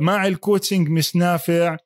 مع 0.00 0.26
ال 0.26 0.33
coaching 0.33 0.88
مش 0.88 1.16
نافع. 1.16 1.76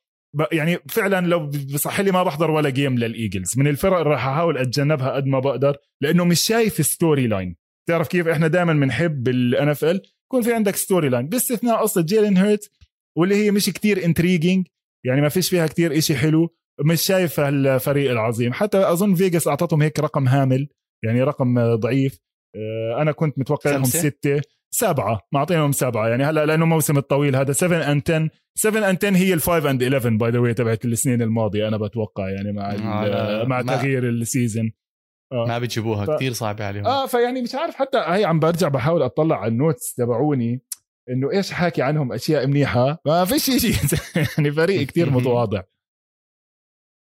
يعني 0.53 0.79
فعلا 0.89 1.27
لو 1.27 1.47
بصح 1.47 2.01
لي 2.01 2.11
ما 2.13 2.23
بحضر 2.23 2.51
ولا 2.51 2.71
game 2.71 2.99
للإيجلز. 2.99 3.59
من 3.59 3.67
الفرق 3.67 3.97
اللي 3.99 4.11
راح 4.11 4.27
أحاول 4.27 4.59
أتجنبها 4.59 5.11
قد 5.11 5.27
ما 5.27 5.39
بقدر 5.39 5.77
لأنه 6.01 6.25
مش 6.25 6.41
شايف 6.41 6.87
story 6.87 7.27
line 7.27 7.57
تعرف 7.89 8.09
كيف 8.09 8.29
إحنا 8.29 8.49
دائما 8.49 8.73
بنحب 8.73 9.23
بال 9.23 9.69
NFL 9.69 10.03
يكون 10.27 10.43
في 10.43 10.55
عندك 10.55 10.77
story 10.77 11.09
line 11.09 11.27
باستثناء 11.29 11.83
قصه 11.83 12.03
جيلين 12.03 12.37
هيرت 12.37 12.71
واللي 13.19 13.35
هي 13.35 13.51
مش 13.51 13.67
كتير 13.67 14.05
intriguing 14.05 14.67
يعني 15.07 15.21
ما 15.21 15.29
فيش 15.29 15.51
فيها 15.51 15.67
كتير 15.67 15.99
إشي 15.99 16.15
حلو 16.15 16.55
مش 16.81 17.03
شايف 17.03 17.41
الفريق 17.41 18.11
العظيم. 18.11 18.53
حتى 18.53 18.79
أظن 18.79 19.15
فيجاس 19.15 19.49
أعطتهم 19.49 19.83
هيك 19.83 20.01
رقم 20.01 20.29
هامل 20.29 20.69
يعني 21.05 21.23
رقم 21.23 21.75
ضعيف. 21.75 22.19
آه، 22.57 23.03
أنا 23.03 23.13
كنت 23.13 23.39
متوقع 23.39 23.71
لهم 23.71 23.85
ستة. 23.85 24.41
سبعة. 24.71 25.21
معطينهم 25.33 25.73
سبعة. 25.73 26.09
يعني 26.09 26.25
هلا 26.25 26.47
لأنه 26.47 26.67
موسم 26.67 26.99
الطويل 26.99 27.37
هذا. 27.37 27.53
7 27.53 27.93
and 27.93 28.03
10 28.11 28.31
7 28.55 28.91
and 28.91 29.05
10 29.05 29.17
هي 29.17 29.35
ال 29.35 29.41
5 29.41 29.71
and 29.71 29.83
11 29.83 30.17
by 30.17 30.31
the 30.31 30.39
way 30.39 30.55
تبعت 30.55 30.85
السنين 30.85 31.23
الماضية 31.23 31.69
أنا 31.69 31.77
بتوقع 31.77 32.29
يعني 32.29 32.53
مع 32.53 32.73
آه 32.73 33.45
مع 33.45 33.63
تغيير 33.63 34.09
ال 34.09 34.18
season 34.18 34.73
آه. 35.33 35.47
ما 35.49 35.59
بتجيبوها 35.59 36.07
ف... 36.07 36.11
كثير 36.11 36.33
صعبة 36.33 36.65
عليهم. 36.65 36.87
آه 36.87 37.07
فيعني 37.07 37.43
مش 37.43 37.55
عارف 37.55 37.75
حتى 37.75 37.99
هي 37.99 38.25
عم 38.25 38.41
برجع 38.41 38.69
بحاول 38.69 39.03
أطلع 39.03 39.37
على 39.37 39.53
ال 39.53 39.60
notes 39.60 39.95
تبعوني 39.95 40.61
إنه 41.11 41.31
إيش 41.33 41.51
حاكي 41.53 41.83
عنهم 41.83 42.13
أشياء 42.13 42.47
منيحة؟ 42.47 42.99
ما 43.07 43.25
فيش 43.25 43.45
شيء 43.45 43.75
يعني 44.39 44.53
فريق 44.53 44.87
كثير 44.87 45.11
متواضع. 45.11 45.63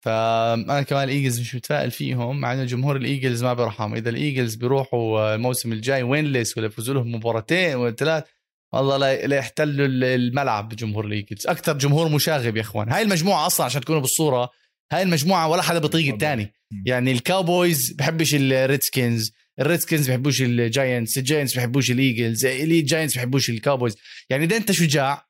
فانا 0.06 0.82
كمان 0.82 1.04
الإيجلز 1.04 1.40
مش 1.40 1.56
متفائل 1.56 1.92
فيهم 1.92 2.42
مع 2.42 2.54
إنه 2.54 2.64
جمهور 2.64 2.96
الإيجلز 2.96 3.44
ما 3.44 3.54
بيرحم 3.54 3.96
إذا 3.96 4.10
الإيجلز 4.10 4.56
بيروحوا 4.56 5.36
الموسم 5.36 5.72
الجاي 5.72 6.04
winless 6.04 6.58
ولا 6.58 6.68
يفوزوا 6.68 6.94
لهم 6.94 7.16
مباراتين 7.16 7.76
ولا 7.76 7.92
ثلاث 7.92 8.24
والله 8.74 8.98
لا 9.26 9.38
يحتلوا 9.38 9.88
الملعب 9.88 10.70
جمهور 10.70 11.06
الإيجلز. 11.06 11.48
أكثر 11.48 11.78
جمهور 11.78 12.10
مشاغب 12.10 12.58
يا 12.58 12.62
إخوان. 12.62 12.90
هاي 12.90 13.02
المجموعة 13.02 13.46
أصلا 13.46 13.66
عشان 13.66 13.82
تكونوا 13.82 14.02
بالصورة 14.02 14.50
هاي 14.92 15.04
المجموعة 15.04 15.48
ولا 15.48 15.62
حدا 15.62 15.80
بيطيق 15.80 16.14
الثاني 16.14 16.54
يعني 16.86 17.12
الكاوبويز 17.12 17.92
بحبش 17.92 18.36
الريدسكنز 18.36 19.32
الريدسكنز 19.60 20.10
بحبوش 20.10 20.42
الجاينتس 20.42 21.18
الجاينتس 21.18 21.58
بحبوش 21.58 21.92
الايجلز 21.92 22.46
الجاينتس 22.46 23.18
بحبوش 23.18 23.50
الكاوبويز 23.50 23.98
يعني 24.30 24.46
اذا 24.46 24.58
انت 24.58 24.72
شجاع 24.72 25.27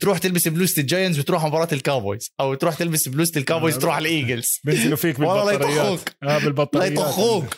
تروح 0.00 0.18
تلبس 0.18 0.48
بلوزة 0.48 0.80
الجاينتس 0.82 1.18
وتروح 1.18 1.44
مباراة 1.44 1.68
الكاوبويز 1.72 2.30
أو 2.40 2.54
تروح 2.54 2.74
تلبس 2.74 3.08
بلوزة 3.08 3.32
الكاوبويز 3.36 3.78
تروح 3.78 3.94
على 3.94 4.08
الايجلز 4.08 4.58
بينزلوا 4.64 4.96
فيك 4.96 5.20
بالبطاريات. 5.20 6.00
آه 6.22 6.38
بالبطاريات. 6.38 6.92
لا 6.92 7.02
يطخوك 7.02 7.56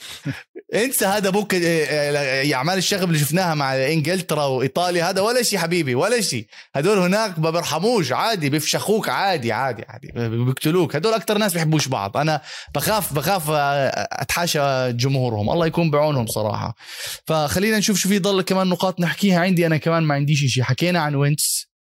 انسى 0.75 1.07
هذا 1.07 1.31
بوك 1.31 1.55
آه، 1.55 1.59
آه، 1.61 2.55
أعمال 2.55 2.79
الشغب 2.79 3.09
اللي 3.09 3.19
شفناها 3.19 3.55
مع 3.55 3.75
إنجلترا 3.75 4.45
وإيطاليا 4.45 5.11
هذا 5.11 5.21
ولا 5.21 5.43
شيء 5.43 5.59
حبيبي 5.59 5.95
ولا 5.95 6.21
شيء. 6.21 6.47
هدول 6.75 6.99
هناك 6.99 7.39
ما 7.39 7.51
بيرحموش 7.51 8.13
عادي 8.13 8.51
بيفشخوك 8.51 9.09
عادي 9.09 9.53
عادي 9.53 9.85
عادي 9.89 10.13
بيقتلوك. 10.29 10.97
هدول 10.97 11.15
أكثر 11.15 11.39
ناس 11.39 11.53
بيحبوش 11.53 11.89
بعض. 11.89 12.17
أنا 12.17 12.41
بخاف 12.75 13.13
بخاف 13.13 13.51
آه، 13.51 14.09
أتحاشى 14.13 14.93
جمهورهم. 14.93 15.51
الله 15.51 15.67
يكون 15.67 15.91
بعونهم 15.91 16.27
صراحة. 16.27 16.75
فخلينا 17.27 17.79
نشوف 17.79 17.99
شو 17.99 18.09
في 18.09 18.19
ضل 18.19 18.43
كمان 18.43 18.67
نقاط 18.67 19.01
نحكيها. 19.01 19.41
عندي 19.41 19.67
أنا 19.67 19.77
كمان 19.77 20.03
ما 20.03 20.15
عنديش 20.15 20.45
شيء. 20.45 20.63
حكينا 20.63 21.01
عن 21.01 21.15
وينتس 21.15 21.76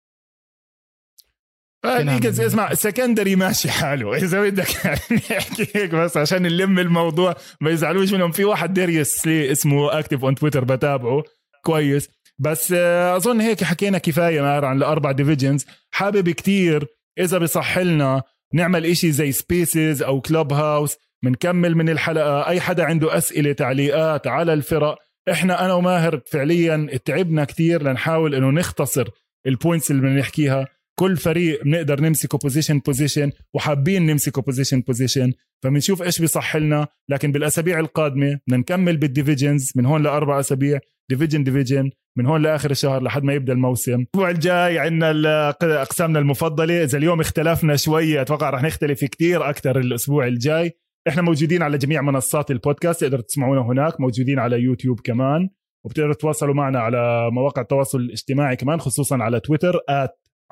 الايجلز 1.85 2.41
اسمع 2.41 2.75
secondary 2.75 3.37
ماشي 3.37 3.71
حاله. 3.71 4.17
إذا 4.25 4.43
بدك 4.43 4.69
نحكي 5.13 5.67
هيك 5.75 5.95
بس 5.95 6.17
عشان 6.17 6.43
نلم 6.43 6.79
الموضوع 6.79 7.37
ما 7.61 7.71
يزعلوش 7.71 8.13
منهم. 8.13 8.33
في 8.33 8.45
واحد 8.45 8.75
ديريس 8.75 9.29
اسمه 9.29 9.99
active 9.99 10.25
on 10.25 10.35
تويتر 10.35 10.65
بتابعه. 10.65 11.23
كويس. 11.65 12.09
بس 12.39 12.75
آه، 12.77 13.17
أظن 13.17 13.41
هيك 13.41 13.65
حكينا 13.65 13.99
كفاية 13.99 14.43
ماهر 14.43 14.65
عن 14.65 14.77
الأربع 14.77 15.13
divisions 15.13 15.67
حابب 15.91 16.31
كتير 16.31 16.87
إذا 17.19 17.39
بصح 17.39 17.79
لنا 17.79 18.23
نعمل 18.55 18.87
إشي 18.87 19.13
زي 19.13 19.33
spaces 19.33 20.03
أو 20.03 20.21
كلوب 20.21 20.53
هاوس 20.53 20.97
بنكمل 21.25 21.75
من 21.75 21.89
الحلقة. 21.89 22.49
أي 22.49 22.61
حدا 22.61 22.85
عنده 22.85 23.19
أسئلة 23.19 23.53
تعليقات 23.53 24.27
على 24.27 24.53
الفرق. 24.53 24.99
إحنا 25.31 25.65
أنا 25.65 25.75
وماهر 25.75 26.21
فعليا 26.27 26.89
تعبنا 27.05 27.45
كتير 27.45 27.83
لنحاول 27.83 28.35
إنه 28.35 28.51
نختصر 28.51 29.09
ال 29.47 29.53
points 29.53 29.91
اللي 29.91 30.03
بنحكيها 30.03 30.67
كل 30.99 31.17
فريق 31.17 31.65
بنقدر 31.65 32.01
نمسكه 32.01 32.39
position 32.39 32.79
position 32.79 33.31
وحابين 33.55 34.07
نمسكه 34.07 34.43
position 34.43 34.81
position 34.81 35.33
فبنشوف 35.63 36.03
إيش 36.03 36.21
بيصح 36.21 36.57
لنا. 36.57 36.87
لكن 37.09 37.33
بالأسابيع 37.33 37.81
القادمة 37.81 38.41
بدنا 38.47 38.57
نكمل 38.57 38.97
بال 38.97 39.11
divisions 39.11 39.73
من 39.77 39.87
هون 39.87 40.03
لأربع 40.03 40.41
أسابيع 40.41 40.79
division 41.11 41.45
division 41.45 41.91
من 42.19 42.27
هون 42.27 42.43
لآخر 42.43 42.71
الشهر 42.71 43.03
لحد 43.03 43.23
ما 43.23 43.33
يبدأ 43.33 43.53
الموسم. 43.53 43.93
الأسبوع 44.01 44.31
الجاي 44.31 44.79
عندنا 44.79 45.51
أقسامنا 45.63 46.19
المفضلة. 46.19 46.85
إذا 46.85 46.99
اليوم 46.99 47.21
اختلفنا 47.21 47.77
شوية 47.77 48.21
أتوقع 48.21 48.51
رح 48.51 48.63
نختلف 48.63 49.05
كتير 49.05 49.51
أكثر 49.51 49.79
الأسبوع 49.79 50.27
الجاي. 50.27 50.73
إحنا 51.09 51.23
موجودين 51.23 51.63
على 51.63 51.79
جميع 51.79 52.03
منصات 52.03 52.51
البودكاست 52.51 53.01
تقدروا 53.01 53.23
تسمعونا 53.23 53.61
هناك. 53.61 54.01
موجودين 54.01 54.39
على 54.39 54.61
يوتيوب 54.61 55.01
كمان 55.01 55.49
وبتقدروا 55.85 56.15
تتواصلوا 56.15 56.55
معنا 56.55 56.81
على 56.81 57.31
مواقع 57.31 57.63
التواصل 57.63 58.01
الاجتماعي 58.01 58.57
كمان 58.57 58.81
خصوصا 58.81 59.17
على 59.17 59.41
تويتر 59.41 59.81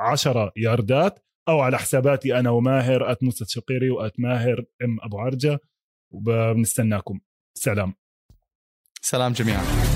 10 0.03 0.53
ياردات 0.57 1.19
أو 1.49 1.61
على 1.61 1.79
حساباتي 1.79 2.39
أنا 2.39 2.51
وماهر 2.51 3.13
at 3.13 3.23
موسى 3.23 3.45
شقيري 3.49 3.91
و 3.91 4.01
at 4.01 4.21
ماهر 4.21 4.65
M 4.85 4.97
أبو 5.03 5.19
عرجة 5.19 5.59
وبنستناكم. 6.11 7.21
سلام. 7.55 7.95
سلام 9.01 9.33
جميعا. 9.33 9.92